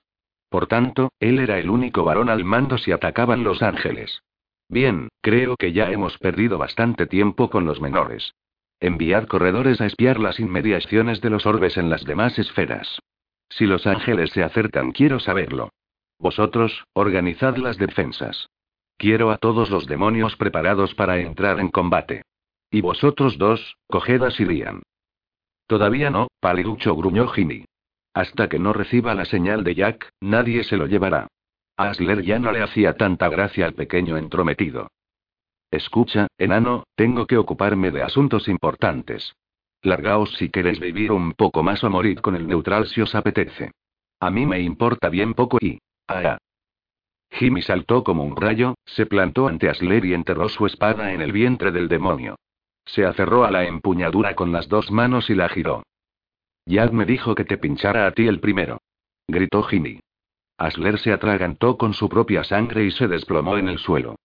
Por 0.51 0.66
tanto, 0.66 1.12
él 1.20 1.39
era 1.39 1.59
el 1.59 1.70
único 1.70 2.05
varón 2.05 2.28
al 2.28 2.45
mando 2.45 2.78
si 2.78 2.93
atacaban 2.93 3.45
los 3.45 3.62
ángeles. 3.62 4.22
Bien, 4.68 5.09
creo 5.22 5.57
que 5.57 5.72
ya 5.72 5.91
hemos 5.91 6.18
perdido 6.18 6.59
bastante 6.59 7.07
tiempo 7.07 7.49
con 7.49 7.64
los 7.64 7.80
menores. 7.80 8.34
Enviad 8.80 9.26
corredores 9.26 9.80
a 9.80 9.86
espiar 9.86 10.20
las 10.20 10.39
inmediaciones 10.39 11.20
de 11.20 11.30
los 11.30 11.47
orbes 11.47 11.76
en 11.78 11.91
las 11.91 12.05
demás 12.05 12.39
esferas. 12.39 13.01
Si 13.49 13.66
los 13.66 13.86
ángeles 13.86 14.30
se 14.30 14.43
acercan, 14.43 14.93
quiero 14.93 15.18
saberlo. 15.18 15.70
Vosotros, 16.18 16.84
organizad 16.93 17.57
las 17.57 17.78
defensas. 17.78 18.49
Quiero 18.99 19.30
a 19.30 19.39
todos 19.39 19.70
los 19.70 19.86
demonios 19.86 20.36
preparados 20.36 20.95
para 20.95 21.18
entrar 21.18 21.61
en 21.61 21.68
combate. 21.68 22.22
Y 22.71 22.81
vosotros 22.81 23.39
dos, 23.39 23.77
coged 23.87 24.23
a 24.23 24.31
Sirian. 24.31 24.83
Todavía 25.66 26.11
no, 26.11 26.29
paliducho 26.41 26.95
gruñó 26.95 27.29
Jimmy. 27.29 27.64
Hasta 28.14 28.49
que 28.49 28.59
no 28.59 28.73
reciba 28.73 29.14
la 29.14 29.25
señal 29.25 29.64
de 29.64 29.75
Jack, 29.75 30.11
nadie 30.21 30.64
se 30.64 30.77
lo 30.77 30.87
llevará. 30.87 31.29
Asler 31.77 32.23
ya 32.23 32.39
no 32.39 32.51
le 32.51 32.62
hacía 32.62 32.95
tanta 32.95 33.29
gracia 33.29 33.66
al 33.66 33.75
pequeño 33.75 34.16
entrometido. 34.16 34.89
Escucha, 35.71 36.27
enano, 36.39 36.85
tengo 36.97 37.27
que 37.27 37.37
ocuparme 37.37 37.91
de 37.91 38.03
asuntos 38.03 38.49
importantes. 38.49 39.35
Largaos 39.83 40.35
si 40.35 40.49
queréis 40.49 40.81
vivir 40.81 41.12
un 41.12 41.35
poco 41.35 41.62
más 41.62 41.85
o 41.85 41.91
morir 41.91 42.21
con 42.21 42.35
el 42.35 42.49
neutral 42.49 42.87
si 42.89 43.01
os 43.01 43.14
apetece. 43.14 43.71
A 44.21 44.31
mí 44.31 44.47
me 44.47 44.61
importa 44.61 45.09
bien 45.09 45.35
poco 45.35 45.59
y... 45.61 45.79
Ah. 46.09 46.39
Jimmy 47.31 47.62
saltó 47.62 48.03
como 48.03 48.25
un 48.25 48.35
rayo, 48.35 48.75
se 48.87 49.07
plantó 49.07 49.47
ante 49.47 49.69
Asler 49.69 50.05
y 50.05 50.14
enterró 50.14 50.49
su 50.49 50.66
espada 50.66 51.12
en 51.12 51.21
el 51.21 51.31
vientre 51.31 51.71
del 51.71 51.89
demonio. 51.89 52.37
Se 52.89 53.05
aferró 53.05 53.45
a 53.45 53.51
la 53.51 53.64
empuñadura 53.64 54.34
con 54.34 54.51
las 54.53 54.68
dos 54.68 54.91
manos 54.91 55.30
y 55.30 55.34
la 55.34 55.49
giró. 55.49 55.82
Yad 56.66 56.91
me 56.91 57.05
dijo 57.05 57.34
que 57.34 57.45
te 57.45 57.59
pinchara 57.59 58.07
a 58.07 58.12
ti 58.12 58.26
el 58.26 58.41
primero. 58.41 58.80
Gritó 59.26 59.62
Jimmy. 59.62 60.01
Asler 60.57 60.99
se 60.99 61.12
atragantó 61.12 61.76
con 61.76 61.95
su 61.95 62.09
propia 62.09 62.45
sangre 62.45 62.84
y 62.84 62.91
se 62.91 63.07
desplomó 63.07 63.59
en 63.59 63.68
el 63.68 63.78
suelo. 63.78 64.16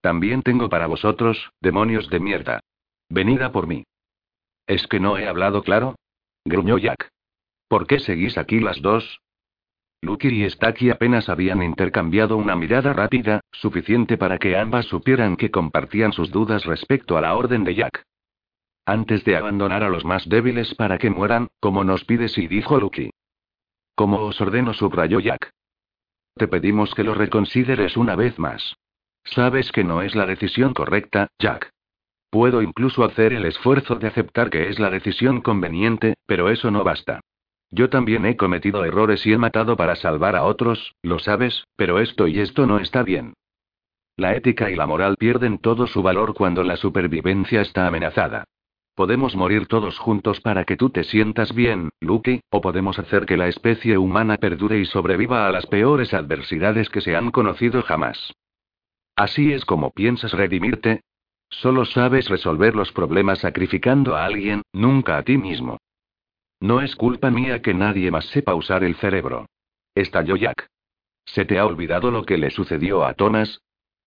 También 0.00 0.42
tengo 0.42 0.68
para 0.68 0.86
vosotros, 0.86 1.50
demonios 1.60 2.08
de 2.10 2.20
mierda. 2.20 2.60
Venid 3.08 3.42
a 3.42 3.52
por 3.52 3.66
mí. 3.66 3.84
¿Es 4.66 4.86
que 4.86 5.00
no 5.00 5.18
he 5.18 5.28
hablado 5.28 5.62
claro? 5.62 5.96
gruñó 6.44 6.78
Jack. 6.78 7.08
¿Por 7.68 7.86
qué 7.86 7.98
seguís 8.00 8.38
aquí 8.38 8.60
las 8.60 8.80
dos? 8.80 9.20
Lucky 10.00 10.28
y 10.44 10.50
Stacky 10.50 10.90
apenas 10.90 11.28
habían 11.28 11.62
intercambiado 11.62 12.36
una 12.36 12.56
mirada 12.56 12.92
rápida, 12.92 13.40
suficiente 13.52 14.16
para 14.16 14.38
que 14.38 14.56
ambas 14.56 14.86
supieran 14.86 15.36
que 15.36 15.50
compartían 15.50 16.12
sus 16.12 16.30
dudas 16.30 16.64
respecto 16.64 17.16
a 17.16 17.20
la 17.20 17.36
orden 17.36 17.62
de 17.62 17.76
Jack. 17.76 18.04
Antes 18.84 19.24
de 19.24 19.36
abandonar 19.36 19.84
a 19.84 19.88
los 19.88 20.04
más 20.04 20.28
débiles 20.28 20.74
para 20.74 20.98
que 20.98 21.08
mueran, 21.08 21.48
como 21.60 21.84
nos 21.84 22.04
pides 22.04 22.36
y 22.36 22.48
dijo 22.48 22.80
Lucky. 22.80 23.10
Como 23.94 24.18
os 24.20 24.40
ordeno, 24.40 24.74
subrayó 24.74 25.20
Jack. 25.20 25.52
Te 26.34 26.48
pedimos 26.48 26.94
que 26.94 27.04
lo 27.04 27.14
reconsideres 27.14 27.96
una 27.96 28.16
vez 28.16 28.38
más. 28.38 28.76
Sabes 29.24 29.70
que 29.70 29.84
no 29.84 30.02
es 30.02 30.16
la 30.16 30.26
decisión 30.26 30.74
correcta, 30.74 31.28
Jack. 31.38 31.70
Puedo 32.30 32.62
incluso 32.62 33.04
hacer 33.04 33.32
el 33.32 33.44
esfuerzo 33.44 33.96
de 33.96 34.08
aceptar 34.08 34.50
que 34.50 34.68
es 34.68 34.78
la 34.80 34.90
decisión 34.90 35.42
conveniente, 35.42 36.14
pero 36.26 36.48
eso 36.48 36.70
no 36.70 36.82
basta. 36.82 37.20
Yo 37.70 37.88
también 37.88 38.26
he 38.26 38.36
cometido 38.36 38.84
errores 38.84 39.24
y 39.26 39.32
he 39.32 39.38
matado 39.38 39.76
para 39.76 39.96
salvar 39.96 40.34
a 40.34 40.44
otros, 40.44 40.94
lo 41.02 41.18
sabes, 41.18 41.64
pero 41.76 42.00
esto 42.00 42.26
y 42.26 42.40
esto 42.40 42.66
no 42.66 42.78
está 42.78 43.02
bien. 43.02 43.34
La 44.16 44.34
ética 44.34 44.70
y 44.70 44.76
la 44.76 44.86
moral 44.86 45.16
pierden 45.18 45.58
todo 45.58 45.86
su 45.86 46.02
valor 46.02 46.34
cuando 46.34 46.64
la 46.64 46.76
supervivencia 46.76 47.60
está 47.60 47.86
amenazada. 47.86 48.44
Podemos 48.94 49.34
morir 49.34 49.66
todos 49.68 49.98
juntos 49.98 50.40
para 50.40 50.64
que 50.64 50.76
tú 50.76 50.90
te 50.90 51.02
sientas 51.04 51.54
bien, 51.54 51.90
Lucky, 52.00 52.42
o 52.50 52.60
podemos 52.60 52.98
hacer 52.98 53.24
que 53.24 53.38
la 53.38 53.48
especie 53.48 53.96
humana 53.96 54.36
perdure 54.36 54.78
y 54.78 54.84
sobreviva 54.84 55.46
a 55.46 55.50
las 55.50 55.66
peores 55.66 56.12
adversidades 56.12 56.90
que 56.90 57.00
se 57.00 57.16
han 57.16 57.30
conocido 57.30 57.82
jamás. 57.82 58.34
¿Así 59.16 59.52
es 59.52 59.64
como 59.64 59.92
piensas 59.92 60.32
redimirte? 60.32 61.02
Solo 61.48 61.84
sabes 61.86 62.28
resolver 62.28 62.74
los 62.74 62.92
problemas 62.92 63.40
sacrificando 63.40 64.16
a 64.16 64.24
alguien, 64.26 64.62
nunca 64.72 65.18
a 65.18 65.22
ti 65.22 65.38
mismo. 65.38 65.78
No 66.60 66.80
es 66.80 66.94
culpa 66.94 67.30
mía 67.30 67.62
que 67.62 67.74
nadie 67.74 68.10
más 68.10 68.26
sepa 68.26 68.54
usar 68.54 68.84
el 68.84 68.94
cerebro. 68.96 69.46
Estalló 69.94 70.36
Jack. 70.36 70.68
¿Se 71.24 71.44
te 71.44 71.58
ha 71.58 71.66
olvidado 71.66 72.10
lo 72.10 72.24
que 72.24 72.36
le 72.36 72.50
sucedió 72.50 73.04
a 73.04 73.14
Thomas? 73.14 73.60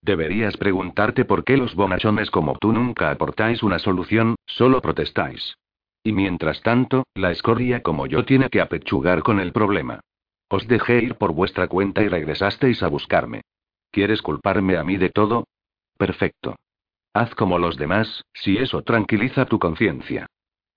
Deberías 0.05 0.55
preguntarte 0.57 1.25
por 1.25 1.43
qué 1.43 1.57
los 1.57 1.73
bonachones 1.73 2.29
como 2.29 2.55
tú 2.59 2.71
nunca 2.71 3.09
aportáis 3.09 3.63
una 3.63 3.79
solución, 3.79 4.35
solo 4.45 4.79
protestáis. 4.79 5.57
Y 6.03 6.11
mientras 6.11 6.61
tanto, 6.61 7.05
la 7.15 7.31
escoria 7.31 7.81
como 7.81 8.05
yo 8.05 8.23
tiene 8.23 8.49
que 8.49 8.61
apechugar 8.61 9.23
con 9.23 9.39
el 9.39 9.51
problema. 9.51 10.01
Os 10.47 10.67
dejé 10.67 11.01
ir 11.01 11.15
por 11.15 11.33
vuestra 11.33 11.67
cuenta 11.67 12.03
y 12.03 12.07
regresasteis 12.07 12.83
a 12.83 12.87
buscarme. 12.87 13.41
¿Quieres 13.89 14.21
culparme 14.21 14.77
a 14.77 14.83
mí 14.83 14.97
de 14.97 15.09
todo? 15.09 15.47
Perfecto. 15.97 16.55
Haz 17.11 17.33
como 17.33 17.57
los 17.57 17.75
demás, 17.75 18.21
si 18.31 18.57
eso 18.57 18.83
tranquiliza 18.83 19.45
tu 19.45 19.57
conciencia. 19.57 20.27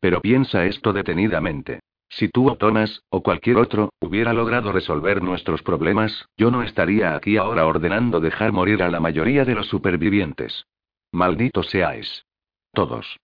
Pero 0.01 0.23
piensa 0.23 0.65
esto 0.65 0.95
detenidamente. 0.95 1.81
Si 2.09 2.29
tú 2.29 2.51
o 2.51 2.57
Thomas, 2.57 3.03
o 3.11 3.23
cualquier 3.23 3.59
otro, 3.59 3.91
hubiera 4.01 4.33
logrado 4.33 4.73
resolver 4.73 5.23
nuestros 5.23 5.63
problemas, 5.63 6.27
yo 6.37 6.51
no 6.51 6.63
estaría 6.63 7.15
aquí 7.15 7.37
ahora 7.37 7.67
ordenando 7.67 8.21
dejar 8.21 8.53
morir 8.53 8.83
a 8.83 8.91
la 8.91 9.01
mayoría 9.01 9.45
de 9.45 9.55
los 9.55 9.67
supervivientes. 9.67 10.65
Malditos 11.13 11.69
seáis. 11.69 12.25
Todos. 12.73 13.19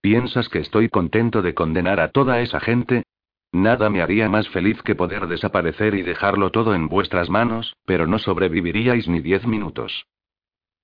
¿Piensas 0.00 0.48
que 0.48 0.58
estoy 0.58 0.88
contento 0.88 1.42
de 1.42 1.54
condenar 1.54 2.00
a 2.00 2.08
toda 2.08 2.40
esa 2.40 2.58
gente? 2.58 3.04
Nada 3.52 3.90
me 3.90 4.00
haría 4.00 4.28
más 4.30 4.48
feliz 4.48 4.82
que 4.82 4.94
poder 4.94 5.26
desaparecer 5.26 5.94
y 5.94 6.02
dejarlo 6.02 6.50
todo 6.50 6.74
en 6.74 6.88
vuestras 6.88 7.28
manos, 7.28 7.76
pero 7.84 8.06
no 8.06 8.18
sobreviviríais 8.18 9.08
ni 9.08 9.20
diez 9.20 9.46
minutos. 9.46 10.06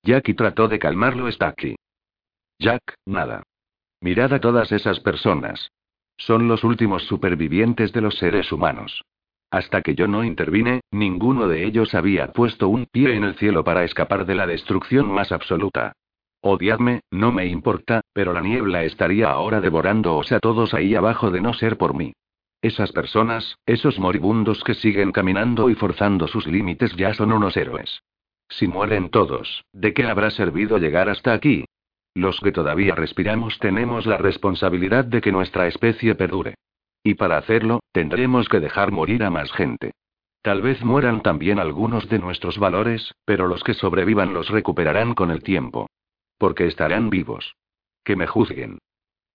Jackie 0.02 0.34
trató 0.34 0.68
de 0.68 0.78
calmarlo 0.78 1.28
está 1.28 1.48
aquí. 1.48 1.76
Jack, 2.58 2.94
nada. 3.06 3.42
Mirad 4.00 4.32
a 4.34 4.40
todas 4.40 4.70
esas 4.70 5.00
personas. 5.00 5.70
Son 6.18 6.48
los 6.48 6.64
últimos 6.64 7.04
supervivientes 7.04 7.92
de 7.92 8.00
los 8.00 8.16
seres 8.18 8.52
humanos. 8.52 9.04
Hasta 9.50 9.80
que 9.80 9.94
yo 9.94 10.08
no 10.08 10.24
intervine, 10.24 10.82
ninguno 10.90 11.48
de 11.48 11.64
ellos 11.64 11.94
había 11.94 12.32
puesto 12.32 12.68
un 12.68 12.86
pie 12.86 13.14
en 13.14 13.24
el 13.24 13.36
cielo 13.36 13.64
para 13.64 13.84
escapar 13.84 14.26
de 14.26 14.34
la 14.34 14.46
destrucción 14.46 15.10
más 15.10 15.32
absoluta. 15.32 15.92
Odiadme, 16.42 17.00
no 17.10 17.32
me 17.32 17.46
importa, 17.46 18.02
pero 18.12 18.32
la 18.32 18.40
niebla 18.40 18.84
estaría 18.84 19.30
ahora 19.30 19.60
devorándoos 19.60 20.30
a 20.32 20.40
todos 20.40 20.74
ahí 20.74 20.94
abajo 20.94 21.30
de 21.30 21.40
no 21.40 21.54
ser 21.54 21.78
por 21.78 21.94
mí. 21.94 22.12
Esas 22.60 22.92
personas, 22.92 23.56
esos 23.66 23.98
moribundos 23.98 24.62
que 24.64 24.74
siguen 24.74 25.12
caminando 25.12 25.70
y 25.70 25.74
forzando 25.74 26.26
sus 26.26 26.46
límites 26.46 26.94
ya 26.96 27.14
son 27.14 27.32
unos 27.32 27.56
héroes. 27.56 28.02
Si 28.48 28.66
mueren 28.66 29.10
todos, 29.10 29.64
¿de 29.72 29.94
qué 29.94 30.04
habrá 30.04 30.30
servido 30.30 30.78
llegar 30.78 31.08
hasta 31.08 31.32
aquí? 31.32 31.64
Los 32.14 32.40
que 32.40 32.52
todavía 32.52 32.94
respiramos 32.94 33.58
tenemos 33.58 34.06
la 34.06 34.18
responsabilidad 34.18 35.04
de 35.04 35.20
que 35.20 35.32
nuestra 35.32 35.66
especie 35.66 36.14
perdure. 36.14 36.54
Y 37.02 37.14
para 37.14 37.38
hacerlo, 37.38 37.80
tendremos 37.92 38.48
que 38.48 38.60
dejar 38.60 38.90
morir 38.90 39.22
a 39.22 39.30
más 39.30 39.52
gente. 39.52 39.92
Tal 40.42 40.62
vez 40.62 40.82
mueran 40.82 41.22
también 41.22 41.58
algunos 41.58 42.08
de 42.08 42.18
nuestros 42.18 42.58
valores, 42.58 43.14
pero 43.24 43.46
los 43.48 43.62
que 43.62 43.74
sobrevivan 43.74 44.34
los 44.34 44.48
recuperarán 44.48 45.14
con 45.14 45.30
el 45.30 45.42
tiempo. 45.42 45.88
Porque 46.38 46.66
estarán 46.66 47.10
vivos. 47.10 47.54
Que 48.04 48.16
me 48.16 48.26
juzguen. 48.26 48.78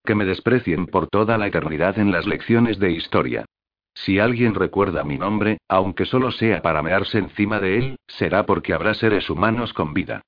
Que 0.03 0.15
me 0.15 0.25
desprecien 0.25 0.87
por 0.87 1.07
toda 1.07 1.37
la 1.37 1.47
eternidad 1.47 1.99
en 1.99 2.11
las 2.11 2.25
lecciones 2.25 2.79
de 2.79 2.91
historia. 2.91 3.45
Si 3.93 4.19
alguien 4.19 4.55
recuerda 4.55 5.03
mi 5.03 5.17
nombre, 5.17 5.59
aunque 5.67 6.05
solo 6.05 6.31
sea 6.31 6.61
para 6.61 6.81
mearse 6.81 7.19
encima 7.19 7.59
de 7.59 7.77
él, 7.77 7.95
será 8.07 8.45
porque 8.45 8.73
habrá 8.73 8.93
seres 8.93 9.29
humanos 9.29 9.73
con 9.73 9.93
vida. 9.93 10.23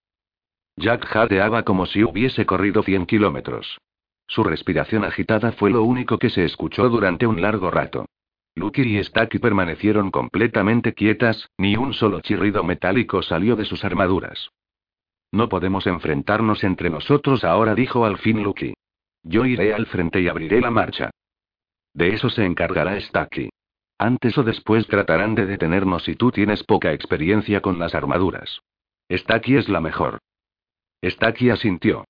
Jack 0.78 1.06
jadeaba 1.06 1.64
como 1.64 1.86
si 1.86 2.04
hubiese 2.04 2.46
corrido 2.46 2.84
100 2.84 3.06
kilómetros. 3.06 3.80
Su 4.28 4.44
respiración 4.44 5.04
agitada 5.04 5.52
fue 5.54 5.70
lo 5.70 5.84
único 5.84 6.18
que 6.18 6.30
se 6.30 6.44
escuchó 6.44 6.90
durante 6.90 7.28
un 7.28 7.42
largo 7.42 7.72
rato. 7.72 8.06
Lucky 8.56 8.82
y 8.82 9.04
Stacky 9.04 9.40
permanecieron 9.40 10.12
completamente 10.12 10.94
quietas, 10.94 11.50
ni 11.58 11.76
un 11.76 11.94
solo 11.94 12.22
chirrido 12.22 12.64
metálico 12.64 13.22
salió 13.22 13.56
de 13.56 13.66
sus 13.66 13.84
armaduras. 13.84 14.50
No 15.32 15.50
podemos 15.50 15.86
enfrentarnos 15.88 16.64
entre 16.64 16.90
nosotros 16.90 17.44
ahora, 17.44 17.76
dijo 17.76 18.06
al 18.06 18.18
fin 18.18 18.44
Lucky. 18.44 18.74
Yo 19.24 19.46
iré 19.46 19.74
al 19.74 19.86
frente 19.88 20.22
y 20.22 20.28
abriré 20.28 20.62
la 20.62 20.72
marcha. 20.72 21.12
De 21.94 22.10
eso 22.10 22.30
se 22.30 22.46
encargará 22.46 23.00
Stacky. 23.00 23.50
Antes 23.98 24.38
o 24.38 24.44
después 24.44 24.88
tratarán 24.88 25.36
de 25.36 25.46
detenernos 25.46 26.08
y 26.08 26.16
tú 26.16 26.32
tienes 26.32 26.64
poca 26.64 26.94
experiencia 26.94 27.62
con 27.62 27.80
las 27.80 27.96
armaduras. 27.96 28.62
Stacky 29.10 29.56
es 29.58 29.70
la 29.70 29.82
mejor. 29.82 30.20
Stacky 31.04 31.50
asintió. 31.50 32.06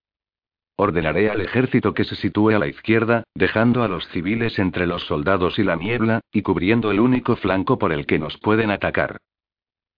Ordenaré 0.78 1.30
al 1.30 1.42
ejército 1.42 1.94
que 1.94 2.04
se 2.04 2.16
sitúe 2.16 2.50
a 2.50 2.60
la 2.60 2.68
izquierda, 2.68 3.24
dejando 3.34 3.84
a 3.84 3.88
los 3.88 4.08
civiles 4.10 4.60
entre 4.60 4.88
los 4.88 5.04
soldados 5.04 5.58
y 5.58 5.64
la 5.64 5.76
niebla, 5.76 6.20
y 6.32 6.42
cubriendo 6.42 6.92
el 6.92 7.00
único 7.00 7.38
flanco 7.38 7.78
por 7.78 7.94
el 7.94 8.06
que 8.06 8.20
nos 8.20 8.38
pueden 8.38 8.72
atacar. 8.72 9.18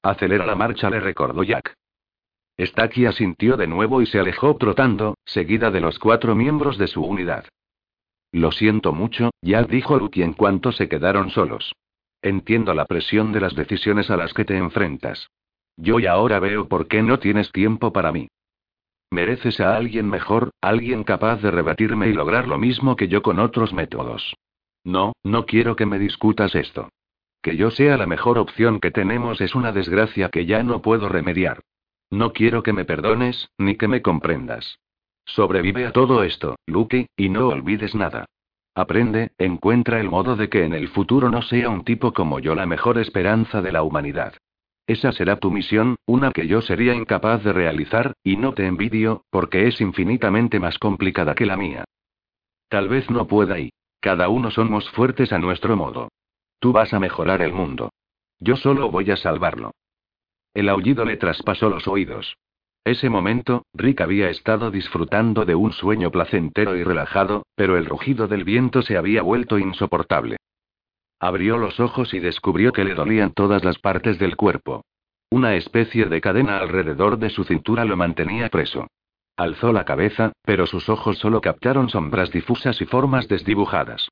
Acelera 0.04 0.46
la 0.46 0.56
marcha, 0.56 0.90
le 0.90 1.00
recordó 1.00 1.44
Jack. 1.44 1.74
Stacky 2.60 3.06
asintió 3.06 3.58
de 3.58 3.68
nuevo 3.68 4.02
y 4.02 4.06
se 4.06 4.20
alejó 4.20 4.56
trotando, 4.58 5.18
seguida 5.26 5.72
de 5.72 5.82
los 5.82 6.00
cuatro 6.00 6.36
miembros 6.36 6.78
de 6.78 6.88
su 6.88 7.04
unidad. 7.04 7.46
Lo 8.32 8.52
siento 8.52 8.94
mucho, 8.94 9.32
Jack 9.42 9.70
dijo 9.70 9.98
Luke 9.98 10.24
en 10.24 10.34
cuanto 10.34 10.72
se 10.72 10.88
quedaron 10.88 11.30
solos. 11.30 11.74
Entiendo 12.22 12.74
la 12.74 12.86
presión 12.86 13.32
de 13.32 13.42
las 13.42 13.56
decisiones 13.56 14.10
a 14.10 14.18
las 14.18 14.34
que 14.34 14.46
te 14.46 14.58
enfrentas. 14.58 15.30
Yo 15.76 16.00
y 16.00 16.08
ahora 16.08 16.40
veo 16.40 16.68
por 16.68 16.88
qué 16.88 17.04
no 17.04 17.20
tienes 17.20 17.52
tiempo 17.52 17.94
para 17.94 18.12
mí. 18.12 18.28
Mereces 19.12 19.60
a 19.60 19.76
alguien 19.76 20.10
mejor, 20.10 20.52
alguien 20.62 21.04
capaz 21.04 21.42
de 21.42 21.52
rebatirme 21.52 22.10
y 22.10 22.14
lograr 22.14 22.48
lo 22.48 22.58
mismo 22.58 22.96
que 22.96 23.08
yo 23.08 23.22
con 23.22 23.40
otros 23.40 23.74
métodos. 23.74 24.36
No, 24.84 25.14
no 25.24 25.46
quiero 25.46 25.76
que 25.76 25.86
me 25.86 26.00
discutas 26.00 26.56
esto. 26.56 26.90
Que 27.42 27.56
yo 27.56 27.72
sea 27.72 27.98
la 27.98 28.06
mejor 28.06 28.38
opción 28.38 28.80
que 28.80 28.92
tenemos 28.92 29.42
es 29.42 29.56
una 29.56 29.72
desgracia 29.72 30.30
que 30.30 30.46
ya 30.46 30.64
no 30.64 30.82
puedo 30.82 31.08
remediar. 31.08 31.62
No 32.10 32.34
quiero 32.34 32.64
que 32.64 32.74
me 32.74 32.86
perdones, 32.86 33.50
ni 33.58 33.76
que 33.76 33.88
me 33.88 34.02
comprendas. 34.02 34.80
Sobrevive 35.26 35.86
a 35.86 35.92
todo 35.92 36.24
esto, 36.24 36.56
Luke, 36.66 37.08
y 37.16 37.30
no 37.30 37.50
olvides 37.50 37.96
nada. 37.96 38.26
Aprende, 38.76 39.32
encuentra 39.38 40.00
el 40.00 40.10
modo 40.10 40.36
de 40.36 40.50
que 40.50 40.64
en 40.64 40.74
el 40.74 40.88
futuro 40.88 41.30
no 41.30 41.42
sea 41.42 41.70
un 41.70 41.84
tipo 41.84 42.14
como 42.14 42.40
yo 42.40 42.56
la 42.56 42.66
mejor 42.66 42.98
esperanza 42.98 43.62
de 43.62 43.72
la 43.72 43.84
humanidad. 43.84 44.36
Esa 44.88 45.12
será 45.12 45.36
tu 45.36 45.52
misión, 45.52 45.98
una 46.06 46.32
que 46.32 46.48
yo 46.48 46.62
sería 46.62 46.96
incapaz 46.96 47.44
de 47.44 47.52
realizar, 47.52 48.14
y 48.24 48.38
no 48.38 48.54
te 48.54 48.66
envidio, 48.66 49.26
porque 49.30 49.68
es 49.68 49.82
infinitamente 49.82 50.62
más 50.62 50.80
complicada 50.80 51.36
que 51.36 51.46
la 51.46 51.58
mía. 51.58 51.84
Tal 52.70 52.88
vez 52.88 53.10
no 53.10 53.28
pueda 53.28 53.60
y. 53.60 53.72
Cada 54.00 54.30
uno 54.30 54.50
somos 54.50 54.90
fuertes 54.92 55.34
a 55.34 55.40
nuestro 55.40 55.76
modo. 55.76 56.10
Tú 56.60 56.72
vas 56.72 56.94
a 56.94 57.00
mejorar 57.00 57.42
el 57.42 57.52
mundo. 57.52 57.92
Yo 58.40 58.56
solo 58.56 58.90
voy 58.90 59.12
a 59.12 59.18
salvarlo. 59.18 59.72
El 60.54 60.70
aullido 60.70 61.04
le 61.04 61.18
traspasó 61.18 61.70
los 61.70 61.88
oídos. 61.88 62.38
Ese 62.86 63.10
momento, 63.10 63.66
Rick 63.74 64.00
había 64.00 64.30
estado 64.30 64.72
disfrutando 64.72 65.44
de 65.44 65.56
un 65.56 65.74
sueño 65.74 66.10
placentero 66.10 66.78
y 66.78 66.84
relajado, 66.84 67.46
pero 67.56 67.78
el 67.78 67.86
rugido 67.86 68.30
del 68.30 68.46
viento 68.46 68.82
se 68.82 68.96
había 68.96 69.22
vuelto 69.22 69.60
insoportable. 69.60 70.38
Abrió 71.20 71.58
los 71.58 71.80
ojos 71.80 72.14
y 72.14 72.20
descubrió 72.20 72.72
que 72.72 72.84
le 72.84 72.94
dolían 72.94 73.32
todas 73.34 73.64
las 73.64 73.80
partes 73.80 74.20
del 74.20 74.36
cuerpo. 74.36 74.84
Una 75.30 75.56
especie 75.56 76.06
de 76.06 76.22
cadena 76.22 76.60
alrededor 76.60 77.18
de 77.18 77.30
su 77.30 77.44
cintura 77.44 77.86
lo 77.86 77.98
mantenía 77.98 78.50
preso. 78.50 78.88
Alzó 79.36 79.72
la 79.72 79.84
cabeza, 79.84 80.32
pero 80.44 80.66
sus 80.68 80.90
ojos 80.90 81.18
solo 81.18 81.42
captaron 81.42 81.90
sombras 81.90 82.32
difusas 82.32 82.82
y 82.82 82.86
formas 82.86 83.28
desdibujadas. 83.28 84.10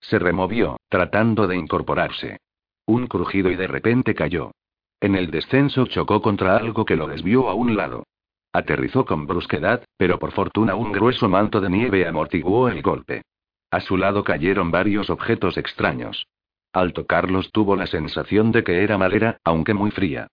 Se 0.00 0.18
removió, 0.18 0.76
tratando 0.88 1.46
de 1.46 1.56
incorporarse. 1.56 2.38
Un 2.86 3.06
crujido 3.06 3.50
y 3.50 3.56
de 3.56 3.66
repente 3.66 4.14
cayó. 4.14 4.52
En 5.00 5.14
el 5.16 5.30
descenso 5.30 5.86
chocó 5.86 6.22
contra 6.22 6.56
algo 6.56 6.84
que 6.84 6.96
lo 6.96 7.06
desvió 7.06 7.48
a 7.48 7.54
un 7.54 7.76
lado. 7.76 8.04
Aterrizó 8.52 9.04
con 9.04 9.26
brusquedad, 9.26 9.84
pero 9.96 10.18
por 10.18 10.32
fortuna 10.32 10.74
un 10.74 10.92
grueso 10.92 11.28
manto 11.28 11.60
de 11.60 11.68
nieve 11.68 12.06
amortiguó 12.06 12.68
el 12.68 12.82
golpe. 12.82 13.22
A 13.70 13.80
su 13.80 13.96
lado 13.96 14.24
cayeron 14.24 14.70
varios 14.70 15.10
objetos 15.10 15.56
extraños. 15.56 16.26
Al 16.72 16.92
tocarlos 16.92 17.52
tuvo 17.52 17.76
la 17.76 17.86
sensación 17.86 18.52
de 18.52 18.64
que 18.64 18.82
era 18.82 18.98
madera, 18.98 19.38
aunque 19.44 19.74
muy 19.74 19.90
fría. 19.90 20.28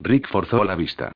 Rick 0.00 0.28
forzó 0.28 0.64
la 0.64 0.76
vista. 0.76 1.12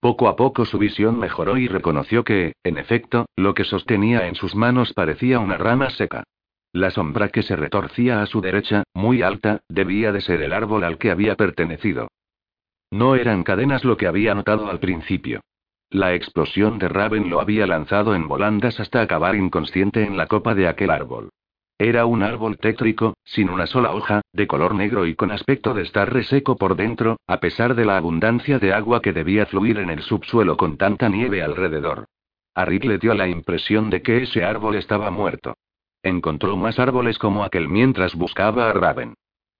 Poco 0.00 0.28
a 0.28 0.36
poco 0.36 0.66
su 0.66 0.78
visión 0.78 1.18
mejoró 1.18 1.56
y 1.56 1.66
reconoció 1.66 2.24
que, 2.24 2.52
en 2.62 2.76
efecto, 2.76 3.26
lo 3.36 3.54
que 3.54 3.64
sostenía 3.64 4.26
en 4.28 4.34
sus 4.34 4.54
manos 4.54 4.92
parecía 4.92 5.38
una 5.38 5.56
rama 5.56 5.88
seca. 5.90 6.24
La 6.72 6.90
sombra 6.90 7.28
que 7.28 7.42
se 7.42 7.56
retorcía 7.56 8.20
a 8.20 8.26
su 8.26 8.40
derecha, 8.40 8.82
muy 8.92 9.22
alta, 9.22 9.60
debía 9.68 10.12
de 10.12 10.20
ser 10.20 10.42
el 10.42 10.52
árbol 10.52 10.84
al 10.84 10.98
que 10.98 11.10
había 11.10 11.36
pertenecido. 11.36 12.08
No 12.90 13.14
eran 13.14 13.44
cadenas 13.44 13.84
lo 13.84 13.96
que 13.96 14.06
había 14.06 14.34
notado 14.34 14.68
al 14.68 14.80
principio. 14.80 15.40
La 15.90 16.14
explosión 16.14 16.78
de 16.78 16.88
Raven 16.88 17.30
lo 17.30 17.40
había 17.40 17.66
lanzado 17.66 18.14
en 18.14 18.26
volandas 18.26 18.80
hasta 18.80 19.00
acabar 19.00 19.36
inconsciente 19.36 20.02
en 20.02 20.16
la 20.16 20.26
copa 20.26 20.54
de 20.54 20.68
aquel 20.68 20.90
árbol. 20.90 21.30
Era 21.78 22.06
un 22.06 22.22
árbol 22.22 22.58
tétrico, 22.58 23.14
sin 23.24 23.50
una 23.50 23.66
sola 23.66 23.92
hoja, 23.92 24.22
de 24.32 24.46
color 24.46 24.74
negro 24.74 25.06
y 25.06 25.16
con 25.16 25.32
aspecto 25.32 25.74
de 25.74 25.82
estar 25.82 26.12
reseco 26.12 26.56
por 26.56 26.76
dentro, 26.76 27.16
a 27.26 27.40
pesar 27.40 27.74
de 27.74 27.84
la 27.84 27.96
abundancia 27.96 28.58
de 28.58 28.72
agua 28.72 29.02
que 29.02 29.12
debía 29.12 29.46
fluir 29.46 29.78
en 29.78 29.90
el 29.90 30.02
subsuelo 30.02 30.56
con 30.56 30.76
tanta 30.76 31.08
nieve 31.08 31.42
alrededor. 31.42 32.06
A 32.54 32.64
Rick 32.64 32.84
le 32.84 32.98
dio 32.98 33.12
la 33.14 33.26
impresión 33.26 33.90
de 33.90 34.02
que 34.02 34.22
ese 34.22 34.44
árbol 34.44 34.76
estaba 34.76 35.10
muerto. 35.10 35.56
Encontró 36.02 36.56
más 36.56 36.78
árboles 36.78 37.18
como 37.18 37.42
aquel 37.42 37.68
mientras 37.68 38.14
buscaba 38.14 38.70
a 38.70 38.72
Raven. 38.72 39.14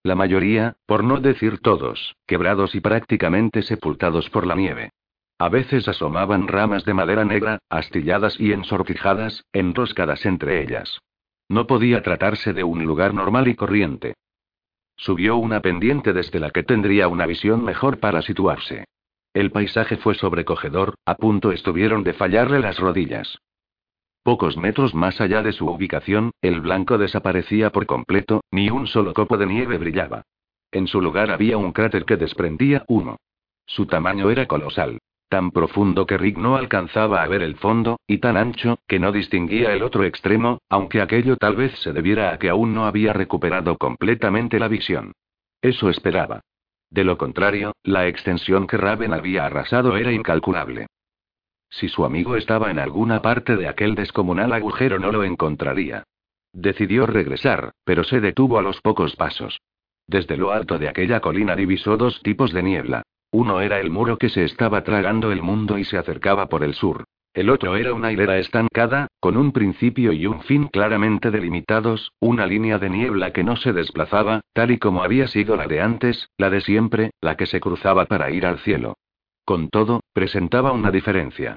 La 0.05 0.14
mayoría, 0.14 0.77
por 0.87 1.03
no 1.03 1.18
decir 1.18 1.59
todos, 1.61 2.14
quebrados 2.27 2.75
y 2.75 2.81
prácticamente 2.81 3.62
sepultados 3.62 4.31
por 4.31 4.47
la 4.47 4.55
nieve. 4.55 4.91
A 5.39 5.49
veces 5.49 5.89
asomaban 5.89 6.47
ramas 6.47 6.85
de 6.85 6.94
madera 6.94 7.24
negra, 7.24 7.59
astilladas 7.69 8.39
y 8.39 8.52
ensortijadas, 8.52 9.44
enroscadas 9.52 10.24
entre 10.27 10.62
ellas. 10.62 11.01
No 11.48 11.66
podía 11.66 12.02
tratarse 12.02 12.52
de 12.52 12.65
un 12.65 12.85
lugar 12.85 13.15
normal 13.15 13.48
y 13.48 13.55
corriente. 13.55 14.15
Subió 14.97 15.36
una 15.36 15.61
pendiente 15.61 16.12
desde 16.12 16.39
la 16.39 16.51
que 16.51 16.62
tendría 16.62 17.09
una 17.09 17.27
visión 17.27 17.65
mejor 17.65 17.98
para 17.98 18.23
situarse. 18.23 18.85
El 19.35 19.51
paisaje 19.51 19.97
fue 19.97 20.15
sobrecogedor, 20.15 20.94
a 21.05 21.16
punto 21.16 21.51
estuvieron 21.51 22.05
de 22.05 22.12
fallarle 22.12 22.61
las 22.61 22.78
rodillas. 22.78 23.39
Pocos 24.23 24.56
metros 24.56 24.94
más 24.94 25.20
allá 25.20 25.43
de 25.43 25.52
su 25.52 25.66
ubicación, 25.66 26.31
el 26.40 26.61
blanco 26.61 26.97
desaparecía 26.97 27.70
por 27.70 27.85
completo, 27.86 28.43
ni 28.52 28.70
un 28.70 28.86
solo 28.86 29.12
copo 29.12 29.36
de 29.36 29.47
nieve 29.47 29.77
brillaba. 29.77 30.23
En 30.70 30.86
su 30.86 31.02
lugar 31.02 31.31
había 31.31 31.59
un 31.59 31.73
cráter 31.73 32.05
que 32.05 32.16
desprendía 32.16 32.85
humo. 32.86 33.19
Su 33.66 33.86
tamaño 33.86 34.31
era 34.31 34.47
colosal. 34.47 34.98
Tan 35.35 35.51
profundo 35.51 36.06
que 36.06 36.16
Rick 36.16 36.39
no 36.39 36.55
alcanzaba 36.55 37.20
a 37.20 37.27
ver 37.27 37.43
el 37.43 37.56
fondo, 37.56 37.98
y 38.06 38.19
tan 38.19 38.36
ancho, 38.36 38.78
que 38.86 39.01
no 39.01 39.11
distinguía 39.11 39.73
el 39.73 39.82
otro 39.82 40.05
extremo, 40.05 40.59
aunque 40.69 41.01
aquello 41.01 41.36
tal 41.36 41.56
vez 41.56 41.77
se 41.81 41.93
debiera 41.93 42.32
a 42.32 42.39
que 42.39 42.51
aún 42.51 42.73
no 42.73 42.86
había 42.86 43.12
recuperado 43.12 43.77
completamente 43.77 44.61
la 44.61 44.69
visión. 44.69 45.11
Eso 45.61 45.90
esperaba. 45.90 46.43
De 46.89 47.02
lo 47.02 47.19
contrario, 47.19 47.73
la 47.82 48.06
extensión 48.06 48.69
que 48.69 48.77
Raven 48.77 49.12
había 49.12 49.44
arrasado 49.44 49.97
era 49.97 50.12
incalculable. 50.12 50.86
Si 51.69 51.89
su 51.89 52.05
amigo 52.05 52.36
estaba 52.36 52.70
en 52.70 52.78
alguna 52.78 53.20
parte 53.20 53.56
de 53.56 53.66
aquel 53.66 53.97
descomunal 53.97 54.52
agujero 54.52 55.01
no 55.01 55.11
lo 55.11 55.24
encontraría. 55.24 56.05
Decidió 56.52 57.06
regresar, 57.06 57.73
pero 57.82 58.05
se 58.05 58.20
detuvo 58.20 58.56
a 58.56 58.62
los 58.62 58.81
pocos 58.81 59.16
pasos. 59.16 59.61
Desde 60.06 60.36
lo 60.36 60.52
alto 60.52 60.78
de 60.78 60.89
aquella 60.89 61.19
colina 61.19 61.56
divisó 61.56 61.97
dos 61.97 62.23
tipos 62.23 62.52
de 62.52 62.62
niebla. 62.62 63.02
Uno 63.35 63.61
era 63.61 63.81
el 63.81 63.90
muro 63.90 64.16
que 64.16 64.28
se 64.28 64.44
estaba 64.44 64.85
tragando 64.85 65.32
el 65.32 65.43
mundo 65.43 65.77
y 65.77 65.82
se 65.82 65.98
acercaba 65.98 66.47
por 66.47 66.62
el 66.62 66.73
sur. 66.73 67.02
El 67.32 67.51
otro 67.51 67.74
era 67.74 67.93
una 67.93 68.12
hilera 68.12 68.39
estancada, 68.39 69.09
con 69.19 69.36
un 69.36 69.51
principio 69.51 70.12
y 70.12 70.24
un 70.27 70.43
fin 70.43 70.69
claramente 70.69 71.32
delimitados, 71.32 72.12
una 72.20 72.47
línea 72.47 72.78
de 72.78 72.90
niebla 72.90 73.32
que 73.32 73.43
no 73.43 73.56
se 73.56 73.73
desplazaba, 73.73 74.43
tal 74.52 74.70
y 74.70 74.78
como 74.78 75.02
había 75.02 75.27
sido 75.27 75.56
la 75.56 75.66
de 75.66 75.81
antes, 75.81 76.28
la 76.39 76.48
de 76.48 76.61
siempre, 76.61 77.11
la 77.20 77.36
que 77.36 77.47
se 77.47 77.59
cruzaba 77.59 78.05
para 78.05 78.31
ir 78.31 78.47
al 78.47 78.61
cielo. 78.61 78.98
Con 79.44 79.69
todo, 79.69 79.98
presentaba 80.12 80.70
una 80.70 80.93
diferencia. 80.93 81.56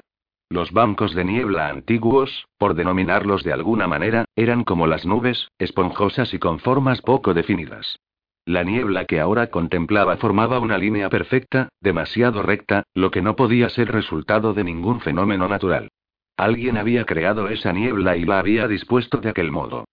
Los 0.50 0.72
bancos 0.72 1.14
de 1.14 1.24
niebla 1.24 1.68
antiguos, 1.68 2.48
por 2.58 2.74
denominarlos 2.74 3.44
de 3.44 3.52
alguna 3.52 3.86
manera, 3.86 4.24
eran 4.34 4.64
como 4.64 4.88
las 4.88 5.06
nubes, 5.06 5.52
esponjosas 5.60 6.34
y 6.34 6.40
con 6.40 6.58
formas 6.58 7.02
poco 7.02 7.34
definidas. 7.34 8.00
La 8.48 8.64
niebla 8.64 9.04
que 9.04 9.20
ahora 9.20 9.48
contemplaba 9.48 10.16
formaba 10.16 10.58
una 10.58 10.78
línea 10.78 11.10
perfecta, 11.10 11.68
demasiado 11.82 12.40
recta, 12.40 12.84
lo 12.94 13.10
que 13.10 13.20
no 13.20 13.36
podía 13.36 13.68
ser 13.68 13.92
resultado 13.92 14.54
de 14.54 14.64
ningún 14.64 15.02
fenómeno 15.02 15.48
natural. 15.48 15.90
Alguien 16.34 16.78
había 16.78 17.04
creado 17.04 17.50
esa 17.50 17.74
niebla 17.74 18.16
y 18.16 18.24
la 18.24 18.38
había 18.38 18.66
dispuesto 18.66 19.18
de 19.18 19.28
aquel 19.28 19.52
modo. 19.52 19.84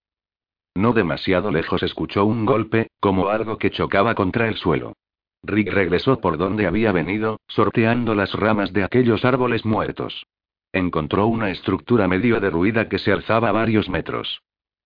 No 0.73 0.94
demasiado 0.94 1.52
lejos 1.52 1.84
escuchó 1.84 2.23
un 2.23 2.45
golpe, 2.45 2.88
como 3.02 3.27
algo 3.27 3.57
que 3.57 3.72
chocaba 3.72 4.15
contra 4.15 4.48
el 4.48 4.56
suelo. 4.56 4.94
Rick 5.44 5.73
regresó 5.73 6.22
por 6.22 6.38
donde 6.38 6.65
había 6.65 6.94
venido, 6.94 7.41
sorteando 7.48 8.15
las 8.15 8.32
ramas 8.32 8.72
de 8.72 8.86
aquellos 8.86 9.26
árboles 9.26 9.65
muertos. 9.65 10.27
Encontró 10.72 11.27
una 11.27 11.52
estructura 11.52 12.07
medio 12.07 12.40
derruida 12.40 12.88
que 12.88 12.99
se 12.99 13.11
alzaba 13.11 13.52
varios 13.52 13.90
metros. 13.90 14.40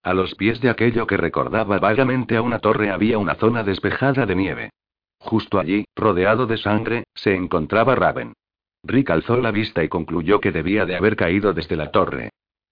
A 0.03 0.13
los 0.13 0.35
pies 0.35 0.61
de 0.61 0.69
aquello 0.69 1.05
que 1.07 1.17
recordaba 1.17 1.77
vagamente 1.79 2.37
a 2.37 2.41
una 2.41 2.59
torre 2.59 2.89
había 2.89 3.17
una 3.17 3.35
zona 3.35 3.63
despejada 3.63 4.25
de 4.25 4.35
nieve. 4.35 4.69
Justo 5.19 5.59
allí, 5.59 5.85
rodeado 5.95 6.47
de 6.47 6.57
sangre, 6.57 7.03
se 7.13 7.35
encontraba 7.35 7.95
Raven. 7.95 8.33
Rick 8.83 9.09
alzó 9.09 9.37
la 9.37 9.51
vista 9.51 9.83
y 9.83 9.89
concluyó 9.89 10.39
que 10.39 10.53
debía 10.53 10.85
de 10.85 10.95
haber 10.95 11.17
caído 11.17 11.53
desde 11.53 11.75
la 11.75 11.91
torre. 11.91 12.29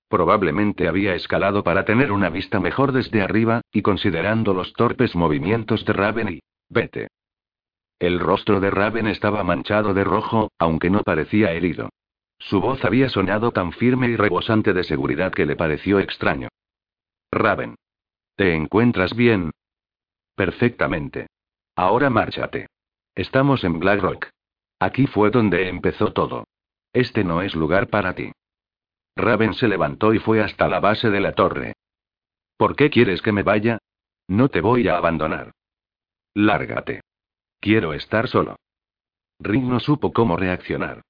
Probablemente 0.08 0.88
había 0.88 1.16
escalado 1.16 1.64
para 1.64 1.84
tener 1.84 2.14
una 2.14 2.30
vista 2.30 2.62
mejor 2.62 2.94
desde 2.94 3.22
arriba, 3.22 3.60
y 3.74 3.82
considerando 3.82 4.54
los 4.54 4.72
torpes 4.72 5.16
movimientos 5.16 5.84
de 5.84 5.94
Raven 5.94 6.30
y... 6.30 6.40
Vete. 6.70 7.10
El 8.00 8.20
rostro 8.20 8.62
de 8.62 8.72
Raven 8.72 9.08
estaba 9.08 9.44
manchado 9.44 9.94
de 9.94 10.06
rojo, 10.06 10.50
aunque 10.60 10.90
no 10.90 11.02
parecía 11.04 11.52
herido. 11.52 11.90
Su 12.40 12.62
voz 12.62 12.86
había 12.86 13.10
sonado 13.10 13.52
tan 13.52 13.74
firme 13.74 14.08
y 14.08 14.16
rebosante 14.16 14.72
de 14.74 14.84
seguridad 14.84 15.34
que 15.34 15.46
le 15.46 15.56
pareció 15.56 16.00
extraño. 16.00 16.48
Raven. 17.38 17.76
¿Te 18.36 18.54
encuentras 18.54 19.16
bien? 19.16 19.52
Perfectamente. 20.36 21.28
Ahora 21.76 22.10
márchate. 22.10 22.68
Estamos 23.16 23.64
en 23.64 23.80
Blackrock. 23.80 24.30
Aquí 24.80 25.08
fue 25.08 25.32
donde 25.32 25.70
empezó 25.70 26.14
todo. 26.14 26.46
Este 26.94 27.24
no 27.24 27.42
es 27.42 27.56
lugar 27.56 27.88
para 27.88 28.14
ti. 28.14 28.32
Raven 29.16 29.54
se 29.54 29.68
levantó 29.68 30.14
y 30.14 30.20
fue 30.20 30.44
hasta 30.44 30.68
la 30.68 30.80
base 30.80 31.10
de 31.10 31.20
la 31.20 31.34
torre. 31.34 31.74
¿Por 32.58 32.76
qué 32.76 32.90
quieres 32.90 33.22
que 33.22 33.32
me 33.32 33.44
vaya? 33.44 33.80
No 34.28 34.50
te 34.50 34.62
voy 34.62 34.88
a 34.88 34.98
abandonar. 34.98 35.52
Lárgate. 36.36 37.02
Quiero 37.60 37.94
estar 37.94 38.28
solo. 38.28 38.58
Rick 39.40 39.64
no 39.64 39.80
supo 39.80 40.14
cómo 40.14 40.38
reaccionar. 40.38 41.02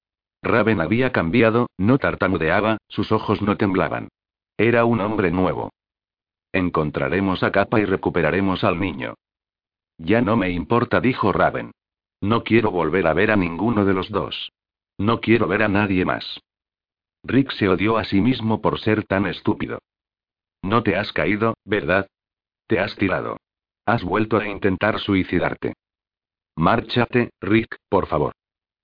Raven 0.42 0.80
había 0.80 1.12
cambiado, 1.12 1.68
no 1.76 1.98
tartamudeaba, 1.98 2.78
sus 2.88 3.12
ojos 3.12 3.42
no 3.42 3.56
temblaban. 3.56 4.08
Era 4.56 4.84
un 4.84 5.00
hombre 5.00 5.30
nuevo. 5.30 5.70
Encontraremos 6.52 7.42
a 7.42 7.52
Capa 7.52 7.80
y 7.80 7.84
recuperaremos 7.84 8.64
al 8.64 8.80
niño. 8.80 9.14
Ya 9.98 10.20
no 10.20 10.36
me 10.36 10.50
importa, 10.50 11.00
dijo 11.00 11.32
Raven. 11.32 11.72
No 12.20 12.42
quiero 12.44 12.70
volver 12.70 13.06
a 13.06 13.14
ver 13.14 13.30
a 13.30 13.36
ninguno 13.36 13.84
de 13.84 13.94
los 13.94 14.10
dos. 14.10 14.52
No 14.96 15.20
quiero 15.20 15.46
ver 15.46 15.62
a 15.62 15.68
nadie 15.68 16.04
más. 16.04 16.40
Rick 17.22 17.52
se 17.52 17.68
odió 17.68 17.98
a 17.98 18.04
sí 18.04 18.20
mismo 18.20 18.60
por 18.60 18.80
ser 18.80 19.04
tan 19.04 19.26
estúpido. 19.26 19.80
No 20.62 20.82
te 20.82 20.96
has 20.96 21.12
caído, 21.12 21.54
¿verdad? 21.64 22.08
Te 22.66 22.80
has 22.80 22.96
tirado. 22.96 23.36
Has 23.86 24.02
vuelto 24.02 24.36
a 24.38 24.48
intentar 24.48 24.98
suicidarte. 25.00 25.74
Márchate, 26.56 27.30
Rick, 27.40 27.76
por 27.88 28.06
favor. 28.06 28.32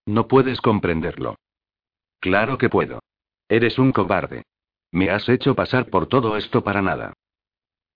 No 0.07 0.29
puedes 0.29 0.61
comprenderlo. 0.61 1.37
Claro 2.21 2.59
que 2.59 2.69
puedo. 2.69 3.01
Eres 3.49 3.79
un 3.79 3.93
cobarde. 3.93 4.45
Me 4.93 5.11
has 5.11 5.29
hecho 5.29 5.55
pasar 5.55 5.91
por 5.91 6.07
todo 6.07 6.37
esto 6.37 6.63
para 6.63 6.81
nada. 6.81 7.15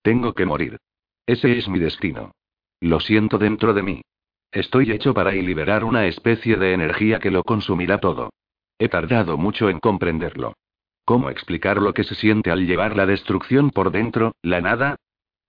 Tengo 0.01 0.33
que 0.33 0.45
morir. 0.45 0.77
Ese 1.25 1.57
es 1.57 1.67
mi 1.67 1.79
destino. 1.79 2.31
Lo 2.81 2.99
siento 2.99 3.37
dentro 3.37 3.73
de 3.73 3.83
mí. 3.83 4.01
Estoy 4.51 4.91
hecho 4.91 5.13
para 5.13 5.31
liberar 5.31 5.83
una 5.83 6.07
especie 6.07 6.55
de 6.55 6.73
energía 6.73 7.19
que 7.19 7.29
lo 7.29 7.43
consumirá 7.43 7.99
todo. 7.99 8.31
He 8.79 8.89
tardado 8.89 9.37
mucho 9.37 9.69
en 9.69 9.79
comprenderlo. 9.79 10.53
¿Cómo 11.05 11.29
explicar 11.29 11.81
lo 11.81 11.93
que 11.93 12.03
se 12.03 12.15
siente 12.15 12.51
al 12.51 12.65
llevar 12.65 12.95
la 12.95 13.05
destrucción 13.05 13.71
por 13.71 13.91
dentro, 13.91 14.33
la 14.41 14.61
nada? 14.61 14.95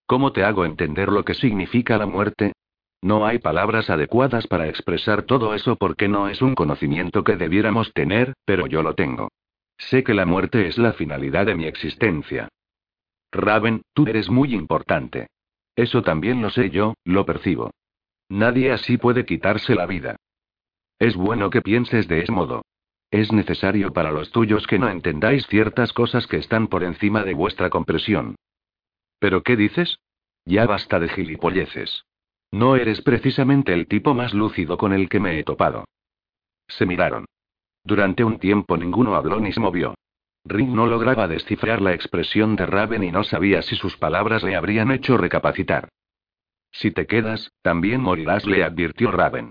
¿Cómo 0.06 0.32
te 0.32 0.42
hago 0.42 0.64
entender 0.64 1.10
lo 1.10 1.24
que 1.24 1.34
significa 1.34 1.96
la 1.96 2.06
muerte? 2.06 2.52
No 3.02 3.24
hay 3.24 3.38
palabras 3.38 3.88
adecuadas 3.88 4.46
para 4.46 4.68
expresar 4.68 5.22
todo 5.22 5.54
eso 5.54 5.76
porque 5.76 6.08
no 6.08 6.28
es 6.28 6.42
un 6.42 6.54
conocimiento 6.54 7.24
que 7.24 7.36
debiéramos 7.36 7.92
tener, 7.94 8.34
pero 8.44 8.66
yo 8.66 8.82
lo 8.82 8.94
tengo. 8.94 9.28
Sé 9.78 10.04
que 10.04 10.12
la 10.12 10.26
muerte 10.26 10.66
es 10.66 10.76
la 10.76 10.92
finalidad 10.92 11.46
de 11.46 11.54
mi 11.54 11.64
existencia. 11.64 12.48
Raven, 13.32 13.82
tú 13.92 14.06
eres 14.06 14.28
muy 14.28 14.54
importante. 14.54 15.28
Eso 15.76 16.02
también 16.02 16.42
lo 16.42 16.50
sé 16.50 16.70
yo, 16.70 16.94
lo 17.04 17.24
percibo. 17.24 17.70
Nadie 18.28 18.72
así 18.72 18.96
puede 18.96 19.24
quitarse 19.24 19.74
la 19.74 19.86
vida. 19.86 20.16
Es 20.98 21.16
bueno 21.16 21.50
que 21.50 21.62
pienses 21.62 22.06
de 22.08 22.22
ese 22.22 22.32
modo. 22.32 22.62
Es 23.10 23.32
necesario 23.32 23.92
para 23.92 24.12
los 24.12 24.30
tuyos 24.30 24.66
que 24.66 24.78
no 24.78 24.88
entendáis 24.88 25.46
ciertas 25.46 25.92
cosas 25.92 26.26
que 26.26 26.36
están 26.36 26.68
por 26.68 26.84
encima 26.84 27.24
de 27.24 27.34
vuestra 27.34 27.70
compresión. 27.70 28.36
¿Pero 29.18 29.42
qué 29.42 29.56
dices? 29.56 29.98
Ya 30.44 30.66
basta 30.66 31.00
de 31.00 31.08
gilipolleces. 31.08 32.04
No 32.52 32.76
eres 32.76 33.02
precisamente 33.02 33.72
el 33.72 33.86
tipo 33.86 34.14
más 34.14 34.34
lúcido 34.34 34.76
con 34.76 34.92
el 34.92 35.08
que 35.08 35.20
me 35.20 35.38
he 35.38 35.44
topado. 35.44 35.84
Se 36.68 36.86
miraron. 36.86 37.26
Durante 37.84 38.24
un 38.24 38.38
tiempo 38.38 38.76
ninguno 38.76 39.14
habló 39.14 39.40
ni 39.40 39.52
se 39.52 39.60
movió. 39.60 39.94
Rick 40.44 40.68
no 40.68 40.86
lograba 40.86 41.28
descifrar 41.28 41.82
la 41.82 41.92
expresión 41.92 42.56
de 42.56 42.66
Raven 42.66 43.04
y 43.04 43.12
no 43.12 43.24
sabía 43.24 43.62
si 43.62 43.76
sus 43.76 43.96
palabras 43.96 44.42
le 44.42 44.56
habrían 44.56 44.90
hecho 44.90 45.16
recapacitar. 45.16 45.88
Si 46.72 46.90
te 46.90 47.06
quedas, 47.06 47.52
también 47.62 48.00
morirás, 48.00 48.46
le 48.46 48.64
advirtió 48.64 49.10
Raven. 49.10 49.50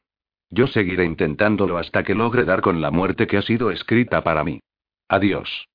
Yo 0.49 0.68
seguiré 0.68 1.06
intentándolo 1.06 1.78
hasta 1.78 2.03
que 2.03 2.16
logre 2.16 2.44
dar 2.44 2.61
con 2.61 2.82
la 2.82 2.90
muerte 2.90 3.28
que 3.28 3.38
ha 3.38 3.41
sido 3.41 3.70
escrita 3.72 4.24
para 4.24 4.44
mí. 4.44 4.60
Adiós. 5.07 5.68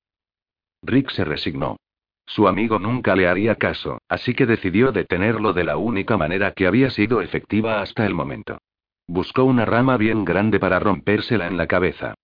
Rick 0.82 1.10
se 1.10 1.24
resignó. 1.24 1.76
Su 2.26 2.48
amigo 2.48 2.78
nunca 2.78 3.14
le 3.14 3.28
haría 3.28 3.56
caso, 3.56 3.98
así 4.08 4.34
que 4.34 4.46
decidió 4.46 4.92
detenerlo 4.92 5.52
de 5.52 5.64
la 5.64 5.76
única 5.76 6.16
manera 6.16 6.52
que 6.52 6.66
había 6.66 6.90
sido 6.90 7.20
efectiva 7.20 7.82
hasta 7.82 8.06
el 8.06 8.14
momento. 8.14 8.58
Buscó 9.06 9.44
una 9.44 9.66
rama 9.66 9.96
bien 9.98 10.24
grande 10.24 10.58
para 10.58 10.80
rompérsela 10.80 11.46
en 11.46 11.56
la 11.56 11.66
cabeza. 11.66 12.14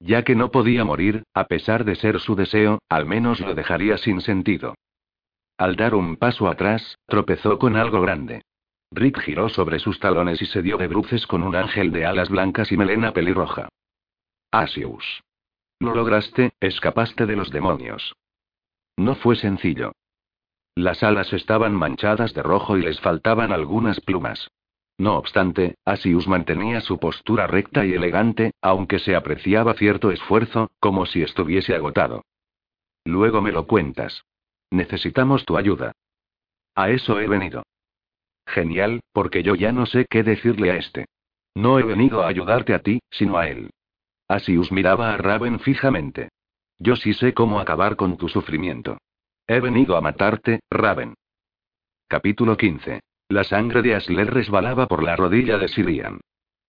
Ya 0.00 0.24
que 0.24 0.34
no 0.34 0.50
podía 0.50 0.84
morir, 0.84 1.24
a 1.34 1.44
pesar 1.44 1.84
de 1.84 1.94
ser 1.94 2.20
su 2.20 2.34
deseo, 2.34 2.78
al 2.88 3.04
menos 3.04 3.40
lo 3.40 3.54
dejaría 3.54 3.98
sin 3.98 4.22
sentido. 4.22 4.74
Al 5.58 5.76
dar 5.76 5.94
un 5.94 6.16
paso 6.16 6.48
atrás, 6.48 6.96
tropezó 7.06 7.58
con 7.58 7.76
algo 7.76 8.00
grande. 8.00 8.42
Rick 8.90 9.20
giró 9.20 9.50
sobre 9.50 9.78
sus 9.78 10.00
talones 10.00 10.40
y 10.40 10.46
se 10.46 10.62
dio 10.62 10.78
de 10.78 10.88
bruces 10.88 11.26
con 11.26 11.42
un 11.42 11.54
ángel 11.54 11.92
de 11.92 12.06
alas 12.06 12.30
blancas 12.30 12.72
y 12.72 12.78
melena 12.78 13.12
pelirroja. 13.12 13.68
Asius. 14.50 15.22
Lo 15.78 15.94
lograste, 15.94 16.52
escapaste 16.60 17.26
de 17.26 17.36
los 17.36 17.50
demonios. 17.50 18.14
No 18.96 19.14
fue 19.14 19.36
sencillo. 19.36 19.92
Las 20.74 21.02
alas 21.02 21.32
estaban 21.32 21.74
manchadas 21.74 22.32
de 22.32 22.42
rojo 22.42 22.78
y 22.78 22.82
les 22.82 23.00
faltaban 23.00 23.52
algunas 23.52 24.00
plumas. 24.00 24.50
No 25.00 25.16
obstante, 25.16 25.76
Asius 25.86 26.28
mantenía 26.28 26.82
su 26.82 26.98
postura 26.98 27.46
recta 27.46 27.86
y 27.86 27.94
elegante, 27.94 28.52
aunque 28.60 28.98
se 28.98 29.16
apreciaba 29.16 29.72
cierto 29.72 30.10
esfuerzo, 30.10 30.72
como 30.78 31.06
si 31.06 31.22
estuviese 31.22 31.74
agotado. 31.74 32.22
Luego 33.06 33.40
me 33.40 33.50
lo 33.50 33.66
cuentas. 33.66 34.26
Necesitamos 34.70 35.46
tu 35.46 35.56
ayuda. 35.56 35.92
A 36.74 36.90
eso 36.90 37.18
he 37.18 37.26
venido. 37.28 37.62
Genial, 38.46 39.00
porque 39.14 39.42
yo 39.42 39.54
ya 39.54 39.72
no 39.72 39.86
sé 39.86 40.04
qué 40.04 40.22
decirle 40.22 40.70
a 40.70 40.76
este. 40.76 41.06
No 41.54 41.78
he 41.78 41.82
venido 41.82 42.22
a 42.22 42.28
ayudarte 42.28 42.74
a 42.74 42.80
ti, 42.80 43.00
sino 43.10 43.38
a 43.38 43.48
él. 43.48 43.70
Asius 44.28 44.70
miraba 44.70 45.14
a 45.14 45.16
Raven 45.16 45.60
fijamente. 45.60 46.28
Yo 46.78 46.94
sí 46.94 47.14
sé 47.14 47.32
cómo 47.32 47.58
acabar 47.58 47.96
con 47.96 48.18
tu 48.18 48.28
sufrimiento. 48.28 48.98
He 49.46 49.60
venido 49.60 49.96
a 49.96 50.02
matarte, 50.02 50.60
Raven. 50.68 51.14
Capítulo 52.06 52.58
15. 52.58 53.00
La 53.30 53.44
sangre 53.44 53.80
de 53.80 53.94
Asler 53.94 54.28
resbalaba 54.28 54.88
por 54.88 55.04
la 55.04 55.14
rodilla 55.14 55.56
de 55.56 55.68
Sirian. 55.68 56.18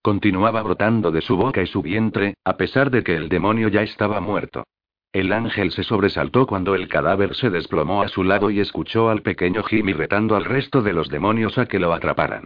Continuaba 0.03 0.61
brotando 0.61 1.09
de 1.09 1.21
su 1.21 1.35
boca 1.35 1.63
y 1.63 1.65
su 1.65 1.81
vientre, 1.81 2.35
a 2.45 2.55
pesar 2.55 2.91
de 2.91 3.03
que 3.03 3.15
el 3.15 3.29
demonio 3.29 3.67
ya 3.67 3.81
estaba 3.81 4.21
muerto. 4.21 4.65
El 5.11 5.33
ángel 5.33 5.71
se 5.71 5.81
sobresaltó 5.81 6.45
cuando 6.45 6.75
el 6.75 6.87
cadáver 6.87 7.33
se 7.33 7.49
desplomó 7.49 8.03
a 8.03 8.09
su 8.09 8.23
lado 8.23 8.51
y 8.51 8.59
escuchó 8.59 9.09
al 9.09 9.23
pequeño 9.23 9.63
Jimmy 9.63 9.93
retando 9.93 10.35
al 10.35 10.45
resto 10.45 10.83
de 10.83 10.93
los 10.93 11.09
demonios 11.09 11.57
a 11.57 11.65
que 11.65 11.79
lo 11.79 11.93
atraparan. 11.93 12.45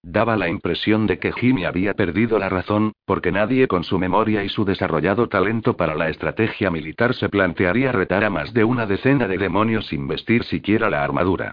Daba 0.00 0.36
la 0.36 0.48
impresión 0.48 1.08
de 1.08 1.18
que 1.18 1.32
Jimmy 1.32 1.64
había 1.64 1.94
perdido 1.94 2.38
la 2.38 2.48
razón, 2.48 2.92
porque 3.04 3.32
nadie 3.32 3.66
con 3.66 3.82
su 3.82 3.98
memoria 3.98 4.44
y 4.44 4.48
su 4.48 4.64
desarrollado 4.64 5.28
talento 5.28 5.76
para 5.76 5.96
la 5.96 6.08
estrategia 6.08 6.70
militar 6.70 7.14
se 7.14 7.28
plantearía 7.28 7.90
retar 7.90 8.22
a 8.22 8.30
más 8.30 8.54
de 8.54 8.62
una 8.62 8.86
decena 8.86 9.26
de 9.26 9.38
demonios 9.38 9.88
sin 9.88 10.06
vestir 10.06 10.44
siquiera 10.44 10.88
la 10.88 11.02
armadura. 11.02 11.50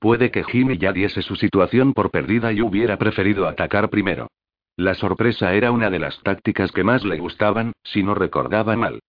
Puede 0.00 0.30
que 0.30 0.44
Jimmy 0.44 0.78
ya 0.78 0.92
diese 0.92 1.20
su 1.20 1.36
situación 1.36 1.92
por 1.92 2.10
perdida 2.10 2.52
y 2.52 2.62
hubiera 2.62 2.96
preferido 2.96 3.46
atacar 3.46 3.90
primero. 3.90 4.28
La 4.76 4.94
sorpresa 4.94 5.52
era 5.52 5.72
una 5.72 5.90
de 5.90 5.98
las 5.98 6.18
tácticas 6.22 6.72
que 6.72 6.82
más 6.82 7.04
le 7.04 7.18
gustaban, 7.18 7.74
si 7.84 8.02
no 8.02 8.14
recordaba 8.14 8.74
mal. 8.76 9.00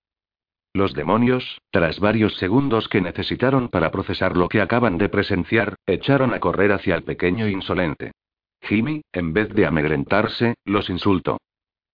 Los 0.73 0.93
demonios, 0.93 1.61
tras 1.71 1.99
varios 2.01 2.35
segundos 2.35 2.89
que 2.89 2.99
necesitaron 2.99 3.69
para 3.69 3.89
procesar 3.89 4.35
lo 4.35 4.49
que 4.49 4.59
acaban 4.59 4.97
de 4.97 5.07
presenciar, 5.07 5.75
echaron 5.85 6.33
a 6.33 6.41
correr 6.41 6.73
hacia 6.73 6.95
el 6.95 7.03
pequeño 7.03 7.47
insolente. 7.47 8.11
Jimmy, 8.61 9.01
en 9.13 9.31
vez 9.31 9.47
de 9.49 9.65
amedrentarse, 9.65 10.55
los 10.65 10.89
insultó. 10.89 11.37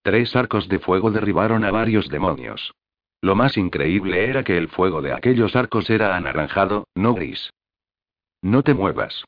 Tres 0.02 0.36
arcos 0.36 0.68
de 0.70 0.80
fuego 0.80 1.12
derribaron 1.12 1.64
a 1.64 1.72
varios 1.72 2.10
demonios. 2.10 2.72
Lo 3.22 3.36
más 3.36 3.58
increíble 3.58 4.28
era 4.28 4.44
que 4.44 4.58
el 4.58 4.70
fuego 4.70 5.04
de 5.04 5.14
aquellos 5.14 5.56
arcos 5.56 5.88
era 5.90 6.16
anaranjado, 6.16 6.88
no 6.96 7.14
gris. 7.14 7.52
No 8.42 8.64
te 8.64 8.74
muevas. 8.74 9.26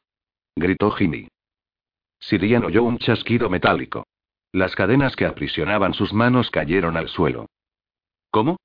Gritó 0.56 0.92
Jimmy. 0.92 1.28
Sirian 2.20 2.66
oyó 2.66 2.84
un 2.84 3.00
chasquido 3.00 3.50
metálico. 3.50 4.06
Las 4.52 4.76
cadenas 4.76 5.16
que 5.16 5.26
aprisionaban 5.26 5.94
sus 5.94 6.14
manos 6.14 6.52
cayeron 6.52 6.98
al 6.98 7.08
suelo. 7.08 7.48
¿Cómo? 8.32 8.58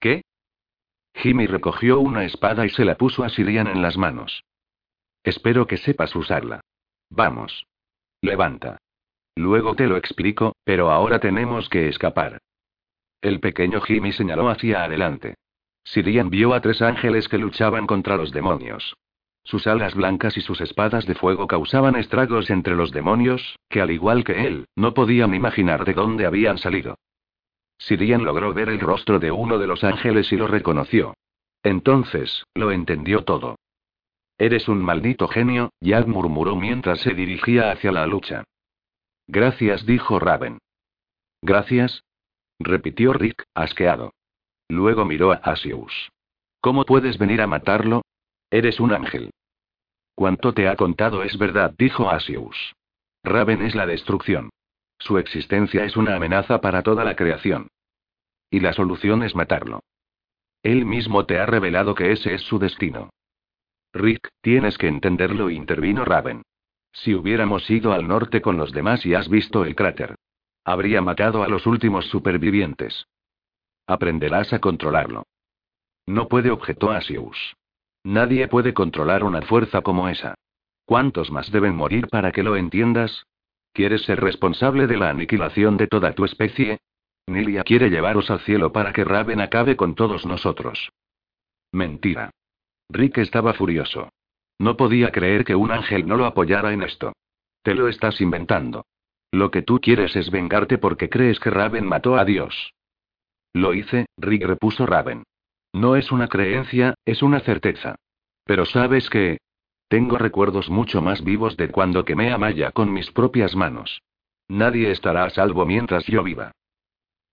¿Qué? 0.00 0.22
Jimmy 1.14 1.46
recogió 1.46 2.00
una 2.00 2.24
espada 2.24 2.64
y 2.64 2.70
se 2.70 2.84
la 2.84 2.96
puso 2.96 3.24
a 3.24 3.28
Sirian 3.28 3.66
en 3.66 3.82
las 3.82 3.96
manos. 3.96 4.44
Espero 5.22 5.66
que 5.66 5.76
sepas 5.76 6.14
usarla. 6.16 6.60
Vamos. 7.10 7.66
Levanta. 8.20 8.78
Luego 9.34 9.74
te 9.74 9.86
lo 9.86 9.96
explico, 9.96 10.54
pero 10.64 10.90
ahora 10.90 11.18
tenemos 11.18 11.68
que 11.68 11.88
escapar. 11.88 12.38
El 13.20 13.40
pequeño 13.40 13.80
Jimmy 13.80 14.12
señaló 14.12 14.48
hacia 14.48 14.84
adelante. 14.84 15.34
Sirian 15.84 16.30
vio 16.30 16.54
a 16.54 16.60
tres 16.60 16.82
ángeles 16.82 17.28
que 17.28 17.38
luchaban 17.38 17.86
contra 17.86 18.16
los 18.16 18.32
demonios. 18.32 18.96
Sus 19.44 19.66
alas 19.66 19.94
blancas 19.94 20.36
y 20.36 20.40
sus 20.40 20.60
espadas 20.60 21.06
de 21.06 21.14
fuego 21.14 21.46
causaban 21.46 21.96
estragos 21.96 22.50
entre 22.50 22.74
los 22.74 22.92
demonios, 22.92 23.58
que 23.68 23.80
al 23.80 23.90
igual 23.90 24.24
que 24.24 24.46
él, 24.46 24.66
no 24.76 24.94
podían 24.94 25.34
imaginar 25.34 25.84
de 25.84 25.94
dónde 25.94 26.26
habían 26.26 26.58
salido. 26.58 26.96
Sirian 27.78 28.24
logró 28.24 28.54
ver 28.54 28.68
el 28.68 28.78
rostro 28.78 29.18
de 29.18 29.32
uno 29.32 29.58
de 29.58 29.66
los 29.66 29.82
ángeles 29.82 30.32
y 30.32 30.36
lo 30.36 30.46
reconoció. 30.46 31.14
Entonces, 31.64 32.44
lo 32.54 32.70
entendió 32.70 33.24
todo. 33.24 33.56
Eres 34.38 34.68
un 34.68 34.82
maldito 34.82 35.28
genio, 35.28 35.70
Yad 35.80 36.06
murmuró 36.06 36.56
mientras 36.56 37.00
se 37.00 37.14
dirigía 37.14 37.70
hacia 37.70 37.92
la 37.92 38.06
lucha. 38.06 38.44
Gracias, 39.26 39.84
dijo 39.86 40.18
Raven. 40.18 40.58
Gracias, 41.42 42.04
repitió 42.60 43.12
Rick, 43.12 43.44
asqueado. 43.54 44.12
Luego 44.68 45.04
miró 45.04 45.32
a 45.32 45.36
Asius. 45.36 46.10
¿Cómo 46.60 46.84
puedes 46.84 47.18
venir 47.18 47.42
a 47.42 47.46
matarlo? 47.46 48.02
Eres 48.52 48.80
un 48.80 48.92
ángel. 48.92 49.30
Cuanto 50.14 50.52
te 50.52 50.68
ha 50.68 50.76
contado 50.76 51.22
es 51.22 51.38
verdad, 51.38 51.74
dijo 51.78 52.10
Asius. 52.10 52.74
Raven 53.24 53.62
es 53.62 53.74
la 53.74 53.86
destrucción. 53.86 54.50
Su 54.98 55.16
existencia 55.16 55.84
es 55.86 55.96
una 55.96 56.16
amenaza 56.16 56.60
para 56.60 56.82
toda 56.82 57.02
la 57.02 57.16
creación. 57.16 57.68
Y 58.50 58.60
la 58.60 58.74
solución 58.74 59.22
es 59.22 59.34
matarlo. 59.34 59.80
Él 60.62 60.84
mismo 60.84 61.24
te 61.24 61.38
ha 61.38 61.46
revelado 61.46 61.94
que 61.94 62.12
ese 62.12 62.34
es 62.34 62.42
su 62.42 62.58
destino. 62.58 63.08
Rick, 63.94 64.28
tienes 64.42 64.76
que 64.76 64.86
entenderlo, 64.86 65.48
intervino 65.48 66.04
Raven. 66.04 66.42
Si 66.92 67.14
hubiéramos 67.14 67.70
ido 67.70 67.94
al 67.94 68.06
norte 68.06 68.42
con 68.42 68.58
los 68.58 68.72
demás 68.72 69.06
y 69.06 69.14
has 69.14 69.30
visto 69.30 69.64
el 69.64 69.74
cráter. 69.74 70.16
Habría 70.62 71.00
matado 71.00 71.42
a 71.42 71.48
los 71.48 71.66
últimos 71.66 72.04
supervivientes. 72.08 73.06
Aprenderás 73.86 74.52
a 74.52 74.58
controlarlo. 74.58 75.24
No 76.04 76.28
puede, 76.28 76.50
objetó 76.50 76.90
Asius. 76.90 77.56
Nadie 78.04 78.48
puede 78.48 78.74
controlar 78.74 79.24
una 79.24 79.42
fuerza 79.42 79.82
como 79.82 80.08
esa. 80.08 80.34
¿Cuántos 80.84 81.30
más 81.30 81.50
deben 81.52 81.76
morir 81.76 82.08
para 82.08 82.32
que 82.32 82.42
lo 82.42 82.56
entiendas? 82.56 83.26
¿Quieres 83.72 84.02
ser 84.02 84.20
responsable 84.20 84.86
de 84.86 84.96
la 84.96 85.10
aniquilación 85.10 85.76
de 85.76 85.86
toda 85.86 86.12
tu 86.12 86.24
especie? 86.24 86.78
Nilia 87.26 87.62
quiere 87.62 87.88
llevaros 87.88 88.30
al 88.30 88.40
cielo 88.40 88.72
para 88.72 88.92
que 88.92 89.04
Raven 89.04 89.40
acabe 89.40 89.76
con 89.76 89.94
todos 89.94 90.26
nosotros. 90.26 90.90
Mentira. 91.70 92.30
Rick 92.90 93.18
estaba 93.18 93.54
furioso. 93.54 94.10
No 94.58 94.76
podía 94.76 95.10
creer 95.10 95.44
que 95.44 95.54
un 95.54 95.70
ángel 95.70 96.06
no 96.06 96.16
lo 96.16 96.26
apoyara 96.26 96.72
en 96.72 96.82
esto. 96.82 97.12
Te 97.62 97.74
lo 97.74 97.88
estás 97.88 98.20
inventando. 98.20 98.84
Lo 99.30 99.50
que 99.50 99.62
tú 99.62 99.80
quieres 99.80 100.14
es 100.16 100.30
vengarte 100.30 100.76
porque 100.76 101.08
crees 101.08 101.40
que 101.40 101.50
Raven 101.50 101.86
mató 101.86 102.16
a 102.16 102.24
Dios. 102.24 102.74
Lo 103.54 103.72
hice, 103.72 104.06
Rick 104.18 104.44
repuso 104.44 104.84
Raven. 104.84 105.22
No 105.72 105.96
es 105.96 106.12
una 106.12 106.28
creencia, 106.28 106.94
es 107.04 107.22
una 107.22 107.40
certeza. 107.40 107.96
Pero 108.44 108.64
sabes 108.64 109.08
que... 109.08 109.38
Tengo 109.88 110.16
recuerdos 110.16 110.70
mucho 110.70 111.02
más 111.02 111.22
vivos 111.22 111.56
de 111.56 111.70
cuando 111.70 112.04
quemé 112.04 112.32
a 112.32 112.38
Maya 112.38 112.70
con 112.72 112.92
mis 112.92 113.10
propias 113.10 113.54
manos. 113.54 114.00
Nadie 114.48 114.90
estará 114.90 115.24
a 115.24 115.30
salvo 115.30 115.66
mientras 115.66 116.06
yo 116.06 116.22
viva. 116.22 116.52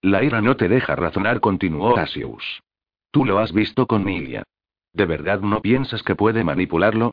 La 0.01 0.23
ira 0.23 0.41
no 0.41 0.55
te 0.55 0.67
deja 0.67 0.95
razonar, 0.95 1.39
continuó 1.39 1.97
Asius. 1.97 2.61
Tú 3.11 3.25
lo 3.25 3.39
has 3.39 3.53
visto 3.53 3.87
con 3.87 4.03
Milia. 4.03 4.43
¿De 4.93 5.05
verdad 5.05 5.41
no 5.41 5.61
piensas 5.61 6.03
que 6.03 6.15
puede 6.15 6.43
manipularlo? 6.43 7.11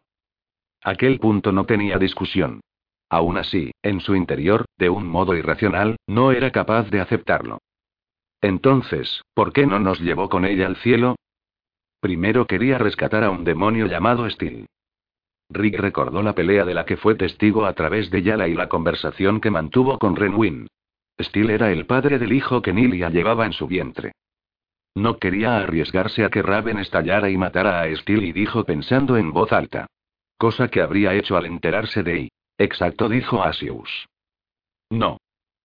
Aquel 0.83 1.19
punto 1.19 1.53
no 1.53 1.65
tenía 1.65 1.99
discusión. 1.99 2.61
Aún 3.09 3.39
así, 3.39 3.73
en 3.83 4.01
su 4.01 4.15
interior, 4.15 4.65
de 4.79 4.91
un 4.91 5.07
modo 5.07 5.35
irracional, 5.35 5.97
no 6.07 6.33
era 6.33 6.51
capaz 6.51 6.91
de 6.91 7.01
aceptarlo. 7.01 7.59
Entonces, 8.47 9.25
¿por 9.35 9.53
qué 9.53 9.67
no 9.67 9.81
nos 9.81 9.99
llevó 9.99 10.29
con 10.29 10.45
ella 10.45 10.69
al 10.69 10.77
cielo? 10.77 11.17
Primero 11.99 12.47
quería 12.47 12.79
rescatar 12.79 13.25
a 13.25 13.31
un 13.31 13.43
demonio 13.43 13.87
llamado 13.87 14.31
Steel. 14.31 14.67
Rick 15.51 15.81
recordó 15.81 16.23
la 16.23 16.33
pelea 16.33 16.65
de 16.65 16.73
la 16.73 16.85
que 16.85 16.97
fue 16.97 17.17
testigo 17.17 17.67
a 17.67 17.73
través 17.73 18.09
de 18.13 18.23
Yala 18.23 18.47
y 18.47 18.55
la 18.55 18.69
conversación 18.69 19.41
que 19.41 19.51
mantuvo 19.51 19.99
con 19.99 20.15
Renwin. 20.15 20.69
Steel 21.21 21.51
era 21.51 21.73
el 21.73 21.87
padre 21.87 22.21
del 22.21 22.33
hijo 22.33 22.63
que 22.63 22.73
Nilia 22.73 23.11
llevaba 23.11 23.47
en 23.47 23.53
su 23.53 23.67
vientre. 23.67 24.13
No 24.95 25.19
quería 25.19 25.57
arriesgarse 25.57 26.25
a 26.25 26.31
que 26.31 26.43
Raven 26.43 26.79
estallara 26.79 27.29
y 27.29 27.37
matara 27.37 27.81
a 27.81 27.97
Steel 27.97 28.27
y 28.27 28.33
dijo 28.33 28.63
pensando 28.63 29.17
en 29.17 29.33
voz 29.33 29.53
alta. 29.53 29.89
Cosa 30.39 30.69
que 30.69 30.83
habría 30.83 31.15
hecho 31.15 31.37
al 31.37 31.47
enterarse 31.47 32.05
de 32.05 32.21
I. 32.21 32.29
Exacto, 32.59 33.09
dijo 33.09 33.43
Asius. 33.43 34.07
No. 34.89 35.19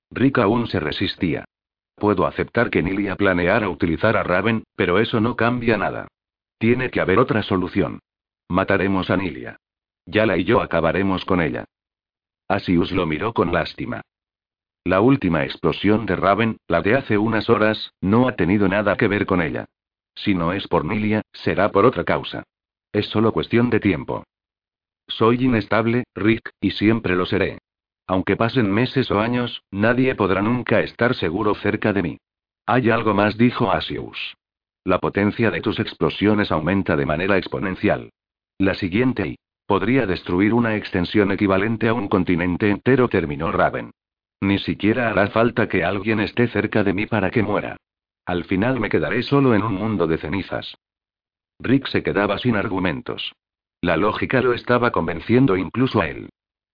Rick 0.10 0.40
aún 0.40 0.66
se 0.66 0.80
resistía. 0.80 1.46
Puedo 2.02 2.26
aceptar 2.26 2.72
que 2.72 2.82
Nilia 2.82 3.16
planeara 3.16 3.70
utilizar 3.70 4.18
a 4.18 4.24
Raven, 4.24 4.64
pero 4.76 4.98
eso 4.98 5.22
no 5.22 5.36
cambia 5.36 5.78
nada. 5.78 6.08
Tiene 6.58 6.90
que 6.90 7.00
haber 7.00 7.20
otra 7.20 7.44
solución. 7.44 8.00
Mataremos 8.50 9.12
a 9.12 9.18
Nilia. 9.18 9.58
Yala 10.08 10.36
y 10.36 10.44
yo 10.44 10.62
acabaremos 10.62 11.26
con 11.26 11.42
ella. 11.42 11.66
Asius 12.48 12.92
lo 12.92 13.06
miró 13.06 13.34
con 13.34 13.54
lástima. 13.54 14.02
La 14.84 15.00
última 15.00 15.44
explosión 15.44 16.08
de 16.08 16.16
Raven, 16.16 16.58
la 16.68 16.82
de 16.82 16.96
hace 16.96 17.20
unas 17.20 17.52
horas, 17.52 17.94
no 18.02 18.28
ha 18.28 18.36
tenido 18.36 18.68
nada 18.68 18.98
que 18.98 19.08
ver 19.08 19.28
con 19.28 19.40
ella. 19.40 19.68
Si 20.16 20.34
no 20.34 20.54
es 20.54 20.68
por 20.68 20.86
Nilia, 20.86 21.22
será 21.32 21.70
por 21.70 21.86
otra 21.86 22.04
causa. 22.04 22.42
Es 22.92 23.06
solo 23.10 23.32
cuestión 23.32 23.70
de 23.70 23.80
tiempo. 23.80 24.24
Soy 25.08 25.46
inestable, 25.46 26.06
Rick, 26.16 26.50
y 26.60 26.72
siempre 26.72 27.16
lo 27.16 27.28
seré. 27.28 27.60
Aunque 28.12 28.36
pasen 28.36 28.70
meses 28.70 29.10
o 29.10 29.22
años, 29.22 29.64
nadie 29.72 30.16
podrá 30.16 30.42
nunca 30.42 30.82
estar 30.82 31.16
seguro 31.16 31.56
cerca 31.56 31.94
de 31.94 32.04
mí. 32.04 32.18
Hay 32.66 32.90
algo 32.90 33.14
más, 33.14 33.38
dijo 33.38 33.72
Asius. 33.72 34.36
La 34.84 35.00
potencia 35.00 35.50
de 35.50 35.62
tus 35.62 35.80
explosiones 35.80 36.52
aumenta 36.52 36.98
de 36.98 37.06
manera 37.06 37.38
exponencial. 37.38 38.10
La 38.58 38.74
siguiente 38.74 39.28
y 39.30 39.36
podría 39.66 40.06
destruir 40.06 40.54
una 40.54 40.76
extensión 40.76 41.32
equivalente 41.32 41.88
a 41.88 41.94
un 41.94 42.10
continente 42.10 42.70
entero, 42.70 43.08
terminó 43.08 43.50
Raven. 43.50 43.92
Ni 44.42 44.60
siquiera 44.60 45.10
hará 45.10 45.28
falta 45.28 45.70
que 45.70 45.86
alguien 45.86 46.20
esté 46.20 46.50
cerca 46.50 46.84
de 46.84 46.94
mí 46.94 47.06
para 47.06 47.32
que 47.32 47.44
muera. 47.44 47.78
Al 48.26 48.44
final 48.44 48.78
me 48.82 48.90
quedaré 48.90 49.24
solo 49.24 49.56
en 49.56 49.64
un 49.64 49.76
mundo 49.76 50.06
de 50.06 50.18
cenizas. 50.18 50.76
Rick 51.60 51.88
se 51.88 52.04
quedaba 52.04 52.40
sin 52.40 52.58
argumentos. 52.58 53.32
La 53.80 53.96
lógica 53.96 54.42
lo 54.42 54.52
estaba 54.52 54.92
convenciendo 54.92 55.56
incluso 55.56 56.02
a 56.02 56.10
él. 56.10 56.28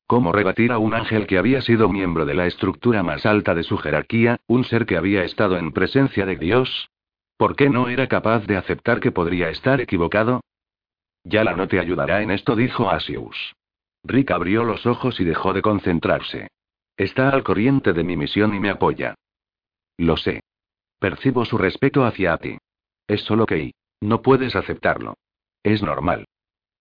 ¿Cómo 0.08 0.32
rebatir 0.32 0.72
a 0.72 0.78
un 0.78 0.94
ángel 0.94 1.28
que 1.28 1.38
había 1.38 1.62
sido 1.62 1.90
miembro 1.90 2.26
de 2.26 2.34
la 2.34 2.48
estructura 2.48 3.04
más 3.04 3.26
alta 3.26 3.54
de 3.54 3.64
su 3.64 3.78
jerarquía, 3.78 4.40
un 4.48 4.64
ser 4.64 4.86
que 4.86 4.96
había 4.96 5.26
estado 5.26 5.58
en 5.58 5.74
presencia 5.74 6.26
de 6.26 6.38
Dios? 6.38 6.90
¿Por 7.36 7.58
qué 7.58 7.70
no 7.70 7.90
era 7.90 8.08
capaz 8.08 8.48
de 8.48 8.56
aceptar 8.56 9.02
que 9.02 9.12
podría 9.12 9.50
estar 9.50 9.82
equivocado? 9.82 10.40
Yala 11.26 11.58
no 11.58 11.68
te 11.68 11.78
ayudará 11.78 12.22
en 12.22 12.32
esto, 12.32 12.56
dijo 12.56 12.90
Asius. 12.90 13.54
Rick 14.06 14.32
abrió 14.32 14.64
los 14.64 14.86
ojos 14.86 15.20
y 15.20 15.26
dejó 15.26 15.52
de 15.52 15.62
concentrarse. 15.62 16.48
Está 16.96 17.30
al 17.30 17.44
corriente 17.44 17.92
de 17.92 18.06
mi 18.06 18.16
misión 18.16 18.56
y 18.56 18.62
me 18.62 18.70
apoya. 18.70 19.16
Lo 19.98 20.16
sé. 20.16 20.40
Percibo 21.00 21.44
su 21.44 21.58
respeto 21.58 22.06
hacia 22.06 22.38
ti. 22.38 22.58
Es 23.08 23.22
solo 23.24 23.46
que... 23.46 23.72
No 24.00 24.22
puedes 24.22 24.56
aceptarlo. 24.56 25.16
Es 25.64 25.84
normal. 25.84 26.26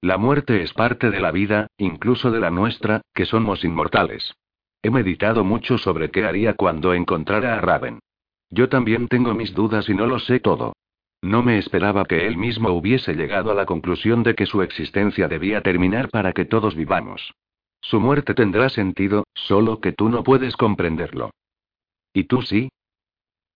La 0.01 0.19
muerte 0.19 0.63
es 0.63 0.73
parte 0.73 1.11
de 1.11 1.21
la 1.21 1.33
vida, 1.33 1.69
incluso 1.79 2.31
de 2.31 2.41
la 2.41 2.51
nuestra, 2.51 3.03
que 3.15 3.27
somos 3.27 3.65
inmortales. 3.65 4.35
He 4.83 4.91
meditado 4.91 5.43
mucho 5.43 5.79
sobre 5.79 6.11
qué 6.11 6.25
haría 6.25 6.55
cuando 6.55 6.95
encontrara 6.95 7.55
a 7.55 7.61
Raven. 7.61 8.01
Yo 8.51 8.69
también 8.69 9.09
tengo 9.09 9.35
mis 9.35 9.55
dudas 9.55 9.89
y 9.89 9.95
no 9.95 10.07
lo 10.07 10.19
sé 10.19 10.39
todo. 10.41 10.75
No 11.23 11.43
me 11.43 11.59
esperaba 11.59 12.05
que 12.05 12.27
él 12.27 12.37
mismo 12.37 12.71
hubiese 12.71 13.15
llegado 13.15 13.51
a 13.51 13.55
la 13.55 13.67
conclusión 13.67 14.23
de 14.23 14.35
que 14.35 14.47
su 14.47 14.63
existencia 14.63 15.29
debía 15.29 15.63
terminar 15.63 16.09
para 16.11 16.33
que 16.33 16.45
todos 16.45 16.77
vivamos. 16.77 17.33
Su 17.81 18.01
muerte 18.01 18.35
tendrá 18.35 18.69
sentido, 18.69 19.25
solo 19.35 19.81
que 19.81 19.93
tú 19.93 20.09
no 20.09 20.23
puedes 20.23 20.57
comprenderlo. 20.57 21.31
¿Y 22.13 22.25
tú 22.25 22.43
sí? 22.43 22.69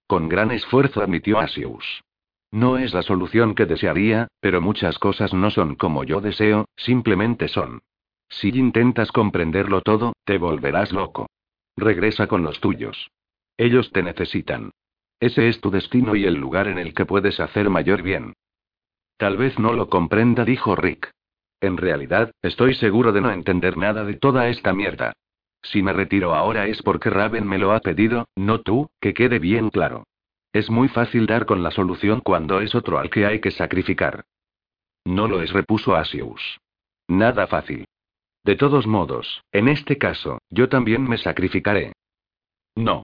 Con 0.06 0.28
gran 0.28 0.50
esfuerzo 0.50 1.02
admitió 1.02 1.38
Asius. 1.38 2.02
No 2.52 2.78
es 2.78 2.92
la 2.92 3.02
solución 3.02 3.54
que 3.54 3.66
desearía, 3.66 4.28
pero 4.40 4.60
muchas 4.60 4.98
cosas 4.98 5.32
no 5.32 5.50
son 5.50 5.76
como 5.76 6.04
yo 6.04 6.20
deseo, 6.20 6.66
simplemente 6.76 7.48
son. 7.48 7.82
Si 8.28 8.48
intentas 8.48 9.12
comprenderlo 9.12 9.82
todo, 9.82 10.14
te 10.24 10.38
volverás 10.38 10.92
loco. 10.92 11.28
Regresa 11.76 12.26
con 12.26 12.42
los 12.42 12.60
tuyos. 12.60 13.10
Ellos 13.56 13.90
te 13.92 14.02
necesitan. 14.02 14.70
Ese 15.20 15.48
es 15.48 15.60
tu 15.60 15.70
destino 15.70 16.16
y 16.16 16.24
el 16.24 16.34
lugar 16.34 16.66
en 16.66 16.78
el 16.78 16.94
que 16.94 17.06
puedes 17.06 17.38
hacer 17.40 17.70
mayor 17.70 18.02
bien. 18.02 18.34
Tal 19.16 19.36
vez 19.36 19.58
no 19.58 19.72
lo 19.74 19.88
comprenda, 19.88 20.44
dijo 20.44 20.74
Rick. 20.74 21.10
En 21.60 21.76
realidad, 21.76 22.32
estoy 22.40 22.74
seguro 22.74 23.12
de 23.12 23.20
no 23.20 23.30
entender 23.30 23.76
nada 23.76 24.04
de 24.04 24.14
toda 24.14 24.48
esta 24.48 24.72
mierda. 24.72 25.12
Si 25.62 25.82
me 25.82 25.92
retiro 25.92 26.34
ahora 26.34 26.66
es 26.66 26.82
porque 26.82 27.10
Raven 27.10 27.46
me 27.46 27.58
lo 27.58 27.72
ha 27.72 27.80
pedido, 27.80 28.28
no 28.34 28.62
tú, 28.62 28.88
que 28.98 29.12
quede 29.12 29.38
bien 29.38 29.68
claro. 29.68 30.04
Es 30.52 30.70
muy 30.70 30.88
fácil 30.88 31.26
dar 31.26 31.46
con 31.46 31.62
la 31.62 31.70
solución 31.70 32.20
cuando 32.20 32.60
es 32.60 32.74
otro 32.74 32.98
al 32.98 33.10
que 33.10 33.26
hay 33.26 33.40
que 33.40 33.50
sacrificar. 33.50 34.24
No 35.04 35.28
lo 35.28 35.42
es, 35.42 35.52
repuso 35.52 35.94
Asius. 35.94 36.58
Nada 37.08 37.46
fácil. 37.46 37.86
De 38.44 38.56
todos 38.56 38.86
modos, 38.86 39.42
en 39.52 39.68
este 39.68 39.98
caso, 39.98 40.38
yo 40.48 40.68
también 40.68 41.08
me 41.08 41.18
sacrificaré. 41.18 41.92
No. 42.74 43.02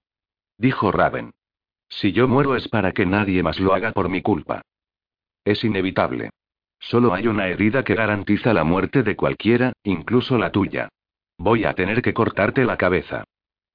Dijo 0.57 0.91
Raven. 0.91 1.31
Si 1.89 2.11
yo 2.11 2.27
muero 2.27 2.55
es 2.55 2.67
para 2.67 2.91
que 2.91 3.05
nadie 3.05 3.43
más 3.43 3.59
lo 3.59 3.73
haga 3.73 3.91
por 3.91 4.09
mi 4.09 4.21
culpa. 4.21 4.61
Es 5.45 5.63
inevitable. 5.63 6.31
Solo 6.79 7.13
hay 7.13 7.27
una 7.27 7.47
herida 7.47 7.83
que 7.83 7.95
garantiza 7.95 8.53
la 8.53 8.63
muerte 8.63 9.03
de 9.03 9.15
cualquiera, 9.15 9.73
incluso 9.83 10.37
la 10.37 10.51
tuya. 10.51 10.89
Voy 11.37 11.65
a 11.65 11.73
tener 11.73 12.01
que 12.01 12.13
cortarte 12.13 12.65
la 12.65 12.77
cabeza. 12.77 13.23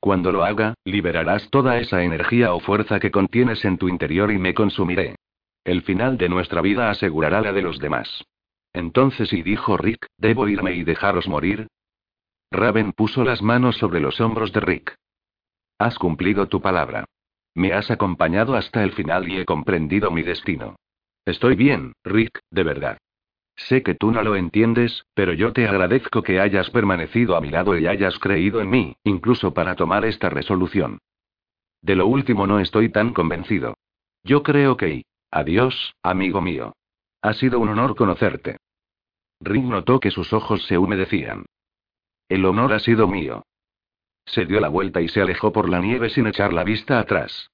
Cuando 0.03 0.33
lo 0.33 0.43
haga, 0.43 0.75
liberarás 0.85 1.49
toda 1.51 1.79
esa 1.79 2.03
energía 2.03 2.55
o 2.55 2.59
fuerza 2.59 2.99
que 2.99 3.13
contienes 3.13 3.65
en 3.65 3.79
tu 3.79 3.89
interior 3.89 4.33
y 4.33 4.39
me 4.39 4.53
consumiré. 4.53 5.15
El 5.63 5.83
final 5.83 6.19
de 6.19 6.29
nuestra 6.29 6.61
vida 6.61 6.91
asegurará 6.91 7.41
la 7.41 7.53
de 7.53 7.63
los 7.63 7.79
demás. 7.79 8.25
Entonces, 8.73 9.33
y 9.33 9.45
dijo 9.45 9.77
Rick, 9.77 10.09
¿debo 10.19 10.49
irme 10.49 10.73
y 10.73 10.83
dejaros 10.83 11.29
morir? 11.29 11.69
Raven 12.51 12.91
puso 12.95 13.23
las 13.23 13.43
manos 13.43 13.77
sobre 13.77 14.01
los 14.01 14.21
hombros 14.21 14.53
de 14.53 14.59
Rick. 14.59 14.97
Has 15.79 15.97
cumplido 16.01 16.49
tu 16.49 16.61
palabra. 16.61 17.05
Me 17.55 17.73
has 17.73 17.89
acompañado 17.93 18.57
hasta 18.57 18.83
el 18.83 18.91
final 18.91 19.29
y 19.29 19.39
he 19.39 19.45
comprendido 19.45 20.11
mi 20.11 20.25
destino. 20.25 20.75
Estoy 21.25 21.55
bien, 21.55 21.93
Rick, 22.03 22.41
de 22.51 22.65
verdad. 22.65 22.99
Sé 23.57 23.83
que 23.83 23.95
tú 23.95 24.11
no 24.11 24.23
lo 24.23 24.37
entiendes, 24.37 25.05
pero 25.15 25.33
yo 25.33 25.53
te 25.53 25.67
agradezco 25.67 26.23
que 26.23 26.41
hayas 26.41 26.71
permanecido 26.71 27.37
a 27.37 27.41
mi 27.41 27.51
lado 27.51 27.79
y 27.79 27.87
hayas 27.87 28.19
creído 28.19 28.61
en 28.61 28.71
mí, 28.71 28.97
incluso 29.05 29.53
para 29.55 29.77
tomar 29.77 30.05
esta 30.05 30.31
resolución. 30.31 30.99
De 31.83 31.97
lo 31.97 32.07
último 32.07 32.47
no 32.47 32.61
estoy 32.61 32.91
tan 32.91 33.13
convencido. 33.13 33.77
Yo 34.25 34.43
creo 34.43 34.77
que... 34.77 35.05
Adiós, 35.31 35.95
amigo 36.03 36.41
mío. 36.41 36.75
Ha 37.23 37.35
sido 37.35 37.59
un 37.59 37.69
honor 37.69 37.97
conocerte. 37.97 38.59
Rick 39.41 39.65
notó 39.65 39.99
que 39.99 40.11
sus 40.11 40.33
ojos 40.33 40.65
se 40.67 40.79
humedecían. 40.79 41.47
El 42.29 42.45
honor 42.45 42.73
ha 42.73 42.79
sido 42.79 43.09
mío. 43.09 43.43
Se 44.25 44.47
dio 44.47 44.61
la 44.61 44.69
vuelta 44.69 45.01
y 45.01 45.09
se 45.09 45.21
alejó 45.21 45.53
por 45.53 45.69
la 45.69 45.81
nieve 45.81 46.11
sin 46.11 46.27
echar 46.27 46.53
la 46.53 46.65
vista 46.65 46.99
atrás. 46.99 47.51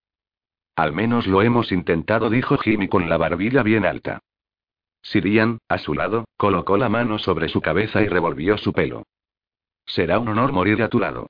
Al 0.76 0.92
menos 0.92 1.26
lo 1.26 1.42
hemos 1.42 1.72
intentado, 1.72 2.30
dijo 2.30 2.58
Jimmy 2.58 2.88
con 2.88 3.08
la 3.08 3.16
barbilla 3.16 3.62
bien 3.62 3.84
alta. 3.84 4.20
Sirian, 5.02 5.58
a 5.68 5.78
su 5.78 5.94
lado, 5.94 6.24
colocó 6.36 6.76
la 6.76 6.88
mano 6.88 7.18
sobre 7.18 7.48
su 7.48 7.60
cabeza 7.60 8.02
y 8.02 8.08
revolvió 8.08 8.58
su 8.58 8.72
pelo. 8.72 9.04
Será 9.86 10.18
un 10.18 10.28
honor 10.28 10.52
morir 10.52 10.82
a 10.82 10.88
tu 10.88 10.98
lado. 10.98 11.28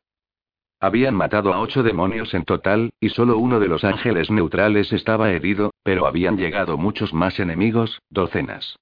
Habían 0.80 1.14
matado 1.14 1.52
a 1.52 1.60
ocho 1.60 1.82
demonios 1.82 2.34
en 2.34 2.44
total, 2.44 2.90
y 3.00 3.08
solo 3.08 3.36
uno 3.36 3.58
de 3.58 3.68
los 3.68 3.84
ángeles 3.84 4.30
neutrales 4.30 4.92
estaba 4.92 5.30
herido, 5.30 5.72
pero 5.82 6.06
habían 6.06 6.36
llegado 6.36 6.76
muchos 6.76 7.12
más 7.12 7.40
enemigos, 7.40 8.00
docenas. 8.10 8.78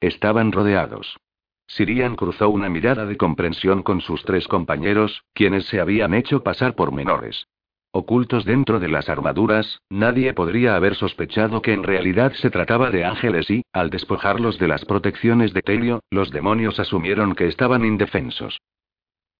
Estaban 0.00 0.52
rodeados. 0.52 1.16
Sirian 1.66 2.16
cruzó 2.16 2.50
una 2.50 2.68
mirada 2.68 3.06
de 3.06 3.16
comprensión 3.16 3.82
con 3.82 4.00
sus 4.00 4.22
tres 4.24 4.48
compañeros, 4.48 5.24
quienes 5.32 5.66
se 5.66 5.80
habían 5.80 6.14
hecho 6.14 6.42
pasar 6.42 6.74
por 6.74 6.92
menores. 6.92 7.46
Ocultos 7.96 8.44
dentro 8.44 8.80
de 8.80 8.88
las 8.88 9.08
armaduras, 9.08 9.80
nadie 9.88 10.34
podría 10.34 10.74
haber 10.74 10.96
sospechado 10.96 11.62
que 11.62 11.72
en 11.72 11.84
realidad 11.84 12.32
se 12.32 12.50
trataba 12.50 12.90
de 12.90 13.04
ángeles 13.04 13.48
y, 13.48 13.62
al 13.72 13.90
despojarlos 13.90 14.58
de 14.58 14.66
las 14.66 14.84
protecciones 14.84 15.54
de 15.54 15.62
Telio, 15.62 16.00
los 16.10 16.32
demonios 16.32 16.80
asumieron 16.80 17.36
que 17.36 17.46
estaban 17.46 17.84
indefensos. 17.84 18.58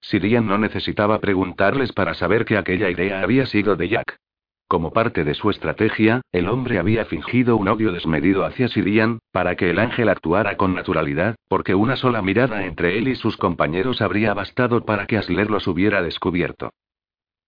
Sirian 0.00 0.46
no 0.46 0.56
necesitaba 0.56 1.18
preguntarles 1.18 1.90
para 1.92 2.14
saber 2.14 2.44
que 2.44 2.56
aquella 2.56 2.88
idea 2.90 3.22
había 3.22 3.46
sido 3.46 3.74
de 3.74 3.88
Jack. 3.88 4.18
Como 4.68 4.92
parte 4.92 5.24
de 5.24 5.34
su 5.34 5.50
estrategia, 5.50 6.20
el 6.30 6.48
hombre 6.48 6.78
había 6.78 7.06
fingido 7.06 7.56
un 7.56 7.66
odio 7.66 7.90
desmedido 7.90 8.44
hacia 8.44 8.68
Sirian, 8.68 9.18
para 9.32 9.56
que 9.56 9.70
el 9.70 9.80
ángel 9.80 10.08
actuara 10.08 10.56
con 10.56 10.76
naturalidad, 10.76 11.34
porque 11.48 11.74
una 11.74 11.96
sola 11.96 12.22
mirada 12.22 12.64
entre 12.64 12.98
él 12.98 13.08
y 13.08 13.16
sus 13.16 13.36
compañeros 13.36 14.00
habría 14.00 14.32
bastado 14.32 14.84
para 14.84 15.08
que 15.08 15.18
Asler 15.18 15.50
los 15.50 15.66
hubiera 15.66 16.02
descubierto. 16.02 16.70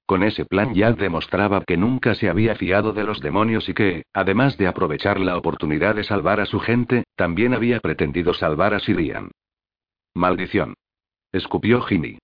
Con 0.07 0.23
ese 0.23 0.45
plan 0.45 0.73
Jack 0.73 0.99
demostraba 0.99 1.65
que 1.65 1.77
nunca 1.77 2.15
se 2.15 2.29
había 2.29 2.55
fiado 2.55 2.93
de 2.93 3.03
los 3.03 3.21
demonios 3.21 3.69
y 3.69 3.75
que, 3.75 4.05
además 4.13 4.57
de 4.57 4.69
aprovechar 4.69 5.19
la 5.19 5.37
oportunidad 5.37 5.97
de 5.97 6.05
salvar 6.05 6.39
a 6.41 6.47
su 6.47 6.61
gente, 6.61 7.05
también 7.17 7.53
había 7.55 7.81
pretendido 7.81 8.33
salvar 8.33 8.73
a 8.73 8.79
Sirian. 8.79 9.33
Maldición. 10.15 10.75
Escupió 11.33 11.83
Jimmy. 11.83 12.19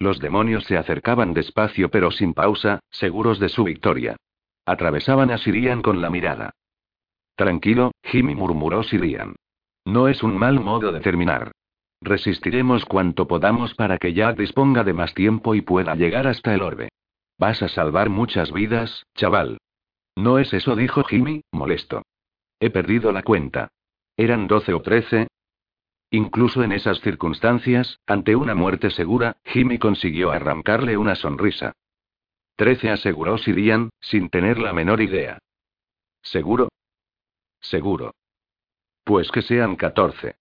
Los 0.00 0.18
demonios 0.18 0.64
se 0.64 0.78
acercaban 0.78 1.34
despacio 1.34 1.90
pero 1.90 2.10
sin 2.10 2.32
pausa, 2.32 2.80
seguros 2.90 3.38
de 3.38 3.50
su 3.50 3.64
victoria. 3.64 4.16
Atravesaban 4.64 5.30
a 5.30 5.36
Sirian 5.36 5.82
con 5.82 6.00
la 6.00 6.08
mirada. 6.08 6.52
Tranquilo, 7.36 7.92
Jimmy 8.02 8.34
murmuró 8.34 8.82
Sirian. 8.82 9.36
No 9.84 10.08
es 10.08 10.22
un 10.22 10.38
mal 10.38 10.58
modo 10.58 10.90
de 10.90 11.00
terminar. 11.00 11.52
Resistiremos 12.04 12.84
cuanto 12.84 13.26
podamos 13.26 13.74
para 13.74 13.96
que 13.96 14.12
Jack 14.12 14.36
disponga 14.36 14.84
de 14.84 14.92
más 14.92 15.14
tiempo 15.14 15.54
y 15.54 15.62
pueda 15.62 15.94
llegar 15.94 16.26
hasta 16.26 16.52
el 16.54 16.60
orbe. 16.60 16.90
Vas 17.38 17.62
a 17.62 17.68
salvar 17.68 18.10
muchas 18.10 18.52
vidas, 18.52 19.06
chaval. 19.14 19.56
No 20.14 20.38
es 20.38 20.52
eso, 20.52 20.76
dijo 20.76 21.02
Jimmy, 21.04 21.40
molesto. 21.50 22.02
He 22.60 22.68
perdido 22.68 23.10
la 23.10 23.22
cuenta. 23.22 23.70
¿Eran 24.18 24.46
doce 24.48 24.74
o 24.74 24.82
trece? 24.82 25.28
Incluso 26.10 26.62
en 26.62 26.72
esas 26.72 27.00
circunstancias, 27.00 27.98
ante 28.06 28.36
una 28.36 28.54
muerte 28.54 28.90
segura, 28.90 29.38
Jimmy 29.42 29.78
consiguió 29.78 30.30
arrancarle 30.30 30.98
una 30.98 31.14
sonrisa. 31.14 31.72
Trece 32.54 32.90
aseguró 32.90 33.38
Sirian, 33.38 33.88
sin 34.00 34.28
tener 34.28 34.58
la 34.58 34.74
menor 34.74 35.00
idea. 35.00 35.38
¿Seguro? 36.20 36.68
Seguro. 37.62 38.12
Pues 39.04 39.30
que 39.30 39.40
sean 39.40 39.76
catorce. 39.76 40.36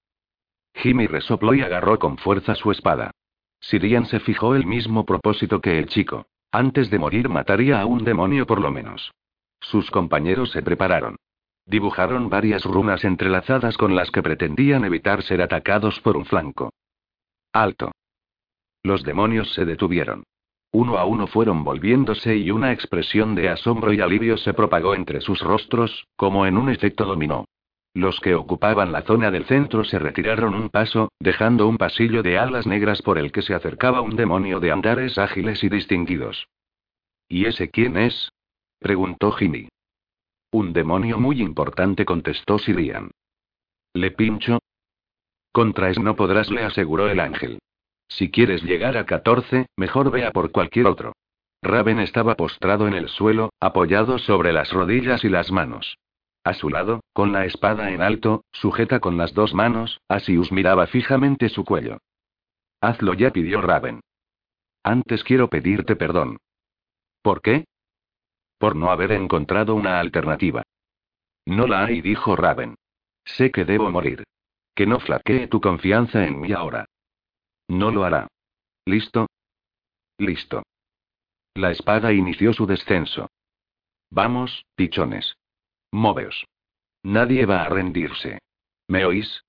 Jimmy 0.73 1.07
resopló 1.07 1.53
y 1.53 1.61
agarró 1.61 1.99
con 1.99 2.17
fuerza 2.17 2.55
su 2.55 2.71
espada. 2.71 3.11
Sirian 3.59 4.05
se 4.05 4.19
fijó 4.19 4.55
el 4.55 4.65
mismo 4.65 5.05
propósito 5.05 5.61
que 5.61 5.79
el 5.79 5.87
chico. 5.87 6.27
Antes 6.51 6.89
de 6.89 6.99
morir 6.99 7.29
mataría 7.29 7.81
a 7.81 7.85
un 7.85 8.03
demonio 8.03 8.45
por 8.45 8.61
lo 8.61 8.71
menos. 8.71 9.11
Sus 9.59 9.89
compañeros 9.89 10.51
se 10.51 10.61
prepararon. 10.61 11.15
Dibujaron 11.65 12.29
varias 12.29 12.65
runas 12.65 13.05
entrelazadas 13.05 13.77
con 13.77 13.95
las 13.95 14.11
que 14.11 14.21
pretendían 14.21 14.83
evitar 14.83 15.23
ser 15.23 15.41
atacados 15.41 15.99
por 16.01 16.17
un 16.17 16.25
flanco. 16.25 16.71
Alto. 17.53 17.91
Los 18.83 19.03
demonios 19.03 19.53
se 19.53 19.63
detuvieron. 19.63 20.23
Uno 20.71 20.97
a 20.97 21.05
uno 21.05 21.27
fueron 21.27 21.63
volviéndose 21.63 22.35
y 22.35 22.51
una 22.51 22.73
expresión 22.73 23.35
de 23.35 23.47
asombro 23.47 23.93
y 23.93 24.01
alivio 24.01 24.37
se 24.37 24.53
propagó 24.53 24.95
entre 24.95 25.21
sus 25.21 25.39
rostros, 25.39 26.05
como 26.17 26.45
en 26.45 26.57
un 26.57 26.69
efecto 26.69 27.05
dominó. 27.05 27.45
Los 27.93 28.19
que 28.19 28.33
ocupaban 28.33 28.91
la 28.91 29.03
zona 29.03 29.29
del 29.29 29.45
centro 29.45 29.83
se 29.83 29.99
retiraron 29.99 30.55
un 30.55 30.69
paso, 30.69 31.11
dejando 31.19 31.67
un 31.67 31.77
pasillo 31.77 32.23
de 32.23 32.39
alas 32.39 32.65
negras 32.65 33.03
por 33.03 33.19
el 33.19 33.31
que 33.31 33.43
se 33.43 33.53
acercaba 33.53 34.01
un 34.01 34.15
demonio 34.15 34.59
de 34.59 34.71
andares 34.71 35.17
ágiles 35.19 35.63
y 35.63 35.69
distinguidos. 35.69 36.47
¿Y 37.29 37.45
ese 37.45 37.69
quién 37.69 37.97
es? 37.97 38.31
preguntó 38.79 39.31
Jimmy. 39.31 39.69
Un 40.51 40.73
demonio 40.73 41.19
muy 41.19 41.39
importante, 41.41 42.03
contestó 42.03 42.57
Sirian. 42.57 43.11
¿Le 43.93 44.11
pincho? 44.11 44.59
Contra 45.51 45.91
no 45.93 46.15
podrás, 46.15 46.49
le 46.49 46.63
aseguró 46.63 47.09
el 47.09 47.19
ángel. 47.19 47.59
Si 48.07 48.31
quieres 48.31 48.63
llegar 48.63 48.97
a 48.97 49.05
14, 49.05 49.67
mejor 49.77 50.09
vea 50.09 50.31
por 50.31 50.51
cualquier 50.51 50.87
otro. 50.87 51.13
Raven 51.61 51.99
estaba 51.99 52.35
postrado 52.35 52.87
en 52.87 52.95
el 52.95 53.07
suelo, 53.07 53.51
apoyado 53.59 54.17
sobre 54.17 54.51
las 54.51 54.71
rodillas 54.71 55.23
y 55.23 55.29
las 55.29 55.51
manos. 55.51 55.95
A 56.43 56.53
su 56.53 56.69
lado, 56.69 57.01
con 57.13 57.31
la 57.31 57.45
espada 57.45 57.91
en 57.91 58.01
alto, 58.01 58.43
sujeta 58.51 58.99
con 58.99 59.17
las 59.17 59.33
dos 59.33 59.53
manos, 59.53 60.01
Asius 60.09 60.51
miraba 60.51 60.87
fijamente 60.87 61.47
su 61.49 61.63
cuello. 61.63 61.99
Hazlo 62.81 63.13
ya, 63.13 63.31
pidió 63.31 63.61
Raven. 63.61 64.01
Antes 64.83 65.23
quiero 65.23 65.49
pedirte 65.49 65.95
perdón. 65.95 66.37
¿Por 67.21 67.41
qué? 67.41 67.65
Por 68.57 68.75
no 68.75 68.91
haber 68.91 69.13
encontrado 69.13 69.75
una 69.75 69.99
alternativa. 69.99 70.63
No 71.45 71.67
la 71.67 71.85
hay, 71.85 72.01
dijo 72.01 72.35
Raven. 72.35 72.75
Sé 73.23 73.51
que 73.51 73.63
debo 73.63 73.89
morir. 73.89 74.25
Que 74.75 74.85
no 74.85 74.99
flaquee 74.99 75.47
tu 75.47 75.61
confianza 75.61 76.25
en 76.25 76.41
mí 76.41 76.51
ahora. 76.51 76.85
No 77.69 77.91
lo 77.91 78.03
hará. 78.03 78.27
¿Listo? 78.85 79.27
Listo. 80.17 80.63
La 81.55 81.71
espada 81.71 82.11
inició 82.11 82.51
su 82.51 82.65
descenso. 82.65 83.29
Vamos, 84.09 84.65
pichones. 84.75 85.35
Moveos. 85.93 86.47
Nadie 87.03 87.45
va 87.45 87.61
a 87.61 87.69
rendirse. 87.69 88.39
¿Me 88.87 89.05
oís? 89.05 89.43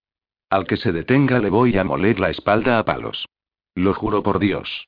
Al 0.51 0.67
que 0.67 0.77
se 0.77 0.93
detenga 0.93 1.39
le 1.39 1.49
voy 1.49 1.79
a 1.79 1.85
moler 1.85 2.21
la 2.21 2.29
espalda 2.29 2.79
a 2.79 2.85
palos. 2.85 3.27
Lo 3.75 3.95
juro 3.95 4.23
por 4.23 4.39
Dios. 4.39 4.87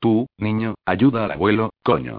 Tú, 0.00 0.26
niño, 0.36 0.74
ayuda 0.84 1.24
al 1.24 1.32
abuelo, 1.32 1.70
coño. 1.82 2.18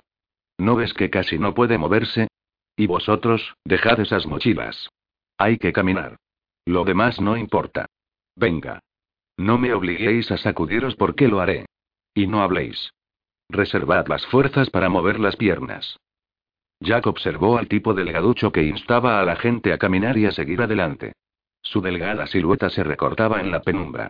¿No 0.57 0.75
ves 0.75 0.95
que 0.95 1.11
casi 1.11 1.37
no 1.37 1.53
puede 1.53 1.77
moverse? 1.77 2.29
Y 2.75 2.87
vosotros, 2.87 3.53
dejad 3.63 3.99
esas 3.99 4.25
mochilas. 4.25 4.89
Hay 5.37 5.59
que 5.59 5.71
caminar. 5.71 6.17
Lo 6.65 6.83
demás 6.83 7.21
no 7.21 7.37
importa. 7.37 7.85
Venga. 8.35 8.79
No 9.37 9.59
me 9.59 9.71
obliguéis 9.71 10.31
a 10.31 10.37
sacudiros 10.37 10.95
porque 10.95 11.27
lo 11.27 11.41
haré. 11.41 11.67
Y 12.15 12.25
no 12.25 12.41
habléis. 12.41 12.91
Reservad 13.49 14.07
las 14.07 14.25
fuerzas 14.25 14.71
para 14.71 14.89
mover 14.89 15.19
las 15.19 15.35
piernas. 15.35 15.99
Jack 16.79 17.07
observó 17.07 17.57
al 17.57 17.67
tipo 17.67 17.93
delgaducho 17.93 18.51
que 18.51 18.63
instaba 18.63 19.19
a 19.19 19.25
la 19.25 19.35
gente 19.35 19.73
a 19.73 19.77
caminar 19.77 20.17
y 20.17 20.25
a 20.25 20.31
seguir 20.31 20.61
adelante. 20.61 21.13
Su 21.61 21.81
delgada 21.81 22.25
silueta 22.27 22.69
se 22.69 22.83
recortaba 22.83 23.41
en 23.41 23.51
la 23.51 23.61
penumbra. 23.61 24.09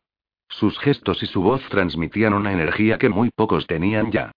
Sus 0.50 0.78
gestos 0.80 1.22
y 1.24 1.26
su 1.26 1.41
voz 1.41 1.62
transmitían 1.70 2.34
una 2.34 2.52
energía 2.52 2.98
que 2.98 3.10
muy 3.10 3.30
pocos 3.32 3.66
tenían 3.68 4.12
ya. 4.12 4.32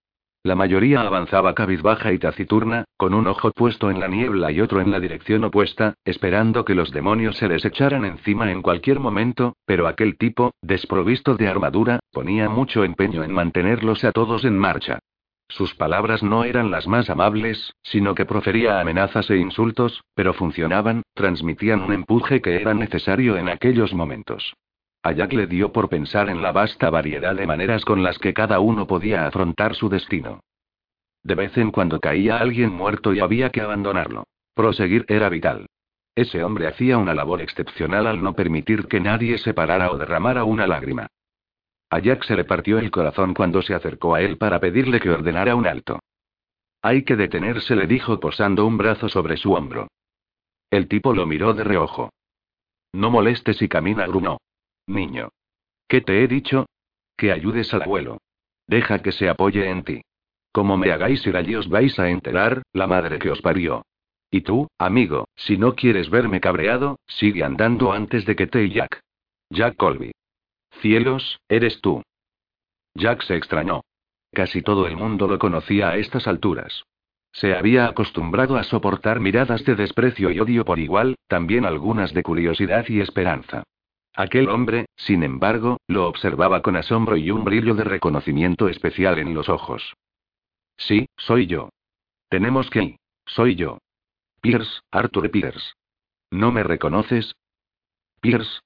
La 0.44 0.56
mayoría 0.56 1.02
avanzaba 1.02 1.54
cabizbaja 1.54 2.12
y 2.12 2.18
taciturna, 2.18 2.84
con 2.96 3.14
un 3.14 3.28
ojo 3.28 3.52
puesto 3.52 3.90
en 3.90 4.00
la 4.00 4.08
niebla 4.08 4.50
y 4.50 4.60
otro 4.60 4.80
en 4.80 4.90
la 4.90 4.98
dirección 4.98 5.44
opuesta, 5.44 5.94
esperando 6.04 6.64
que 6.64 6.74
los 6.74 6.90
demonios 6.90 7.36
se 7.36 7.46
les 7.46 7.64
echaran 7.64 8.04
encima 8.04 8.50
en 8.50 8.60
cualquier 8.60 8.98
momento, 8.98 9.54
pero 9.66 9.86
aquel 9.86 10.18
tipo, 10.18 10.52
desprovisto 10.60 11.36
de 11.36 11.46
armadura, 11.46 12.00
ponía 12.10 12.48
mucho 12.48 12.82
empeño 12.82 13.22
en 13.22 13.32
mantenerlos 13.32 14.02
a 14.02 14.10
todos 14.10 14.44
en 14.44 14.58
marcha. 14.58 14.98
Sus 15.52 15.74
palabras 15.74 16.22
no 16.22 16.44
eran 16.44 16.70
las 16.70 16.86
más 16.86 17.10
amables, 17.10 17.74
sino 17.82 18.14
que 18.14 18.24
profería 18.24 18.80
amenazas 18.80 19.28
e 19.28 19.36
insultos, 19.36 20.02
pero 20.14 20.32
funcionaban, 20.32 21.02
transmitían 21.12 21.82
un 21.82 21.92
empuje 21.92 22.40
que 22.40 22.56
era 22.56 22.72
necesario 22.72 23.36
en 23.36 23.50
aquellos 23.50 23.92
momentos. 23.92 24.54
A 25.02 25.12
Jack 25.12 25.34
le 25.34 25.46
dio 25.46 25.70
por 25.70 25.90
pensar 25.90 26.30
en 26.30 26.40
la 26.40 26.52
vasta 26.52 26.88
variedad 26.88 27.34
de 27.34 27.46
maneras 27.46 27.84
con 27.84 28.02
las 28.02 28.18
que 28.18 28.32
cada 28.32 28.60
uno 28.60 28.86
podía 28.86 29.26
afrontar 29.26 29.74
su 29.74 29.90
destino. 29.90 30.40
De 31.22 31.34
vez 31.34 31.58
en 31.58 31.70
cuando 31.70 32.00
caía 32.00 32.38
alguien 32.38 32.72
muerto 32.72 33.12
y 33.12 33.20
había 33.20 33.50
que 33.50 33.60
abandonarlo. 33.60 34.24
Proseguir 34.54 35.04
era 35.06 35.28
vital. 35.28 35.66
Ese 36.14 36.42
hombre 36.44 36.66
hacía 36.66 36.96
una 36.96 37.12
labor 37.12 37.42
excepcional 37.42 38.06
al 38.06 38.22
no 38.22 38.32
permitir 38.32 38.86
que 38.86 39.00
nadie 39.00 39.36
se 39.36 39.52
parara 39.52 39.90
o 39.90 39.98
derramara 39.98 40.44
una 40.44 40.66
lágrima. 40.66 41.08
A 41.92 41.98
Jack 41.98 42.24
se 42.24 42.34
le 42.36 42.44
partió 42.44 42.78
el 42.78 42.90
corazón 42.90 43.34
cuando 43.34 43.60
se 43.60 43.74
acercó 43.74 44.14
a 44.14 44.22
él 44.22 44.38
para 44.38 44.58
pedirle 44.58 44.98
que 44.98 45.10
ordenara 45.10 45.54
un 45.54 45.66
alto. 45.66 46.00
Hay 46.80 47.04
que 47.04 47.16
detenerse, 47.16 47.76
le 47.76 47.86
dijo 47.86 48.18
posando 48.18 48.66
un 48.66 48.78
brazo 48.78 49.10
sobre 49.10 49.36
su 49.36 49.52
hombro. 49.52 49.88
El 50.70 50.88
tipo 50.88 51.12
lo 51.12 51.26
miró 51.26 51.52
de 51.52 51.64
reojo. 51.64 52.08
No 52.94 53.10
molestes 53.10 53.60
y 53.60 53.68
camina, 53.68 54.06
grunó. 54.06 54.38
Niño. 54.86 55.32
¿Qué 55.86 56.00
te 56.00 56.24
he 56.24 56.28
dicho? 56.28 56.64
Que 57.14 57.30
ayudes 57.30 57.74
al 57.74 57.82
abuelo. 57.82 58.22
Deja 58.66 59.00
que 59.00 59.12
se 59.12 59.28
apoye 59.28 59.68
en 59.68 59.84
ti. 59.84 60.00
Como 60.50 60.78
me 60.78 60.92
hagáis 60.92 61.26
ir 61.26 61.36
allí 61.36 61.56
os 61.56 61.68
vais 61.68 61.98
a 61.98 62.08
enterar, 62.08 62.62
la 62.72 62.86
madre 62.86 63.18
que 63.18 63.30
os 63.30 63.42
parió. 63.42 63.84
Y 64.30 64.40
tú, 64.40 64.66
amigo, 64.78 65.28
si 65.36 65.58
no 65.58 65.74
quieres 65.74 66.08
verme 66.08 66.40
cabreado, 66.40 66.98
sigue 67.06 67.44
andando 67.44 67.92
antes 67.92 68.24
de 68.24 68.34
que 68.34 68.46
te 68.46 68.64
y 68.64 68.70
Jack. 68.70 69.02
Jack 69.50 69.76
Colby. 69.76 70.12
Cielos, 70.82 71.40
eres 71.48 71.80
tú. 71.80 72.02
Jack 72.94 73.22
se 73.22 73.36
extrañó. 73.36 73.82
Casi 74.32 74.62
todo 74.62 74.88
el 74.88 74.96
mundo 74.96 75.28
lo 75.28 75.38
conocía 75.38 75.90
a 75.90 75.96
estas 75.96 76.26
alturas. 76.26 76.84
Se 77.30 77.54
había 77.54 77.86
acostumbrado 77.86 78.56
a 78.56 78.64
soportar 78.64 79.20
miradas 79.20 79.64
de 79.64 79.76
desprecio 79.76 80.32
y 80.32 80.40
odio 80.40 80.64
por 80.64 80.80
igual, 80.80 81.14
también 81.28 81.66
algunas 81.66 82.12
de 82.12 82.24
curiosidad 82.24 82.84
y 82.88 83.00
esperanza. 83.00 83.62
Aquel 84.14 84.48
hombre, 84.48 84.86
sin 84.96 85.22
embargo, 85.22 85.78
lo 85.86 86.08
observaba 86.08 86.62
con 86.62 86.74
asombro 86.74 87.16
y 87.16 87.30
un 87.30 87.44
brillo 87.44 87.76
de 87.76 87.84
reconocimiento 87.84 88.68
especial 88.68 89.20
en 89.20 89.34
los 89.34 89.48
ojos. 89.48 89.94
Sí, 90.76 91.06
soy 91.16 91.46
yo. 91.46 91.68
Tenemos 92.28 92.68
que 92.70 92.82
ir. 92.82 92.96
Soy 93.24 93.54
yo. 93.54 93.78
Pierce, 94.40 94.80
Arthur 94.90 95.30
Pierce. 95.30 95.74
¿No 96.32 96.50
me 96.50 96.64
reconoces? 96.64 97.36
Pierce. 98.20 98.58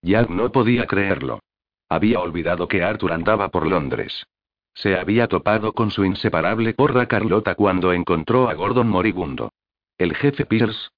Jack 0.00 0.30
no 0.30 0.52
podía 0.52 0.86
creerlo. 0.86 1.40
Había 1.88 2.20
olvidado 2.20 2.68
que 2.68 2.82
Arthur 2.82 3.12
andaba 3.12 3.48
por 3.48 3.66
Londres. 3.66 4.26
Se 4.74 4.96
había 4.96 5.26
topado 5.28 5.72
con 5.72 5.90
su 5.90 6.04
inseparable 6.04 6.74
porra 6.74 7.06
Carlota 7.06 7.54
cuando 7.54 7.92
encontró 7.92 8.48
a 8.48 8.54
Gordon 8.54 8.88
moribundo. 8.88 9.52
El 9.96 10.14
jefe 10.14 10.44
Pierce. 10.44 10.90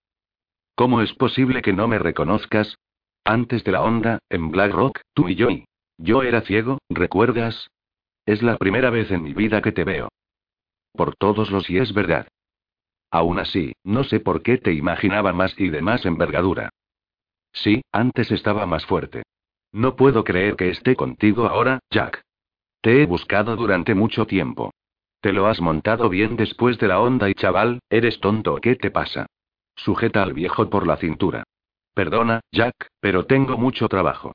¿Cómo 0.74 1.00
es 1.00 1.12
posible 1.14 1.62
que 1.62 1.72
no 1.72 1.86
me 1.86 1.98
reconozcas? 1.98 2.76
Antes 3.24 3.62
de 3.64 3.72
la 3.72 3.82
onda, 3.82 4.18
en 4.30 4.50
Black 4.50 4.72
Rock, 4.72 5.00
tú 5.14 5.28
y 5.28 5.34
yo 5.34 5.50
y... 5.50 5.64
Yo 5.98 6.22
era 6.22 6.42
ciego, 6.42 6.78
¿recuerdas? 6.88 7.68
Es 8.24 8.42
la 8.42 8.56
primera 8.56 8.90
vez 8.90 9.10
en 9.10 9.22
mi 9.22 9.34
vida 9.34 9.60
que 9.62 9.72
te 9.72 9.84
veo. 9.84 10.08
Por 10.92 11.16
todos 11.16 11.50
los 11.50 11.68
y 11.68 11.78
es 11.78 11.92
verdad. 11.92 12.28
Aún 13.10 13.38
así, 13.38 13.72
no 13.84 14.04
sé 14.04 14.20
por 14.20 14.42
qué 14.42 14.58
te 14.58 14.72
imaginaba 14.72 15.32
más 15.32 15.58
y 15.58 15.68
de 15.70 15.82
más 15.82 16.04
envergadura. 16.06 16.70
Sí, 17.52 17.82
antes 17.90 18.30
estaba 18.30 18.66
más 18.66 18.86
fuerte. 18.86 19.22
No 19.78 19.94
puedo 19.94 20.24
creer 20.24 20.56
que 20.56 20.70
esté 20.70 20.96
contigo 20.96 21.46
ahora, 21.46 21.78
Jack. 21.88 22.24
Te 22.80 23.00
he 23.00 23.06
buscado 23.06 23.54
durante 23.54 23.94
mucho 23.94 24.26
tiempo. 24.26 24.72
Te 25.20 25.32
lo 25.32 25.46
has 25.46 25.60
montado 25.60 26.08
bien 26.08 26.34
después 26.34 26.78
de 26.78 26.88
la 26.88 26.98
onda 26.98 27.30
y 27.30 27.34
chaval, 27.34 27.78
¿eres 27.88 28.18
tonto 28.18 28.54
o 28.54 28.60
qué 28.60 28.74
te 28.74 28.90
pasa? 28.90 29.26
Sujeta 29.76 30.24
al 30.24 30.32
viejo 30.32 30.68
por 30.68 30.84
la 30.84 30.96
cintura. 30.96 31.44
Perdona, 31.94 32.40
Jack, 32.50 32.88
pero 32.98 33.26
tengo 33.26 33.56
mucho 33.56 33.88
trabajo. 33.88 34.32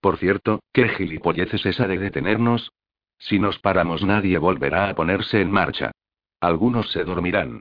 Por 0.00 0.16
cierto, 0.16 0.60
¿qué 0.72 0.88
gilipollez 0.88 1.52
es 1.52 1.66
esa 1.66 1.86
de 1.86 1.98
detenernos? 1.98 2.72
Si 3.18 3.38
nos 3.38 3.58
paramos 3.58 4.02
nadie 4.02 4.38
volverá 4.38 4.88
a 4.88 4.94
ponerse 4.94 5.42
en 5.42 5.50
marcha. 5.50 5.92
Algunos 6.40 6.90
se 6.92 7.04
dormirán. 7.04 7.60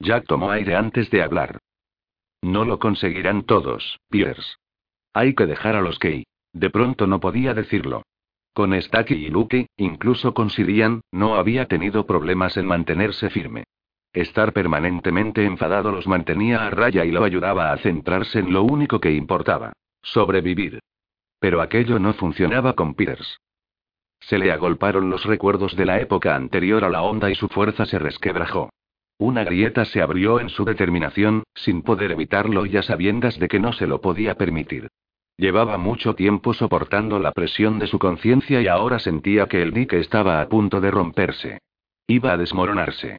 Jack 0.00 0.26
tomó 0.26 0.50
aire 0.50 0.76
antes 0.76 1.08
de 1.08 1.22
hablar. 1.22 1.60
No 2.42 2.66
lo 2.66 2.78
conseguirán 2.78 3.44
todos, 3.44 3.98
Pierce. 4.10 4.56
Hay 5.14 5.34
que 5.34 5.46
dejar 5.46 5.76
a 5.76 5.80
los 5.80 5.98
que... 5.98 6.24
De 6.52 6.70
pronto 6.70 7.06
no 7.06 7.20
podía 7.20 7.54
decirlo. 7.54 8.02
Con 8.52 8.80
Stacky 8.80 9.14
y 9.14 9.28
Luke, 9.28 9.66
incluso 9.76 10.34
con 10.34 10.50
Sirian, 10.50 11.00
no 11.10 11.36
había 11.36 11.66
tenido 11.66 12.06
problemas 12.06 12.56
en 12.56 12.66
mantenerse 12.66 13.30
firme. 13.30 13.64
Estar 14.12 14.52
permanentemente 14.52 15.46
enfadado 15.46 15.90
los 15.90 16.06
mantenía 16.06 16.66
a 16.66 16.70
raya 16.70 17.06
y 17.06 17.10
lo 17.10 17.24
ayudaba 17.24 17.72
a 17.72 17.78
centrarse 17.78 18.40
en 18.40 18.52
lo 18.52 18.62
único 18.62 19.00
que 19.00 19.12
importaba: 19.12 19.72
sobrevivir. 20.02 20.80
Pero 21.38 21.62
aquello 21.62 21.98
no 21.98 22.12
funcionaba 22.12 22.74
con 22.74 22.94
Peters. 22.94 23.38
Se 24.20 24.38
le 24.38 24.52
agolparon 24.52 25.08
los 25.08 25.24
recuerdos 25.24 25.74
de 25.74 25.86
la 25.86 26.00
época 26.00 26.36
anterior 26.36 26.84
a 26.84 26.90
la 26.90 27.02
onda 27.02 27.30
y 27.30 27.34
su 27.34 27.48
fuerza 27.48 27.86
se 27.86 27.98
resquebrajó. 27.98 28.70
Una 29.18 29.44
grieta 29.44 29.84
se 29.86 30.02
abrió 30.02 30.40
en 30.40 30.50
su 30.50 30.64
determinación, 30.64 31.44
sin 31.54 31.82
poder 31.82 32.12
evitarlo 32.12 32.66
y 32.66 32.76
a 32.76 32.82
sabiendas 32.82 33.38
de 33.38 33.48
que 33.48 33.60
no 33.60 33.72
se 33.72 33.86
lo 33.86 34.00
podía 34.00 34.34
permitir. 34.34 34.88
Llevaba 35.36 35.78
mucho 35.78 36.14
tiempo 36.14 36.54
soportando 36.54 37.18
la 37.18 37.32
presión 37.32 37.78
de 37.78 37.86
su 37.86 37.98
conciencia 37.98 38.60
y 38.60 38.68
ahora 38.68 38.98
sentía 38.98 39.46
que 39.46 39.62
el 39.62 39.72
dique 39.72 39.98
estaba 39.98 40.40
a 40.40 40.48
punto 40.48 40.80
de 40.80 40.90
romperse. 40.90 41.58
Iba 42.06 42.32
a 42.32 42.36
desmoronarse. 42.36 43.18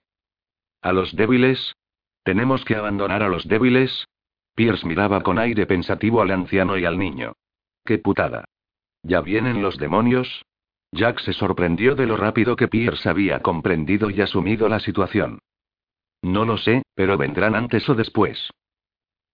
¿A 0.81 0.91
los 0.91 1.15
débiles? 1.15 1.75
¿Tenemos 2.23 2.63
que 2.63 2.75
abandonar 2.75 3.23
a 3.23 3.29
los 3.29 3.47
débiles? 3.47 4.05
Pierce 4.55 4.85
miraba 4.85 5.21
con 5.23 5.39
aire 5.39 5.65
pensativo 5.65 6.21
al 6.21 6.31
anciano 6.31 6.77
y 6.77 6.85
al 6.85 6.97
niño. 6.97 7.33
¡Qué 7.83 7.97
putada! 7.97 8.45
¿Ya 9.01 9.21
vienen 9.21 9.61
los 9.61 9.77
demonios? 9.77 10.45
Jack 10.91 11.19
se 11.19 11.33
sorprendió 11.33 11.95
de 11.95 12.05
lo 12.05 12.17
rápido 12.17 12.55
que 12.55 12.67
Pierce 12.67 13.09
había 13.09 13.41
comprendido 13.41 14.09
y 14.09 14.21
asumido 14.21 14.69
la 14.69 14.79
situación. 14.79 15.39
No 16.21 16.45
lo 16.45 16.57
sé, 16.57 16.83
pero 16.93 17.17
vendrán 17.17 17.55
antes 17.55 17.89
o 17.89 17.95
después. 17.95 18.51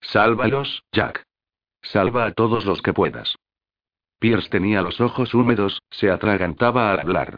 Sálvalos, 0.02 0.84
Jack. 0.92 1.29
Salva 1.82 2.26
a 2.26 2.32
todos 2.34 2.66
los 2.66 2.82
que 2.82 2.94
puedas. 2.94 3.36
Pierce 4.20 4.50
tenía 4.50 4.82
los 4.82 5.00
ojos 5.00 5.34
húmedos, 5.34 5.82
se 5.90 6.12
atragantaba 6.12 6.92
al 6.92 7.00
hablar. 7.00 7.38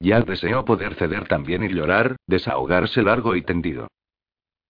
Ya 0.00 0.20
deseó 0.20 0.64
poder 0.64 0.94
ceder 0.94 1.28
también 1.28 1.62
y 1.62 1.68
llorar, 1.68 2.16
desahogarse 2.26 3.02
largo 3.02 3.36
y 3.36 3.42
tendido. 3.42 3.88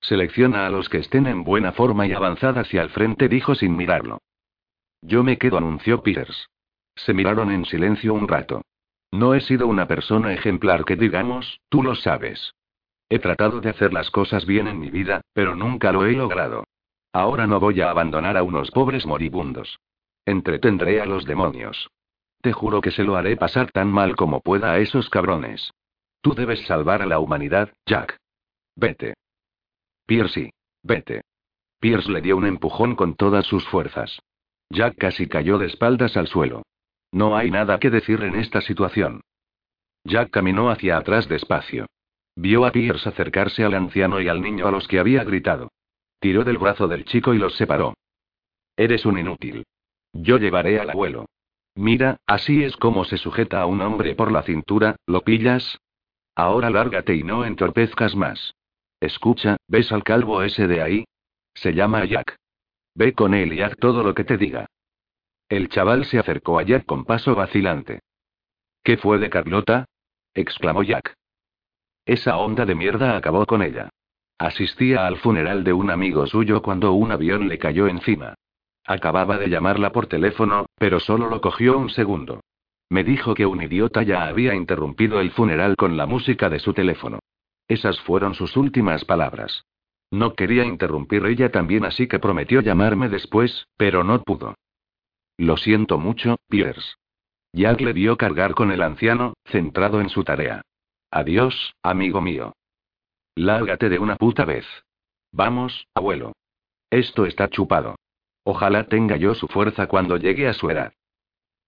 Selecciona 0.00 0.66
a 0.66 0.70
los 0.70 0.88
que 0.88 0.98
estén 0.98 1.26
en 1.26 1.44
buena 1.44 1.72
forma 1.72 2.06
y 2.06 2.12
avanzada 2.12 2.62
hacia 2.62 2.82
el 2.82 2.90
frente, 2.90 3.28
dijo 3.28 3.54
sin 3.54 3.76
mirarlo. 3.76 4.18
Yo 5.00 5.22
me 5.22 5.38
quedo, 5.38 5.58
anunció 5.58 6.02
Pierce. 6.02 6.46
Se 6.96 7.14
miraron 7.14 7.50
en 7.50 7.64
silencio 7.64 8.12
un 8.12 8.28
rato. 8.28 8.62
No 9.12 9.34
he 9.34 9.40
sido 9.40 9.66
una 9.68 9.86
persona 9.86 10.32
ejemplar 10.32 10.84
que 10.84 10.96
digamos, 10.96 11.60
tú 11.68 11.82
lo 11.82 11.94
sabes. 11.94 12.54
He 13.08 13.18
tratado 13.18 13.60
de 13.60 13.70
hacer 13.70 13.92
las 13.92 14.10
cosas 14.10 14.46
bien 14.46 14.66
en 14.66 14.80
mi 14.80 14.90
vida, 14.90 15.20
pero 15.32 15.54
nunca 15.54 15.92
lo 15.92 16.04
he 16.06 16.12
logrado. 16.12 16.64
Ahora 17.12 17.47
no 17.47 17.60
voy 17.60 17.80
a 17.80 17.90
abandonar 17.90 18.36
a 18.36 18.43
unos 18.43 18.70
pobres 18.70 19.05
moribundos. 19.05 19.80
Entretendré 20.24 21.01
a 21.01 21.06
los 21.06 21.24
demonios. 21.26 21.90
Te 22.40 22.52
juro 22.52 22.80
que 22.80 22.90
se 22.90 23.05
lo 23.05 23.16
haré 23.16 23.36
pasar 23.36 23.70
tan 23.70 23.89
mal 23.89 24.16
como 24.16 24.40
pueda 24.40 24.72
a 24.72 24.78
esos 24.78 25.10
cabrones. 25.10 25.72
Tú 26.22 26.34
debes 26.34 26.64
salvar 26.66 27.02
a 27.02 27.06
la 27.06 27.18
humanidad, 27.18 27.72
Jack. 27.86 28.16
Vete. 28.76 29.14
Pierce, 30.06 30.52
vete. 30.82 31.22
Pierce 31.80 32.10
le 32.10 32.20
dio 32.20 32.36
un 32.36 32.47
empujón 32.47 32.94
con 32.94 33.14
todas 33.16 33.44
sus 33.44 33.66
fuerzas. 33.68 34.20
Jack 34.70 34.97
casi 34.97 35.26
cayó 35.26 35.59
de 35.59 35.66
espaldas 35.66 36.16
al 36.16 36.28
suelo. 36.28 36.62
No 37.10 37.36
hay 37.36 37.51
nada 37.51 37.78
que 37.78 37.90
decir 37.90 38.22
en 38.22 38.36
esta 38.36 38.60
situación. 38.60 39.20
Jack 40.05 40.30
caminó 40.30 40.70
hacia 40.70 40.97
atrás 40.97 41.28
despacio. 41.28 41.86
Vio 42.36 42.64
a 42.64 42.72
Pierce 42.72 43.09
acercarse 43.09 43.64
al 43.64 43.74
anciano 43.74 44.20
y 44.20 44.28
al 44.28 44.40
niño 44.40 44.66
a 44.66 44.70
los 44.70 44.89
que 44.89 44.98
había 44.98 45.24
gritado. 45.24 45.71
Tiró 46.22 46.44
del 46.44 46.56
brazo 46.56 46.86
del 46.86 47.04
chico 47.04 47.34
y 47.34 47.38
los 47.38 47.56
separó. 47.56 47.94
Eres 48.76 49.04
un 49.06 49.18
inútil. 49.18 49.64
Yo 50.12 50.38
llevaré 50.38 50.78
al 50.78 50.90
abuelo. 50.90 51.26
Mira, 51.74 52.18
así 52.28 52.62
es 52.62 52.76
como 52.76 53.04
se 53.04 53.16
sujeta 53.16 53.60
a 53.60 53.66
un 53.66 53.80
hombre 53.80 54.14
por 54.14 54.30
la 54.30 54.44
cintura, 54.44 54.94
¿lo 55.04 55.22
pillas? 55.22 55.80
Ahora 56.36 56.70
lárgate 56.70 57.16
y 57.16 57.24
no 57.24 57.44
entorpezcas 57.44 58.14
más. 58.14 58.54
Escucha, 59.00 59.56
¿ves 59.66 59.90
al 59.90 60.04
calvo 60.04 60.44
ese 60.44 60.68
de 60.68 60.80
ahí? 60.80 61.04
Se 61.54 61.74
llama 61.74 62.04
Jack. 62.04 62.36
Ve 62.94 63.14
con 63.14 63.34
él 63.34 63.52
y 63.52 63.62
haz 63.62 63.76
todo 63.78 64.04
lo 64.04 64.14
que 64.14 64.22
te 64.22 64.36
diga. 64.36 64.66
El 65.48 65.70
chaval 65.70 66.04
se 66.04 66.20
acercó 66.20 66.60
a 66.60 66.62
Jack 66.62 66.86
con 66.86 67.04
paso 67.04 67.34
vacilante. 67.34 67.98
¿Qué 68.84 68.96
fue 68.96 69.18
de 69.18 69.28
Carlota? 69.28 69.86
exclamó 70.34 70.84
Jack. 70.84 71.14
Esa 72.06 72.36
onda 72.36 72.64
de 72.64 72.76
mierda 72.76 73.16
acabó 73.16 73.44
con 73.44 73.60
ella. 73.60 73.90
Asistía 74.38 75.06
al 75.06 75.18
funeral 75.18 75.64
de 75.64 75.72
un 75.72 75.90
amigo 75.90 76.26
suyo 76.26 76.62
cuando 76.62 76.92
un 76.92 77.12
avión 77.12 77.48
le 77.48 77.59
cayó 77.59 77.86
encima. 77.86 78.34
Acababa 78.84 79.38
de 79.38 79.48
llamarla 79.48 79.92
por 79.92 80.06
teléfono, 80.06 80.66
pero 80.76 80.98
solo 80.98 81.28
lo 81.28 81.40
cogió 81.40 81.78
un 81.78 81.90
segundo. 81.90 82.40
Me 82.88 83.04
dijo 83.04 83.34
que 83.34 83.46
un 83.46 83.62
idiota 83.62 84.02
ya 84.02 84.26
había 84.26 84.54
interrumpido 84.54 85.20
el 85.20 85.30
funeral 85.30 85.76
con 85.76 85.96
la 85.96 86.06
música 86.06 86.50
de 86.50 86.59
su 86.59 86.74
teléfono. 86.74 87.20
Esas 87.68 88.00
fueron 88.00 88.34
sus 88.34 88.56
últimas 88.56 89.04
palabras. 89.04 89.64
No 90.10 90.34
quería 90.34 90.64
interrumpir 90.64 91.24
ella 91.24 91.50
también, 91.50 91.86
así 91.86 92.06
que 92.06 92.18
prometió 92.18 92.60
llamarme 92.60 93.09
después, 93.09 93.66
pero 93.78 94.04
no 94.04 94.22
pudo. 94.22 94.54
Lo 95.38 95.56
siento 95.56 95.96
mucho, 95.98 96.36
Pierce. 96.48 96.96
Jack 97.54 97.80
le 97.80 97.92
vio 97.92 98.16
cargar 98.16 98.54
con 98.54 98.72
el 98.72 98.82
anciano, 98.82 99.34
centrado 99.46 100.00
en 100.00 100.10
su 100.10 100.24
tarea. 100.24 100.62
Adiós, 101.10 101.74
amigo 101.82 102.20
mío. 102.20 102.52
Lárgate 103.34 103.88
de 103.88 103.98
una 103.98 104.16
puta 104.16 104.44
vez. 104.44 104.66
Vamos, 105.32 105.86
abuelo. 105.94 106.32
Esto 106.90 107.24
está 107.24 107.48
chupado. 107.48 107.96
Ojalá 108.44 108.84
tenga 108.84 109.16
yo 109.16 109.34
su 109.34 109.48
fuerza 109.48 109.86
cuando 109.86 110.18
llegue 110.18 110.48
a 110.48 110.52
su 110.52 110.68
edad. 110.68 110.92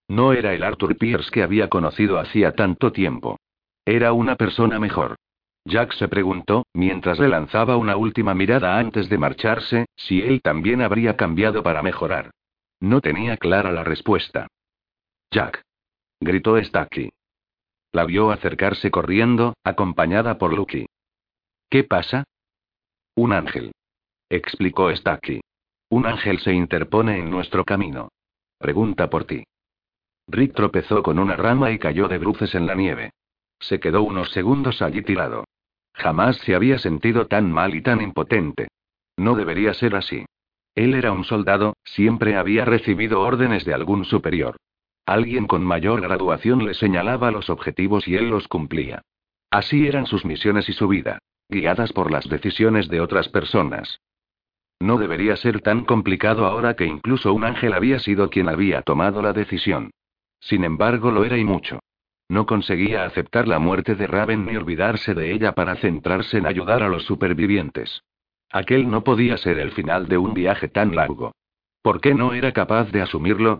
No 0.09 0.35
era 0.35 0.53
el 0.53 0.62
Arthur 0.62 0.97
Pierce 0.99 1.31
que 1.31 1.43
había 1.43 1.69
conocido 1.69 2.19
hacía 2.19 2.53
tanto 2.53 2.93
tiempo. 2.93 3.39
Era 3.86 4.12
una 4.12 4.36
persona 4.36 4.78
mejor. 4.78 5.16
Jack 5.65 5.95
se 5.95 6.09
preguntó, 6.09 6.66
mientras 6.74 7.19
le 7.19 7.28
lanzaba 7.28 7.78
una 7.78 7.97
última 7.97 8.35
mirada 8.35 8.78
antes 8.78 9.09
de 9.09 9.16
marcharse, 9.16 9.86
si 9.97 10.20
él 10.20 10.43
también 10.43 10.82
habría 10.82 11.16
cambiado 11.16 11.62
para 11.62 11.82
mejorar. 11.82 12.31
No 12.81 13.01
tenía 13.01 13.39
clara 13.39 13.73
la 13.73 13.82
respuesta. 13.82 14.49
Jack. 15.31 15.62
Gritó 16.20 16.62
Stacky. 16.62 17.11
La 17.93 18.05
vio 18.05 18.31
acercarse 18.31 18.91
corriendo, 18.91 19.55
acompañada 19.65 20.36
por 20.36 20.53
Lucky. 20.53 20.86
¿Qué 21.75 21.83
pasa? 21.83 22.23
Un 23.17 23.33
ángel. 23.33 23.73
Explicó 24.31 24.95
Stacky. 24.95 25.41
Un 25.91 26.07
ángel 26.07 26.39
se 26.39 26.53
interpone 26.53 27.19
en 27.19 27.29
nuestro 27.29 27.65
camino. 27.65 28.11
Pregunta 28.61 29.11
por 29.11 29.25
ti. 29.25 29.43
Rick 30.29 30.55
tropezó 30.55 31.03
con 31.03 31.19
una 31.19 31.35
rama 31.35 31.73
y 31.73 31.81
cayó 31.81 32.07
de 32.07 32.19
bruces 32.19 32.55
en 32.55 32.69
la 32.69 32.77
nieve. 32.77 33.11
Se 33.59 33.81
quedó 33.81 34.05
unos 34.05 34.31
segundos 34.31 34.83
allí 34.83 35.03
tirado. 35.03 35.47
Jamás 35.95 36.37
se 36.45 36.55
había 36.55 36.79
sentido 36.79 37.27
tan 37.27 37.51
mal 37.51 37.75
y 37.75 37.83
tan 37.83 38.01
impotente. 38.01 38.69
No 39.17 39.35
debería 39.35 39.75
ser 39.75 39.97
así. 39.97 40.27
Él 40.77 40.95
era 40.95 41.11
un 41.11 41.25
soldado, 41.25 41.75
siempre 41.83 42.37
había 42.37 42.65
recibido 42.65 43.21
órdenes 43.21 43.65
de 43.65 43.75
algún 43.75 44.05
superior. 44.05 44.59
Alguien 45.07 45.49
con 45.49 45.65
mayor 45.65 46.03
graduación 46.03 46.65
le 46.67 46.75
señalaba 46.75 47.33
los 47.33 47.51
objetivos 47.51 48.07
y 48.07 48.15
él 48.15 48.31
los 48.31 48.47
cumplía. 48.47 49.03
Así 49.51 49.89
eran 49.89 50.07
sus 50.07 50.25
misiones 50.25 50.69
y 50.69 50.73
su 50.73 50.87
vida, 50.87 51.19
guiadas 51.49 51.93
por 51.93 52.11
las 52.11 52.29
decisiones 52.29 52.89
de 52.89 53.01
otras 53.01 53.29
personas. 53.29 54.01
No 54.81 54.99
debería 54.99 55.37
ser 55.37 55.61
tan 55.61 55.85
complicado 55.85 56.47
ahora 56.47 56.75
que 56.75 56.85
incluso 56.85 57.33
un 57.33 57.45
ángel 57.45 57.73
había 57.73 57.99
sido 57.99 58.29
quien 58.31 58.49
había 58.49 58.83
tomado 58.83 59.23
la 59.23 59.33
decisión. 59.33 59.91
Sin 60.41 60.65
embargo, 60.65 61.11
lo 61.11 61.25
era 61.25 61.39
y 61.39 61.45
mucho. 61.45 61.81
No 62.29 62.47
conseguía 62.47 63.05
aceptar 63.05 63.47
la 63.47 63.59
muerte 63.59 63.95
de 63.95 64.07
Raven 64.07 64.47
ni 64.47 64.57
olvidarse 64.57 65.15
de 65.15 65.33
ella 65.33 65.53
para 65.53 65.77
centrarse 65.77 66.39
en 66.39 66.47
ayudar 66.47 66.83
a 66.83 66.89
los 66.89 67.05
supervivientes. 67.05 68.03
Aquel 68.51 68.91
no 68.91 69.05
podía 69.05 69.37
ser 69.37 69.59
el 69.59 69.73
final 69.73 70.09
de 70.09 70.19
un 70.19 70.35
viaje 70.35 70.69
tan 70.69 70.95
largo. 70.95 71.33
¿Por 71.83 72.01
qué 72.01 72.15
no 72.15 72.33
era 72.33 72.53
capaz 72.53 72.91
de 72.91 73.03
asumirlo? 73.03 73.59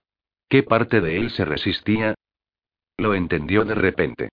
¿Qué 0.49 0.63
parte 0.63 1.01
de 1.01 1.19
él 1.19 1.31
se 1.31 1.45
resistía? 1.45 2.15
Lo 2.97 3.15
entendió 3.15 3.65
de 3.65 3.75
repente. 3.75 4.29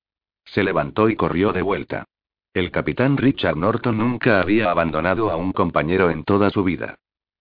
Se 0.46 0.64
levantó 0.64 1.10
y 1.10 1.16
corrió 1.16 1.52
de 1.52 1.62
vuelta. 1.62 2.06
El 2.54 2.70
capitán 2.70 3.16
Richard 3.16 3.56
Norton 3.56 3.98
nunca 3.98 4.42
había 4.42 4.72
abandonado 4.72 5.32
a 5.32 5.38
un 5.38 5.54
compañero 5.54 6.10
en 6.10 6.26
toda 6.26 6.50
su 6.50 6.66
vida. 6.66 6.96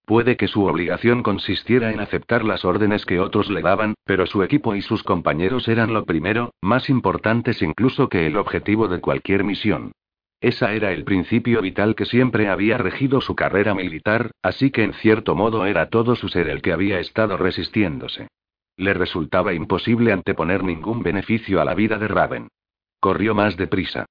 Puede 0.07 0.37
que 0.37 0.47
su 0.47 0.65
obligación 0.67 1.25
consistiera 1.25 1.93
en 1.93 1.99
aceptar 1.99 2.45
las 2.45 2.65
órdenes 2.65 3.05
que 3.05 3.19
otros 3.19 3.51
le 3.51 3.61
daban, 3.61 3.95
pero 4.05 4.27
su 4.27 4.45
equipo 4.45 4.77
y 4.77 4.83
sus 4.83 5.03
compañeros 5.03 5.67
eran 5.67 5.93
lo 5.93 6.05
primero, 6.05 6.55
más 6.61 6.89
importantes 6.89 7.61
incluso 7.61 8.09
que 8.09 8.27
el 8.29 8.37
objetivo 8.37 8.87
de 8.87 9.01
cualquier 9.01 9.43
misión. 9.43 9.91
Esa 10.41 10.75
era 10.75 10.93
el 10.93 11.03
principio 11.03 11.61
vital 11.61 11.97
que 11.97 12.07
siempre 12.07 12.49
había 12.49 12.79
regido 12.79 13.21
su 13.21 13.35
carrera 13.35 13.75
militar, 13.75 14.31
así 14.43 14.71
que 14.71 14.85
en 14.85 14.93
cierto 14.95 15.35
modo 15.35 15.67
era 15.67 15.89
todo 15.91 16.15
su 16.15 16.29
ser 16.29 16.49
el 16.49 16.63
que 16.63 16.73
había 16.73 17.01
estado 17.01 17.37
resistiéndose. 17.37 18.29
Le 18.77 18.95
resultaba 18.95 19.55
imposible 19.55 20.13
anteponer 20.13 20.63
ningún 20.63 21.03
beneficio 21.03 21.61
a 21.61 21.65
la 21.65 21.75
vida 21.75 21.99
de 21.99 22.07
Raven. 22.07 22.49
Corrió 23.01 23.35
más 23.35 23.57
deprisa. 23.57 24.07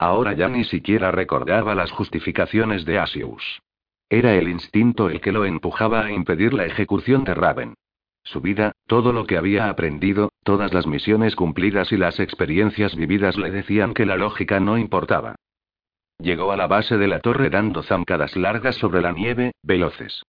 Ahora 0.00 0.32
ya 0.32 0.48
ni 0.48 0.64
siquiera 0.64 1.10
recordaba 1.10 1.74
las 1.74 1.90
justificaciones 1.90 2.86
de 2.86 2.98
Asius. 2.98 3.60
Era 4.08 4.34
el 4.34 4.48
instinto 4.48 5.10
el 5.10 5.20
que 5.20 5.30
lo 5.30 5.44
empujaba 5.44 6.06
a 6.06 6.10
impedir 6.10 6.54
la 6.54 6.64
ejecución 6.64 7.22
de 7.24 7.34
Raven. 7.34 7.74
Su 8.22 8.40
vida, 8.40 8.72
todo 8.86 9.12
lo 9.12 9.26
que 9.26 9.36
había 9.36 9.68
aprendido, 9.68 10.30
todas 10.42 10.72
las 10.72 10.86
misiones 10.86 11.36
cumplidas 11.36 11.92
y 11.92 11.98
las 11.98 12.18
experiencias 12.18 12.96
vividas 12.96 13.36
le 13.36 13.50
decían 13.50 13.92
que 13.92 14.06
la 14.06 14.16
lógica 14.16 14.58
no 14.58 14.78
importaba. 14.78 15.34
Llegó 16.18 16.50
a 16.50 16.56
la 16.56 16.66
base 16.66 16.96
de 16.96 17.06
la 17.06 17.20
torre 17.20 17.50
dando 17.50 17.82
zancadas 17.82 18.36
largas 18.36 18.76
sobre 18.76 19.02
la 19.02 19.12
nieve, 19.12 19.52
veloces. 19.62 20.22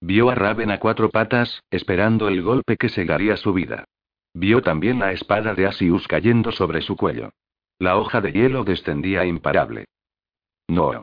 Vio 0.00 0.30
a 0.30 0.34
Raven 0.34 0.70
a 0.70 0.80
cuatro 0.80 1.10
patas, 1.10 1.62
esperando 1.70 2.26
el 2.28 2.40
golpe 2.40 2.78
que 2.78 2.88
segaría 2.88 3.36
su 3.36 3.52
vida. 3.52 3.84
Vio 4.32 4.62
también 4.62 4.98
la 4.98 5.12
espada 5.12 5.54
de 5.54 5.66
Asius 5.66 6.08
cayendo 6.08 6.52
sobre 6.52 6.80
su 6.80 6.96
cuello. 6.96 7.32
La 7.80 7.96
hoja 7.96 8.20
de 8.20 8.32
hielo 8.32 8.62
descendía 8.62 9.24
imparable. 9.24 9.86
No. 10.68 11.02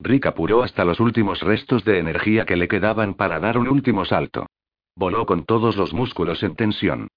Rick 0.00 0.24
apuró 0.24 0.62
hasta 0.62 0.82
los 0.86 0.98
últimos 0.98 1.40
restos 1.42 1.84
de 1.84 1.98
energía 1.98 2.46
que 2.46 2.56
le 2.56 2.68
quedaban 2.68 3.12
para 3.12 3.38
dar 3.38 3.58
un 3.58 3.68
último 3.68 4.06
salto. 4.06 4.46
Voló 4.96 5.26
con 5.26 5.44
todos 5.44 5.76
los 5.76 5.92
músculos 5.92 6.42
en 6.42 6.56
tensión. 6.56 7.08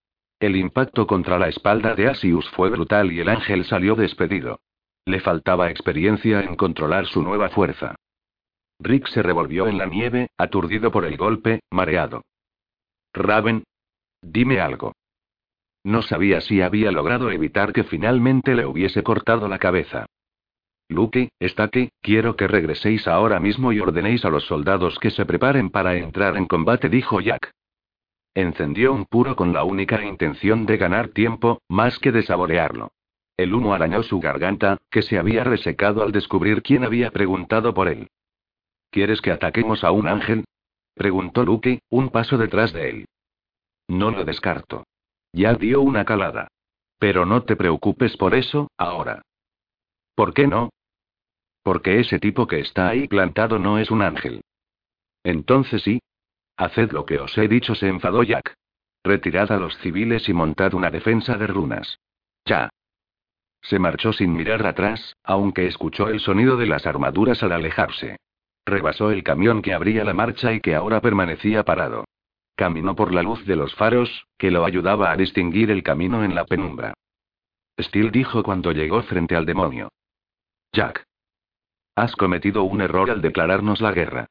El 0.42 0.58
impacto 0.58 1.08
contra 1.08 1.40
la 1.40 1.48
espalda 1.48 1.96
de 1.96 2.10
Asius 2.10 2.50
fue 2.50 2.70
brutal 2.70 3.14
y 3.14 3.22
el 3.22 3.30
ángel 3.30 3.64
salió 3.64 3.96
despedido. 3.96 4.60
Le 5.06 5.22
faltaba 5.22 5.72
experiencia 5.72 6.42
en 6.42 6.58
controlar 6.58 7.08
su 7.08 7.24
nueva 7.24 7.50
fuerza. 7.50 7.96
Rick 8.80 9.08
se 9.08 9.24
revolvió 9.24 9.68
en 9.68 9.78
la 9.78 9.86
nieve, 9.86 10.28
aturdido 10.38 10.92
por 10.92 11.06
el 11.06 11.16
golpe, 11.16 11.62
mareado. 11.72 12.24
Raven. 13.14 13.64
Dime 14.22 14.60
algo. 14.60 14.92
No 15.88 16.02
sabía 16.02 16.42
si 16.42 16.60
había 16.60 16.92
logrado 16.92 17.32
evitar 17.32 17.72
que 17.72 17.86
finalmente 17.86 18.56
le 18.56 18.66
hubiese 18.66 19.04
cortado 19.04 19.48
la 19.48 19.58
cabeza. 19.58 20.06
Luke, 20.90 21.30
está 21.40 21.64
aquí, 21.64 21.92
quiero 22.02 22.36
que 22.36 22.46
regreséis 22.46 23.08
ahora 23.08 23.40
mismo 23.40 23.72
y 23.72 23.80
ordenéis 23.80 24.26
a 24.26 24.30
los 24.30 24.46
soldados 24.48 25.00
que 25.00 25.12
se 25.12 25.26
preparen 25.26 25.70
para 25.70 25.96
entrar 25.96 26.36
en 26.36 26.46
combate, 26.46 26.90
dijo 26.90 27.22
Jack. 27.22 27.54
Encendió 28.36 28.92
un 28.92 29.06
puro 29.06 29.38
con 29.38 29.54
la 29.54 29.64
única 29.64 30.04
intención 30.04 30.66
de 30.66 30.76
ganar 30.76 31.08
tiempo, 31.08 31.62
más 31.70 32.00
que 32.00 32.12
de 32.12 32.24
saborearlo. 32.24 32.92
El 33.38 33.54
humo 33.54 33.74
arañó 33.74 34.04
su 34.04 34.20
garganta, 34.20 34.80
que 34.92 35.02
se 35.02 35.18
había 35.18 35.46
resecado 35.46 36.04
al 36.04 36.12
descubrir 36.12 36.64
quién 36.64 36.84
había 36.84 37.12
preguntado 37.12 37.74
por 37.74 37.88
él. 37.88 38.10
¿Quieres 38.92 39.22
que 39.22 39.32
ataquemos 39.32 39.86
a 39.86 39.92
un 39.92 40.10
ángel? 40.10 40.44
preguntó 40.96 41.46
Luke, 41.46 41.80
un 41.90 42.10
paso 42.10 42.38
detrás 42.38 42.74
de 42.74 42.90
él. 42.90 43.06
No 43.88 44.12
lo 44.12 44.26
descarto. 44.26 44.84
Ya 45.34 45.54
dio 45.54 45.82
una 45.82 46.06
calada. 46.06 46.48
Pero 47.00 47.26
no 47.26 47.44
te 47.44 47.56
preocupes 47.56 48.18
por 48.18 48.34
eso, 48.34 48.70
ahora. 48.78 49.22
¿Por 50.16 50.34
qué 50.34 50.48
no? 50.48 50.70
Porque 51.62 52.00
ese 52.00 52.20
tipo 52.20 52.48
que 52.48 52.60
está 52.60 52.90
ahí 52.90 53.08
plantado 53.08 53.60
no 53.60 53.78
es 53.78 53.92
un 53.92 54.02
ángel. 54.02 54.42
Entonces 55.24 55.84
sí. 55.84 56.00
Haced 56.56 56.92
lo 56.92 57.06
que 57.06 57.20
os 57.20 57.38
he 57.38 57.48
dicho, 57.48 57.76
se 57.76 57.88
enfadó 57.88 58.24
Jack. 58.24 58.56
Retirad 59.04 59.52
a 59.52 59.58
los 59.58 59.78
civiles 59.78 60.28
y 60.28 60.34
montad 60.34 60.74
una 60.74 60.90
defensa 60.90 61.38
de 61.38 61.48
runas. 61.48 62.00
Ya. 62.46 62.70
Se 63.62 63.80
marchó 63.80 64.14
sin 64.14 64.34
mirar 64.34 64.66
atrás, 64.66 65.14
aunque 65.24 65.68
escuchó 65.68 66.08
el 66.08 66.20
sonido 66.20 66.58
de 66.58 66.68
las 66.68 66.88
armaduras 66.88 67.44
al 67.44 67.52
alejarse. 67.52 68.18
Rebasó 68.66 69.12
el 69.12 69.24
camión 69.24 69.62
que 69.62 69.74
abría 69.74 70.04
la 70.04 70.14
marcha 70.14 70.54
y 70.54 70.62
que 70.62 70.76
ahora 70.76 71.00
permanecía 71.00 71.64
parado. 71.64 72.06
Caminó 72.58 72.96
por 72.96 73.14
la 73.14 73.22
luz 73.22 73.46
de 73.46 73.56
los 73.56 73.74
faros, 73.76 74.26
que 74.38 74.50
lo 74.52 74.66
ayudaba 74.66 75.12
a 75.12 75.16
distinguir 75.16 75.70
el 75.70 75.84
camino 75.84 76.24
en 76.24 76.34
la 76.34 76.44
penumbra. 76.44 76.96
Steel 77.80 78.12
dijo 78.12 78.42
cuando 78.42 78.72
llegó 78.72 79.04
frente 79.04 79.36
al 79.36 79.46
demonio. 79.46 79.90
Jack. 80.74 81.06
Has 81.96 82.16
cometido 82.16 82.64
un 82.64 82.82
error 82.82 83.12
al 83.12 83.22
declararnos 83.22 83.80
la 83.80 83.92
guerra. 83.92 84.28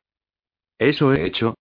¿Eso 0.77 1.15
he 1.15 1.25
hecho? 1.25 1.55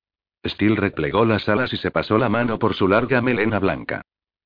Steel 0.43 0.75
replegó 0.75 1.23
las 1.23 1.47
alas 1.47 1.71
y 1.71 1.77
se 1.77 1.91
pasó 1.91 2.17
la 2.17 2.29
mano 2.29 2.57
por 2.57 2.73
su 2.73 2.87
larga 2.87 3.21
melena 3.21 3.59
blanca. 3.59 4.01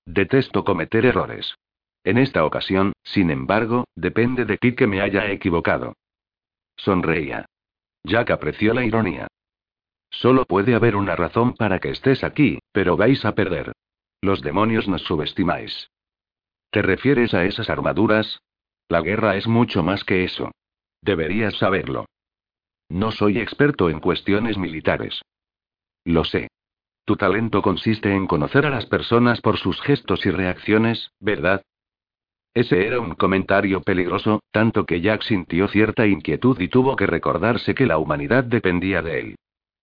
Detesto 0.05 0.65
cometer 0.65 1.05
errores. 1.05 1.55
En 2.03 2.17
esta 2.17 2.43
ocasión, 2.43 2.93
sin 3.03 3.31
embargo, 3.31 3.85
depende 3.95 4.43
de 4.43 4.57
ti 4.57 4.75
que 4.75 4.87
me 4.87 5.01
haya 5.01 5.31
equivocado. 5.31 5.93
Sonreía. 6.75 7.45
Jack 8.03 8.31
apreció 8.31 8.73
la 8.73 8.83
ironía. 8.83 9.27
Solo 10.09 10.45
puede 10.45 10.75
haber 10.75 10.95
una 10.95 11.15
razón 11.15 11.53
para 11.53 11.79
que 11.79 11.89
estés 11.89 12.23
aquí, 12.23 12.59
pero 12.71 12.97
vais 12.97 13.23
a 13.25 13.35
perder. 13.35 13.73
Los 14.21 14.41
demonios 14.41 14.87
nos 14.87 15.03
subestimáis. 15.03 15.89
¿Te 16.71 16.81
refieres 16.81 17.33
a 17.33 17.45
esas 17.45 17.69
armaduras? 17.69 18.41
La 18.89 19.01
guerra 19.01 19.35
es 19.37 19.47
mucho 19.47 19.83
más 19.83 20.03
que 20.03 20.23
eso. 20.23 20.51
Deberías 21.01 21.55
saberlo. 21.57 22.05
No 22.89 23.11
soy 23.11 23.39
experto 23.39 23.89
en 23.89 23.99
cuestiones 23.99 24.57
militares. 24.57 25.21
Lo 26.05 26.23
sé. 26.25 26.49
Tu 27.05 27.15
talento 27.15 27.61
consiste 27.61 28.13
en 28.13 28.27
conocer 28.27 28.65
a 28.65 28.69
las 28.69 28.85
personas 28.85 29.41
por 29.41 29.57
sus 29.57 29.81
gestos 29.81 30.25
y 30.25 30.31
reacciones, 30.31 31.11
¿verdad? 31.19 31.61
Ese 32.53 32.85
era 32.85 32.99
un 32.99 33.15
comentario 33.15 33.81
peligroso, 33.81 34.41
tanto 34.51 34.85
que 34.85 35.01
Jack 35.01 35.21
sintió 35.21 35.67
cierta 35.67 36.07
inquietud 36.07 36.59
y 36.59 36.67
tuvo 36.67 36.95
que 36.95 37.07
recordarse 37.07 37.75
que 37.75 37.85
la 37.85 37.99
humanidad 37.99 38.43
dependía 38.43 39.01
de 39.01 39.19
él. 39.19 39.35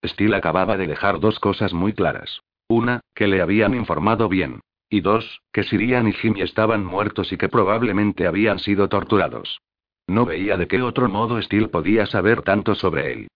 Steele 0.05 0.37
acababa 0.37 0.77
de 0.77 0.87
dejar 0.87 1.21
dos 1.21 1.39
cosas 1.41 1.73
muy 1.73 1.93
claras. 1.93 2.41
Una, 2.69 3.01
que 3.15 3.27
le 3.27 3.41
habían 3.41 3.75
informado 3.75 4.29
bien. 4.29 4.61
Y 4.89 5.01
dos, 5.01 5.41
que 5.53 5.65
Sirian 5.65 6.09
y 6.09 6.13
Jimmy 6.13 6.43
estaban 6.43 6.85
muertos 6.85 7.33
y 7.33 7.37
que 7.37 7.49
probablemente 7.49 8.27
habían 8.27 8.59
sido 8.59 8.89
torturados. 8.89 9.61
No 10.07 10.25
veía 10.25 10.57
de 10.57 10.69
qué 10.69 10.83
otro 10.83 11.09
modo 11.09 11.41
Steele 11.43 11.69
podía 11.69 12.07
saber 12.07 12.43
tanto 12.43 12.75
sobre 12.75 13.13
él. 13.13 13.29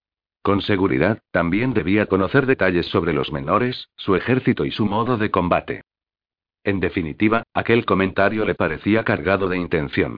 Con 0.42 0.62
seguridad, 0.62 1.18
también 1.32 1.74
debía 1.74 2.06
conocer 2.06 2.46
detalles 2.46 2.86
sobre 2.86 3.12
los 3.12 3.32
menores, 3.32 3.88
su 3.96 4.14
ejército 4.14 4.64
y 4.64 4.70
su 4.70 4.86
modo 4.86 5.18
de 5.18 5.30
combate. 5.30 5.82
En 6.64 6.80
definitiva, 6.80 7.42
aquel 7.52 7.84
comentario 7.84 8.44
le 8.44 8.54
parecía 8.54 9.04
cargado 9.04 9.48
de 9.48 9.56
intención. 9.56 10.16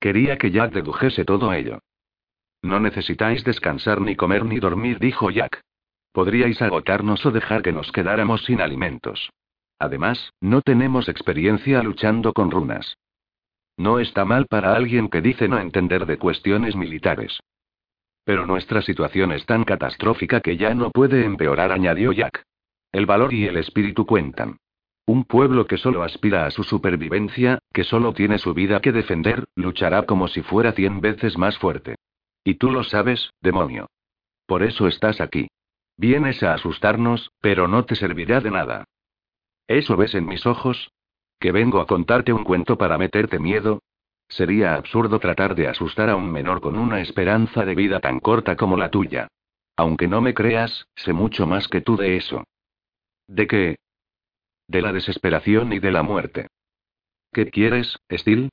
Quería 0.00 0.36
que 0.36 0.50
Jack 0.50 0.72
dedujese 0.72 1.24
todo 1.24 1.52
ello. 1.52 1.78
No 2.62 2.80
necesitáis 2.80 3.44
descansar 3.44 4.00
ni 4.00 4.16
comer 4.16 4.44
ni 4.44 4.58
dormir, 4.58 4.98
dijo 4.98 5.30
Jack. 5.30 5.60
Podríais 6.12 6.60
agotarnos 6.60 7.24
o 7.24 7.30
dejar 7.30 7.62
que 7.62 7.72
nos 7.72 7.90
quedáramos 7.90 8.44
sin 8.44 8.60
alimentos. 8.60 9.30
Además, 9.78 10.32
no 10.40 10.60
tenemos 10.60 11.08
experiencia 11.08 11.82
luchando 11.82 12.32
con 12.32 12.50
runas. 12.50 12.96
No 13.76 13.98
está 13.98 14.24
mal 14.24 14.46
para 14.46 14.76
alguien 14.76 15.08
que 15.08 15.22
dice 15.22 15.48
no 15.48 15.58
entender 15.58 16.06
de 16.06 16.18
cuestiones 16.18 16.76
militares. 16.76 17.40
Pero 18.24 18.46
nuestra 18.46 18.82
situación 18.82 19.32
es 19.32 19.44
tan 19.46 19.64
catastrófica 19.64 20.40
que 20.40 20.56
ya 20.56 20.74
no 20.74 20.90
puede 20.90 21.24
empeorar, 21.24 21.72
añadió 21.72 22.12
Jack. 22.12 22.44
El 22.92 23.06
valor 23.06 23.32
y 23.32 23.46
el 23.46 23.56
espíritu 23.56 24.06
cuentan. 24.06 24.58
Un 25.06 25.24
pueblo 25.24 25.66
que 25.66 25.78
solo 25.78 26.04
aspira 26.04 26.46
a 26.46 26.50
su 26.50 26.62
supervivencia, 26.62 27.58
que 27.72 27.82
solo 27.82 28.12
tiene 28.12 28.38
su 28.38 28.54
vida 28.54 28.80
que 28.80 28.92
defender, 28.92 29.44
luchará 29.56 30.04
como 30.04 30.28
si 30.28 30.42
fuera 30.42 30.72
cien 30.72 31.00
veces 31.00 31.36
más 31.36 31.58
fuerte. 31.58 31.96
Y 32.44 32.54
tú 32.54 32.70
lo 32.70 32.84
sabes, 32.84 33.30
demonio. 33.40 33.88
Por 34.46 34.62
eso 34.62 34.86
estás 34.86 35.20
aquí. 35.20 35.48
Vienes 35.96 36.42
a 36.42 36.54
asustarnos, 36.54 37.30
pero 37.40 37.68
no 37.68 37.84
te 37.84 37.96
servirá 37.96 38.40
de 38.40 38.50
nada. 38.50 38.84
¿Eso 39.66 39.96
ves 39.96 40.14
en 40.14 40.26
mis 40.26 40.46
ojos? 40.46 40.90
¿Que 41.38 41.52
vengo 41.52 41.80
a 41.80 41.86
contarte 41.86 42.32
un 42.32 42.44
cuento 42.44 42.78
para 42.78 42.98
meterte 42.98 43.38
miedo? 43.38 43.82
Sería 44.28 44.74
absurdo 44.74 45.18
tratar 45.18 45.54
de 45.54 45.68
asustar 45.68 46.08
a 46.08 46.16
un 46.16 46.30
menor 46.30 46.60
con 46.60 46.78
una 46.78 47.00
esperanza 47.00 47.64
de 47.64 47.74
vida 47.74 48.00
tan 48.00 48.20
corta 48.20 48.56
como 48.56 48.76
la 48.76 48.90
tuya. 48.90 49.28
Aunque 49.76 50.08
no 50.08 50.20
me 50.20 50.34
creas, 50.34 50.86
sé 50.94 51.12
mucho 51.12 51.46
más 51.46 51.68
que 51.68 51.80
tú 51.80 51.96
de 51.96 52.16
eso. 52.16 52.44
¿De 53.26 53.46
qué? 53.46 53.76
De 54.68 54.82
la 54.82 54.92
desesperación 54.92 55.72
y 55.72 55.78
de 55.78 55.90
la 55.90 56.02
muerte. 56.02 56.48
¿Qué 57.32 57.50
quieres, 57.50 57.98
Steel? 58.10 58.50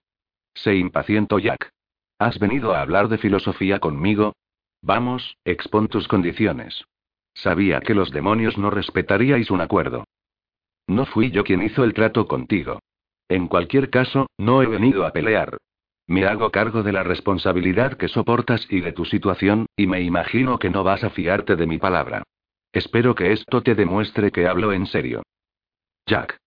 Se 0.53 0.75
impacientó 0.75 1.39
Jack. 1.39 1.69
¿Has 2.17 2.39
venido 2.39 2.73
a 2.73 2.81
hablar 2.81 3.07
de 3.07 3.17
filosofía 3.17 3.79
conmigo? 3.79 4.33
Vamos, 4.81 5.37
expon 5.45 5.87
tus 5.87 6.07
condiciones. 6.07 6.83
Sabía 7.41 7.79
que 7.79 7.95
los 7.95 8.11
demonios 8.11 8.57
no 8.57 8.69
respetaríais 8.69 9.49
un 9.49 9.61
acuerdo. 9.61 10.03
No 10.87 11.05
fui 11.05 11.31
yo 11.31 11.43
quien 11.43 11.61
hizo 11.61 11.83
el 11.83 11.93
trato 11.93 12.27
contigo. 12.27 12.79
En 13.29 13.47
cualquier 13.47 13.89
caso, 13.89 14.27
no 14.37 14.61
he 14.61 14.65
venido 14.65 15.05
a 15.05 15.11
pelear. 15.11 15.57
Me 16.07 16.25
hago 16.25 16.49
cargo 16.49 16.83
de 16.83 16.91
la 16.91 17.03
responsabilidad 17.03 17.93
que 17.93 18.07
soportas 18.07 18.65
y 18.69 18.81
de 18.81 18.91
tu 18.91 19.05
situación, 19.05 19.67
y 19.77 19.87
me 19.87 20.01
imagino 20.01 20.57
que 20.57 20.69
no 20.69 20.83
vas 20.83 21.03
a 21.03 21.11
fiarte 21.11 21.55
de 21.55 21.67
mi 21.67 21.77
palabra. 21.77 22.23
Espero 22.73 23.15
que 23.15 23.31
esto 23.31 23.61
te 23.61 23.75
demuestre 23.75 24.31
que 24.31 24.47
hablo 24.47 24.73
en 24.73 24.85
serio. 24.87 25.23
Jack. 26.07 26.37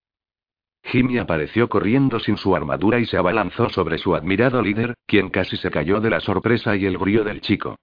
Jimmy 0.84 1.18
apareció 1.18 1.68
corriendo 1.68 2.18
sin 2.18 2.36
su 2.36 2.54
armadura 2.54 2.98
y 2.98 3.06
se 3.06 3.16
abalanzó 3.16 3.70
sobre 3.70 3.98
su 3.98 4.14
admirado 4.14 4.60
líder, 4.60 4.94
quien 5.06 5.30
casi 5.30 5.56
se 5.56 5.70
cayó 5.70 6.00
de 6.00 6.10
la 6.10 6.20
sorpresa 6.20 6.76
y 6.76 6.84
el 6.84 6.98
brío 6.98 7.24
del 7.24 7.40
chico. 7.40 7.76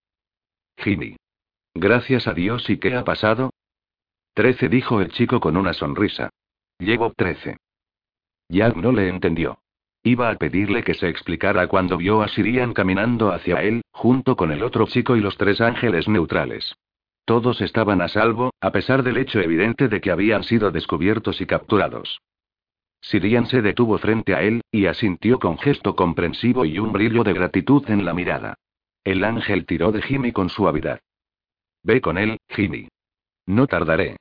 Jimmy. 0.77 1.15
Gracias 1.73 2.27
a 2.27 2.33
Dios, 2.33 2.69
¿y 2.69 2.77
qué 2.77 2.95
ha 2.95 3.03
pasado? 3.03 3.51
Trece, 4.33 4.69
dijo 4.69 5.01
el 5.01 5.11
chico 5.11 5.39
con 5.39 5.57
una 5.57 5.73
sonrisa. 5.73 6.29
Llevo 6.79 7.13
trece. 7.15 7.57
Jack 8.49 8.75
no 8.75 8.91
le 8.91 9.09
entendió. 9.09 9.59
Iba 10.03 10.29
a 10.29 10.35
pedirle 10.35 10.83
que 10.83 10.93
se 10.93 11.09
explicara 11.09 11.67
cuando 11.67 11.97
vio 11.97 12.21
a 12.21 12.29
Sirian 12.29 12.73
caminando 12.73 13.31
hacia 13.31 13.61
él, 13.61 13.81
junto 13.91 14.35
con 14.35 14.51
el 14.51 14.63
otro 14.63 14.87
chico 14.87 15.17
y 15.17 15.19
los 15.19 15.37
tres 15.37 15.59
ángeles 15.59 16.07
neutrales. 16.07 16.75
Todos 17.25 17.61
estaban 17.61 18.01
a 18.01 18.07
salvo, 18.07 18.51
a 18.61 18.71
pesar 18.71 19.03
del 19.03 19.17
hecho 19.17 19.39
evidente 19.39 19.87
de 19.87 20.01
que 20.01 20.09
habían 20.09 20.43
sido 20.43 20.71
descubiertos 20.71 21.41
y 21.41 21.45
capturados. 21.45 22.21
Sirian 23.01 23.45
se 23.45 23.61
detuvo 23.61 23.97
frente 23.97 24.33
a 24.35 24.41
él, 24.41 24.61
y 24.71 24.85
asintió 24.85 25.37
con 25.37 25.57
gesto 25.57 25.95
comprensivo 25.95 26.65
y 26.65 26.79
un 26.79 26.91
brillo 26.91 27.23
de 27.23 27.33
gratitud 27.33 27.83
en 27.89 28.05
la 28.05 28.13
mirada. 28.13 28.55
El 29.03 29.23
ángel 29.23 29.65
tiró 29.65 29.91
de 29.91 30.01
Jimmy 30.01 30.31
con 30.31 30.49
suavidad. 30.49 31.01
Ve 31.83 32.01
con 32.01 32.17
él, 32.17 32.37
Jimmy. 32.49 32.87
No 33.45 33.67
tardaré. 33.67 34.17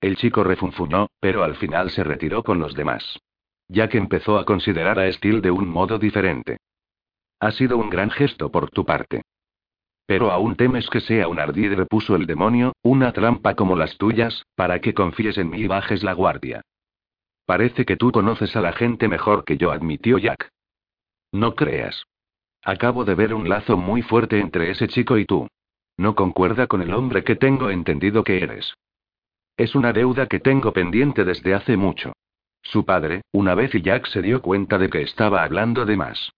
El 0.00 0.16
chico 0.16 0.42
refunfuñó, 0.42 1.08
pero 1.20 1.44
al 1.44 1.56
final 1.56 1.90
se 1.90 2.02
retiró 2.02 2.42
con 2.42 2.58
los 2.58 2.74
demás. 2.74 3.18
Ya 3.68 3.88
que 3.88 3.98
empezó 3.98 4.38
a 4.38 4.44
considerar 4.44 4.98
a 4.98 5.10
Steel 5.12 5.40
de 5.40 5.50
un 5.50 5.68
modo 5.68 5.98
diferente. 5.98 6.58
Ha 7.40 7.52
sido 7.52 7.78
un 7.78 7.88
gran 7.88 8.10
gesto 8.10 8.50
por 8.50 8.70
tu 8.70 8.84
parte. 8.84 9.22
Pero 10.06 10.30
aún 10.30 10.56
temes 10.56 10.88
que 10.90 11.00
sea 11.00 11.28
un 11.28 11.38
ardid, 11.38 11.74
repuso 11.74 12.16
el 12.16 12.26
demonio, 12.26 12.72
una 12.82 13.12
trampa 13.12 13.54
como 13.54 13.76
las 13.76 13.96
tuyas, 13.96 14.44
para 14.56 14.80
que 14.80 14.94
confíes 14.94 15.38
en 15.38 15.50
mí 15.50 15.60
y 15.60 15.66
bajes 15.68 16.02
la 16.02 16.12
guardia. 16.12 16.62
Parece 17.46 17.84
que 17.84 17.96
tú 17.96 18.12
conoces 18.12 18.54
a 18.56 18.60
la 18.60 18.72
gente 18.72 19.08
mejor 19.08 19.44
que 19.44 19.56
yo, 19.56 19.70
admitió 19.70 20.18
Jack. 20.18 20.50
No 21.32 21.54
creas. 21.54 22.04
Acabo 22.64 23.04
de 23.04 23.14
ver 23.14 23.34
un 23.34 23.48
lazo 23.48 23.76
muy 23.76 24.02
fuerte 24.02 24.38
entre 24.38 24.70
ese 24.70 24.86
chico 24.88 25.18
y 25.18 25.24
tú. 25.24 25.48
No 25.96 26.14
concuerda 26.14 26.66
con 26.66 26.82
el 26.82 26.94
hombre 26.94 27.24
que 27.24 27.36
tengo 27.36 27.70
entendido 27.70 28.24
que 28.24 28.42
eres. 28.42 28.74
Es 29.56 29.74
una 29.74 29.92
deuda 29.92 30.26
que 30.26 30.40
tengo 30.40 30.72
pendiente 30.72 31.24
desde 31.24 31.54
hace 31.54 31.76
mucho. 31.76 32.12
Su 32.62 32.84
padre, 32.84 33.22
una 33.32 33.54
vez 33.54 33.74
y 33.74 33.82
Jack 33.82 34.06
se 34.06 34.22
dio 34.22 34.40
cuenta 34.40 34.78
de 34.78 34.88
que 34.88 35.02
estaba 35.02 35.42
hablando 35.42 35.84
de 35.84 35.96
más. 35.96 36.32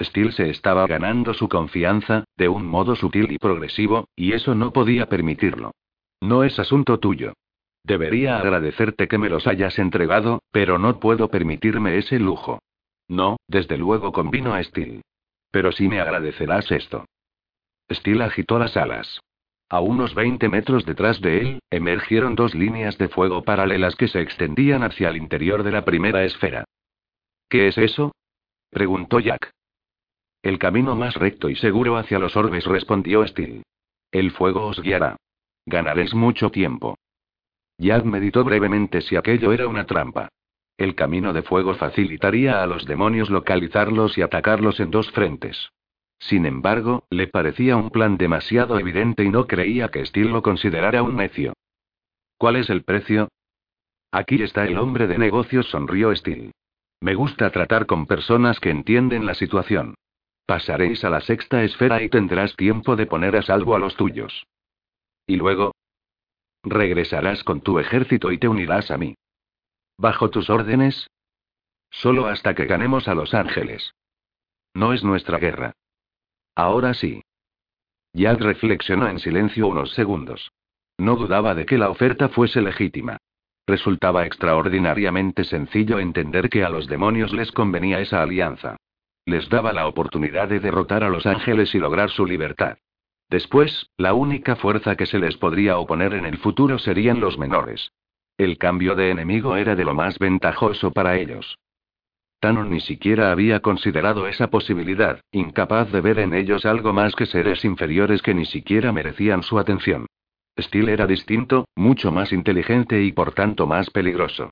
Steel 0.00 0.32
se 0.32 0.48
estaba 0.50 0.86
ganando 0.86 1.34
su 1.34 1.48
confianza, 1.48 2.24
de 2.36 2.48
un 2.48 2.66
modo 2.66 2.96
sutil 2.96 3.30
y 3.32 3.38
progresivo, 3.38 4.08
y 4.16 4.32
eso 4.32 4.54
no 4.54 4.72
podía 4.72 5.06
permitirlo. 5.06 5.72
No 6.20 6.44
es 6.44 6.58
asunto 6.58 6.98
tuyo. 6.98 7.34
Debería 7.82 8.38
agradecerte 8.38 9.08
que 9.08 9.18
me 9.18 9.28
los 9.28 9.46
hayas 9.46 9.78
entregado, 9.78 10.42
pero 10.50 10.78
no 10.78 11.00
puedo 11.00 11.28
permitirme 11.28 11.98
ese 11.98 12.18
lujo. 12.18 12.60
No, 13.08 13.38
desde 13.48 13.76
luego 13.78 14.12
convino 14.12 14.54
a 14.54 14.62
Steel. 14.62 15.02
Pero 15.50 15.72
sí 15.72 15.88
me 15.88 16.00
agradecerás 16.00 16.70
esto. 16.70 17.06
Steel 17.90 18.22
agitó 18.22 18.58
las 18.58 18.76
alas. 18.76 19.20
A 19.68 19.80
unos 19.80 20.14
20 20.14 20.48
metros 20.48 20.84
detrás 20.84 21.20
de 21.20 21.40
él, 21.40 21.60
emergieron 21.70 22.34
dos 22.34 22.54
líneas 22.54 22.98
de 22.98 23.08
fuego 23.08 23.44
paralelas 23.44 23.94
que 23.94 24.08
se 24.08 24.20
extendían 24.20 24.82
hacia 24.82 25.08
el 25.08 25.16
interior 25.16 25.62
de 25.62 25.70
la 25.70 25.84
primera 25.84 26.24
esfera. 26.24 26.64
¿Qué 27.48 27.68
es 27.68 27.78
eso? 27.78 28.12
preguntó 28.70 29.20
Jack. 29.20 29.52
El 30.42 30.58
camino 30.58 30.96
más 30.96 31.14
recto 31.14 31.50
y 31.50 31.56
seguro 31.56 31.96
hacia 31.96 32.18
los 32.18 32.36
orbes, 32.36 32.64
respondió 32.64 33.26
Steel. 33.26 33.62
El 34.10 34.30
fuego 34.32 34.66
os 34.66 34.80
guiará. 34.80 35.16
Ganaréis 35.66 36.14
mucho 36.14 36.50
tiempo. 36.50 36.96
Jack 37.78 38.04
meditó 38.04 38.42
brevemente 38.44 39.00
si 39.02 39.16
aquello 39.16 39.52
era 39.52 39.68
una 39.68 39.86
trampa. 39.86 40.28
El 40.76 40.94
camino 40.94 41.32
de 41.32 41.42
fuego 41.42 41.74
facilitaría 41.74 42.62
a 42.62 42.66
los 42.66 42.86
demonios 42.86 43.30
localizarlos 43.30 44.16
y 44.18 44.22
atacarlos 44.22 44.80
en 44.80 44.90
dos 44.90 45.10
frentes. 45.12 45.70
Sin 46.20 46.44
embargo, 46.46 47.04
le 47.10 47.26
parecía 47.26 47.76
un 47.76 47.90
plan 47.90 48.18
demasiado 48.18 48.78
evidente 48.78 49.24
y 49.24 49.30
no 49.30 49.46
creía 49.46 49.88
que 49.88 50.04
Steel 50.04 50.28
lo 50.28 50.42
considerara 50.42 51.02
un 51.02 51.16
necio. 51.16 51.54
¿Cuál 52.36 52.56
es 52.56 52.70
el 52.70 52.84
precio? 52.84 53.28
Aquí 54.12 54.42
está 54.42 54.64
el 54.64 54.78
hombre 54.78 55.06
de 55.06 55.18
negocios, 55.18 55.66
sonrió 55.70 56.14
Steel. 56.14 56.52
Me 57.00 57.14
gusta 57.14 57.50
tratar 57.50 57.86
con 57.86 58.06
personas 58.06 58.60
que 58.60 58.70
entienden 58.70 59.24
la 59.24 59.34
situación. 59.34 59.94
Pasaréis 60.44 61.04
a 61.04 61.10
la 61.10 61.20
sexta 61.20 61.62
esfera 61.62 62.02
y 62.02 62.10
tendrás 62.10 62.54
tiempo 62.54 62.96
de 62.96 63.06
poner 63.06 63.36
a 63.36 63.42
salvo 63.42 63.74
a 63.74 63.78
los 63.78 63.96
tuyos. 63.96 64.46
Y 65.26 65.36
luego. 65.36 65.72
Regresarás 66.62 67.42
con 67.44 67.62
tu 67.62 67.78
ejército 67.78 68.30
y 68.30 68.38
te 68.38 68.48
unirás 68.48 68.90
a 68.90 68.98
mí. 68.98 69.14
¿Bajo 69.96 70.28
tus 70.28 70.50
órdenes? 70.50 71.08
Solo 71.90 72.26
hasta 72.26 72.54
que 72.54 72.66
ganemos 72.66 73.08
a 73.08 73.14
Los 73.14 73.32
Ángeles. 73.32 73.94
No 74.74 74.92
es 74.92 75.02
nuestra 75.02 75.38
guerra. 75.38 75.72
Ahora 76.60 76.92
sí. 76.92 77.22
Jack 78.12 78.38
reflexionó 78.42 79.08
en 79.08 79.18
silencio 79.18 79.66
unos 79.66 79.94
segundos. 79.94 80.52
No 80.98 81.16
dudaba 81.16 81.54
de 81.54 81.64
que 81.64 81.78
la 81.78 81.88
oferta 81.88 82.28
fuese 82.28 82.60
legítima. 82.60 83.16
Resultaba 83.66 84.26
extraordinariamente 84.26 85.44
sencillo 85.44 85.98
entender 85.98 86.50
que 86.50 86.62
a 86.62 86.68
los 86.68 86.86
demonios 86.86 87.32
les 87.32 87.50
convenía 87.50 88.00
esa 88.00 88.20
alianza. 88.20 88.76
Les 89.24 89.48
daba 89.48 89.72
la 89.72 89.86
oportunidad 89.86 90.48
de 90.48 90.60
derrotar 90.60 91.02
a 91.02 91.08
los 91.08 91.24
ángeles 91.24 91.74
y 91.74 91.78
lograr 91.78 92.10
su 92.10 92.26
libertad. 92.26 92.76
Después, 93.30 93.88
la 93.96 94.12
única 94.12 94.54
fuerza 94.54 94.96
que 94.96 95.06
se 95.06 95.18
les 95.18 95.38
podría 95.38 95.78
oponer 95.78 96.12
en 96.12 96.26
el 96.26 96.36
futuro 96.36 96.78
serían 96.78 97.20
los 97.20 97.38
menores. 97.38 97.90
El 98.36 98.58
cambio 98.58 98.94
de 98.94 99.08
enemigo 99.08 99.56
era 99.56 99.76
de 99.76 99.86
lo 99.86 99.94
más 99.94 100.18
ventajoso 100.18 100.90
para 100.90 101.16
ellos. 101.16 101.58
Tanon 102.40 102.70
ni 102.70 102.80
siquiera 102.80 103.30
había 103.32 103.60
considerado 103.60 104.26
esa 104.26 104.48
posibilidad, 104.48 105.20
incapaz 105.30 105.92
de 105.92 106.00
ver 106.00 106.18
en 106.18 106.32
ellos 106.32 106.64
algo 106.64 106.94
más 106.94 107.14
que 107.14 107.26
seres 107.26 107.64
inferiores 107.66 108.22
que 108.22 108.32
ni 108.32 108.46
siquiera 108.46 108.92
merecían 108.92 109.42
su 109.42 109.58
atención. 109.58 110.06
Steel 110.58 110.88
era 110.88 111.06
distinto, 111.06 111.66
mucho 111.76 112.10
más 112.10 112.32
inteligente 112.32 113.02
y 113.02 113.12
por 113.12 113.32
tanto 113.32 113.66
más 113.66 113.90
peligroso. 113.90 114.50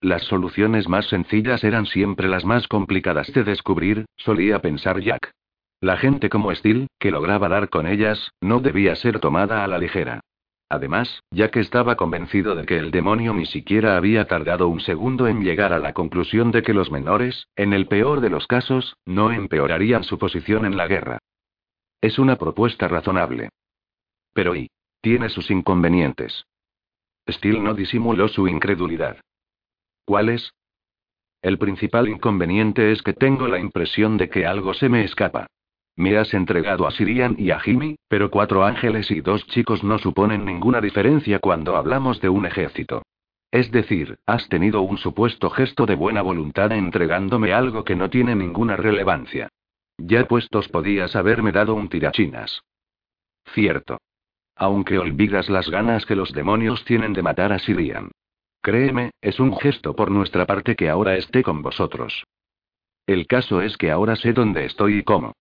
Las 0.00 0.22
soluciones 0.24 0.88
más 0.88 1.08
sencillas 1.08 1.64
eran 1.64 1.86
siempre 1.86 2.28
las 2.28 2.44
más 2.44 2.68
complicadas 2.68 3.32
de 3.32 3.42
descubrir, 3.42 4.04
solía 4.16 4.60
pensar 4.60 5.00
Jack. 5.00 5.32
La 5.80 5.96
gente 5.96 6.28
como 6.28 6.54
Steel, 6.54 6.88
que 6.98 7.10
lograba 7.10 7.48
dar 7.48 7.68
con 7.70 7.86
ellas, 7.86 8.32
no 8.40 8.60
debía 8.60 8.94
ser 8.96 9.18
tomada 9.18 9.64
a 9.64 9.66
la 9.66 9.78
ligera. 9.78 10.20
Además, 10.70 11.22
Jack 11.30 11.56
estaba 11.56 11.96
convencido 11.96 12.54
de 12.54 12.66
que 12.66 12.76
el 12.76 12.90
demonio 12.90 13.32
ni 13.32 13.46
siquiera 13.46 13.96
había 13.96 14.26
tardado 14.26 14.68
un 14.68 14.80
segundo 14.80 15.26
en 15.26 15.42
llegar 15.42 15.72
a 15.72 15.78
la 15.78 15.94
conclusión 15.94 16.50
de 16.50 16.62
que 16.62 16.74
los 16.74 16.90
menores, 16.90 17.48
en 17.56 17.72
el 17.72 17.86
peor 17.86 18.20
de 18.20 18.28
los 18.28 18.46
casos, 18.46 18.96
no 19.06 19.32
empeorarían 19.32 20.04
su 20.04 20.18
posición 20.18 20.66
en 20.66 20.76
la 20.76 20.86
guerra. 20.86 21.18
Es 22.02 22.18
una 22.18 22.36
propuesta 22.36 22.86
razonable. 22.86 23.48
Pero 24.34 24.54
¿y? 24.54 24.70
Tiene 25.00 25.30
sus 25.30 25.50
inconvenientes. 25.50 26.44
Steel 27.28 27.62
no 27.62 27.74
disimuló 27.74 28.28
su 28.28 28.46
incredulidad. 28.46 29.18
¿Cuáles? 30.04 30.52
El 31.40 31.58
principal 31.58 32.08
inconveniente 32.08 32.92
es 32.92 33.02
que 33.02 33.14
tengo 33.14 33.48
la 33.48 33.58
impresión 33.58 34.16
de 34.16 34.28
que 34.28 34.44
algo 34.44 34.74
se 34.74 34.88
me 34.88 35.04
escapa. 35.04 35.46
Me 35.98 36.16
has 36.16 36.32
entregado 36.32 36.86
a 36.86 36.92
Sirian 36.92 37.34
y 37.36 37.50
a 37.50 37.58
Jimmy, 37.58 37.96
pero 38.06 38.30
cuatro 38.30 38.64
ángeles 38.64 39.10
y 39.10 39.20
dos 39.20 39.44
chicos 39.48 39.82
no 39.82 39.98
suponen 39.98 40.44
ninguna 40.44 40.80
diferencia 40.80 41.40
cuando 41.40 41.74
hablamos 41.74 42.20
de 42.20 42.28
un 42.28 42.46
ejército. 42.46 43.02
Es 43.50 43.72
decir, 43.72 44.16
has 44.24 44.48
tenido 44.48 44.82
un 44.82 44.96
supuesto 44.98 45.50
gesto 45.50 45.86
de 45.86 45.96
buena 45.96 46.22
voluntad 46.22 46.70
entregándome 46.70 47.52
algo 47.52 47.82
que 47.82 47.96
no 47.96 48.10
tiene 48.10 48.36
ninguna 48.36 48.76
relevancia. 48.76 49.48
Ya 49.96 50.24
puestos 50.28 50.68
podías 50.68 51.16
haberme 51.16 51.50
dado 51.50 51.74
un 51.74 51.88
tirachinas. 51.88 52.62
Cierto. 53.52 53.98
Aunque 54.54 55.00
olvidas 55.00 55.48
las 55.48 55.68
ganas 55.68 56.06
que 56.06 56.14
los 56.14 56.32
demonios 56.32 56.84
tienen 56.84 57.12
de 57.12 57.24
matar 57.24 57.52
a 57.52 57.58
Sirian. 57.58 58.12
Créeme, 58.62 59.10
es 59.20 59.40
un 59.40 59.58
gesto 59.58 59.96
por 59.96 60.12
nuestra 60.12 60.46
parte 60.46 60.76
que 60.76 60.88
ahora 60.88 61.16
esté 61.16 61.42
con 61.42 61.60
vosotros. 61.60 62.22
El 63.04 63.26
caso 63.26 63.62
es 63.62 63.76
que 63.76 63.90
ahora 63.90 64.14
sé 64.14 64.32
dónde 64.32 64.64
estoy 64.64 64.98
y 64.98 65.02
cómo. 65.02 65.32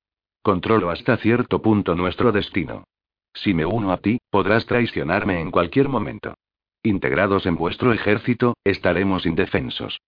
Controlo 0.48 0.92
hasta 0.92 1.18
cierto 1.18 1.62
punto 1.62 1.94
nuestro 1.94 2.32
destino. 2.32 2.86
Si 3.34 3.54
me 3.54 3.66
uno 3.66 3.92
a 3.92 3.98
ti, 3.98 4.20
podrás 4.30 4.66
traicionarme 4.66 5.42
en 5.42 5.52
cualquier 5.52 5.90
momento. 5.90 6.36
Integrados 6.84 7.46
en 7.46 7.58
vuestro 7.58 7.92
ejército, 7.92 8.56
estaremos 8.64 9.26
indefensos. 9.26 10.00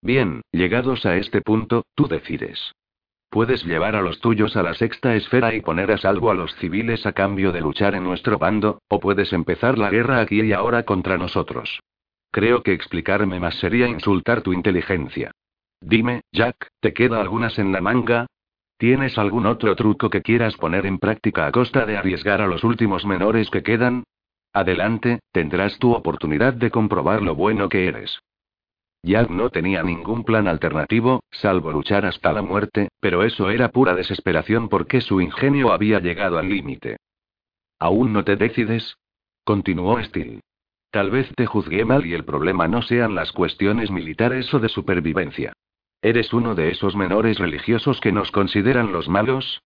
Bien, 0.00 0.40
llegados 0.52 1.04
a 1.04 1.18
este 1.18 1.42
punto, 1.42 1.84
tú 1.94 2.08
decides. 2.08 2.72
Puedes 3.28 3.62
llevar 3.62 3.94
a 3.94 4.00
los 4.00 4.20
tuyos 4.20 4.56
a 4.56 4.62
la 4.62 4.72
sexta 4.72 5.14
esfera 5.14 5.52
y 5.54 5.60
poner 5.60 5.92
a 5.92 5.98
salvo 5.98 6.30
a 6.30 6.34
los 6.34 6.54
civiles 6.54 7.04
a 7.04 7.12
cambio 7.12 7.52
de 7.52 7.60
luchar 7.60 7.94
en 7.94 8.04
nuestro 8.04 8.38
bando, 8.38 8.80
o 8.88 9.00
puedes 9.00 9.34
empezar 9.34 9.76
la 9.76 9.90
guerra 9.90 10.20
aquí 10.20 10.40
y 10.40 10.54
ahora 10.54 10.84
contra 10.84 11.18
nosotros. 11.18 11.80
Creo 12.30 12.62
que 12.62 12.72
explicarme 12.72 13.38
más 13.38 13.56
sería 13.56 13.86
insultar 13.86 14.40
tu 14.40 14.54
inteligencia. 14.54 15.30
Dime, 15.78 16.22
Jack, 16.32 16.68
¿te 16.80 16.94
queda 16.94 17.20
algunas 17.20 17.58
en 17.58 17.70
la 17.70 17.82
manga? 17.82 18.28
¿Tienes 18.78 19.18
algún 19.18 19.46
otro 19.46 19.74
truco 19.74 20.08
que 20.08 20.22
quieras 20.22 20.56
poner 20.56 20.86
en 20.86 20.98
práctica 20.98 21.48
a 21.48 21.52
costa 21.52 21.84
de 21.84 21.96
arriesgar 21.96 22.40
a 22.40 22.46
los 22.46 22.62
últimos 22.62 23.04
menores 23.04 23.50
que 23.50 23.64
quedan? 23.64 24.04
Adelante, 24.52 25.18
tendrás 25.32 25.80
tu 25.80 25.94
oportunidad 25.94 26.54
de 26.54 26.70
comprobar 26.70 27.20
lo 27.20 27.34
bueno 27.34 27.68
que 27.68 27.88
eres. 27.88 28.20
Jack 29.02 29.30
no 29.30 29.50
tenía 29.50 29.82
ningún 29.82 30.22
plan 30.22 30.46
alternativo, 30.46 31.24
salvo 31.32 31.72
luchar 31.72 32.06
hasta 32.06 32.32
la 32.32 32.42
muerte, 32.42 32.88
pero 33.00 33.24
eso 33.24 33.50
era 33.50 33.70
pura 33.70 33.94
desesperación 33.94 34.68
porque 34.68 35.00
su 35.00 35.20
ingenio 35.20 35.72
había 35.72 35.98
llegado 35.98 36.38
al 36.38 36.48
límite. 36.48 36.98
¿Aún 37.80 38.12
no 38.12 38.24
te 38.24 38.36
decides? 38.36 38.96
Continuó 39.42 40.00
Steel. 40.04 40.40
Tal 40.90 41.10
vez 41.10 41.28
te 41.34 41.46
juzgué 41.46 41.84
mal 41.84 42.06
y 42.06 42.14
el 42.14 42.24
problema 42.24 42.68
no 42.68 42.82
sean 42.82 43.16
las 43.16 43.32
cuestiones 43.32 43.90
militares 43.90 44.52
o 44.54 44.60
de 44.60 44.68
supervivencia. 44.68 45.52
¿Eres 46.00 46.32
uno 46.32 46.54
de 46.54 46.70
esos 46.70 46.94
menores 46.94 47.38
religiosos 47.38 48.00
que 48.00 48.12
nos 48.12 48.30
consideran 48.30 48.92
los 48.92 49.08
malos? 49.08 49.62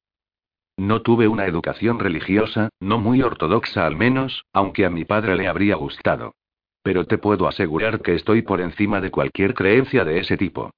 No 0.78 1.02
tuve 1.02 1.28
una 1.28 1.44
educación 1.44 1.98
religiosa, 1.98 2.70
no 2.80 2.98
muy 2.98 3.20
ortodoxa 3.20 3.86
al 3.86 3.96
menos, 3.96 4.46
aunque 4.54 4.86
a 4.86 4.90
mi 4.90 5.04
padre 5.04 5.36
le 5.36 5.46
habría 5.46 5.76
gustado. 5.76 6.34
Pero 6.82 7.04
te 7.04 7.18
puedo 7.18 7.46
asegurar 7.46 8.00
que 8.00 8.14
estoy 8.14 8.40
por 8.40 8.62
encima 8.62 9.02
de 9.02 9.10
cualquier 9.10 9.52
creencia 9.52 10.06
de 10.06 10.20
ese 10.20 10.38
tipo. 10.38 10.70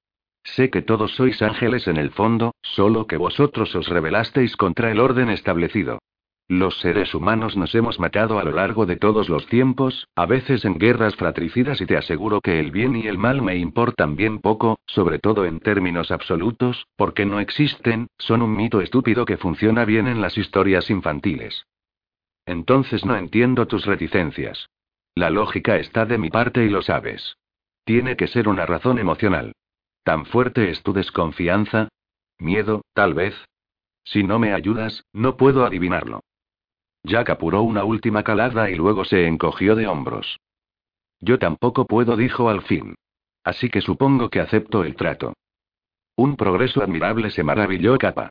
Sé 0.43 0.69
que 0.69 0.81
todos 0.81 1.15
sois 1.15 1.41
ángeles 1.41 1.87
en 1.87 1.97
el 1.97 2.11
fondo, 2.11 2.53
solo 2.61 3.07
que 3.07 3.17
vosotros 3.17 3.73
os 3.75 3.87
rebelasteis 3.87 4.57
contra 4.57 4.91
el 4.91 4.99
orden 4.99 5.29
establecido. 5.29 5.99
Los 6.47 6.77
seres 6.79 7.15
humanos 7.15 7.57
nos 7.57 7.73
hemos 7.73 7.99
matado 7.99 8.37
a 8.37 8.43
lo 8.43 8.51
largo 8.51 8.85
de 8.85 8.97
todos 8.97 9.29
los 9.29 9.47
tiempos, 9.47 10.07
a 10.15 10.27
veces 10.27 10.63
en 10.63 10.77
guerras 10.77 11.15
fratricidas 11.15 11.81
y 11.81 11.87
te 11.87 11.97
aseguro 11.97 12.39
que 12.39 12.59
el 12.59 12.69
bien 12.69 12.95
y 12.95 13.07
el 13.07 13.17
mal 13.17 13.41
me 13.41 13.57
importan 13.57 14.15
bien 14.15 14.37
poco, 14.39 14.77
sobre 14.85 15.17
todo 15.17 15.45
en 15.45 15.59
términos 15.59 16.11
absolutos, 16.11 16.85
porque 16.97 17.25
no 17.25 17.39
existen, 17.39 18.09
son 18.19 18.43
un 18.43 18.55
mito 18.55 18.79
estúpido 18.81 19.25
que 19.25 19.37
funciona 19.37 19.85
bien 19.85 20.07
en 20.07 20.21
las 20.21 20.37
historias 20.37 20.91
infantiles. 20.91 21.65
Entonces 22.45 23.05
no 23.05 23.15
entiendo 23.15 23.65
tus 23.65 23.87
reticencias. 23.87 24.69
La 25.15 25.31
lógica 25.31 25.77
está 25.77 26.05
de 26.05 26.19
mi 26.19 26.29
parte 26.29 26.63
y 26.63 26.69
lo 26.69 26.83
sabes. 26.83 27.37
Tiene 27.85 28.15
que 28.17 28.27
ser 28.27 28.47
una 28.47 28.67
razón 28.67 28.99
emocional. 28.99 29.53
¿Tan 30.03 30.27
fuerte 30.27 30.69
es 30.69 30.83
tu 30.83 30.93
desconfianza? 30.93 31.87
Miedo, 32.37 32.83
tal 32.93 33.15
vez. 33.15 33.33
Si 34.03 34.23
no 34.23 34.37
me 34.37 34.53
ayudas, 34.53 35.03
no 35.11 35.37
puedo 35.37 35.65
adivinarlo. 35.65 36.21
Jack 37.05 37.29
apuró 37.29 37.61
una 37.61 37.83
última 37.83 38.23
calada 38.23 38.69
y 38.69 38.75
luego 38.75 39.05
se 39.05 39.27
encogió 39.27 39.75
de 39.75 39.87
hombros. 39.87 40.39
Yo 41.19 41.37
tampoco 41.37 41.85
puedo, 41.85 42.17
dijo 42.17 42.49
al 42.49 42.63
fin. 42.63 42.95
Así 43.43 43.69
que 43.69 43.81
supongo 43.81 44.29
que 44.29 44.39
acepto 44.39 44.83
el 44.83 44.95
trato. 44.95 45.33
Un 46.17 46.35
progreso 46.35 46.81
admirable 46.81 47.29
se 47.29 47.43
maravilló 47.43 47.97
Capa. 47.97 48.29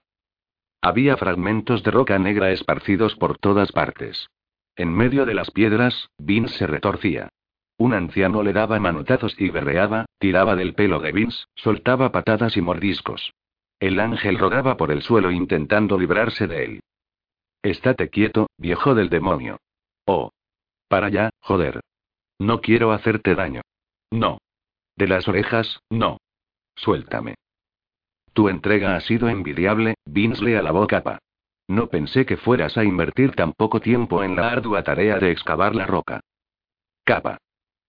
Había 0.82 1.16
fragmentos 1.16 1.82
de 1.82 1.90
roca 1.92 2.18
negra 2.18 2.50
esparcidos 2.50 3.14
por 3.14 3.38
todas 3.38 3.70
partes. 3.72 4.28
En 4.76 4.92
medio 4.92 5.24
de 5.24 5.34
las 5.34 5.50
piedras, 5.50 6.08
Vince 6.18 6.58
se 6.58 6.66
retorcía. 6.66 7.28
Un 7.78 7.94
anciano 7.94 8.42
le 8.42 8.52
daba 8.52 8.80
manotazos 8.80 9.40
y 9.40 9.50
berreaba, 9.50 10.06
tiraba 10.18 10.56
del 10.56 10.74
pelo 10.74 10.98
de 10.98 11.12
Vince, 11.12 11.44
soltaba 11.54 12.10
patadas 12.10 12.56
y 12.56 12.60
mordiscos. 12.60 13.34
El 13.78 14.00
ángel 14.00 14.38
rodaba 14.38 14.76
por 14.76 14.90
el 14.90 15.02
suelo 15.02 15.30
intentando 15.30 15.98
librarse 15.98 16.46
de 16.46 16.64
él. 16.64 16.80
Estate 17.64 18.10
quieto, 18.10 18.48
viejo 18.58 18.94
del 18.94 19.08
demonio. 19.08 19.56
Oh. 20.04 20.30
Para 20.86 21.06
allá, 21.06 21.30
joder. 21.40 21.80
No 22.38 22.60
quiero 22.60 22.92
hacerte 22.92 23.34
daño. 23.34 23.62
No. 24.10 24.36
De 24.96 25.08
las 25.08 25.26
orejas, 25.28 25.80
no. 25.88 26.18
Suéltame. 26.76 27.36
Tu 28.34 28.50
entrega 28.50 28.96
ha 28.96 29.00
sido 29.00 29.30
envidiable, 29.30 29.94
Vince 30.04 30.44
le 30.44 30.58
alabó 30.58 30.86
capa. 30.86 31.20
No 31.66 31.88
pensé 31.88 32.26
que 32.26 32.36
fueras 32.36 32.76
a 32.76 32.84
invertir 32.84 33.34
tan 33.34 33.54
poco 33.54 33.80
tiempo 33.80 34.22
en 34.22 34.36
la 34.36 34.50
ardua 34.50 34.82
tarea 34.82 35.18
de 35.18 35.30
excavar 35.30 35.74
la 35.74 35.86
roca. 35.86 36.20
Capa. 37.02 37.38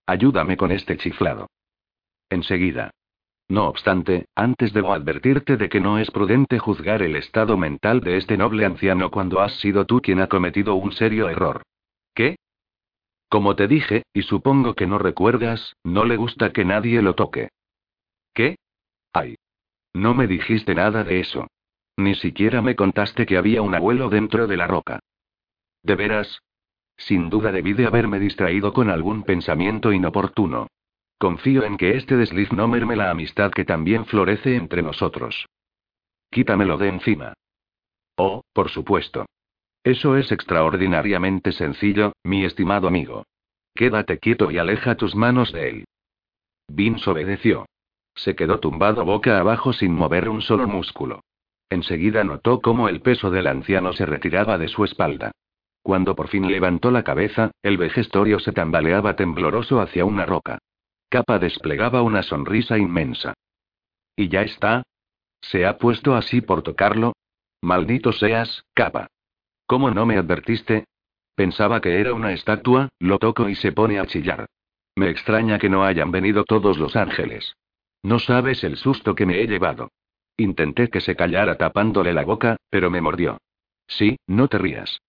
Ayúdame 0.05 0.55
con 0.55 0.71
este 0.71 0.95
chiflado. 0.95 1.49
Enseguida. 2.29 2.91
No 3.47 3.67
obstante, 3.67 4.25
antes 4.35 4.73
debo 4.73 4.93
advertirte 4.93 5.55
de 5.57 5.69
que 5.69 5.79
no 5.79 5.99
es 5.99 6.09
prudente 6.09 6.57
juzgar 6.57 7.03
el 7.03 7.15
estado 7.15 7.57
mental 7.57 8.01
de 8.01 8.17
este 8.17 8.37
noble 8.37 8.65
anciano 8.65 9.11
cuando 9.11 9.39
has 9.39 9.53
sido 9.59 9.85
tú 9.85 10.01
quien 10.01 10.19
ha 10.19 10.27
cometido 10.27 10.75
un 10.75 10.91
serio 10.91 11.29
error. 11.29 11.61
¿Qué? 12.15 12.37
Como 13.29 13.55
te 13.55 13.67
dije, 13.67 14.03
y 14.13 14.23
supongo 14.23 14.73
que 14.73 14.87
no 14.87 14.97
recuerdas, 14.97 15.75
no 15.83 16.05
le 16.05 16.15
gusta 16.15 16.53
que 16.53 16.65
nadie 16.65 17.01
lo 17.01 17.13
toque. 17.13 17.49
¿Qué? 18.33 18.57
Ay. 19.13 19.35
No 19.93 20.13
me 20.13 20.27
dijiste 20.27 20.73
nada 20.73 21.03
de 21.03 21.19
eso. 21.19 21.47
Ni 21.97 22.15
siquiera 22.15 22.61
me 22.61 22.75
contaste 22.75 23.25
que 23.25 23.37
había 23.37 23.61
un 23.61 23.75
abuelo 23.75 24.09
dentro 24.09 24.47
de 24.47 24.57
la 24.57 24.67
roca. 24.67 24.99
¿De 25.83 25.95
veras? 25.95 26.41
Sin 26.97 27.29
duda 27.29 27.51
debí 27.51 27.73
de 27.73 27.85
haberme 27.85 28.19
distraído 28.19 28.73
con 28.73 28.89
algún 28.89 29.23
pensamiento 29.23 29.93
inoportuno. 29.93 30.67
Confío 31.25 31.63
en 31.63 31.77
que 31.77 31.97
este 31.97 32.17
desliz 32.17 32.53
no 32.53 32.67
merme 32.67 32.95
la 32.95 33.09
amistad 33.09 33.49
que 33.49 33.65
también 33.65 34.05
florece 34.05 34.55
entre 34.55 34.83
nosotros. 34.83 35.47
Quítamelo 36.29 36.77
de 36.77 36.89
encima. 36.89 37.33
Oh, 38.15 38.43
por 38.53 38.69
supuesto. 38.69 39.25
Eso 39.83 40.17
es 40.17 40.31
extraordinariamente 40.31 41.51
sencillo, 41.51 42.13
mi 42.23 42.45
estimado 42.45 42.87
amigo. 42.87 43.23
Quédate 43.73 44.19
quieto 44.19 44.51
y 44.51 44.59
aleja 44.59 44.97
tus 44.97 45.15
manos 45.15 45.51
de 45.51 45.69
él. 45.69 45.85
Vince 46.67 47.09
obedeció. 47.09 47.65
Se 48.13 48.35
quedó 48.35 48.59
tumbado 48.59 49.03
boca 49.03 49.39
abajo 49.39 49.73
sin 49.73 49.95
mover 49.95 50.29
un 50.29 50.43
solo 50.43 50.67
músculo. 50.67 51.21
Enseguida 51.71 52.23
notó 52.23 52.61
cómo 52.61 52.87
el 52.87 53.01
peso 53.01 53.31
del 53.31 53.47
anciano 53.47 53.93
se 53.93 54.05
retiraba 54.05 54.59
de 54.59 54.67
su 54.67 54.83
espalda. 54.83 55.31
Cuando 55.81 56.15
por 56.15 56.27
fin 56.27 56.51
levantó 56.51 56.91
la 56.91 57.01
cabeza, 57.01 57.49
el 57.63 57.77
vejestorio 57.77 58.37
se 58.39 58.51
tambaleaba 58.51 59.15
tembloroso 59.15 59.81
hacia 59.81 60.05
una 60.05 60.27
roca. 60.27 60.59
Capa 61.09 61.39
desplegaba 61.39 62.01
una 62.01 62.23
sonrisa 62.23 62.77
inmensa. 62.77 63.33
¿Y 64.15 64.29
ya 64.29 64.41
está? 64.41 64.83
¿Se 65.41 65.65
ha 65.65 65.77
puesto 65.77 66.15
así 66.15 66.41
por 66.41 66.61
tocarlo? 66.61 67.13
Maldito 67.61 68.11
seas, 68.11 68.63
Capa. 68.73 69.07
¿Cómo 69.65 69.91
no 69.91 70.05
me 70.05 70.17
advertiste? 70.17 70.85
Pensaba 71.35 71.81
que 71.81 71.99
era 71.99 72.13
una 72.13 72.31
estatua, 72.31 72.89
lo 72.99 73.19
toco 73.19 73.49
y 73.49 73.55
se 73.55 73.71
pone 73.71 73.99
a 73.99 74.05
chillar. 74.05 74.45
Me 74.95 75.09
extraña 75.09 75.59
que 75.59 75.69
no 75.69 75.83
hayan 75.83 76.11
venido 76.11 76.45
todos 76.45 76.77
los 76.77 76.95
ángeles. 76.95 77.55
No 78.03 78.19
sabes 78.19 78.63
el 78.63 78.77
susto 78.77 79.15
que 79.15 79.25
me 79.25 79.41
he 79.41 79.47
llevado. 79.47 79.89
Intenté 80.37 80.89
que 80.89 81.01
se 81.01 81.15
callara 81.15 81.57
tapándole 81.57 82.13
la 82.13 82.23
boca, 82.23 82.57
pero 82.69 82.89
me 82.89 83.01
mordió. 83.01 83.39
Sí, 83.87 84.17
no 84.27 84.47
te 84.47 84.57
rías. 84.57 85.01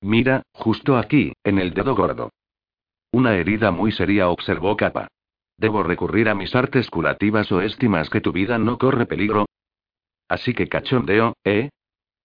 Mira, 0.00 0.42
justo 0.52 0.96
aquí, 0.96 1.32
en 1.44 1.58
el 1.58 1.72
dedo 1.72 1.94
gordo. 1.94 2.30
Una 3.12 3.34
herida 3.36 3.70
muy 3.70 3.92
seria, 3.92 4.28
observó 4.28 4.76
Capa. 4.76 5.08
¿Debo 5.60 5.82
recurrir 5.82 6.30
a 6.30 6.34
mis 6.34 6.54
artes 6.54 6.88
curativas 6.88 7.52
o 7.52 7.60
estimas 7.60 8.08
que 8.08 8.22
tu 8.22 8.32
vida 8.32 8.58
no 8.58 8.78
corre 8.78 9.04
peligro? 9.04 9.44
Así 10.26 10.54
que 10.54 10.70
cachondeo, 10.70 11.34
¿eh? 11.44 11.68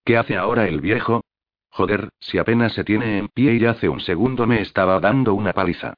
¿Qué 0.05 0.15
hace 0.15 0.37
ahora 0.37 0.69
el 0.69 0.79
viejo? 0.79 1.21
Joder, 1.69 2.07
si 2.17 2.37
apenas 2.37 2.71
se 2.71 2.85
tiene 2.85 3.17
en 3.17 3.27
pie 3.27 3.55
y 3.55 3.65
hace 3.65 3.89
un 3.89 3.99
segundo 3.99 4.47
me 4.47 4.61
estaba 4.61 5.01
dando 5.01 5.33
una 5.33 5.51
paliza. 5.51 5.95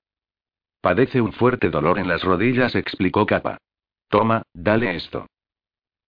Padece 0.81 1.21
un 1.21 1.31
fuerte 1.31 1.69
dolor 1.69 1.99
en 1.99 2.07
las 2.07 2.23
rodillas, 2.23 2.73
explicó 2.73 3.27
Capa. 3.27 3.59
Toma, 4.09 4.41
dale 4.51 4.95
esto. 4.95 5.27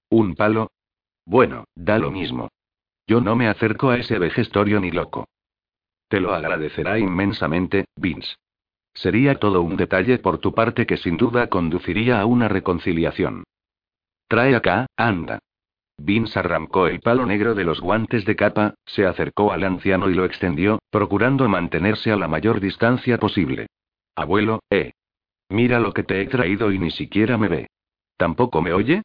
¿Un 0.10 0.34
palo? 0.34 0.72
Bueno, 1.26 1.66
da 1.76 2.00
lo 2.00 2.10
mismo. 2.10 2.50
Yo 3.06 3.22
no 3.22 3.36
me 3.36 3.48
acerco 3.48 3.92
a 3.92 3.98
ese 3.98 4.18
vejestorio 4.18 4.80
ni 4.80 4.90
loco. 4.90 5.28
Te 6.08 6.20
lo 6.20 6.34
agradecerá 6.34 6.98
inmensamente, 6.98 7.86
Vince. 7.96 8.36
Sería 8.94 9.36
todo 9.36 9.62
un 9.62 9.78
detalle 9.78 10.18
por 10.20 10.40
tu 10.40 10.54
parte 10.54 10.86
que 10.86 10.98
sin 10.98 11.18
duda 11.18 11.48
conduciría 11.48 12.20
a 12.20 12.26
una 12.26 12.48
reconciliación. 12.48 13.44
Trae 14.28 14.56
acá, 14.56 14.88
anda. 14.98 15.40
Vince 15.98 16.40
arrancó 16.40 16.88
el 16.88 17.02
palo 17.02 17.26
negro 17.26 17.56
de 17.56 17.66
los 17.66 17.82
guantes 17.82 18.26
de 18.26 18.36
capa, 18.36 18.76
se 18.86 19.06
acercó 19.06 19.52
al 19.52 19.64
anciano 19.64 20.10
y 20.10 20.14
lo 20.14 20.26
extendió, 20.26 20.80
procurando 20.90 21.48
mantenerse 21.50 22.12
a 22.12 22.16
la 22.16 22.28
mayor 22.28 22.60
distancia 22.60 23.18
posible. 23.18 23.68
Abuelo, 24.16 24.62
eh. 24.70 24.94
Mira 25.50 25.80
lo 25.80 25.94
que 25.94 26.04
te 26.04 26.22
he 26.22 26.28
traído 26.28 26.72
y 26.72 26.80
ni 26.80 26.92
siquiera 26.92 27.38
me 27.38 27.48
ve. 27.48 27.68
¿Tampoco 28.18 28.62
me 28.62 28.74
oye? 28.74 29.02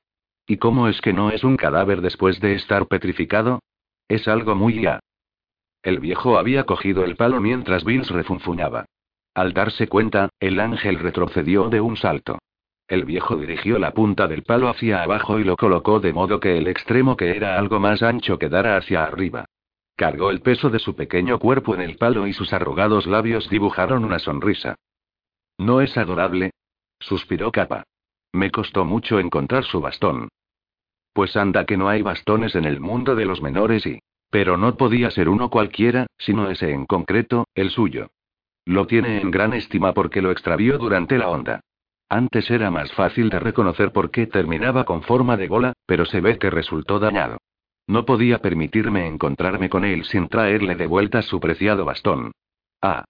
¿Y 0.47 0.59
cómo 0.59 0.89
es 0.89 1.01
que 1.01 1.13
no 1.13 1.31
es 1.31 1.43
un 1.43 1.57
cadáver 1.57 2.01
después 2.01 2.39
de 2.41 2.55
estar 2.55 2.87
petrificado? 2.87 3.61
Es 4.09 4.29
algo 4.29 4.55
muy 4.55 4.83
ya. 4.83 5.01
El 5.83 6.01
viejo 6.01 6.39
había 6.39 6.65
cogido 6.65 7.05
el 7.05 7.17
palo 7.17 7.41
mientras 7.41 7.85
Vince 7.85 8.13
refunfuñaba. 8.13 8.87
Al 9.35 9.53
darse 9.53 9.89
cuenta, 9.89 10.31
el 10.39 10.61
ángel 10.61 11.01
retrocedió 11.01 11.69
de 11.69 11.81
un 11.81 11.97
salto. 11.97 12.39
El 12.87 13.05
viejo 13.05 13.37
dirigió 13.37 13.79
la 13.79 13.93
punta 13.93 14.29
del 14.29 14.43
palo 14.43 14.69
hacia 14.69 15.03
abajo 15.03 15.41
y 15.41 15.45
lo 15.45 15.57
colocó 15.57 16.01
de 16.01 16.13
modo 16.13 16.39
que 16.39 16.59
el 16.59 16.69
extremo 16.69 17.17
que 17.17 17.37
era 17.37 17.59
algo 17.59 17.81
más 17.81 18.03
ancho 18.03 18.39
quedara 18.39 18.77
hacia 18.77 19.05
arriba. 19.05 19.47
Cargó 19.97 20.31
el 20.31 20.41
peso 20.41 20.71
de 20.71 20.79
su 20.79 20.95
pequeño 20.95 21.39
cuerpo 21.39 21.75
en 21.75 21.81
el 21.81 21.97
palo 21.97 22.27
y 22.27 22.33
sus 22.33 22.53
arrugados 22.53 23.07
labios 23.07 23.49
dibujaron 23.49 24.05
una 24.05 24.19
sonrisa. 24.19 24.77
¿No 25.59 25.81
es 25.81 25.97
adorable? 25.97 26.51
suspiró 27.01 27.51
Capa. 27.53 27.85
Me 28.33 28.51
costó 28.51 28.85
mucho 28.85 29.19
encontrar 29.19 29.65
su 29.65 29.81
bastón. 29.81 30.29
Pues 31.13 31.37
anda 31.37 31.65
que 31.65 31.77
no 31.77 31.89
hay 31.89 32.03
bastones 32.03 32.55
en 32.55 32.65
el 32.65 32.81
mundo 32.81 33.15
de 33.15 33.25
los 33.25 33.41
menores 33.41 33.87
y... 33.87 34.01
Pero 34.31 34.57
no 34.57 34.77
podía 34.77 35.13
ser 35.13 35.29
uno 35.29 35.49
cualquiera, 35.49 36.09
sino 36.19 36.51
ese 36.51 36.73
en 36.73 36.87
concreto, 36.87 37.47
el 37.55 37.71
suyo. 37.71 38.09
Lo 38.67 38.87
tiene 38.87 39.21
en 39.21 39.31
gran 39.31 39.53
estima 39.53 39.93
porque 39.93 40.23
lo 40.23 40.31
extravió 40.31 40.79
durante 40.79 41.19
la 41.19 41.29
onda. 41.29 41.61
Antes 42.09 42.51
era 42.51 42.71
más 42.71 42.93
fácil 42.93 43.29
de 43.29 43.39
reconocer 43.39 43.93
por 43.93 44.11
qué 44.11 44.27
terminaba 44.27 44.85
con 44.85 45.03
forma 45.03 45.37
de 45.37 45.49
bola, 45.49 45.73
pero 45.87 46.05
se 46.05 46.21
ve 46.21 46.39
que 46.39 46.51
resultó 46.51 46.99
dañado. 46.99 47.39
No 47.87 48.07
podía 48.07 48.39
permitirme 48.39 49.07
encontrarme 49.07 49.69
con 49.69 49.85
él 49.85 50.05
sin 50.05 50.29
traerle 50.29 50.75
de 50.75 50.87
vuelta 50.87 51.23
su 51.23 51.41
preciado 51.41 51.85
bastón. 51.85 52.33
Ah. 52.81 53.05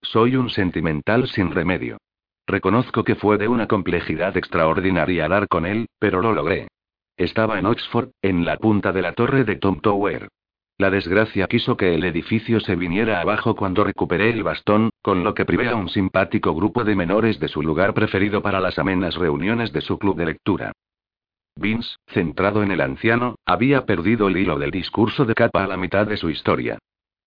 Soy 0.00 0.36
un 0.36 0.50
sentimental 0.50 1.28
sin 1.28 1.50
remedio. 1.50 1.98
Reconozco 2.46 3.04
que 3.04 3.14
fue 3.14 3.38
de 3.38 3.48
una 3.48 3.66
complejidad 3.68 4.36
extraordinaria 4.36 5.28
dar 5.28 5.48
con 5.48 5.64
él, 5.64 5.86
pero 5.98 6.20
lo 6.20 6.32
logré. 6.32 6.68
Estaba 7.16 7.58
en 7.58 7.66
Oxford, 7.66 8.10
en 8.20 8.44
la 8.44 8.56
punta 8.56 8.92
de 8.92 9.02
la 9.02 9.12
torre 9.12 9.44
de 9.44 9.56
Tom 9.56 9.80
Tower. 9.80 10.28
La 10.78 10.90
desgracia 10.90 11.46
quiso 11.46 11.76
que 11.76 11.94
el 11.94 12.04
edificio 12.04 12.58
se 12.60 12.76
viniera 12.76 13.20
abajo 13.20 13.54
cuando 13.54 13.84
recuperé 13.84 14.30
el 14.30 14.42
bastón, 14.42 14.90
con 15.02 15.22
lo 15.22 15.34
que 15.34 15.44
privé 15.44 15.68
a 15.68 15.76
un 15.76 15.88
simpático 15.88 16.54
grupo 16.54 16.84
de 16.84 16.96
menores 16.96 17.38
de 17.38 17.48
su 17.48 17.62
lugar 17.62 17.94
preferido 17.94 18.42
para 18.42 18.60
las 18.60 18.78
amenas 18.78 19.14
reuniones 19.14 19.72
de 19.72 19.80
su 19.80 19.98
club 19.98 20.16
de 20.16 20.26
lectura. 20.26 20.72
Vince, 21.54 21.96
centrado 22.08 22.62
en 22.62 22.72
el 22.72 22.80
anciano, 22.80 23.36
había 23.44 23.84
perdido 23.84 24.28
el 24.28 24.38
hilo 24.38 24.58
del 24.58 24.70
discurso 24.70 25.24
de 25.24 25.34
capa 25.34 25.64
a 25.64 25.66
la 25.66 25.76
mitad 25.76 26.06
de 26.06 26.16
su 26.16 26.30
historia. 26.30 26.78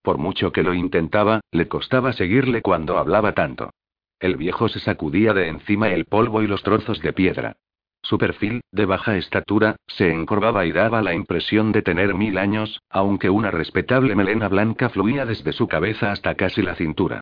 Por 0.01 0.17
mucho 0.17 0.51
que 0.51 0.63
lo 0.63 0.73
intentaba, 0.73 1.41
le 1.51 1.67
costaba 1.67 2.13
seguirle 2.13 2.61
cuando 2.61 2.97
hablaba 2.97 3.33
tanto. 3.33 3.71
El 4.19 4.37
viejo 4.37 4.69
se 4.69 4.79
sacudía 4.79 5.33
de 5.33 5.49
encima 5.49 5.89
el 5.89 6.05
polvo 6.05 6.41
y 6.41 6.47
los 6.47 6.63
trozos 6.63 7.01
de 7.01 7.13
piedra. 7.13 7.57
Su 8.05 8.19
perfil, 8.19 8.61
de 8.71 8.85
baja 8.85 9.17
estatura, 9.17 9.77
se 9.87 10.11
encorvaba 10.11 10.67
y 10.67 10.71
daba 10.71 11.01
la 11.01 11.15
impresión 11.15 11.71
de 11.71 11.81
tener 11.81 12.13
mil 12.13 12.37
años, 12.37 12.79
aunque 12.87 13.31
una 13.31 13.49
respetable 13.49 14.15
melena 14.15 14.47
blanca 14.47 14.89
fluía 14.89 15.25
desde 15.25 15.53
su 15.53 15.67
cabeza 15.67 16.11
hasta 16.11 16.35
casi 16.35 16.61
la 16.61 16.75
cintura. 16.75 17.21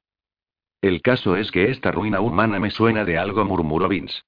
El 0.82 1.02
caso 1.02 1.38
es 1.38 1.52
que 1.52 1.72
esta 1.72 1.94
ruina 1.94 2.20
humana 2.20 2.60
me 2.60 2.70
suena 2.70 3.06
de 3.06 3.18
algo, 3.18 3.46
murmuró 3.46 3.88
Vince. 3.88 4.24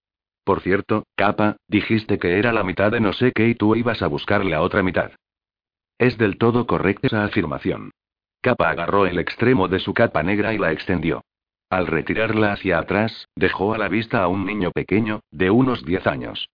Por 0.46 0.62
cierto, 0.62 1.04
capa, 1.18 1.58
dijiste 1.68 2.20
que 2.20 2.40
era 2.40 2.54
la 2.54 2.64
mitad 2.64 2.90
de 2.90 3.02
no 3.02 3.12
sé 3.12 3.34
qué 3.34 3.50
y 3.50 3.56
tú 3.56 3.76
ibas 3.76 4.02
a 4.02 4.08
buscar 4.08 4.46
la 4.46 4.62
otra 4.62 4.82
mitad. 4.82 5.12
Es 5.98 6.18
del 6.18 6.38
todo 6.38 6.68
correcta 6.68 7.08
esa 7.08 7.26
afirmación. 7.26 7.92
Capa 8.40 8.70
agarró 8.70 9.08
el 9.08 9.20
extremo 9.20 9.68
de 9.68 9.80
su 9.80 9.94
capa 9.94 10.24
negra 10.24 10.54
y 10.54 10.58
la 10.58 10.72
extendió. 10.72 11.22
Al 11.70 11.88
retirarla 11.88 12.54
hacia 12.54 12.78
atrás, 12.80 13.28
dejó 13.36 13.74
a 13.74 13.78
la 13.78 13.88
vista 13.88 14.24
a 14.24 14.28
un 14.28 14.46
niño 14.46 14.72
pequeño, 14.72 15.22
de 15.32 15.50
unos 15.50 15.84
10 15.84 16.08
años. 16.08 16.50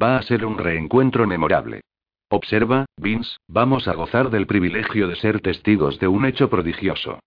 Va 0.00 0.16
a 0.16 0.22
ser 0.22 0.44
un 0.44 0.58
reencuentro 0.58 1.26
memorable. 1.26 1.82
Observa, 2.28 2.86
Vince, 2.96 3.36
vamos 3.46 3.86
a 3.86 3.94
gozar 3.94 4.30
del 4.30 4.46
privilegio 4.46 5.06
de 5.08 5.16
ser 5.16 5.40
testigos 5.40 6.00
de 6.00 6.08
un 6.08 6.26
hecho 6.26 6.50
prodigioso. 6.50 7.20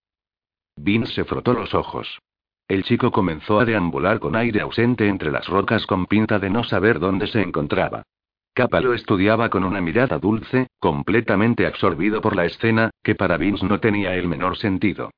Vince 0.76 1.14
se 1.14 1.24
frotó 1.24 1.54
los 1.54 1.74
ojos. 1.74 2.20
El 2.68 2.84
chico 2.84 3.12
comenzó 3.12 3.60
a 3.60 3.66
deambular 3.66 4.20
con 4.20 4.36
aire 4.36 4.62
ausente 4.62 5.08
entre 5.08 5.32
las 5.32 5.48
rocas 5.48 5.86
con 5.86 6.06
pinta 6.06 6.38
de 6.38 6.50
no 6.50 6.64
saber 6.64 7.00
dónde 7.00 7.28
se 7.28 7.42
encontraba. 7.42 8.04
Capa 8.54 8.82
lo 8.82 8.94
estudiaba 8.94 9.50
con 9.50 9.64
una 9.64 9.80
mirada 9.80 10.20
dulce, 10.20 10.68
completamente 10.80 11.66
absorbido 11.66 12.20
por 12.20 12.36
la 12.36 12.46
escena, 12.46 12.92
que 13.02 13.16
para 13.16 13.38
Vince 13.38 13.66
no 13.66 13.80
tenía 13.80 14.16
el 14.16 14.28
menor 14.28 14.58
sentido. 14.58 15.12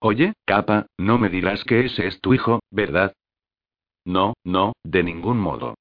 Oye, 0.00 0.34
capa, 0.44 0.86
no 0.98 1.18
me 1.18 1.28
dirás 1.28 1.64
que 1.64 1.86
ese 1.86 2.06
es 2.06 2.20
tu 2.20 2.34
hijo, 2.34 2.60
¿verdad? 2.70 3.14
No, 4.04 4.34
no, 4.44 4.72
de 4.84 5.02
ningún 5.02 5.38
modo. 5.38 5.74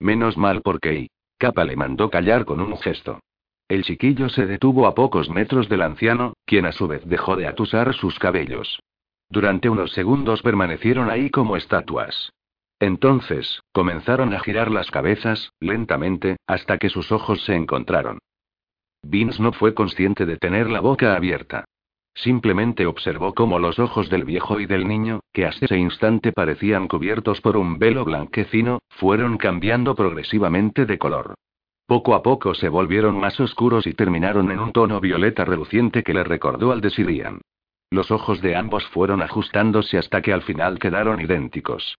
Menos 0.00 0.36
mal 0.36 0.60
porque 0.62 0.94
y. 0.94 1.10
Capa 1.38 1.64
le 1.64 1.76
mandó 1.76 2.10
callar 2.10 2.44
con 2.44 2.60
un 2.60 2.76
gesto. 2.78 3.20
El 3.68 3.84
chiquillo 3.84 4.28
se 4.28 4.46
detuvo 4.46 4.86
a 4.86 4.94
pocos 4.94 5.30
metros 5.30 5.68
del 5.68 5.82
anciano, 5.82 6.34
quien 6.44 6.66
a 6.66 6.72
su 6.72 6.88
vez 6.88 7.06
dejó 7.06 7.36
de 7.36 7.46
atusar 7.46 7.94
sus 7.94 8.18
cabellos. 8.18 8.80
Durante 9.28 9.68
unos 9.68 9.92
segundos 9.92 10.42
permanecieron 10.42 11.10
ahí 11.10 11.30
como 11.30 11.56
estatuas. 11.56 12.32
Entonces, 12.80 13.62
comenzaron 13.72 14.34
a 14.34 14.40
girar 14.40 14.70
las 14.70 14.90
cabezas, 14.90 15.52
lentamente, 15.60 16.36
hasta 16.46 16.78
que 16.78 16.88
sus 16.88 17.12
ojos 17.12 17.44
se 17.44 17.54
encontraron. 17.54 18.18
Vince 19.02 19.42
no 19.42 19.52
fue 19.52 19.74
consciente 19.74 20.26
de 20.26 20.38
tener 20.38 20.70
la 20.70 20.80
boca 20.80 21.14
abierta. 21.14 21.64
Simplemente 22.18 22.84
observó 22.84 23.32
cómo 23.32 23.60
los 23.60 23.78
ojos 23.78 24.10
del 24.10 24.24
viejo 24.24 24.58
y 24.58 24.66
del 24.66 24.88
niño, 24.88 25.20
que 25.32 25.46
hasta 25.46 25.66
ese 25.66 25.78
instante 25.78 26.32
parecían 26.32 26.88
cubiertos 26.88 27.40
por 27.40 27.56
un 27.56 27.78
velo 27.78 28.04
blanquecino, 28.04 28.80
fueron 28.88 29.38
cambiando 29.38 29.94
progresivamente 29.94 30.84
de 30.84 30.98
color. 30.98 31.34
Poco 31.86 32.16
a 32.16 32.22
poco 32.24 32.54
se 32.54 32.68
volvieron 32.68 33.20
más 33.20 33.38
oscuros 33.38 33.86
y 33.86 33.94
terminaron 33.94 34.50
en 34.50 34.58
un 34.58 34.72
tono 34.72 35.00
violeta 35.00 35.44
reluciente 35.44 36.02
que 36.02 36.12
le 36.12 36.24
recordó 36.24 36.72
al 36.72 36.80
de 36.80 36.90
Sirian. 36.90 37.40
Los 37.88 38.10
ojos 38.10 38.42
de 38.42 38.56
ambos 38.56 38.84
fueron 38.88 39.22
ajustándose 39.22 39.96
hasta 39.96 40.20
que 40.20 40.32
al 40.32 40.42
final 40.42 40.80
quedaron 40.80 41.20
idénticos. 41.20 41.96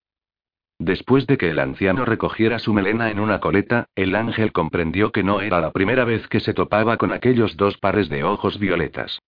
Después 0.79 1.27
de 1.27 1.37
que 1.37 1.49
el 1.49 1.59
anciano 1.59 2.03
recogiera 2.03 2.59
su 2.59 2.73
melena 2.73 3.09
en 3.09 3.21
una 3.21 3.39
coleta, 3.39 3.85
el 3.95 4.13
ángel 4.15 4.51
comprendió 4.51 5.13
que 5.13 5.23
no 5.23 5.39
era 5.39 5.61
la 5.61 5.71
primera 5.71 6.03
vez 6.03 6.27
que 6.27 6.41
se 6.41 6.53
topaba 6.53 6.97
con 6.97 7.13
aquellos 7.13 7.55
dos 7.55 7.77
pares 7.77 8.09
de 8.09 8.25
ojos 8.25 8.59
violetas. 8.59 9.19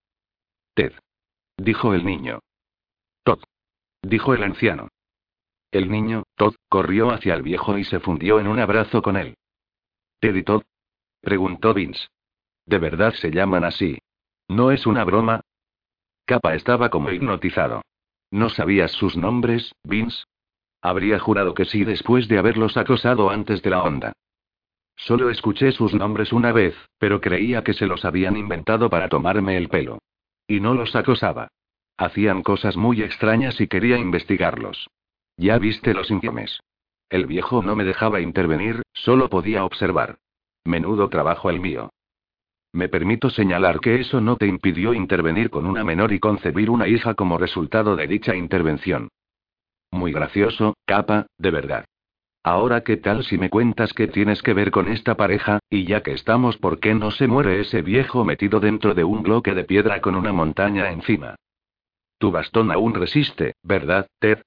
Ted. 0.74 0.94
Dijo 1.58 1.94
el 1.94 2.06
niño. 2.06 2.40
Todd. 3.24 3.44
Dijo 4.02 4.34
el 4.34 4.44
anciano. 4.44 4.88
El 5.72 5.90
niño, 5.90 6.24
Todd, 6.36 6.56
corrió 6.70 7.12
hacia 7.12 7.34
el 7.34 7.44
viejo 7.44 7.78
y 7.78 7.84
se 7.84 8.00
fundió 8.00 8.40
en 8.40 8.48
un 8.48 8.60
abrazo 8.60 9.02
con 9.02 9.18
él. 9.18 9.36
¿Ted 10.20 10.36
y 10.36 10.44
Todd? 10.44 10.64
Preguntó 11.22 11.74
Vince. 11.74 12.08
¿De 12.66 12.78
verdad 12.78 13.14
se 13.14 13.32
llaman 13.32 13.64
así? 13.64 14.00
¿No 14.48 14.72
es 14.72 14.86
una 14.86 15.04
broma? 15.04 15.42
Capa 16.26 16.56
estaba 16.56 16.90
como 16.90 17.12
hipnotizado. 17.12 17.82
¿No 18.32 18.50
sabías 18.50 18.92
sus 18.92 19.18
nombres, 19.18 19.74
Vince? 19.84 20.24
Habría 20.82 21.20
jurado 21.20 21.54
que 21.54 21.66
sí 21.66 21.84
después 21.84 22.28
de 22.28 22.38
haberlos 22.38 22.78
acosado 22.78 23.30
antes 23.30 23.62
de 23.62 23.70
la 23.70 23.84
onda. 23.84 24.14
Solo 24.96 25.30
escuché 25.30 25.72
sus 25.72 25.94
nombres 25.94 26.32
una 26.32 26.52
vez, 26.52 26.76
pero 26.98 27.22
creía 27.22 27.64
que 27.64 27.74
se 27.74 27.88
los 27.88 28.06
habían 28.06 28.38
inventado 28.38 28.90
para 28.90 29.10
tomarme 29.10 29.58
el 29.58 29.70
pelo. 29.70 30.00
Y 30.48 30.60
no 30.60 30.74
los 30.74 30.96
acosaba. 30.96 31.50
Hacían 31.98 32.42
cosas 32.42 32.78
muy 32.78 33.02
extrañas 33.02 33.62
y 33.62 33.68
quería 33.68 33.98
investigarlos. 33.98 34.90
Ya 35.38 35.58
viste 35.58 35.94
los 35.94 36.10
informes. 36.12 36.60
El 37.10 37.26
viejo 37.26 37.62
no 37.62 37.76
me 37.76 37.84
dejaba 37.84 38.22
intervenir, 38.22 38.82
solo 38.94 39.30
podía 39.30 39.66
observar. 39.66 40.18
Menudo 40.64 41.10
trabajo 41.10 41.50
el 41.50 41.60
mío. 41.60 41.90
Me 42.74 42.88
permito 42.88 43.30
señalar 43.30 43.80
que 43.80 44.00
eso 44.00 44.22
no 44.22 44.38
te 44.38 44.48
impidió 44.48 44.94
intervenir 44.94 45.50
con 45.50 45.66
una 45.66 45.84
menor 45.84 46.14
y 46.14 46.20
concebir 46.20 46.70
una 46.70 46.88
hija 46.88 47.16
como 47.16 47.38
resultado 47.38 47.96
de 47.96 48.08
dicha 48.08 48.36
intervención. 48.36 49.10
Muy 49.92 50.14
gracioso, 50.14 50.76
capa, 50.86 51.28
de 51.38 51.52
verdad. 51.52 51.86
Ahora, 52.44 52.82
¿qué 52.82 52.98
tal 52.98 53.24
si 53.24 53.38
me 53.38 53.52
cuentas 53.52 53.94
qué 53.94 54.08
tienes 54.08 54.42
que 54.42 54.56
ver 54.56 54.72
con 54.72 54.88
esta 54.88 55.16
pareja? 55.16 55.60
Y 55.70 55.86
ya 55.86 56.02
que 56.02 56.14
estamos, 56.14 56.58
¿por 56.58 56.80
qué 56.80 56.96
no 56.96 57.12
se 57.12 57.28
muere 57.28 57.62
ese 57.62 57.84
viejo 57.84 58.26
metido 58.26 58.60
dentro 58.60 58.96
de 58.96 59.04
un 59.04 59.22
bloque 59.22 59.54
de 59.54 59.64
piedra 59.64 60.02
con 60.02 60.16
una 60.16 60.34
montaña 60.34 60.92
encima? 60.92 61.36
Tu 62.18 62.32
bastón 62.32 62.72
aún 62.72 62.96
resiste, 62.96 63.54
¿verdad, 63.62 64.08
Ted? 64.20 64.42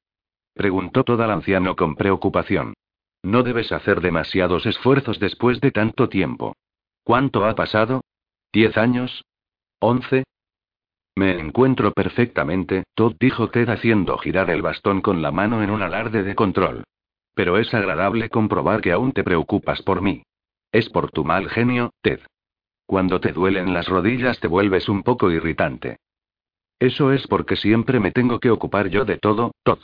Preguntó 0.55 1.05
todo 1.05 1.25
el 1.25 1.31
anciano 1.31 1.77
con 1.77 1.95
preocupación. 1.95 2.75
No 3.23 3.45
debes 3.45 3.71
hacer 3.71 4.01
demasiados 4.01 4.67
esfuerzos 4.67 5.21
después 5.21 5.61
de 5.61 5.71
tanto 5.71 6.09
tiempo. 6.09 6.57
¿Cuánto 7.05 7.45
ha 7.45 7.55
pasado? 7.55 8.01
¿Diez 8.53 8.77
años? 8.77 9.25
¿Once? 9.79 10.25
Me 11.17 11.39
encuentro 11.39 11.93
perfectamente, 11.93 12.83
Todd 12.95 13.15
dijo 13.21 13.51
Ted 13.51 13.69
haciendo 13.69 14.19
girar 14.19 14.51
el 14.51 14.63
bastón 14.63 15.01
con 15.01 15.23
la 15.23 15.31
mano 15.31 15.63
en 15.63 15.71
un 15.71 15.83
alarde 15.83 16.25
de 16.25 16.35
control. 16.35 16.83
Pero 17.35 17.59
es 17.59 17.73
agradable 17.75 18.31
comprobar 18.31 18.81
que 18.81 18.93
aún 18.93 19.13
te 19.13 19.25
preocupas 19.25 19.83
por 19.83 20.03
mí. 20.03 20.23
Es 20.73 20.89
por 20.89 21.11
tu 21.11 21.25
mal 21.25 21.49
genio, 21.51 21.91
Ted. 22.01 22.21
Cuando 22.87 23.21
te 23.21 23.33
duelen 23.33 23.73
las 23.73 23.89
rodillas 23.89 24.41
te 24.41 24.49
vuelves 24.49 24.89
un 24.89 25.03
poco 25.03 25.31
irritante. 25.31 25.99
Eso 26.79 27.13
es 27.13 27.27
porque 27.27 27.57
siempre 27.57 28.01
me 28.01 28.13
tengo 28.13 28.41
que 28.41 28.51
ocupar 28.51 28.89
yo 28.89 29.05
de 29.05 29.19
todo, 29.19 29.53
Todd. 29.63 29.79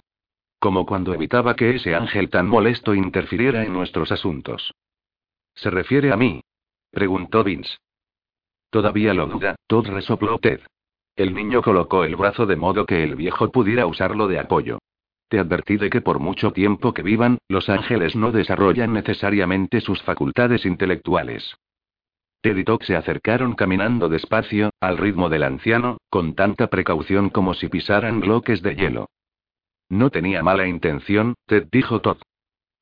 Como 0.59 0.85
cuando 0.85 1.15
evitaba 1.15 1.57
que 1.57 1.75
ese 1.77 1.95
ángel 1.95 2.29
tan 2.29 2.47
molesto 2.47 2.95
interfiriera 2.95 3.65
en 3.65 3.73
nuestros 3.73 4.13
asuntos. 4.13 4.75
¿Se 5.55 5.71
refiere 5.71 6.13
a 6.13 6.17
mí? 6.17 6.43
preguntó 6.91 7.43
Vince. 7.43 7.79
Todavía 8.69 9.15
lo 9.15 9.27
duda, 9.27 9.57
Todd 9.67 9.87
resopló 9.89 10.39
Ted. 10.39 10.61
El 11.17 11.35
niño 11.35 11.63
colocó 11.63 12.05
el 12.05 12.17
brazo 12.17 12.47
de 12.47 12.57
modo 12.57 12.87
que 12.87 13.03
el 13.03 13.17
viejo 13.17 13.51
pudiera 13.51 13.87
usarlo 13.87 14.29
de 14.29 14.39
apoyo. 14.39 14.79
Te 15.31 15.39
advertí 15.39 15.77
de 15.77 15.91
que 15.91 16.01
por 16.01 16.19
mucho 16.19 16.53
tiempo 16.53 16.93
que 16.93 17.03
vivan, 17.03 17.39
los 17.49 17.69
ángeles 17.69 18.17
no 18.17 18.33
desarrollan 18.33 18.93
necesariamente 18.93 19.81
sus 19.81 20.03
facultades 20.03 20.67
intelectuales. 20.67 21.55
Ted 22.43 22.57
y 22.57 22.65
Todd 22.65 22.83
se 22.83 22.97
acercaron 22.97 23.55
caminando 23.55 24.09
despacio, 24.09 24.71
al 24.81 24.99
ritmo 24.99 25.29
del 25.29 25.45
anciano, 25.45 25.99
con 26.11 26.35
tanta 26.35 26.67
precaución 26.67 27.31
como 27.31 27.55
si 27.55 27.69
pisaran 27.69 28.19
bloques 28.19 28.61
de 28.61 28.75
hielo. 28.75 29.09
No 29.89 30.11
tenía 30.11 30.43
mala 30.43 30.67
intención, 30.67 31.35
Ted 31.47 31.69
dijo 31.71 32.01
Todd. 32.01 32.19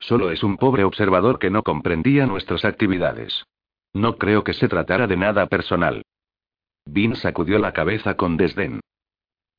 Solo 0.01 0.31
es 0.31 0.43
un 0.43 0.57
pobre 0.57 0.85
observador 0.85 1.39
que 1.39 1.51
no 1.51 1.63
comprendía 1.63 2.25
nuestras 2.25 2.65
actividades. 2.65 3.45
No 3.93 4.17
creo 4.17 4.43
que 4.43 4.55
se 4.55 4.69
tratara 4.69 5.07
de 5.07 5.19
nada 5.19 5.49
personal. 5.49 6.03
Vin 6.87 7.15
sacudió 7.15 7.59
la 7.59 7.75
cabeza 7.75 8.15
con 8.15 8.39
desdén. 8.39 8.81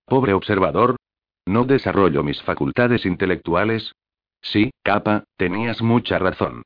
Pobre 0.06 0.34
observador. 0.34 0.96
¿No 1.50 1.64
desarrollo 1.64 2.22
mis 2.22 2.40
facultades 2.44 3.08
intelectuales? 3.08 3.96
Sí, 4.40 4.70
capa, 4.84 5.24
tenías 5.36 5.82
mucha 5.82 6.20
razón. 6.20 6.62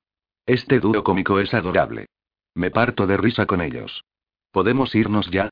Este 0.46 0.82
dúo 0.82 1.06
cómico 1.06 1.40
es 1.40 1.54
adorable. 1.54 2.08
Me 2.54 2.70
parto 2.70 3.08
de 3.08 3.16
risa 3.16 3.46
con 3.46 3.62
ellos. 3.62 4.04
¿Podemos 4.52 4.94
irnos 4.94 5.32
ya? 5.32 5.50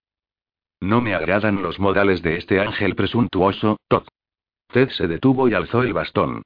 No 0.81 0.99
me 0.99 1.15
agradan 1.15 1.61
los 1.61 1.79
modales 1.79 2.21
de 2.21 2.35
este 2.35 2.59
ángel 2.59 2.93
presuntuoso, 2.93 3.77
Todd. 3.87 4.05
Ted 4.67 4.89
se 4.89 5.07
detuvo 5.07 5.47
y 5.47 5.53
alzó 5.53 5.81
el 5.81 5.93
bastón. 5.93 6.41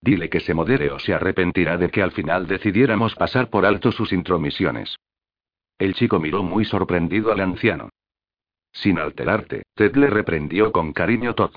Dile 0.00 0.30
que 0.30 0.40
se 0.40 0.54
modere 0.54 0.90
o 0.92 0.98
se 0.98 1.12
arrepentirá 1.12 1.76
de 1.76 1.90
que 1.90 2.02
al 2.02 2.12
final 2.12 2.46
decidiéramos 2.46 3.16
pasar 3.16 3.50
por 3.50 3.66
alto 3.66 3.92
sus 3.92 4.14
intromisiones. 4.14 4.96
El 5.76 5.92
chico 5.92 6.18
miró 6.18 6.42
muy 6.42 6.64
sorprendido 6.64 7.32
al 7.32 7.40
anciano. 7.40 7.90
Sin 8.72 8.98
alterarte, 8.98 9.64
Ted 9.74 9.94
le 9.96 10.08
reprendió 10.08 10.72
con 10.72 10.94
cariño 10.94 11.34
Todd. 11.34 11.52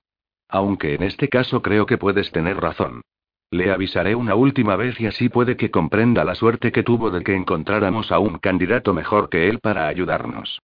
Aunque 0.53 0.93
en 0.93 1.01
este 1.01 1.29
caso 1.29 1.63
creo 1.63 1.87
que 1.87 1.97
puedes 1.97 2.31
tener 2.31 2.57
razón. 2.57 3.01
Le 3.49 3.71
avisaré 3.71 4.13
una 4.13 4.35
última 4.35 4.75
vez 4.75 5.01
y 5.01 5.07
así 5.07 5.27
puede 5.27 5.57
que 5.57 5.71
comprenda 5.71 6.23
la 6.23 6.35
suerte 6.35 6.71
que 6.71 6.83
tuvo 6.83 7.09
de 7.09 7.23
que 7.23 7.33
encontráramos 7.33 8.11
a 8.11 8.19
un 8.19 8.37
candidato 8.37 8.93
mejor 8.93 9.29
que 9.29 9.49
él 9.49 9.59
para 9.59 9.87
ayudarnos. 9.87 10.61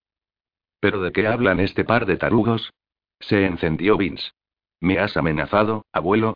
¿Pero 0.78 1.02
de 1.02 1.10
qué 1.10 1.26
hablan 1.26 1.58
este 1.58 1.84
par 1.84 2.06
de 2.06 2.16
tarugos? 2.18 2.72
Se 3.18 3.44
encendió 3.44 3.96
Vince. 3.96 4.30
¿Me 4.80 5.00
has 5.00 5.16
amenazado, 5.16 5.84
abuelo? 5.92 6.34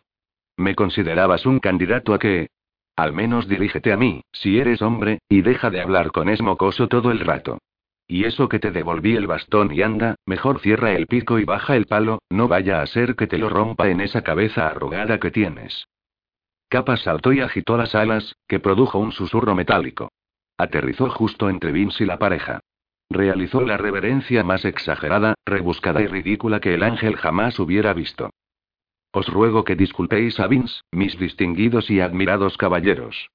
¿Me 0.57 0.75
considerabas 0.75 1.45
un 1.45 1.59
candidato 1.59 2.13
a 2.13 2.19
qué? 2.19 2.49
Al 2.97 3.13
menos 3.13 3.47
dirígete 3.47 3.93
a 3.93 3.97
mí, 3.97 4.21
si 4.33 4.59
eres 4.59 4.81
hombre, 4.81 5.19
y 5.29 5.43
deja 5.43 5.69
de 5.69 5.79
hablar 5.79 6.11
con 6.11 6.27
esmocoso 6.27 6.89
todo 6.89 7.09
el 7.09 7.19
rato. 7.19 7.59
Y 8.07 8.25
eso 8.25 8.49
que 8.49 8.59
te 8.59 8.71
devolví 8.71 9.15
el 9.15 9.25
bastón 9.25 9.73
y 9.73 9.81
anda, 9.81 10.15
mejor 10.25 10.59
cierra 10.59 10.91
el 10.91 11.07
pico 11.07 11.39
y 11.39 11.45
baja 11.45 11.75
el 11.75 11.87
palo, 11.87 12.19
no 12.29 12.47
vaya 12.47 12.81
a 12.81 12.87
ser 12.87 13.15
que 13.15 13.25
te 13.25 13.37
lo 13.37 13.49
rompa 13.49 13.89
en 13.89 13.99
esa 13.99 14.21
cabeza 14.21 14.67
arrugada 14.67 15.19
que 15.19 15.31
tienes. 15.31 15.87
Capa 16.69 16.97
saltó 16.97 17.33
y 17.33 17.41
agitó 17.41 17.77
las 17.77 17.95
alas, 17.95 18.35
que 18.47 18.59
produjo 18.59 18.99
un 18.99 19.11
susurro 19.11 19.55
metálico. 19.55 20.11
Aterrizó 20.57 21.09
justo 21.09 21.49
entre 21.49 21.71
Vince 21.71 22.03
y 22.03 22.07
la 22.07 22.19
pareja. 22.19 22.59
Realizó 23.09 23.61
la 23.61 23.77
reverencia 23.77 24.43
más 24.43 24.65
exagerada, 24.65 25.35
rebuscada 25.45 26.01
y 26.01 26.07
ridícula 26.07 26.59
que 26.59 26.73
el 26.73 26.83
ángel 26.83 27.15
jamás 27.17 27.59
hubiera 27.59 27.93
visto. 27.93 28.31
Os 29.11 29.27
ruego 29.27 29.63
que 29.63 29.75
disculpéis 29.75 30.39
a 30.39 30.47
Vince, 30.47 30.81
mis 30.91 31.17
distinguidos 31.17 31.89
y 31.89 32.01
admirados 32.01 32.57
caballeros. 32.57 33.29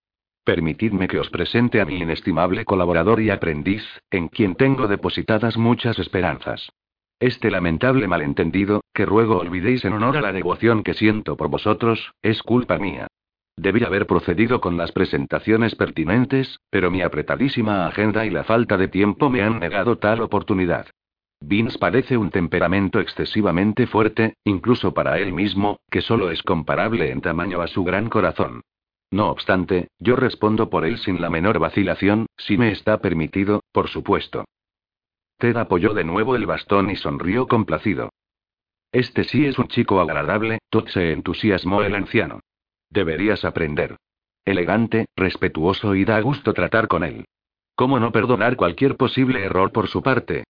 Permitidme 0.51 1.07
que 1.07 1.21
os 1.21 1.31
presente 1.31 1.81
a 1.81 1.85
mi 1.85 1.95
inestimable 1.99 2.65
colaborador 2.65 3.21
y 3.21 3.31
aprendiz, 3.31 3.85
en 4.11 4.27
quien 4.27 4.57
tengo 4.57 4.89
depositadas 4.89 5.57
muchas 5.57 5.97
esperanzas. 6.01 6.73
Este 7.21 7.53
lamentable 7.53 8.09
malentendido, 8.09 8.81
que 8.93 9.07
ruego 9.07 9.39
olvidéis 9.39 9.85
en 9.85 9.93
honor 9.93 10.17
a 10.17 10.21
la 10.21 10.33
devoción 10.33 10.83
que 10.83 10.95
siento 10.95 11.37
por 11.37 11.51
vosotros, 11.51 12.15
es 12.21 12.43
culpa 12.43 12.79
mía. 12.79 13.07
Debí 13.57 13.85
haber 13.85 14.09
procedido 14.09 14.61
con 14.61 14.77
las 14.77 14.91
presentaciones 14.91 15.77
pertinentes, 15.77 16.59
pero 16.69 16.91
mi 16.91 17.01
apretadísima 17.03 17.87
agenda 17.87 18.27
y 18.27 18.31
la 18.31 18.43
falta 18.43 18.77
de 18.77 18.89
tiempo 18.89 19.31
me 19.31 19.43
han 19.43 19.61
negado 19.61 19.99
tal 19.99 20.21
oportunidad. 20.21 20.89
Vince 21.41 21.79
parece 21.79 22.17
un 22.17 22.31
temperamento 22.31 22.99
excesivamente 22.99 23.87
fuerte, 23.87 24.35
incluso 24.43 24.95
para 24.95 25.21
él 25.21 25.33
mismo, 25.33 25.79
que 25.89 26.01
solo 26.01 26.33
es 26.33 26.43
comparable 26.43 27.13
en 27.13 27.21
tamaño 27.21 27.63
a 27.63 27.69
su 27.69 27.85
gran 27.85 28.09
corazón. 28.09 28.63
No 29.11 29.31
obstante, 29.31 29.89
yo 29.99 30.15
respondo 30.15 30.71
por 30.71 30.85
él 30.85 30.99
sin 30.99 31.21
la 31.21 31.31
menor 31.31 31.59
vacilación, 31.59 32.27
si 32.37 32.57
me 32.57 32.71
está 32.71 32.99
permitido, 32.99 33.63
por 33.73 33.89
supuesto. 33.89 34.45
Ted 35.39 35.57
apoyó 35.57 35.95
de 35.95 36.05
nuevo 36.05 36.37
el 36.37 36.47
bastón 36.47 36.91
y 36.91 36.97
sonrió 36.97 37.49
complacido. 37.49 38.11
Este 38.93 39.25
sí 39.25 39.47
es 39.47 39.59
un 39.59 39.69
chico 39.69 40.01
agradable, 40.01 40.59
Todd 40.69 40.89
se 40.89 41.13
entusiasmó 41.13 41.83
el 41.83 41.95
anciano. 41.95 42.41
Deberías 42.89 43.45
aprender. 43.45 43.97
Elegante, 44.45 45.07
respetuoso 45.17 45.95
y 45.95 46.05
da 46.05 46.21
gusto 46.21 46.53
tratar 46.53 46.89
con 46.89 47.05
él. 47.05 47.25
¿Cómo 47.75 47.99
no 47.99 48.13
perdonar 48.13 48.57
cualquier 48.57 48.97
posible 48.97 49.45
error 49.45 49.73
por 49.73 49.89
su 49.89 50.03
parte? 50.03 50.45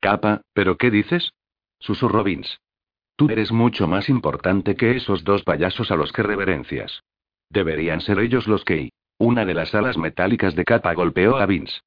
Capa, 0.00 0.42
¿pero 0.52 0.76
qué 0.76 0.90
dices? 0.90 1.32
susurró 1.78 2.22
Vince. 2.22 2.58
Tú 3.16 3.28
eres 3.30 3.52
mucho 3.52 3.86
más 3.86 4.08
importante 4.08 4.74
que 4.76 4.96
esos 4.96 5.24
dos 5.24 5.42
payasos 5.42 5.90
a 5.90 5.96
los 5.96 6.12
que 6.12 6.22
reverencias. 6.22 7.02
Deberían 7.52 8.00
ser 8.00 8.18
ellos 8.18 8.46
los 8.48 8.64
que... 8.64 8.90
Una 9.18 9.44
de 9.44 9.52
las 9.52 9.74
alas 9.74 9.98
metálicas 9.98 10.56
de 10.56 10.64
capa 10.64 10.94
golpeó 10.94 11.36
a 11.36 11.46
Vince. 11.46 11.80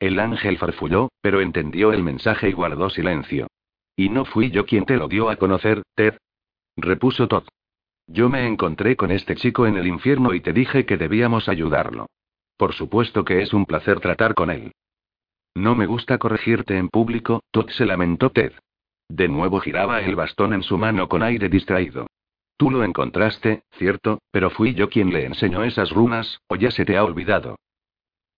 El 0.00 0.18
ángel 0.18 0.58
farfulló, 0.58 1.10
pero 1.20 1.40
entendió 1.40 1.92
el 1.92 2.02
mensaje 2.02 2.48
y 2.48 2.52
guardó 2.52 2.90
silencio. 2.90 3.46
Y 3.96 4.08
no 4.08 4.24
fui 4.24 4.50
yo 4.50 4.66
quien 4.66 4.84
te 4.84 4.96
lo 4.96 5.06
dio 5.06 5.30
a 5.30 5.36
conocer, 5.36 5.84
Ted. 5.94 6.16
Repuso 6.76 7.28
Todd. 7.28 7.44
Yo 8.08 8.28
me 8.28 8.46
encontré 8.46 8.96
con 8.96 9.12
este 9.12 9.36
chico 9.36 9.66
en 9.66 9.76
el 9.76 9.86
infierno 9.86 10.34
y 10.34 10.40
te 10.40 10.52
dije 10.52 10.84
que 10.86 10.96
debíamos 10.96 11.48
ayudarlo. 11.48 12.06
Por 12.56 12.74
supuesto 12.74 13.24
que 13.24 13.42
es 13.42 13.54
un 13.54 13.64
placer 13.64 14.00
tratar 14.00 14.34
con 14.34 14.50
él. 14.50 14.72
No 15.54 15.76
me 15.76 15.86
gusta 15.86 16.18
corregirte 16.18 16.76
en 16.76 16.88
público, 16.88 17.42
Todd 17.52 17.70
se 17.70 17.86
lamentó 17.86 18.30
Ted. 18.30 18.52
De 19.08 19.28
nuevo 19.28 19.60
giraba 19.60 20.00
el 20.00 20.16
bastón 20.16 20.52
en 20.52 20.64
su 20.64 20.78
mano 20.78 21.08
con 21.08 21.22
aire 21.22 21.48
distraído. 21.48 22.08
Tú 22.62 22.70
lo 22.70 22.84
encontraste, 22.84 23.64
cierto, 23.72 24.20
pero 24.30 24.48
fui 24.48 24.72
yo 24.72 24.88
quien 24.88 25.12
le 25.12 25.24
enseñó 25.24 25.64
esas 25.64 25.90
runas, 25.90 26.42
o 26.46 26.54
ya 26.54 26.70
se 26.70 26.84
te 26.84 26.96
ha 26.96 27.02
olvidado. 27.02 27.56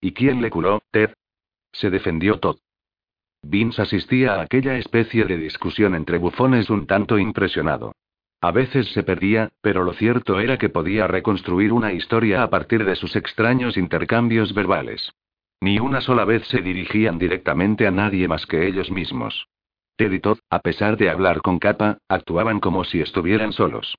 ¿Y 0.00 0.12
quién 0.12 0.40
le 0.40 0.48
curó, 0.48 0.80
Ted? 0.90 1.10
Se 1.72 1.90
defendió 1.90 2.40
Todd. 2.40 2.56
Vince 3.42 3.82
asistía 3.82 4.36
a 4.36 4.40
aquella 4.40 4.78
especie 4.78 5.26
de 5.26 5.36
discusión 5.36 5.94
entre 5.94 6.16
bufones 6.16 6.70
un 6.70 6.86
tanto 6.86 7.18
impresionado. 7.18 7.92
A 8.40 8.50
veces 8.50 8.90
se 8.94 9.02
perdía, 9.02 9.50
pero 9.60 9.84
lo 9.84 9.92
cierto 9.92 10.40
era 10.40 10.56
que 10.56 10.70
podía 10.70 11.06
reconstruir 11.06 11.74
una 11.74 11.92
historia 11.92 12.42
a 12.42 12.48
partir 12.48 12.86
de 12.86 12.96
sus 12.96 13.16
extraños 13.16 13.76
intercambios 13.76 14.54
verbales. 14.54 15.12
Ni 15.60 15.78
una 15.80 16.00
sola 16.00 16.24
vez 16.24 16.46
se 16.46 16.62
dirigían 16.62 17.18
directamente 17.18 17.86
a 17.86 17.90
nadie 17.90 18.26
más 18.26 18.46
que 18.46 18.66
ellos 18.66 18.90
mismos. 18.90 19.48
Ted 19.96 20.12
y 20.12 20.20
Todd, 20.20 20.38
a 20.48 20.60
pesar 20.60 20.96
de 20.96 21.10
hablar 21.10 21.42
con 21.42 21.58
capa, 21.58 21.98
actuaban 22.08 22.60
como 22.60 22.84
si 22.84 23.02
estuvieran 23.02 23.52
solos. 23.52 23.98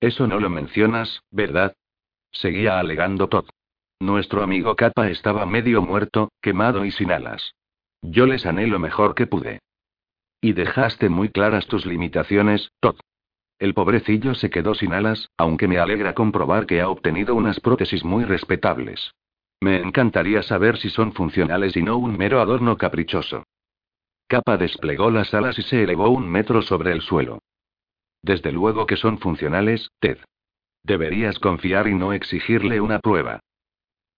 Eso 0.00 0.26
no 0.26 0.40
lo 0.40 0.50
mencionas, 0.50 1.22
¿verdad? 1.30 1.74
Seguía 2.32 2.78
alegando 2.78 3.28
Todd. 3.28 3.46
Nuestro 3.98 4.42
amigo 4.42 4.76
Capa 4.76 5.08
estaba 5.08 5.46
medio 5.46 5.80
muerto, 5.80 6.30
quemado 6.42 6.84
y 6.84 6.90
sin 6.90 7.10
alas. 7.10 7.54
Yo 8.02 8.26
le 8.26 8.38
sané 8.38 8.66
lo 8.66 8.78
mejor 8.78 9.14
que 9.14 9.26
pude. 9.26 9.60
Y 10.40 10.52
dejaste 10.52 11.08
muy 11.08 11.30
claras 11.30 11.66
tus 11.66 11.86
limitaciones, 11.86 12.70
Todd. 12.80 12.96
El 13.58 13.72
pobrecillo 13.72 14.34
se 14.34 14.50
quedó 14.50 14.74
sin 14.74 14.92
alas, 14.92 15.30
aunque 15.38 15.66
me 15.66 15.78
alegra 15.78 16.14
comprobar 16.14 16.66
que 16.66 16.82
ha 16.82 16.90
obtenido 16.90 17.34
unas 17.34 17.58
prótesis 17.60 18.04
muy 18.04 18.24
respetables. 18.24 19.12
Me 19.60 19.76
encantaría 19.78 20.42
saber 20.42 20.76
si 20.76 20.90
son 20.90 21.12
funcionales 21.12 21.74
y 21.76 21.82
no 21.82 21.96
un 21.96 22.18
mero 22.18 22.42
adorno 22.42 22.76
caprichoso. 22.76 23.44
Capa 24.28 24.58
desplegó 24.58 25.10
las 25.10 25.32
alas 25.32 25.58
y 25.58 25.62
se 25.62 25.82
elevó 25.82 26.10
un 26.10 26.28
metro 26.28 26.60
sobre 26.60 26.92
el 26.92 27.00
suelo. 27.00 27.38
Desde 28.26 28.50
luego 28.50 28.86
que 28.86 28.96
son 28.96 29.18
funcionales, 29.18 29.92
Ted. 30.00 30.18
Deberías 30.82 31.38
confiar 31.38 31.86
y 31.86 31.94
no 31.94 32.12
exigirle 32.12 32.80
una 32.80 32.98
prueba. 32.98 33.38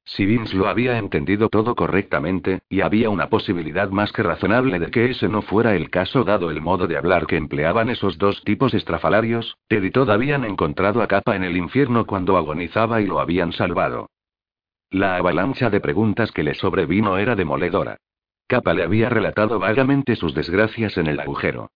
Si 0.07 0.25
Vince 0.25 0.57
lo 0.57 0.67
había 0.67 0.97
entendido 0.97 1.51
todo 1.51 1.75
correctamente, 1.75 2.61
y 2.71 2.81
había 2.81 3.11
una 3.11 3.29
posibilidad 3.29 3.91
más 3.91 4.11
que 4.13 4.23
razonable 4.23 4.79
de 4.79 4.91
que 4.91 5.11
ese 5.11 5.29
no 5.29 5.43
fuera 5.43 5.77
el 5.77 5.91
caso 5.91 6.25
dado 6.25 6.51
el 6.51 6.63
modo 6.63 6.87
de 6.87 6.97
hablar 6.97 7.27
que 7.27 7.37
empleaban 7.37 7.91
esos 7.91 8.17
dos 8.17 8.43
tipos 8.45 8.73
estrafalarios, 8.73 9.59
Ted 9.69 9.83
y 9.83 9.91
Todd 9.91 10.09
habían 10.09 10.47
encontrado 10.47 11.03
a 11.03 11.07
Capa 11.07 11.37
en 11.37 11.45
el 11.45 11.59
infierno 11.59 12.07
cuando 12.07 12.39
agonizaba 12.39 13.03
y 13.03 13.07
lo 13.07 13.21
habían 13.21 13.53
salvado. 13.53 14.09
La 14.89 15.17
avalancha 15.17 15.69
de 15.69 15.81
preguntas 15.81 16.33
que 16.33 16.45
le 16.45 16.55
sobrevino 16.55 17.19
era 17.19 17.37
demoledora. 17.37 17.99
Capa 18.47 18.73
le 18.73 18.85
había 18.85 19.11
relatado 19.11 19.59
vagamente 19.59 20.17
sus 20.17 20.35
desgracias 20.35 20.97
en 20.97 21.09
el 21.09 21.21
agujero. 21.21 21.69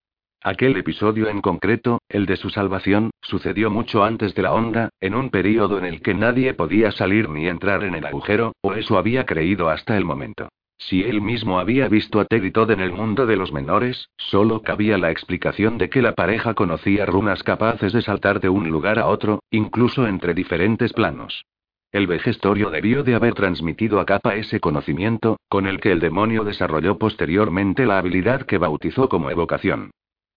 Aquel 0.44 0.77
episodio 0.77 1.28
en 1.28 1.40
concreto, 1.40 2.01
el 2.09 2.27
de 2.27 2.36
su 2.36 2.51
salvación, 2.51 3.12
sucedió 3.23 3.70
mucho 3.70 4.02
antes 4.02 4.35
de 4.35 4.43
la 4.43 4.52
onda, 4.52 4.89
en 5.01 5.14
un 5.14 5.31
período 5.31 5.78
en 5.78 5.85
el 5.85 6.02
que 6.02 6.14
nadie 6.14 6.52
podía 6.52 6.90
salir 6.90 7.28
ni 7.28 7.47
entrar 7.47 7.85
en 7.85 7.94
el 7.94 8.05
agujero, 8.05 8.52
o 8.60 8.73
eso 8.73 8.98
había 8.98 9.24
creído 9.24 9.69
hasta 9.69 9.97
el 9.97 10.05
momento. 10.05 10.48
Si 10.78 11.05
él 11.05 11.20
mismo 11.20 11.60
había 11.60 11.86
visto 11.86 12.19
a 12.19 12.24
Ted 12.24 12.43
en 12.70 12.81
el 12.81 12.90
mundo 12.90 13.24
de 13.24 13.36
los 13.36 13.52
menores, 13.52 14.09
solo 14.16 14.62
cabía 14.62 14.98
la 14.98 15.12
explicación 15.12 15.78
de 15.78 15.89
que 15.89 16.02
la 16.02 16.16
pareja 16.16 16.55
conocía 16.55 17.06
runas 17.06 17.44
capaces 17.44 17.93
de 17.93 18.02
saltar 18.02 18.40
de 18.40 18.48
un 18.48 18.69
lugar 18.69 18.98
a 18.98 19.06
otro, 19.06 19.44
incluso 19.48 20.09
entre 20.09 20.35
diferentes 20.35 20.93
planos. 20.93 21.44
El 21.93 22.09
vejestorio 22.09 22.70
debió 22.70 23.05
de 23.05 23.14
haber 23.14 23.35
transmitido 23.35 24.01
a 24.01 24.06
Capa 24.06 24.35
ese 24.35 24.59
conocimiento, 24.59 25.36
con 25.48 25.69
el 25.69 25.78
que 25.78 25.93
el 25.93 26.01
demonio 26.01 26.43
desarrolló 26.43 26.98
posteriormente 26.98 27.86
la 27.86 27.98
habilidad 27.98 28.43
que 28.43 28.59
bautizó 28.59 29.09
como 29.09 29.31
evocación. 29.31 29.93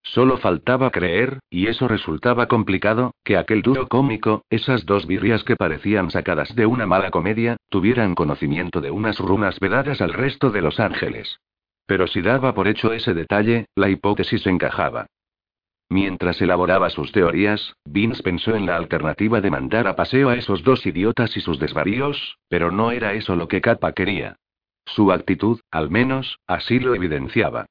Solo 0.05 0.37
faltaba 0.37 0.91
creer, 0.91 1.39
y 1.49 1.65
eso 1.65 1.87
resultaba 1.87 2.45
complicado, 2.47 3.15
que 3.23 3.37
aquel 3.37 3.63
dúo 3.63 3.87
cómico, 3.87 4.43
esas 4.51 4.85
dos 4.85 5.07
birrias 5.07 5.43
que 5.43 5.55
parecían 5.55 6.11
sacadas 6.11 6.55
de 6.55 6.67
una 6.67 6.85
mala 6.85 7.09
comedia, 7.09 7.57
tuvieran 7.69 8.13
conocimiento 8.13 8.81
de 8.81 8.91
unas 8.91 9.17
runas 9.17 9.59
vedadas 9.59 10.01
al 10.01 10.13
resto 10.13 10.51
de 10.51 10.61
los 10.61 10.79
ángeles. 10.79 11.39
Pero 11.87 12.05
si 12.05 12.21
daba 12.21 12.53
por 12.53 12.67
hecho 12.67 12.93
ese 12.93 13.15
detalle, 13.15 13.65
la 13.75 13.89
hipótesis 13.89 14.45
encajaba. 14.45 15.07
Mientras 15.89 16.39
elaboraba 16.39 16.91
sus 16.91 17.11
teorías, 17.11 17.73
Vince 17.83 18.21
pensó 18.21 18.55
en 18.55 18.67
la 18.67 18.75
alternativa 18.75 19.41
de 19.41 19.51
mandar 19.51 19.87
a 19.87 19.95
paseo 19.95 20.29
a 20.29 20.35
esos 20.35 20.63
dos 20.63 20.85
idiotas 20.85 21.35
y 21.35 21.41
sus 21.41 21.59
desvaríos, 21.59 22.37
pero 22.47 22.71
no 22.71 22.91
era 22.91 23.13
eso 23.13 23.35
lo 23.35 23.47
que 23.47 23.61
Kappa 23.61 23.91
quería. 23.93 24.35
Su 24.85 25.11
actitud, 25.11 25.59
al 25.71 25.89
menos, 25.89 26.37
así 26.45 26.79
lo 26.79 26.93
evidenciaba. 26.93 27.65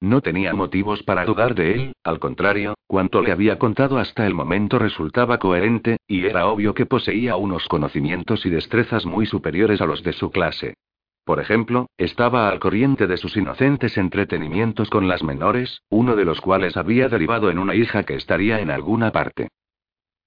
No 0.00 0.22
tenía 0.22 0.54
motivos 0.54 1.02
para 1.02 1.26
dudar 1.26 1.54
de 1.54 1.74
él, 1.74 1.92
al 2.04 2.18
contrario, 2.18 2.74
cuanto 2.86 3.20
le 3.20 3.32
había 3.32 3.58
contado 3.58 3.98
hasta 3.98 4.26
el 4.26 4.32
momento 4.32 4.78
resultaba 4.78 5.38
coherente, 5.38 5.98
y 6.06 6.24
era 6.24 6.46
obvio 6.46 6.72
que 6.72 6.86
poseía 6.86 7.36
unos 7.36 7.68
conocimientos 7.68 8.46
y 8.46 8.50
destrezas 8.50 9.04
muy 9.04 9.26
superiores 9.26 9.82
a 9.82 9.86
los 9.86 10.02
de 10.02 10.14
su 10.14 10.30
clase. 10.30 10.74
Por 11.24 11.38
ejemplo, 11.38 11.86
estaba 11.98 12.48
al 12.48 12.60
corriente 12.60 13.06
de 13.06 13.18
sus 13.18 13.36
inocentes 13.36 13.98
entretenimientos 13.98 14.88
con 14.88 15.06
las 15.06 15.22
menores, 15.22 15.82
uno 15.90 16.16
de 16.16 16.24
los 16.24 16.40
cuales 16.40 16.78
había 16.78 17.08
derivado 17.08 17.50
en 17.50 17.58
una 17.58 17.74
hija 17.74 18.04
que 18.04 18.14
estaría 18.14 18.60
en 18.60 18.70
alguna 18.70 19.12
parte. 19.12 19.48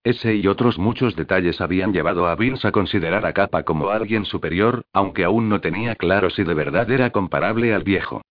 Ese 0.04 0.36
y 0.36 0.46
otros 0.48 0.78
muchos 0.78 1.16
detalles 1.16 1.62
habían 1.62 1.94
llevado 1.94 2.28
a 2.28 2.36
Vince 2.36 2.68
a 2.68 2.72
considerar 2.72 3.26
a 3.26 3.34
Kappa 3.34 3.64
como 3.64 3.90
alguien 3.90 4.26
superior, 4.26 4.86
aunque 4.94 5.24
aún 5.24 5.50
no 5.50 5.62
tenía 5.62 5.96
claro 5.96 6.30
si 6.30 6.44
de 6.44 6.54
verdad 6.54 6.92
era 6.92 7.10
comparable 7.10 7.74
al 7.74 7.84
viejo. 7.84 8.22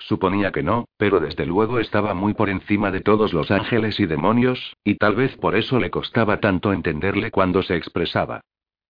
Suponía 0.00 0.50
que 0.50 0.62
no, 0.62 0.88
pero 0.96 1.20
desde 1.20 1.44
luego 1.44 1.78
estaba 1.78 2.14
muy 2.14 2.32
por 2.34 2.48
encima 2.48 2.90
de 2.90 3.02
todos 3.02 3.34
los 3.34 3.50
ángeles 3.50 4.00
y 4.00 4.06
demonios, 4.06 4.76
y 4.82 4.94
tal 4.96 5.14
vez 5.14 5.36
por 5.36 5.54
eso 5.54 5.78
le 5.78 5.90
costaba 5.90 6.40
tanto 6.40 6.72
entenderle 6.72 7.30
cuando 7.30 7.62
se 7.62 7.76
expresaba. 7.76 8.40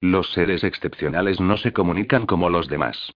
Los 0.00 0.32
seres 0.32 0.62
excepcionales 0.64 1.40
no 1.40 1.56
se 1.56 1.72
comunican 1.72 2.26
como 2.26 2.48
los 2.48 2.68
demás. 2.68 3.12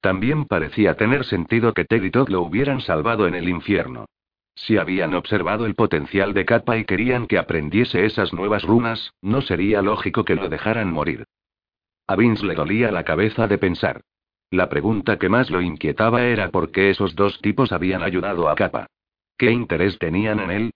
También 0.00 0.44
parecía 0.44 0.96
tener 0.96 1.24
sentido 1.24 1.72
que 1.72 1.84
Ted 1.84 2.02
y 2.02 2.10
Todd 2.10 2.28
lo 2.28 2.42
hubieran 2.42 2.80
salvado 2.80 3.26
en 3.26 3.34
el 3.34 3.48
infierno. 3.48 4.06
Si 4.56 4.76
habían 4.76 5.14
observado 5.14 5.66
el 5.66 5.74
potencial 5.74 6.34
de 6.34 6.44
Kappa 6.44 6.76
y 6.76 6.84
querían 6.84 7.26
que 7.26 7.38
aprendiese 7.38 8.04
esas 8.04 8.32
nuevas 8.32 8.64
runas, 8.64 9.14
no 9.22 9.40
sería 9.40 9.82
lógico 9.82 10.24
que 10.24 10.34
lo 10.34 10.48
dejaran 10.48 10.92
morir. 10.92 11.24
A 12.06 12.16
Vince 12.16 12.44
le 12.44 12.54
dolía 12.54 12.90
la 12.90 13.04
cabeza 13.04 13.46
de 13.48 13.56
pensar. 13.56 14.02
La 14.54 14.68
pregunta 14.68 15.18
que 15.18 15.28
más 15.28 15.50
lo 15.50 15.60
inquietaba 15.60 16.22
era 16.22 16.50
por 16.50 16.70
qué 16.70 16.90
esos 16.90 17.16
dos 17.16 17.40
tipos 17.40 17.72
habían 17.72 18.04
ayudado 18.04 18.48
a 18.48 18.54
Kappa. 18.54 18.86
¿Qué 19.36 19.50
interés 19.50 19.98
tenían 19.98 20.38
en 20.38 20.50
él? 20.52 20.70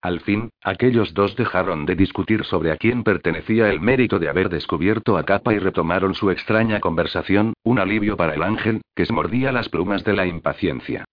Al 0.00 0.20
fin, 0.20 0.50
aquellos 0.62 1.12
dos 1.12 1.34
dejaron 1.34 1.84
de 1.84 1.96
discutir 1.96 2.44
sobre 2.44 2.70
a 2.70 2.76
quién 2.76 3.02
pertenecía 3.02 3.70
el 3.70 3.80
mérito 3.80 4.20
de 4.20 4.28
haber 4.28 4.48
descubierto 4.48 5.16
a 5.16 5.24
Kappa 5.24 5.52
y 5.52 5.58
retomaron 5.58 6.14
su 6.14 6.30
extraña 6.30 6.78
conversación, 6.78 7.54
un 7.64 7.80
alivio 7.80 8.16
para 8.16 8.34
el 8.34 8.42
ángel, 8.44 8.82
que 8.94 9.04
se 9.04 9.12
mordía 9.12 9.50
las 9.50 9.68
plumas 9.68 10.04
de 10.04 10.12
la 10.12 10.24
impaciencia. 10.24 11.04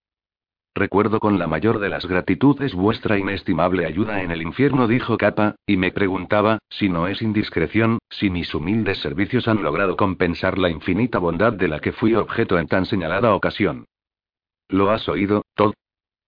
Recuerdo 0.75 1.19
con 1.19 1.39
la 1.39 1.47
mayor 1.47 1.79
de 1.79 1.89
las 1.89 2.05
gratitudes 2.05 2.73
vuestra 2.73 3.17
inestimable 3.17 3.85
ayuda 3.85 4.21
en 4.21 4.31
el 4.31 4.41
infierno, 4.41 4.87
dijo 4.87 5.17
Capa, 5.17 5.55
y 5.65 5.77
me 5.77 5.91
preguntaba, 5.91 6.59
si 6.69 6.89
no 6.89 7.07
es 7.07 7.21
indiscreción, 7.21 7.99
si 8.09 8.29
mis 8.29 8.53
humildes 8.53 8.99
servicios 8.99 9.47
han 9.47 9.63
logrado 9.63 9.97
compensar 9.97 10.57
la 10.57 10.69
infinita 10.69 11.19
bondad 11.19 11.53
de 11.53 11.67
la 11.67 11.79
que 11.79 11.91
fui 11.91 12.13
objeto 12.13 12.57
en 12.59 12.67
tan 12.67 12.85
señalada 12.85 13.33
ocasión. 13.33 13.85
¿Lo 14.69 14.91
has 14.91 15.09
oído, 15.09 15.43
Todd? 15.55 15.73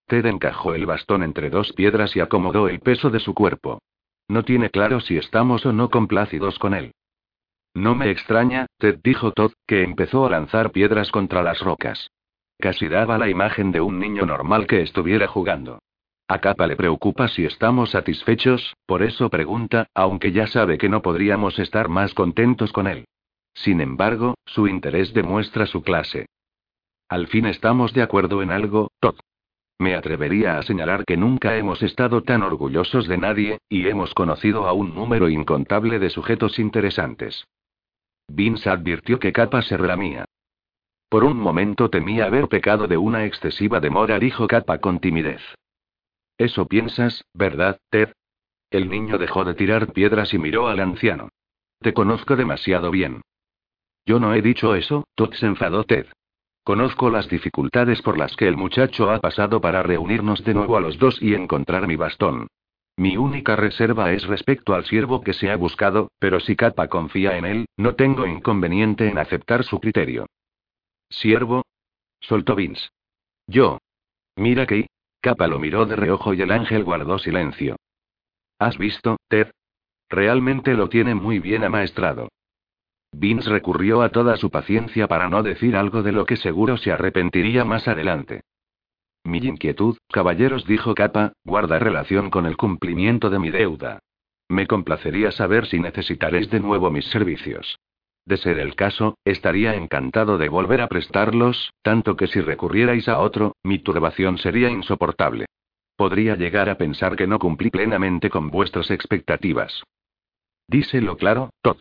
Ted 0.06 0.26
encajó 0.26 0.74
el 0.74 0.84
bastón 0.84 1.22
entre 1.22 1.48
dos 1.48 1.72
piedras 1.72 2.16
y 2.16 2.20
acomodó 2.20 2.68
el 2.68 2.80
peso 2.80 3.08
de 3.10 3.20
su 3.20 3.34
cuerpo. 3.34 3.80
No 4.28 4.44
tiene 4.44 4.70
claro 4.70 5.00
si 5.00 5.16
estamos 5.16 5.64
o 5.64 5.72
no 5.72 5.88
complácidos 5.90 6.58
con 6.58 6.74
él. 6.74 6.92
No 7.74 7.94
me 7.94 8.10
extraña, 8.10 8.66
Ted 8.78 8.98
dijo 9.02 9.32
Todd, 9.32 9.52
que 9.66 9.82
empezó 9.82 10.26
a 10.26 10.30
lanzar 10.30 10.72
piedras 10.72 11.10
contra 11.10 11.42
las 11.42 11.60
rocas. 11.60 12.10
Casi 12.62 12.86
daba 12.86 13.18
la 13.18 13.28
imagen 13.28 13.72
de 13.72 13.80
un 13.80 13.98
niño 13.98 14.24
normal 14.24 14.68
que 14.68 14.82
estuviera 14.82 15.26
jugando. 15.26 15.80
A 16.28 16.38
Capa 16.38 16.68
le 16.68 16.76
preocupa 16.76 17.26
si 17.26 17.44
estamos 17.44 17.90
satisfechos, 17.90 18.76
por 18.86 19.02
eso 19.02 19.28
pregunta, 19.30 19.88
aunque 19.94 20.30
ya 20.30 20.46
sabe 20.46 20.78
que 20.78 20.88
no 20.88 21.02
podríamos 21.02 21.58
estar 21.58 21.88
más 21.88 22.14
contentos 22.14 22.72
con 22.72 22.86
él. 22.86 23.04
Sin 23.52 23.80
embargo, 23.80 24.36
su 24.46 24.68
interés 24.68 25.12
demuestra 25.12 25.66
su 25.66 25.82
clase. 25.82 26.26
Al 27.08 27.26
fin 27.26 27.46
estamos 27.46 27.94
de 27.94 28.02
acuerdo 28.02 28.42
en 28.42 28.52
algo, 28.52 28.92
Todd. 29.00 29.16
me 29.80 29.96
atrevería 29.96 30.58
a 30.58 30.62
señalar 30.62 31.04
que 31.04 31.16
nunca 31.16 31.56
hemos 31.56 31.82
estado 31.82 32.22
tan 32.22 32.44
orgullosos 32.44 33.08
de 33.08 33.18
nadie, 33.18 33.58
y 33.68 33.88
hemos 33.88 34.14
conocido 34.14 34.68
a 34.68 34.72
un 34.72 34.94
número 34.94 35.28
incontable 35.28 35.98
de 35.98 36.10
sujetos 36.10 36.60
interesantes. 36.60 37.44
Vince 38.28 38.70
advirtió 38.70 39.18
que 39.18 39.32
Capa 39.32 39.62
se 39.62 39.76
relamía. 39.76 40.26
Por 41.12 41.24
un 41.24 41.38
momento 41.38 41.90
temía 41.90 42.24
haber 42.24 42.48
pecado 42.48 42.88
de 42.88 42.96
una 42.96 43.26
excesiva 43.26 43.80
demora, 43.80 44.18
dijo 44.18 44.46
Capa 44.46 44.78
con 44.78 44.98
timidez. 44.98 45.42
Eso 46.38 46.66
piensas, 46.66 47.26
¿verdad, 47.34 47.78
Ted? 47.90 48.14
El 48.70 48.88
niño 48.88 49.18
dejó 49.18 49.44
de 49.44 49.52
tirar 49.52 49.92
piedras 49.92 50.32
y 50.32 50.38
miró 50.38 50.68
al 50.68 50.80
anciano. 50.80 51.28
Te 51.80 51.92
conozco 51.92 52.34
demasiado 52.34 52.90
bien. 52.90 53.20
Yo 54.06 54.20
no 54.20 54.32
he 54.32 54.40
dicho 54.40 54.74
eso, 54.74 55.04
Todd 55.14 55.34
se 55.34 55.44
enfadó 55.44 55.84
Ted. 55.84 56.06
Conozco 56.64 57.10
las 57.10 57.28
dificultades 57.28 58.00
por 58.00 58.16
las 58.16 58.34
que 58.34 58.48
el 58.48 58.56
muchacho 58.56 59.10
ha 59.10 59.20
pasado 59.20 59.60
para 59.60 59.82
reunirnos 59.82 60.42
de 60.44 60.54
nuevo 60.54 60.78
a 60.78 60.80
los 60.80 60.98
dos 60.98 61.20
y 61.20 61.34
encontrar 61.34 61.86
mi 61.86 61.96
bastón. 61.96 62.46
Mi 62.96 63.18
única 63.18 63.54
reserva 63.54 64.12
es 64.12 64.26
respecto 64.26 64.72
al 64.72 64.86
siervo 64.86 65.20
que 65.20 65.34
se 65.34 65.50
ha 65.50 65.56
buscado, 65.56 66.10
pero 66.18 66.40
si 66.40 66.56
Capa 66.56 66.88
confía 66.88 67.36
en 67.36 67.44
él, 67.44 67.66
no 67.76 67.96
tengo 67.96 68.26
inconveniente 68.26 69.10
en 69.10 69.18
aceptar 69.18 69.62
su 69.62 69.78
criterio. 69.78 70.24
¿Siervo? 71.12 71.62
Soltó 72.20 72.54
Vince. 72.54 72.88
Yo. 73.46 73.78
Mira 74.36 74.66
que. 74.66 74.86
Capa 75.20 75.46
lo 75.46 75.58
miró 75.58 75.86
de 75.86 75.94
reojo 75.94 76.34
y 76.34 76.42
el 76.42 76.50
ángel 76.50 76.84
guardó 76.84 77.18
silencio. 77.18 77.76
¿Has 78.58 78.76
visto, 78.76 79.18
Ted? 79.28 79.52
Realmente 80.08 80.74
lo 80.74 80.88
tiene 80.88 81.14
muy 81.14 81.38
bien 81.38 81.64
amaestrado. 81.64 82.28
Vince 83.12 83.48
recurrió 83.50 84.02
a 84.02 84.08
toda 84.08 84.36
su 84.36 84.50
paciencia 84.50 85.06
para 85.06 85.28
no 85.28 85.42
decir 85.42 85.76
algo 85.76 86.02
de 86.02 86.12
lo 86.12 86.24
que 86.24 86.36
seguro 86.36 86.76
se 86.76 86.90
arrepentiría 86.90 87.64
más 87.64 87.86
adelante. 87.86 88.42
Mi 89.24 89.38
inquietud, 89.38 89.98
caballeros, 90.08 90.66
dijo 90.66 90.94
Capa, 90.94 91.34
guarda 91.44 91.78
relación 91.78 92.30
con 92.30 92.46
el 92.46 92.56
cumplimiento 92.56 93.30
de 93.30 93.38
mi 93.38 93.50
deuda. 93.50 94.00
Me 94.48 94.66
complacería 94.66 95.30
saber 95.30 95.66
si 95.66 95.78
necesitaréis 95.78 96.50
de 96.50 96.60
nuevo 96.60 96.90
mis 96.90 97.04
servicios. 97.06 97.78
De 98.24 98.36
ser 98.36 98.58
el 98.58 98.76
caso, 98.76 99.18
estaría 99.24 99.74
encantado 99.74 100.38
de 100.38 100.48
volver 100.48 100.80
a 100.80 100.86
prestarlos, 100.86 101.72
tanto 101.82 102.16
que 102.16 102.28
si 102.28 102.40
recurrierais 102.40 103.08
a 103.08 103.18
otro, 103.18 103.56
mi 103.64 103.78
turbación 103.78 104.38
sería 104.38 104.70
insoportable. 104.70 105.46
Podría 105.96 106.36
llegar 106.36 106.68
a 106.68 106.78
pensar 106.78 107.16
que 107.16 107.26
no 107.26 107.38
cumplí 107.38 107.70
plenamente 107.70 108.30
con 108.30 108.50
vuestras 108.50 108.90
expectativas. 108.90 109.82
Díselo 110.68 111.16
claro, 111.16 111.50
Todd. 111.62 111.78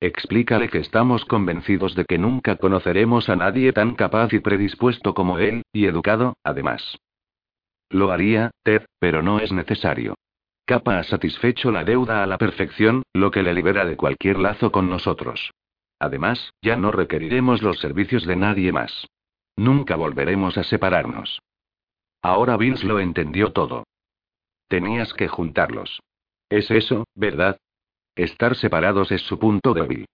Explícale 0.00 0.68
que 0.68 0.78
estamos 0.78 1.24
convencidos 1.24 1.94
de 1.94 2.04
que 2.04 2.18
nunca 2.18 2.56
conoceremos 2.56 3.28
a 3.28 3.36
nadie 3.36 3.72
tan 3.72 3.94
capaz 3.94 4.32
y 4.32 4.40
predispuesto 4.40 5.14
como 5.14 5.38
él, 5.38 5.62
y 5.72 5.86
educado, 5.86 6.34
además. 6.42 6.98
Lo 7.90 8.10
haría, 8.10 8.50
Ted, 8.64 8.84
pero 8.98 9.22
no 9.22 9.38
es 9.38 9.52
necesario. 9.52 10.14
Capa 10.64 10.98
ha 10.98 11.04
satisfecho 11.04 11.70
la 11.70 11.84
deuda 11.84 12.22
a 12.22 12.26
la 12.26 12.38
perfección, 12.38 13.02
lo 13.12 13.30
que 13.30 13.42
le 13.42 13.52
libera 13.52 13.84
de 13.84 13.96
cualquier 13.96 14.38
lazo 14.38 14.72
con 14.72 14.88
nosotros. 14.88 15.50
Además, 16.02 16.52
ya 16.60 16.74
no 16.74 16.90
requeriremos 16.90 17.62
los 17.62 17.78
servicios 17.78 18.26
de 18.26 18.34
nadie 18.34 18.72
más. 18.72 19.06
Nunca 19.54 19.94
volveremos 19.94 20.58
a 20.58 20.64
separarnos. 20.64 21.38
Ahora 22.22 22.56
Vince 22.56 22.84
lo 22.88 22.98
entendió 22.98 23.52
todo. 23.52 23.84
Tenías 24.66 25.14
que 25.14 25.28
juntarlos. 25.28 26.00
Es 26.50 26.72
eso, 26.72 27.04
¿verdad? 27.14 27.56
Estar 28.16 28.56
separados 28.56 29.12
es 29.12 29.22
su 29.22 29.38
punto 29.38 29.74
débil. 29.74 30.06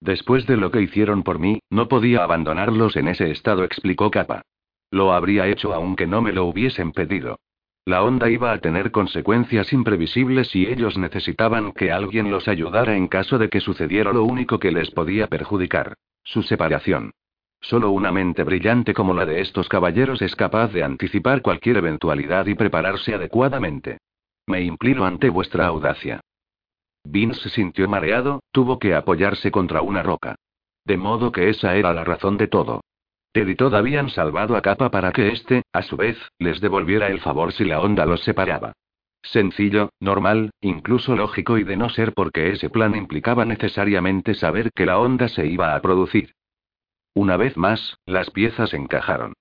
Después 0.00 0.48
de 0.48 0.56
lo 0.56 0.72
que 0.72 0.82
hicieron 0.82 1.22
por 1.22 1.38
mí, 1.38 1.60
no 1.70 1.86
podía 1.86 2.24
abandonarlos 2.24 2.96
en 2.96 3.06
ese 3.06 3.30
estado, 3.30 3.62
explicó 3.62 4.10
Capa. 4.10 4.42
Lo 4.90 5.12
habría 5.12 5.46
hecho 5.46 5.72
aunque 5.74 6.08
no 6.08 6.22
me 6.22 6.32
lo 6.32 6.46
hubiesen 6.46 6.90
pedido. 6.90 7.38
La 7.86 8.02
onda 8.02 8.30
iba 8.30 8.50
a 8.50 8.58
tener 8.60 8.90
consecuencias 8.90 9.70
imprevisibles 9.74 10.56
y 10.56 10.66
ellos 10.66 10.96
necesitaban 10.96 11.72
que 11.72 11.92
alguien 11.92 12.30
los 12.30 12.48
ayudara 12.48 12.96
en 12.96 13.08
caso 13.08 13.36
de 13.36 13.50
que 13.50 13.60
sucediera 13.60 14.10
lo 14.10 14.24
único 14.24 14.58
que 14.58 14.72
les 14.72 14.90
podía 14.90 15.26
perjudicar. 15.26 15.94
Su 16.22 16.42
separación. 16.42 17.12
Solo 17.60 17.90
una 17.90 18.10
mente 18.10 18.42
brillante 18.42 18.94
como 18.94 19.12
la 19.12 19.26
de 19.26 19.42
estos 19.42 19.68
caballeros 19.68 20.22
es 20.22 20.34
capaz 20.34 20.72
de 20.72 20.82
anticipar 20.82 21.42
cualquier 21.42 21.76
eventualidad 21.76 22.46
y 22.46 22.54
prepararse 22.54 23.14
adecuadamente. 23.14 23.98
Me 24.46 24.62
inclino 24.62 25.04
ante 25.04 25.28
vuestra 25.28 25.66
audacia. 25.66 26.20
Vince 27.04 27.40
se 27.42 27.50
sintió 27.50 27.86
mareado, 27.86 28.40
tuvo 28.50 28.78
que 28.78 28.94
apoyarse 28.94 29.50
contra 29.50 29.82
una 29.82 30.02
roca. 30.02 30.36
De 30.86 30.96
modo 30.96 31.32
que 31.32 31.50
esa 31.50 31.76
era 31.76 31.92
la 31.92 32.04
razón 32.04 32.38
de 32.38 32.48
todo. 32.48 32.80
Ted 33.34 33.48
y 33.48 33.56
Todd 33.56 33.74
habían 33.74 34.10
salvado 34.10 34.54
a 34.54 34.62
Capa 34.62 34.92
para 34.92 35.10
que 35.10 35.32
éste, 35.32 35.64
a 35.72 35.82
su 35.82 35.96
vez, 35.96 36.16
les 36.38 36.60
devolviera 36.60 37.08
el 37.08 37.18
favor 37.18 37.52
si 37.52 37.64
la 37.64 37.80
onda 37.80 38.06
los 38.06 38.22
separaba. 38.22 38.74
Sencillo, 39.24 39.90
normal, 39.98 40.50
incluso 40.60 41.16
lógico 41.16 41.58
y 41.58 41.64
de 41.64 41.76
no 41.76 41.88
ser 41.88 42.12
porque 42.12 42.50
ese 42.50 42.70
plan 42.70 42.94
implicaba 42.94 43.44
necesariamente 43.44 44.34
saber 44.34 44.70
que 44.72 44.86
la 44.86 45.00
onda 45.00 45.26
se 45.26 45.46
iba 45.46 45.74
a 45.74 45.82
producir. 45.82 46.30
Una 47.12 47.36
vez 47.36 47.56
más, 47.56 47.96
las 48.06 48.30
piezas 48.30 48.72
encajaron. 48.72 49.32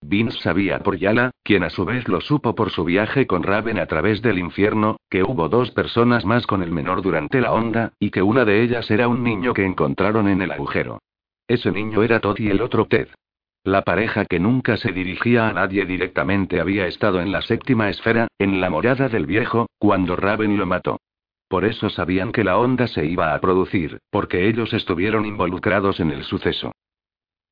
Vince 0.00 0.38
sabía 0.40 0.78
por 0.78 0.96
Yala, 0.96 1.32
quien 1.42 1.62
a 1.62 1.68
su 1.68 1.84
vez 1.84 2.08
lo 2.08 2.22
supo 2.22 2.54
por 2.54 2.70
su 2.70 2.84
viaje 2.84 3.26
con 3.26 3.42
Raven 3.42 3.78
a 3.78 3.84
través 3.84 4.22
del 4.22 4.38
infierno, 4.38 4.96
que 5.10 5.24
hubo 5.24 5.50
dos 5.50 5.72
personas 5.72 6.24
más 6.24 6.46
con 6.46 6.62
el 6.62 6.72
menor 6.72 7.02
durante 7.02 7.42
la 7.42 7.52
onda, 7.52 7.92
y 7.98 8.10
que 8.12 8.22
una 8.22 8.46
de 8.46 8.62
ellas 8.62 8.90
era 8.90 9.08
un 9.08 9.22
niño 9.22 9.52
que 9.52 9.66
encontraron 9.66 10.26
en 10.28 10.40
el 10.40 10.52
agujero. 10.52 11.02
Ese 11.46 11.70
niño 11.70 12.02
era 12.02 12.18
Todd 12.18 12.38
y 12.38 12.48
el 12.48 12.62
otro 12.62 12.86
Ted. 12.86 13.08
La 13.64 13.82
pareja 13.82 14.24
que 14.24 14.40
nunca 14.40 14.76
se 14.76 14.90
dirigía 14.90 15.48
a 15.48 15.52
nadie 15.52 15.86
directamente 15.86 16.60
había 16.60 16.88
estado 16.88 17.20
en 17.20 17.30
la 17.30 17.42
séptima 17.42 17.88
esfera, 17.90 18.26
en 18.38 18.60
la 18.60 18.70
morada 18.70 19.08
del 19.08 19.26
viejo, 19.26 19.68
cuando 19.78 20.16
Raven 20.16 20.56
lo 20.56 20.66
mató. 20.66 21.00
Por 21.48 21.64
eso 21.64 21.88
sabían 21.88 22.32
que 22.32 22.42
la 22.42 22.58
onda 22.58 22.88
se 22.88 23.04
iba 23.04 23.34
a 23.34 23.40
producir, 23.40 24.00
porque 24.10 24.48
ellos 24.48 24.72
estuvieron 24.72 25.26
involucrados 25.26 26.00
en 26.00 26.10
el 26.10 26.24
suceso. 26.24 26.72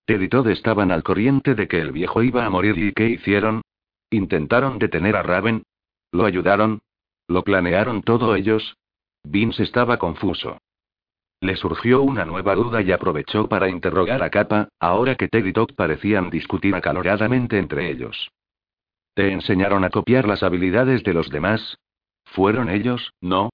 Ted 0.04 0.20
y 0.20 0.28
Todd 0.28 0.48
estaban 0.48 0.90
al 0.90 1.04
corriente 1.04 1.54
de 1.54 1.68
que 1.68 1.80
el 1.80 1.92
viejo 1.92 2.22
iba 2.22 2.44
a 2.44 2.50
morir 2.50 2.76
y 2.78 2.92
¿qué 2.92 3.08
hicieron? 3.08 3.62
¿Intentaron 4.10 4.80
detener 4.80 5.14
a 5.14 5.22
Raven? 5.22 5.62
¿Lo 6.10 6.24
ayudaron? 6.24 6.80
¿Lo 7.28 7.44
planearon 7.44 8.02
todo 8.02 8.34
ellos? 8.34 8.76
Vince 9.22 9.62
estaba 9.62 9.98
confuso. 9.98 10.58
Le 11.42 11.56
surgió 11.56 12.02
una 12.02 12.26
nueva 12.26 12.54
duda 12.54 12.82
y 12.82 12.92
aprovechó 12.92 13.48
para 13.48 13.70
interrogar 13.70 14.22
a 14.22 14.28
Capa, 14.28 14.68
ahora 14.78 15.14
que 15.14 15.28
Ted 15.28 15.46
y 15.46 15.52
Todd 15.54 15.74
parecían 15.74 16.28
discutir 16.28 16.74
acaloradamente 16.74 17.58
entre 17.58 17.90
ellos. 17.90 18.30
¿Te 19.14 19.32
enseñaron 19.32 19.84
a 19.84 19.90
copiar 19.90 20.28
las 20.28 20.42
habilidades 20.42 21.02
de 21.02 21.14
los 21.14 21.30
demás? 21.30 21.78
¿Fueron 22.24 22.68
ellos, 22.68 23.12
no? 23.20 23.50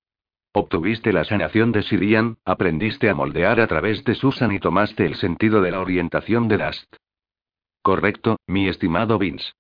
Obtuviste 0.53 1.13
la 1.13 1.25
sanación 1.25 1.71
de 1.71 1.83
Sirian, 1.83 2.39
aprendiste 2.45 3.09
a 3.09 3.15
moldear 3.15 3.61
a 3.61 3.67
través 3.67 4.03
de 4.05 4.15
Susan 4.15 4.53
y 4.53 4.59
tomaste 4.59 5.07
el 5.07 5.15
sentido 5.17 5.61
de 5.61 5.71
la 5.71 5.81
orientación 5.81 6.49
de 6.49 6.59
Dust. 6.59 6.97
Correcto, 7.83 8.39
mi 8.47 8.69
estimado 8.69 9.19
Vince. 9.19 9.53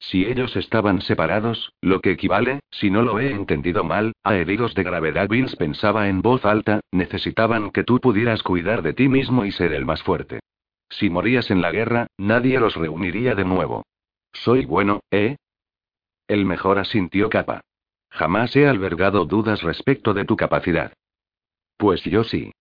Si 0.00 0.24
ellos 0.24 0.56
estaban 0.56 1.02
separados, 1.02 1.74
lo 1.82 2.00
que 2.00 2.12
equivale, 2.12 2.60
si 2.70 2.90
no 2.90 3.02
lo 3.02 3.20
he 3.20 3.30
entendido 3.30 3.84
mal, 3.84 4.14
a 4.24 4.34
heridos 4.34 4.74
de 4.74 4.82
gravedad, 4.82 5.28
Vince 5.28 5.56
pensaba 5.56 6.08
en 6.08 6.22
voz 6.22 6.46
alta, 6.46 6.80
necesitaban 6.90 7.70
que 7.70 7.84
tú 7.84 8.00
pudieras 8.00 8.42
cuidar 8.42 8.80
de 8.80 8.94
ti 8.94 9.08
mismo 9.08 9.44
y 9.44 9.52
ser 9.52 9.74
el 9.74 9.84
más 9.84 10.02
fuerte. 10.02 10.40
Si 10.88 11.10
morías 11.10 11.50
en 11.50 11.60
la 11.60 11.70
guerra, 11.70 12.06
nadie 12.16 12.58
los 12.58 12.74
reuniría 12.76 13.34
de 13.34 13.44
nuevo. 13.44 13.84
Soy 14.32 14.64
bueno, 14.64 15.00
¿eh? 15.10 15.36
El 16.26 16.46
mejor 16.46 16.78
asintió 16.78 17.28
capa. 17.28 17.60
Jamás 18.08 18.56
he 18.56 18.66
albergado 18.66 19.26
dudas 19.26 19.62
respecto 19.62 20.14
de 20.14 20.24
tu 20.24 20.34
capacidad. 20.34 20.94
Pues 21.76 22.02
yo 22.04 22.24
sí. 22.24 22.52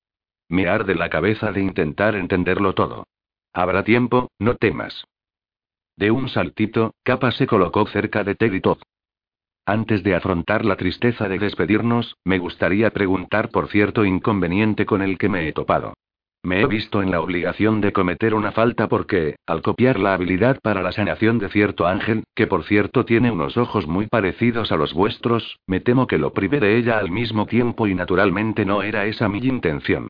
Me 0.49 0.67
arde 0.67 0.93
la 0.93 1.09
cabeza 1.09 1.51
de 1.53 1.61
intentar 1.61 2.15
entenderlo 2.15 2.73
todo. 2.73 3.07
Habrá 3.53 3.83
tiempo, 3.83 4.29
no 4.39 4.55
temas. 4.55 5.05
De 5.99 6.11
un 6.11 6.29
saltito, 6.29 6.93
Capa 7.03 7.29
se 7.33 7.45
colocó 7.45 7.85
cerca 7.85 8.23
de 8.23 8.33
Ted 8.33 8.53
y 8.53 8.61
Todd. 8.61 8.77
Antes 9.65 10.01
de 10.01 10.15
afrontar 10.15 10.63
la 10.63 10.77
tristeza 10.77 11.27
de 11.27 11.37
despedirnos, 11.37 12.15
me 12.23 12.39
gustaría 12.39 12.91
preguntar 12.91 13.49
por 13.49 13.67
cierto 13.67 14.05
inconveniente 14.05 14.85
con 14.85 15.01
el 15.01 15.17
que 15.17 15.27
me 15.27 15.45
he 15.45 15.51
topado. 15.51 15.95
Me 16.41 16.61
he 16.61 16.67
visto 16.67 17.01
en 17.01 17.11
la 17.11 17.19
obligación 17.19 17.81
de 17.81 17.91
cometer 17.91 18.33
una 18.33 18.53
falta 18.53 18.87
porque, 18.87 19.35
al 19.45 19.61
copiar 19.61 19.99
la 19.99 20.13
habilidad 20.13 20.57
para 20.63 20.81
la 20.81 20.93
sanación 20.93 21.37
de 21.37 21.49
cierto 21.49 21.85
ángel, 21.85 22.23
que 22.33 22.47
por 22.47 22.63
cierto 22.63 23.03
tiene 23.03 23.29
unos 23.29 23.57
ojos 23.57 23.85
muy 23.85 24.07
parecidos 24.07 24.71
a 24.71 24.77
los 24.77 24.93
vuestros, 24.93 25.57
me 25.67 25.81
temo 25.81 26.07
que 26.07 26.17
lo 26.17 26.31
privé 26.31 26.61
de 26.61 26.77
ella 26.77 26.97
al 26.97 27.11
mismo 27.11 27.45
tiempo 27.45 27.87
y 27.87 27.93
naturalmente 27.93 28.63
no 28.63 28.83
era 28.83 29.05
esa 29.05 29.27
mi 29.27 29.39
intención. 29.39 30.07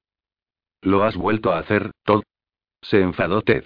¿Lo 0.84 1.04
has 1.04 1.16
vuelto 1.16 1.52
a 1.52 1.58
hacer, 1.58 1.90
Todd? 2.06 2.22
Se 2.84 3.02
enfadó 3.02 3.42
Ted. 3.42 3.64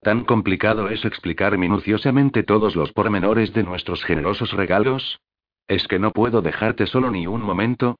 ¿Tan 0.00 0.24
complicado 0.24 0.88
es 0.88 1.04
explicar 1.04 1.58
minuciosamente 1.58 2.44
todos 2.44 2.76
los 2.76 2.92
pormenores 2.92 3.52
de 3.52 3.64
nuestros 3.64 4.04
generosos 4.04 4.52
regalos? 4.52 5.20
¿Es 5.66 5.88
que 5.88 5.98
no 5.98 6.12
puedo 6.12 6.40
dejarte 6.40 6.86
solo 6.86 7.10
ni 7.10 7.26
un 7.26 7.42
momento? 7.42 7.98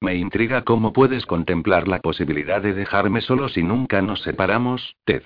Me 0.00 0.14
intriga 0.14 0.64
cómo 0.64 0.94
puedes 0.94 1.26
contemplar 1.26 1.86
la 1.86 2.00
posibilidad 2.00 2.62
de 2.62 2.72
dejarme 2.72 3.20
solo 3.20 3.50
si 3.50 3.62
nunca 3.62 4.00
nos 4.00 4.22
separamos, 4.22 4.96
Ted. 5.04 5.22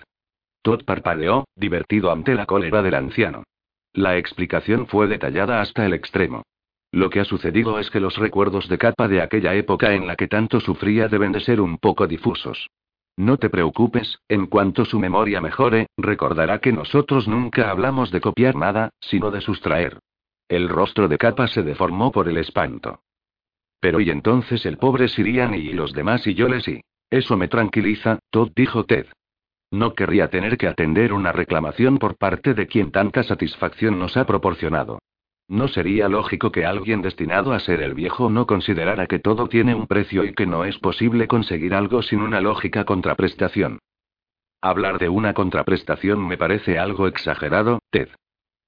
Todd 0.63 0.85
parpadeó, 0.85 1.45
divertido 1.55 2.11
ante 2.11 2.35
la 2.35 2.47
cólera 2.47 2.83
del 2.83 2.95
anciano. 2.95 3.45
La 3.93 4.17
explicación 4.17 4.89
fue 4.89 5.07
detallada 5.07 5.61
hasta 5.61 5.87
el 5.87 5.93
extremo. 5.93 6.43
Lo 6.91 7.09
que 7.11 7.21
ha 7.21 7.25
sucedido 7.25 7.79
es 7.79 7.91
que 7.91 8.01
los 8.01 8.17
recuerdos 8.17 8.69
de 8.69 8.79
capa 8.79 9.07
de 9.07 9.23
aquella 9.23 9.55
época 9.55 9.95
en 9.95 10.09
la 10.09 10.17
que 10.17 10.27
tanto 10.27 10.59
sufría 10.59 11.07
deben 11.07 11.31
de 11.31 11.41
ser 11.41 11.61
un 11.61 11.79
poco 11.79 12.09
difusos. 12.09 12.69
No 13.17 13.37
te 13.37 13.49
preocupes, 13.49 14.19
en 14.29 14.47
cuanto 14.47 14.85
su 14.85 14.99
memoria 14.99 15.41
mejore, 15.41 15.87
recordará 15.97 16.59
que 16.59 16.73
nosotros 16.73 17.29
nunca 17.29 17.71
hablamos 17.71 18.11
de 18.11 18.21
copiar 18.21 18.57
nada, 18.57 18.91
sino 19.01 19.31
de 19.31 19.41
sustraer. 19.41 20.01
El 20.49 20.69
rostro 20.69 21.07
de 21.09 21.17
capa 21.17 21.47
se 21.47 21.63
deformó 21.63 22.11
por 22.11 22.29
el 22.29 22.39
espanto. 22.39 23.01
Pero 23.81 24.01
y 24.01 24.11
entonces 24.11 24.67
el 24.67 24.79
pobre 24.79 25.09
Sirian 25.09 25.55
y 25.55 25.73
los 25.73 25.93
demás 25.93 26.27
y 26.27 26.35
yo 26.35 26.49
les 26.49 26.65
sí. 26.65 26.81
Eso 27.11 27.37
me 27.37 27.49
tranquiliza, 27.49 28.19
Todd 28.31 28.51
dijo 28.57 28.85
Ted. 28.85 29.07
No 29.71 29.95
querría 29.95 30.29
tener 30.29 30.57
que 30.57 30.69
atender 30.69 31.13
una 31.13 31.33
reclamación 31.33 31.99
por 31.99 32.17
parte 32.17 32.55
de 32.55 32.67
quien 32.67 32.91
tanta 32.91 33.23
satisfacción 33.23 33.99
nos 33.99 34.17
ha 34.17 34.27
proporcionado. 34.27 34.99
No 35.49 35.69
sería 35.69 36.09
lógico 36.09 36.51
que 36.51 36.65
alguien 36.65 37.03
destinado 37.03 37.53
a 37.53 37.61
ser 37.61 37.83
el 37.83 37.95
viejo 37.95 38.31
no 38.31 38.47
considerara 38.47 39.07
que 39.07 39.19
todo 39.19 39.47
tiene 39.49 39.75
un 39.75 39.87
precio 39.87 40.25
y 40.25 40.33
que 40.33 40.47
no 40.47 40.65
es 40.65 40.79
posible 40.79 41.29
conseguir 41.29 41.75
algo 41.75 42.03
sin 42.03 42.23
una 42.23 42.41
lógica 42.41 42.85
contraprestación. 42.85 43.79
Hablar 44.63 44.99
de 44.99 45.11
una 45.11 45.35
contraprestación 45.35 46.27
me 46.27 46.39
parece 46.39 46.79
algo 46.79 47.07
exagerado, 47.07 47.81
Ted. 47.91 48.09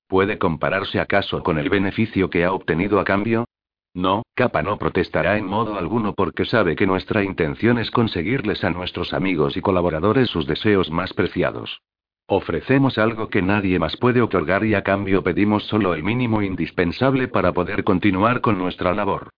¿Puede 0.06 0.38
compararse 0.38 1.00
acaso 1.00 1.42
con 1.42 1.58
el 1.58 1.70
beneficio 1.70 2.28
que 2.28 2.44
ha 2.44 2.52
obtenido 2.52 3.00
a 3.00 3.04
cambio? 3.04 3.46
No, 3.94 4.22
Capa 4.34 4.62
no 4.62 4.76
protestará 4.76 5.38
en 5.38 5.46
modo 5.46 5.78
alguno 5.78 6.12
porque 6.12 6.44
sabe 6.44 6.76
que 6.76 6.86
nuestra 6.86 7.24
intención 7.24 7.78
es 7.78 7.90
conseguirles 7.90 8.62
a 8.62 8.70
nuestros 8.70 9.14
amigos 9.14 9.56
y 9.56 9.62
colaboradores 9.62 10.28
sus 10.28 10.46
deseos 10.46 10.90
más 10.90 11.14
preciados. 11.14 11.80
Ofrecemos 12.28 12.98
algo 12.98 13.28
que 13.28 13.40
nadie 13.40 13.78
más 13.78 13.96
puede 13.96 14.20
otorgar 14.20 14.64
y 14.64 14.74
a 14.74 14.82
cambio 14.82 15.22
pedimos 15.22 15.64
solo 15.64 15.94
el 15.94 16.02
mínimo 16.02 16.42
indispensable 16.42 17.28
para 17.28 17.52
poder 17.52 17.84
continuar 17.84 18.40
con 18.40 18.58
nuestra 18.58 18.92
labor. 18.94 19.30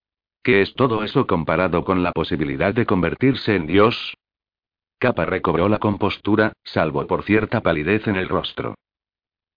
¿Qué 0.43 0.63
es 0.63 0.75
todo 0.75 1.05
eso 1.05 1.27
comparado 1.27 1.85
con 1.85 2.03
la 2.03 2.13
posibilidad 2.13 2.73
de 2.73 2.87
convertirse 2.87 3.57
en 3.57 3.67
Dios? 3.67 4.15
Capa 4.99 5.27
recobró 5.27 5.69
la 5.69 5.79
compostura, 5.79 6.55
salvo 6.65 7.07
por 7.07 7.25
cierta 7.25 7.61
palidez 7.61 8.09
en 8.09 8.17
el 8.17 8.29
rostro. 8.29 8.75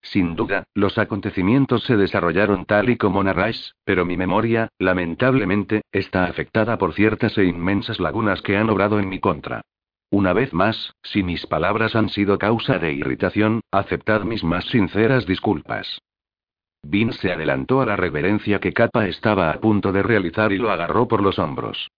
Sin 0.02 0.36
duda, 0.36 0.64
los 0.74 0.98
acontecimientos 0.98 1.84
se 1.84 1.96
desarrollaron 1.96 2.66
tal 2.66 2.90
y 2.90 2.98
como 2.98 3.22
narráis, 3.22 3.74
pero 3.84 4.04
mi 4.04 4.16
memoria, 4.16 4.68
lamentablemente, 4.78 5.82
está 5.90 6.24
afectada 6.24 6.76
por 6.76 6.92
ciertas 6.92 7.38
e 7.38 7.44
inmensas 7.44 7.98
lagunas 7.98 8.42
que 8.42 8.58
han 8.58 8.68
obrado 8.68 8.98
en 8.98 9.08
mi 9.08 9.20
contra. 9.20 9.62
Una 10.12 10.34
vez 10.34 10.52
más, 10.52 10.94
si 11.02 11.22
mis 11.22 11.46
palabras 11.46 11.96
han 11.96 12.10
sido 12.10 12.38
causa 12.38 12.78
de 12.78 12.92
irritación, 12.92 13.62
aceptad 13.70 14.24
mis 14.24 14.44
más 14.44 14.66
sinceras 14.66 15.24
disculpas. 15.24 16.02
Vin 16.82 17.14
se 17.14 17.32
adelantó 17.32 17.80
a 17.80 17.86
la 17.86 17.96
reverencia 17.96 18.60
que 18.60 18.74
Kappa 18.74 19.08
estaba 19.08 19.50
a 19.50 19.58
punto 19.58 19.90
de 19.90 20.02
realizar 20.02 20.52
y 20.52 20.58
lo 20.58 20.70
agarró 20.70 21.08
por 21.08 21.22
los 21.22 21.38
hombros. 21.38 21.88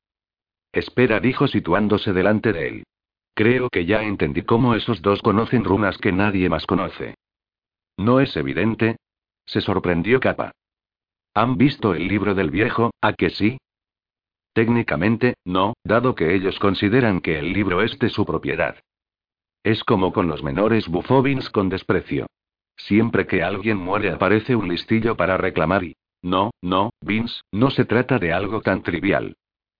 Espera, 0.70 1.18
dijo 1.18 1.48
situándose 1.48 2.12
delante 2.12 2.52
de 2.52 2.68
él. 2.68 2.84
Creo 3.34 3.68
que 3.68 3.84
ya 3.84 4.04
entendí 4.04 4.42
cómo 4.42 4.76
esos 4.76 5.02
dos 5.02 5.20
conocen 5.20 5.64
runas 5.64 5.98
que 5.98 6.12
nadie 6.12 6.48
más 6.48 6.66
conoce. 6.66 7.16
¿No 7.96 8.20
es 8.20 8.36
evidente? 8.36 8.96
Se 9.44 9.60
sorprendió 9.60 10.20
Kappa. 10.20 10.52
¿Han 11.34 11.56
visto 11.56 11.94
el 11.94 12.06
libro 12.06 12.36
del 12.36 12.52
viejo, 12.52 12.92
a 13.00 13.12
que 13.12 13.30
sí? 13.30 13.58
Técnicamente, 14.54 15.34
no, 15.44 15.74
dado 15.84 16.14
que 16.14 16.34
ellos 16.34 16.58
consideran 16.60 17.20
que 17.20 17.38
el 17.38 17.52
libro 17.52 17.82
es 17.82 17.98
de 17.98 18.08
su 18.08 18.24
propiedad. 18.24 18.76
Es 19.64 19.82
como 19.82 20.12
con 20.12 20.28
los 20.28 20.42
menores 20.42 20.88
bufobins 20.88 21.50
con 21.50 21.68
desprecio. 21.68 22.26
Siempre 22.76 23.26
que 23.26 23.42
alguien 23.42 23.76
muere 23.78 24.10
aparece 24.10 24.54
un 24.54 24.68
listillo 24.68 25.16
para 25.16 25.36
reclamar 25.36 25.84
y... 25.84 25.96
No, 26.22 26.52
no, 26.62 26.90
Vince, 27.00 27.42
no 27.52 27.70
se 27.70 27.84
trata 27.84 28.18
de 28.18 28.32
algo 28.32 28.62
tan 28.62 28.82
trivial. 28.82 29.36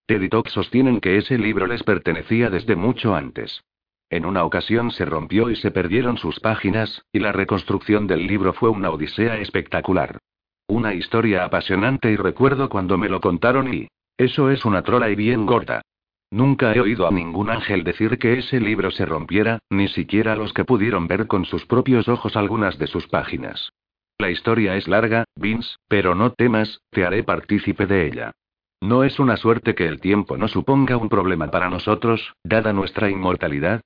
Ted 0.07 0.23
y 0.23 0.51
sostienen 0.51 1.01
que 1.01 1.17
ese 1.17 1.39
libro 1.39 1.67
les 1.67 1.83
pertenecía 1.83 2.51
desde 2.51 2.77
mucho 2.77 3.15
antes. 3.15 3.63
En 4.11 4.27
una 4.27 4.45
ocasión 4.45 4.91
se 4.91 5.05
rompió 5.07 5.51
y 5.51 5.57
se 5.57 5.71
perdieron 5.71 6.19
sus 6.19 6.41
páginas, 6.41 7.03
y 7.13 7.21
la 7.21 7.33
reconstrucción 7.33 8.07
del 8.07 8.27
libro 8.27 8.53
fue 8.53 8.69
una 8.69 8.91
odisea 8.91 9.39
espectacular. 9.39 10.19
Una 10.67 10.95
historia 10.95 11.45
apasionante 11.45 12.11
y 12.11 12.17
recuerdo 12.17 12.69
cuando 12.69 12.99
me 12.99 13.09
lo 13.09 13.21
contaron 13.21 13.73
y... 13.73 13.89
Eso 14.17 14.51
es 14.51 14.65
una 14.65 14.83
trola 14.83 15.11
y 15.11 15.17
bien 15.17 15.45
gorda. 15.47 15.83
Nunca 16.31 16.73
he 16.73 16.81
oído 16.81 17.07
a 17.07 17.11
ningún 17.11 17.51
ángel 17.51 17.85
decir 17.85 18.19
que 18.19 18.39
ese 18.39 18.61
libro 18.61 18.91
se 18.91 19.07
rompiera, 19.07 19.59
ni 19.71 19.89
siquiera 19.89 20.37
los 20.37 20.53
que 20.53 20.65
pudieron 20.65 21.07
ver 21.07 21.27
con 21.27 21.45
sus 21.45 21.65
propios 21.67 22.09
ojos 22.09 22.37
algunas 22.37 22.79
de 22.79 22.87
sus 22.87 23.07
páginas. 23.09 23.71
La 24.19 24.31
historia 24.31 24.77
es 24.77 24.87
larga, 24.89 25.25
Vince, 25.37 25.77
pero 25.89 26.15
no 26.15 26.33
temas, 26.33 26.81
te 26.91 27.05
haré 27.05 27.25
partícipe 27.25 27.87
de 27.87 28.07
ella. 28.07 28.33
¿No 28.81 29.03
es 29.03 29.19
una 29.19 29.37
suerte 29.37 29.75
que 29.75 29.87
el 29.87 30.01
tiempo 30.01 30.37
no 30.37 30.47
suponga 30.47 30.97
un 30.97 31.09
problema 31.09 31.51
para 31.51 31.71
nosotros, 31.71 32.35
dada 32.45 32.73
nuestra 32.73 33.11
inmortalidad? 33.11 33.81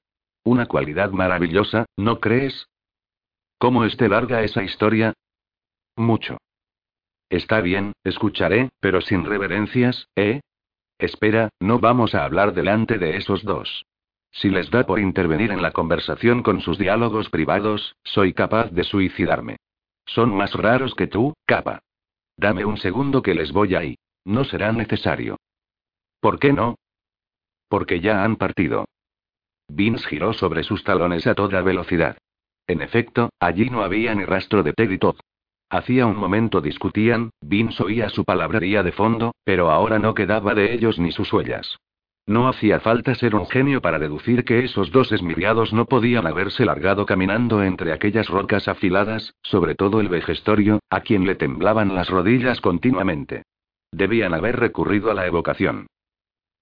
Una 0.45 0.67
cualidad 0.67 1.11
maravillosa, 1.11 1.87
¿no 1.97 2.21
crees? 2.21 2.67
¿Cómo 3.59 3.85
esté 3.85 4.09
larga 4.09 4.43
esa 4.43 4.63
historia? 4.63 5.15
Mucho. 5.97 6.39
Está 7.31 7.61
bien, 7.61 7.93
escucharé, 8.05 8.71
pero 8.81 9.01
sin 9.01 9.25
reverencias, 9.25 10.09
¿eh? 10.17 10.41
Espera, 10.99 11.51
no 11.61 11.79
vamos 11.79 12.15
a 12.15 12.25
hablar 12.25 12.55
delante 12.55 12.99
de 12.99 13.17
esos 13.17 13.45
dos. 13.45 13.85
Si 14.31 14.51
les 14.51 14.71
da 14.71 14.85
por 14.85 14.99
intervenir 14.99 15.51
en 15.51 15.63
la 15.63 15.73
conversación 15.73 16.43
con 16.43 16.61
sus 16.61 16.79
diálogos 16.79 17.29
privados, 17.31 17.95
soy 18.03 18.33
capaz 18.33 18.71
de 18.71 18.85
suicidarme. 18.85 19.57
Son 20.07 20.35
más 20.35 20.55
raros 20.55 20.95
que 20.95 21.07
tú, 21.07 21.35
capa. 21.45 21.81
Dame 22.37 22.65
un 22.65 22.79
segundo 22.79 23.23
que 23.23 23.35
les 23.35 23.53
voy 23.53 23.75
ahí. 23.75 23.97
No 24.25 24.45
será 24.45 24.73
necesario. 24.73 25.37
¿Por 26.21 26.39
qué 26.39 26.53
no? 26.53 26.77
Porque 27.69 28.01
ya 28.01 28.25
han 28.25 28.37
partido. 28.37 28.87
Vince 29.69 30.07
giró 30.09 30.33
sobre 30.33 30.63
sus 30.63 30.83
talones 30.83 31.27
a 31.27 31.35
toda 31.35 31.63
velocidad. 31.63 32.17
En 32.67 32.83
efecto, 32.83 33.31
allí 33.39 33.71
no 33.71 33.83
había 33.83 34.15
ni 34.15 34.25
rastro 34.25 34.63
de 34.63 34.73
Ted 34.73 34.91
y 34.91 34.99
Todd. 34.99 35.17
Hacía 35.71 36.07
un 36.07 36.17
momento 36.17 36.61
discutían, 36.61 37.31
Vince 37.43 37.83
oía 37.83 38.09
su 38.09 38.25
palabrería 38.25 38.83
de 38.83 38.93
fondo, 38.93 39.35
pero 39.45 39.71
ahora 39.71 39.99
no 39.99 40.15
quedaba 40.15 40.55
de 40.55 40.73
ellos 40.73 40.99
ni 40.99 41.13
sus 41.13 41.33
huellas. 41.33 41.79
No 42.27 42.49
hacía 42.49 42.81
falta 42.81 43.15
ser 43.15 43.35
un 43.35 43.47
genio 43.47 43.81
para 43.81 43.99
deducir 43.99 44.45
que 44.45 44.65
esos 44.65 44.93
dos 44.93 45.13
esmiriados 45.13 45.73
no 45.73 45.87
podían 45.87 46.27
haberse 46.27 46.65
largado 46.67 47.07
caminando 47.07 47.63
entre 47.63 47.93
aquellas 47.93 48.29
rocas 48.29 48.69
afiladas, 48.69 49.35
sobre 49.43 49.75
todo 49.75 50.01
el 50.01 50.09
vejestorio, 50.09 50.81
a 50.91 51.01
quien 51.01 51.27
le 51.27 51.37
temblaban 51.37 51.95
las 51.95 52.11
rodillas 52.11 52.61
continuamente. 52.61 53.45
Debían 53.93 54.35
haber 54.35 54.61
recurrido 54.61 55.11
a 55.11 55.15
la 55.15 55.27
evocación. 55.27 55.87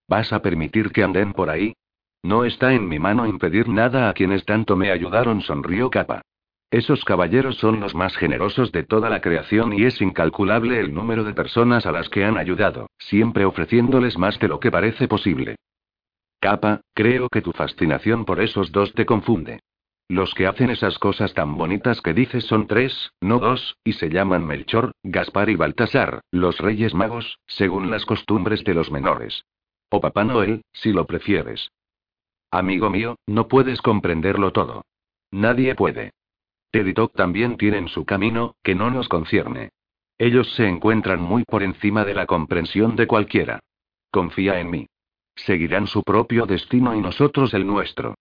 ¿Vas 0.08 0.32
a 0.32 0.40
permitir 0.40 0.92
que 0.92 1.02
anden 1.02 1.32
por 1.32 1.50
ahí? 1.50 1.74
No 2.22 2.44
está 2.44 2.72
en 2.72 2.88
mi 2.88 3.00
mano 3.00 3.26
impedir 3.26 3.68
nada 3.68 4.08
a 4.08 4.14
quienes 4.14 4.44
tanto 4.44 4.76
me 4.76 4.90
ayudaron, 4.90 5.42
sonrió 5.42 5.90
Capa. 5.90 6.22
Esos 6.70 7.04
caballeros 7.04 7.56
son 7.56 7.80
los 7.80 7.94
más 7.94 8.16
generosos 8.16 8.72
de 8.72 8.82
toda 8.82 9.08
la 9.08 9.20
creación 9.20 9.72
y 9.72 9.84
es 9.84 10.00
incalculable 10.00 10.80
el 10.80 10.92
número 10.92 11.22
de 11.22 11.32
personas 11.32 11.86
a 11.86 11.92
las 11.92 12.08
que 12.08 12.24
han 12.24 12.36
ayudado, 12.36 12.88
siempre 12.98 13.44
ofreciéndoles 13.44 14.18
más 14.18 14.38
de 14.40 14.48
lo 14.48 14.58
que 14.58 14.72
parece 14.72 15.06
posible. 15.06 15.56
Capa, 16.40 16.80
creo 16.92 17.28
que 17.28 17.40
tu 17.40 17.52
fascinación 17.52 18.24
por 18.24 18.40
esos 18.40 18.72
dos 18.72 18.92
te 18.94 19.06
confunde. 19.06 19.60
Los 20.08 20.34
que 20.34 20.46
hacen 20.46 20.70
esas 20.70 20.98
cosas 20.98 21.34
tan 21.34 21.56
bonitas 21.56 22.00
que 22.00 22.14
dices 22.14 22.44
son 22.44 22.66
tres, 22.66 23.12
no 23.20 23.38
dos, 23.38 23.76
y 23.82 23.94
se 23.94 24.08
llaman 24.08 24.46
Melchor, 24.46 24.92
Gaspar 25.02 25.50
y 25.50 25.56
Baltasar, 25.56 26.20
los 26.30 26.58
Reyes 26.58 26.94
Magos, 26.94 27.38
según 27.46 27.90
las 27.90 28.04
costumbres 28.04 28.62
de 28.62 28.74
los 28.74 28.90
menores. 28.90 29.44
O 29.88 30.00
Papá 30.00 30.24
Noel, 30.24 30.62
si 30.72 30.92
lo 30.92 31.06
prefieres. 31.06 31.70
Amigo 32.50 32.90
mío, 32.90 33.16
no 33.26 33.48
puedes 33.48 33.82
comprenderlo 33.82 34.52
todo. 34.52 34.84
Nadie 35.32 35.74
puede. 35.74 36.12
Ted 36.70 36.94
también 37.14 37.56
tienen 37.56 37.88
su 37.88 38.04
camino, 38.04 38.56
que 38.62 38.74
no 38.74 38.90
nos 38.90 39.08
concierne. 39.08 39.70
Ellos 40.18 40.52
se 40.54 40.66
encuentran 40.66 41.20
muy 41.20 41.44
por 41.44 41.62
encima 41.62 42.04
de 42.04 42.14
la 42.14 42.26
comprensión 42.26 42.96
de 42.96 43.06
cualquiera. 43.06 43.60
Confía 44.10 44.60
en 44.60 44.70
mí. 44.70 44.86
Seguirán 45.34 45.86
su 45.86 46.02
propio 46.02 46.46
destino 46.46 46.94
y 46.94 47.00
nosotros 47.00 47.52
el 47.52 47.66
nuestro. 47.66 48.14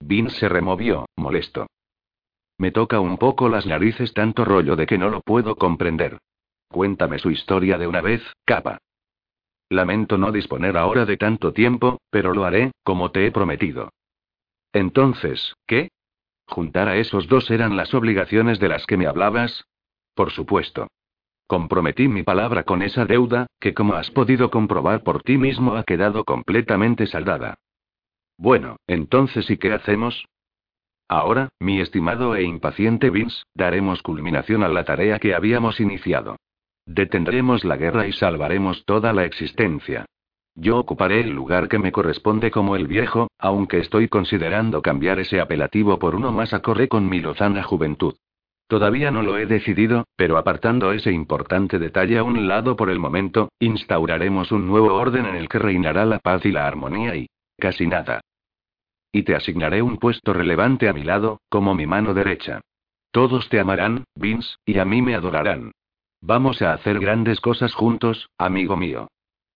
Vin 0.00 0.30
se 0.30 0.48
removió, 0.48 1.06
molesto. 1.16 1.66
Me 2.56 2.70
toca 2.70 3.00
un 3.00 3.18
poco 3.18 3.48
las 3.48 3.66
narices 3.66 4.12
tanto 4.14 4.44
rollo 4.44 4.76
de 4.76 4.86
que 4.86 4.98
no 4.98 5.10
lo 5.10 5.20
puedo 5.20 5.56
comprender. 5.56 6.18
Cuéntame 6.68 7.18
su 7.18 7.30
historia 7.30 7.78
de 7.78 7.86
una 7.86 8.00
vez, 8.00 8.22
capa. 8.44 8.78
Lamento 9.70 10.18
no 10.18 10.32
disponer 10.32 10.76
ahora 10.76 11.04
de 11.04 11.16
tanto 11.16 11.52
tiempo, 11.52 12.00
pero 12.10 12.32
lo 12.32 12.44
haré, 12.44 12.72
como 12.84 13.10
te 13.10 13.26
he 13.26 13.32
prometido. 13.32 13.90
Entonces, 14.72 15.54
¿qué? 15.66 15.90
¿Juntar 16.48 16.88
a 16.88 16.96
esos 16.96 17.28
dos 17.28 17.50
eran 17.50 17.76
las 17.76 17.92
obligaciones 17.94 18.58
de 18.58 18.68
las 18.68 18.86
que 18.86 18.96
me 18.96 19.06
hablabas? 19.06 19.64
Por 20.14 20.32
supuesto. 20.32 20.88
Comprometí 21.46 22.08
mi 22.08 22.22
palabra 22.22 22.64
con 22.64 22.82
esa 22.82 23.04
deuda, 23.04 23.46
que 23.60 23.74
como 23.74 23.94
has 23.94 24.10
podido 24.10 24.50
comprobar 24.50 25.02
por 25.02 25.22
ti 25.22 25.38
mismo 25.38 25.76
ha 25.76 25.84
quedado 25.84 26.24
completamente 26.24 27.06
saldada. 27.06 27.56
Bueno, 28.38 28.76
entonces 28.86 29.50
¿y 29.50 29.58
qué 29.58 29.72
hacemos? 29.72 30.26
Ahora, 31.08 31.48
mi 31.58 31.80
estimado 31.80 32.34
e 32.34 32.42
impaciente 32.42 33.10
Vince, 33.10 33.42
daremos 33.54 34.02
culminación 34.02 34.62
a 34.62 34.68
la 34.68 34.84
tarea 34.84 35.18
que 35.18 35.34
habíamos 35.34 35.80
iniciado. 35.80 36.36
Detendremos 36.86 37.64
la 37.64 37.76
guerra 37.76 38.06
y 38.06 38.12
salvaremos 38.12 38.84
toda 38.84 39.12
la 39.12 39.24
existencia. 39.24 40.06
Yo 40.60 40.76
ocuparé 40.76 41.20
el 41.20 41.30
lugar 41.30 41.68
que 41.68 41.78
me 41.78 41.92
corresponde 41.92 42.50
como 42.50 42.74
el 42.74 42.88
viejo, 42.88 43.28
aunque 43.38 43.78
estoy 43.78 44.08
considerando 44.08 44.82
cambiar 44.82 45.20
ese 45.20 45.40
apelativo 45.40 46.00
por 46.00 46.16
uno 46.16 46.32
más 46.32 46.52
acorde 46.52 46.88
con 46.88 47.08
mi 47.08 47.20
lozana 47.20 47.62
juventud. 47.62 48.16
Todavía 48.66 49.12
no 49.12 49.22
lo 49.22 49.38
he 49.38 49.46
decidido, 49.46 50.08
pero 50.16 50.36
apartando 50.36 50.90
ese 50.90 51.12
importante 51.12 51.78
detalle 51.78 52.18
a 52.18 52.24
un 52.24 52.48
lado 52.48 52.74
por 52.74 52.90
el 52.90 52.98
momento, 52.98 53.50
instauraremos 53.60 54.50
un 54.50 54.66
nuevo 54.66 54.94
orden 54.94 55.26
en 55.26 55.36
el 55.36 55.48
que 55.48 55.60
reinará 55.60 56.04
la 56.04 56.18
paz 56.18 56.44
y 56.44 56.50
la 56.50 56.66
armonía 56.66 57.14
y... 57.14 57.28
casi 57.56 57.86
nada. 57.86 58.20
Y 59.12 59.22
te 59.22 59.36
asignaré 59.36 59.80
un 59.80 59.98
puesto 59.98 60.32
relevante 60.32 60.88
a 60.88 60.92
mi 60.92 61.04
lado, 61.04 61.40
como 61.48 61.76
mi 61.76 61.86
mano 61.86 62.14
derecha. 62.14 62.62
Todos 63.12 63.48
te 63.48 63.60
amarán, 63.60 64.04
Vince, 64.16 64.56
y 64.66 64.78
a 64.78 64.84
mí 64.84 65.02
me 65.02 65.14
adorarán. 65.14 65.70
Vamos 66.20 66.62
a 66.62 66.72
hacer 66.72 66.98
grandes 66.98 67.40
cosas 67.40 67.74
juntos, 67.74 68.28
amigo 68.38 68.76
mío. 68.76 69.06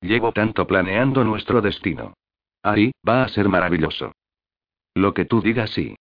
Llevo 0.02 0.32
tanto 0.32 0.66
planeando 0.66 1.22
nuestro 1.22 1.62
destino. 1.62 2.14
Ahí, 2.62 2.90
va 3.08 3.22
a 3.22 3.28
ser 3.28 3.48
maravilloso. 3.48 4.12
Lo 4.94 5.14
que 5.14 5.24
tú 5.24 5.40
digas 5.40 5.70
sí. 5.70 5.96